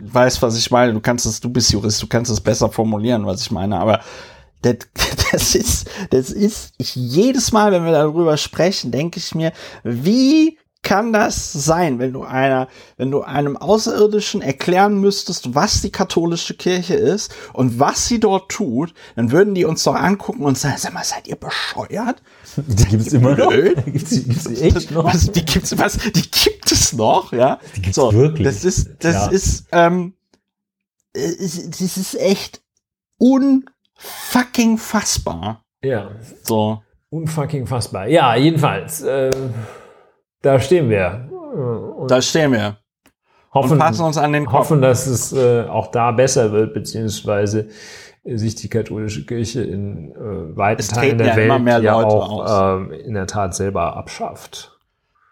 weiß, 0.00 0.40
was 0.42 0.56
ich 0.56 0.70
meine. 0.70 0.92
Du 0.92 1.00
kannst 1.00 1.26
es, 1.26 1.40
du 1.40 1.50
bist 1.50 1.72
Jurist, 1.72 2.02
du 2.02 2.06
kannst 2.06 2.30
es 2.30 2.40
besser 2.40 2.70
formulieren, 2.70 3.26
was 3.26 3.42
ich 3.42 3.50
meine, 3.50 3.78
aber 3.78 4.00
das, 4.62 4.76
das 5.32 5.54
ist, 5.54 5.90
das 6.10 6.30
ist, 6.30 6.74
ich, 6.78 6.94
jedes 6.94 7.52
Mal, 7.52 7.72
wenn 7.72 7.84
wir 7.84 7.92
darüber 7.92 8.36
sprechen, 8.36 8.90
denke 8.90 9.18
ich 9.18 9.34
mir, 9.34 9.52
wie 9.82 10.58
kann 10.82 11.12
das 11.12 11.52
sein, 11.52 11.98
wenn 11.98 12.12
du 12.12 12.22
einer, 12.22 12.66
wenn 12.96 13.10
du 13.10 13.20
einem 13.22 13.56
Außerirdischen 13.56 14.40
erklären 14.40 14.98
müsstest, 15.00 15.54
was 15.54 15.82
die 15.82 15.92
katholische 15.92 16.54
Kirche 16.54 16.94
ist 16.94 17.32
und 17.52 17.78
was 17.78 18.06
sie 18.08 18.18
dort 18.18 18.50
tut, 18.50 18.94
dann 19.14 19.30
würden 19.30 19.54
die 19.54 19.66
uns 19.66 19.82
doch 19.84 19.94
angucken 19.94 20.42
und 20.42 20.56
sagen, 20.58 20.76
sag 20.78 20.94
mal, 20.94 21.04
seid 21.04 21.28
ihr 21.28 21.36
bescheuert? 21.36 22.22
Die 22.56 22.84
gibt 22.86 23.06
es 23.06 23.12
immer 23.12 23.36
noch. 23.36 23.48
Blöd? 23.50 23.84
Gibt's 23.84 24.10
die, 24.10 24.24
gibt's 24.24 24.44
die 24.44 24.60
echt 24.60 24.90
noch? 24.92 25.04
Was, 25.04 25.30
die 25.30 25.44
gibt's, 25.44 25.76
was, 25.78 25.98
die 25.98 26.30
gibt 26.30 26.72
es 26.72 26.92
noch, 26.94 27.32
ja? 27.32 27.60
Die 27.76 27.82
gibt's 27.82 27.98
wirklich? 27.98 28.46
Das 28.46 28.64
ist, 28.64 28.90
das 29.00 29.14
Ja. 29.14 29.26
ist, 29.28 29.66
ähm, 29.72 30.14
äh, 31.14 31.20
es- 31.20 31.68
das 31.70 31.96
ist 31.96 32.14
echt 32.18 32.62
unfucking 33.18 34.78
fassbar. 34.78 35.64
Ja, 35.82 36.10
So. 36.42 36.82
unfucking 37.10 37.66
fassbar. 37.66 38.08
Ja, 38.08 38.34
jedenfalls, 38.34 39.02
äh, 39.02 39.30
da 40.42 40.58
stehen 40.60 40.88
wir. 40.90 41.28
Äh, 41.30 41.56
Und 41.56 42.10
Da 42.10 42.20
stehen 42.22 42.52
wir. 42.52 42.78
hoffen, 43.52 43.72
Und 43.72 43.78
passen 43.78 44.04
uns 44.04 44.16
an 44.16 44.32
den 44.32 44.46
Kopf. 44.46 44.54
hoffen, 44.70 44.82
dass 44.82 45.06
es 45.06 45.32
äh, 45.32 45.64
auch 45.68 45.88
da 45.88 46.12
besser 46.12 46.52
wird, 46.52 46.74
beziehungsweise 46.74 47.68
äh, 48.24 48.36
sich 48.36 48.54
die 48.54 48.68
katholische 48.68 49.26
Kirche 49.26 49.62
in 49.62 50.12
äh, 50.12 50.56
weiten 50.56 50.80
Es 50.80 50.88
Teilen 50.88 51.18
der 51.18 51.26
ja 51.28 51.36
Welt 51.36 51.46
immer 51.46 51.58
mehr 51.58 51.80
ja 51.80 51.92
Leute 52.00 52.08
auch 52.08 52.76
ähm, 52.78 52.92
in 52.92 53.14
der 53.14 53.26
Tat 53.26 53.54
selber 53.54 53.96
abschafft. 53.96 54.76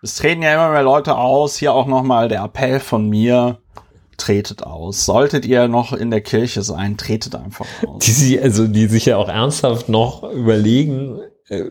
Es 0.02 0.14
treten 0.16 0.42
ja 0.42 0.54
immer 0.54 0.70
mehr 0.70 0.82
Leute 0.84 1.16
aus. 1.16 1.56
Hier 1.56 1.72
auch 1.72 1.86
nochmal 1.86 2.28
der 2.28 2.42
Appell 2.44 2.78
von 2.80 3.08
mir. 3.08 3.58
Tretet 4.16 4.64
aus. 4.64 5.04
Solltet 5.06 5.46
ihr 5.46 5.68
noch 5.68 5.92
in 5.92 6.10
der 6.10 6.20
Kirche 6.20 6.62
sein, 6.62 6.96
tretet 6.96 7.36
einfach 7.36 7.66
aus. 7.86 8.02
Die 8.04 8.40
also 8.40 8.66
die 8.66 8.86
sich 8.86 9.06
ja 9.06 9.16
auch 9.16 9.28
ernsthaft 9.28 9.88
noch 9.88 10.24
überlegen, 10.32 11.20
äh, 11.48 11.66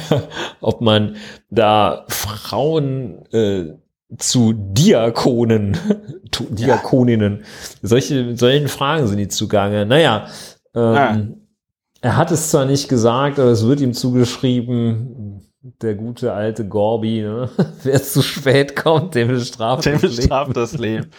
ob 0.60 0.80
man 0.80 1.16
da 1.50 2.04
Frauen 2.08 3.24
äh, 3.32 3.74
zu 4.18 4.52
Diakonen, 4.54 5.76
Diakoninnen, 6.50 7.44
solche, 7.82 8.36
solchen 8.36 8.68
Fragen 8.68 9.06
sind 9.06 9.18
die 9.18 9.28
zugange. 9.28 9.86
Naja, 9.86 10.26
ähm, 10.74 10.94
Ja. 10.94 11.20
Er 12.04 12.16
hat 12.16 12.32
es 12.32 12.50
zwar 12.50 12.64
nicht 12.64 12.88
gesagt, 12.88 13.38
aber 13.38 13.50
es 13.50 13.64
wird 13.64 13.80
ihm 13.80 13.94
zugeschrieben, 13.94 15.41
der 15.62 15.94
gute 15.94 16.32
alte 16.32 16.66
Gorbi, 16.66 17.22
ne? 17.22 17.48
wer 17.84 18.02
zu 18.02 18.20
spät 18.22 18.74
kommt, 18.74 19.14
dem 19.14 19.28
bestraft 19.28 19.84
Dem 19.86 19.92
das 19.94 20.02
Leben. 20.02 20.16
bestraft 20.16 20.56
das 20.56 20.72
Leben. 20.78 21.10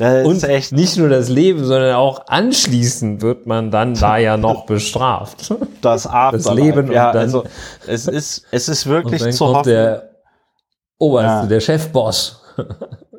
Das 0.00 0.26
Und 0.26 0.42
echt, 0.44 0.72
nicht 0.72 0.96
nur 0.96 1.08
das 1.08 1.28
Leben, 1.28 1.64
sondern 1.64 1.94
auch 1.94 2.26
anschließend 2.26 3.22
wird 3.22 3.46
man 3.46 3.70
dann 3.70 3.94
da 3.94 4.18
ja 4.18 4.36
noch 4.36 4.66
bestraft. 4.66 5.54
das 5.80 6.06
Abend. 6.08 6.44
Leben 6.54 6.88
und 6.88 6.92
ja, 6.92 7.12
dann- 7.12 7.22
also 7.22 7.44
es 7.86 8.06
ist, 8.08 8.44
es 8.50 8.68
ist 8.68 8.86
Und 8.86 8.92
wirklich 8.92 9.22
dann 9.22 9.32
zu 9.32 9.44
kommt 9.44 9.56
hoffen. 9.58 9.68
der 9.70 10.10
Oberste, 10.98 11.28
Ja. 11.42 11.46
der 11.46 11.60
Chefboss. 11.60 12.42
es 12.56 12.64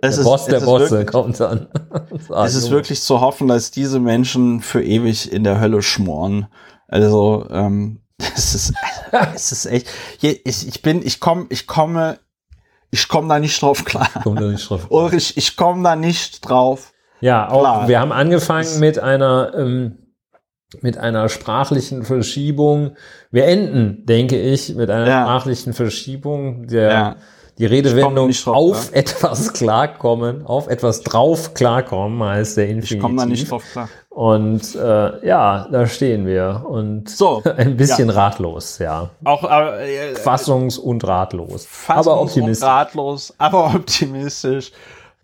der 0.01 0.09
ist, 0.09 0.23
Boss 0.25 0.45
der 0.45 0.59
Bosse 0.59 0.89
wirklich, 0.91 1.07
kommt 1.07 1.39
dann. 1.39 1.67
Ah, 2.29 2.45
Es 2.45 2.55
ist 2.55 2.69
wirklich 2.69 3.01
zu 3.01 3.21
hoffen, 3.21 3.47
dass 3.47 3.71
diese 3.71 3.99
Menschen 4.01 4.59
für 4.59 4.83
ewig 4.83 5.31
in 5.31 5.45
der 5.45 5.61
Hölle 5.61 5.81
schmoren. 5.81 6.47
Also, 6.89 7.45
ähm, 7.49 8.01
es 8.35 8.53
ist, 8.55 8.73
es 9.35 9.51
ist 9.51 9.65
echt, 9.65 9.87
ich, 10.21 10.45
ich 10.67 10.81
bin, 10.81 11.05
ich 11.05 11.19
komme, 11.19 11.45
ich 11.49 11.67
komme, 11.67 12.19
ich 12.91 13.07
komme 13.07 13.27
da 13.29 13.39
nicht 13.39 13.61
drauf 13.61 13.85
klar. 13.85 14.09
Kommt 14.23 14.39
da 14.41 14.45
nicht 14.45 14.69
drauf. 14.69 14.87
Ulrich, 14.89 15.37
ich 15.37 15.55
komme 15.55 15.83
da 15.83 15.95
nicht 15.95 16.47
drauf. 16.47 16.91
Ja, 17.21 17.49
auch 17.49 17.59
Klar. 17.61 17.87
wir 17.87 17.99
haben 17.99 18.11
angefangen 18.11 18.79
mit 18.79 18.97
einer 18.99 19.51
ähm, 19.55 19.97
mit 20.81 20.97
einer 20.97 21.29
sprachlichen 21.29 22.03
Verschiebung. 22.03 22.95
Wir 23.31 23.45
enden, 23.45 24.05
denke 24.05 24.39
ich, 24.39 24.75
mit 24.75 24.89
einer 24.89 25.07
Ja. 25.07 25.23
sprachlichen 25.23 25.73
Verschiebung 25.73 26.67
der 26.67 26.91
Ja. 26.91 27.15
die 27.57 27.65
Redewendung 27.65 28.31
drauf 28.31 28.55
auf 28.55 28.93
etwas 28.93 29.51
klarkommen, 29.53 30.45
auf 30.45 30.67
etwas 30.67 31.01
drauf 31.01 31.53
klarkommen 31.53 32.23
heißt 32.23 32.55
der 32.57 32.65
Infinitiv. 32.67 32.91
Ich 32.97 33.01
komme 33.01 33.17
da 33.17 33.25
nicht 33.25 33.49
drauf 33.51 33.63
klar. 33.71 33.89
Und 34.19 34.75
äh, 34.75 35.25
ja, 35.25 35.69
da 35.71 35.87
stehen 35.87 36.25
wir 36.25 36.65
und 36.67 37.09
So, 37.09 37.41
ein 37.57 37.77
bisschen 37.77 38.09
ratlos, 38.09 38.77
ja. 38.79 39.11
Auch 39.23 39.45
äh, 39.45 40.13
Fassungs- 40.15 40.77
und 40.77 41.07
ratlos. 41.07 41.65
fassungs- 41.65 41.99
aber 41.99 42.19
und 42.19 42.27
optimistisch. 42.27 42.67
ratlos, 42.67 43.33
aber 43.37 43.73
optimistisch. 43.73 44.73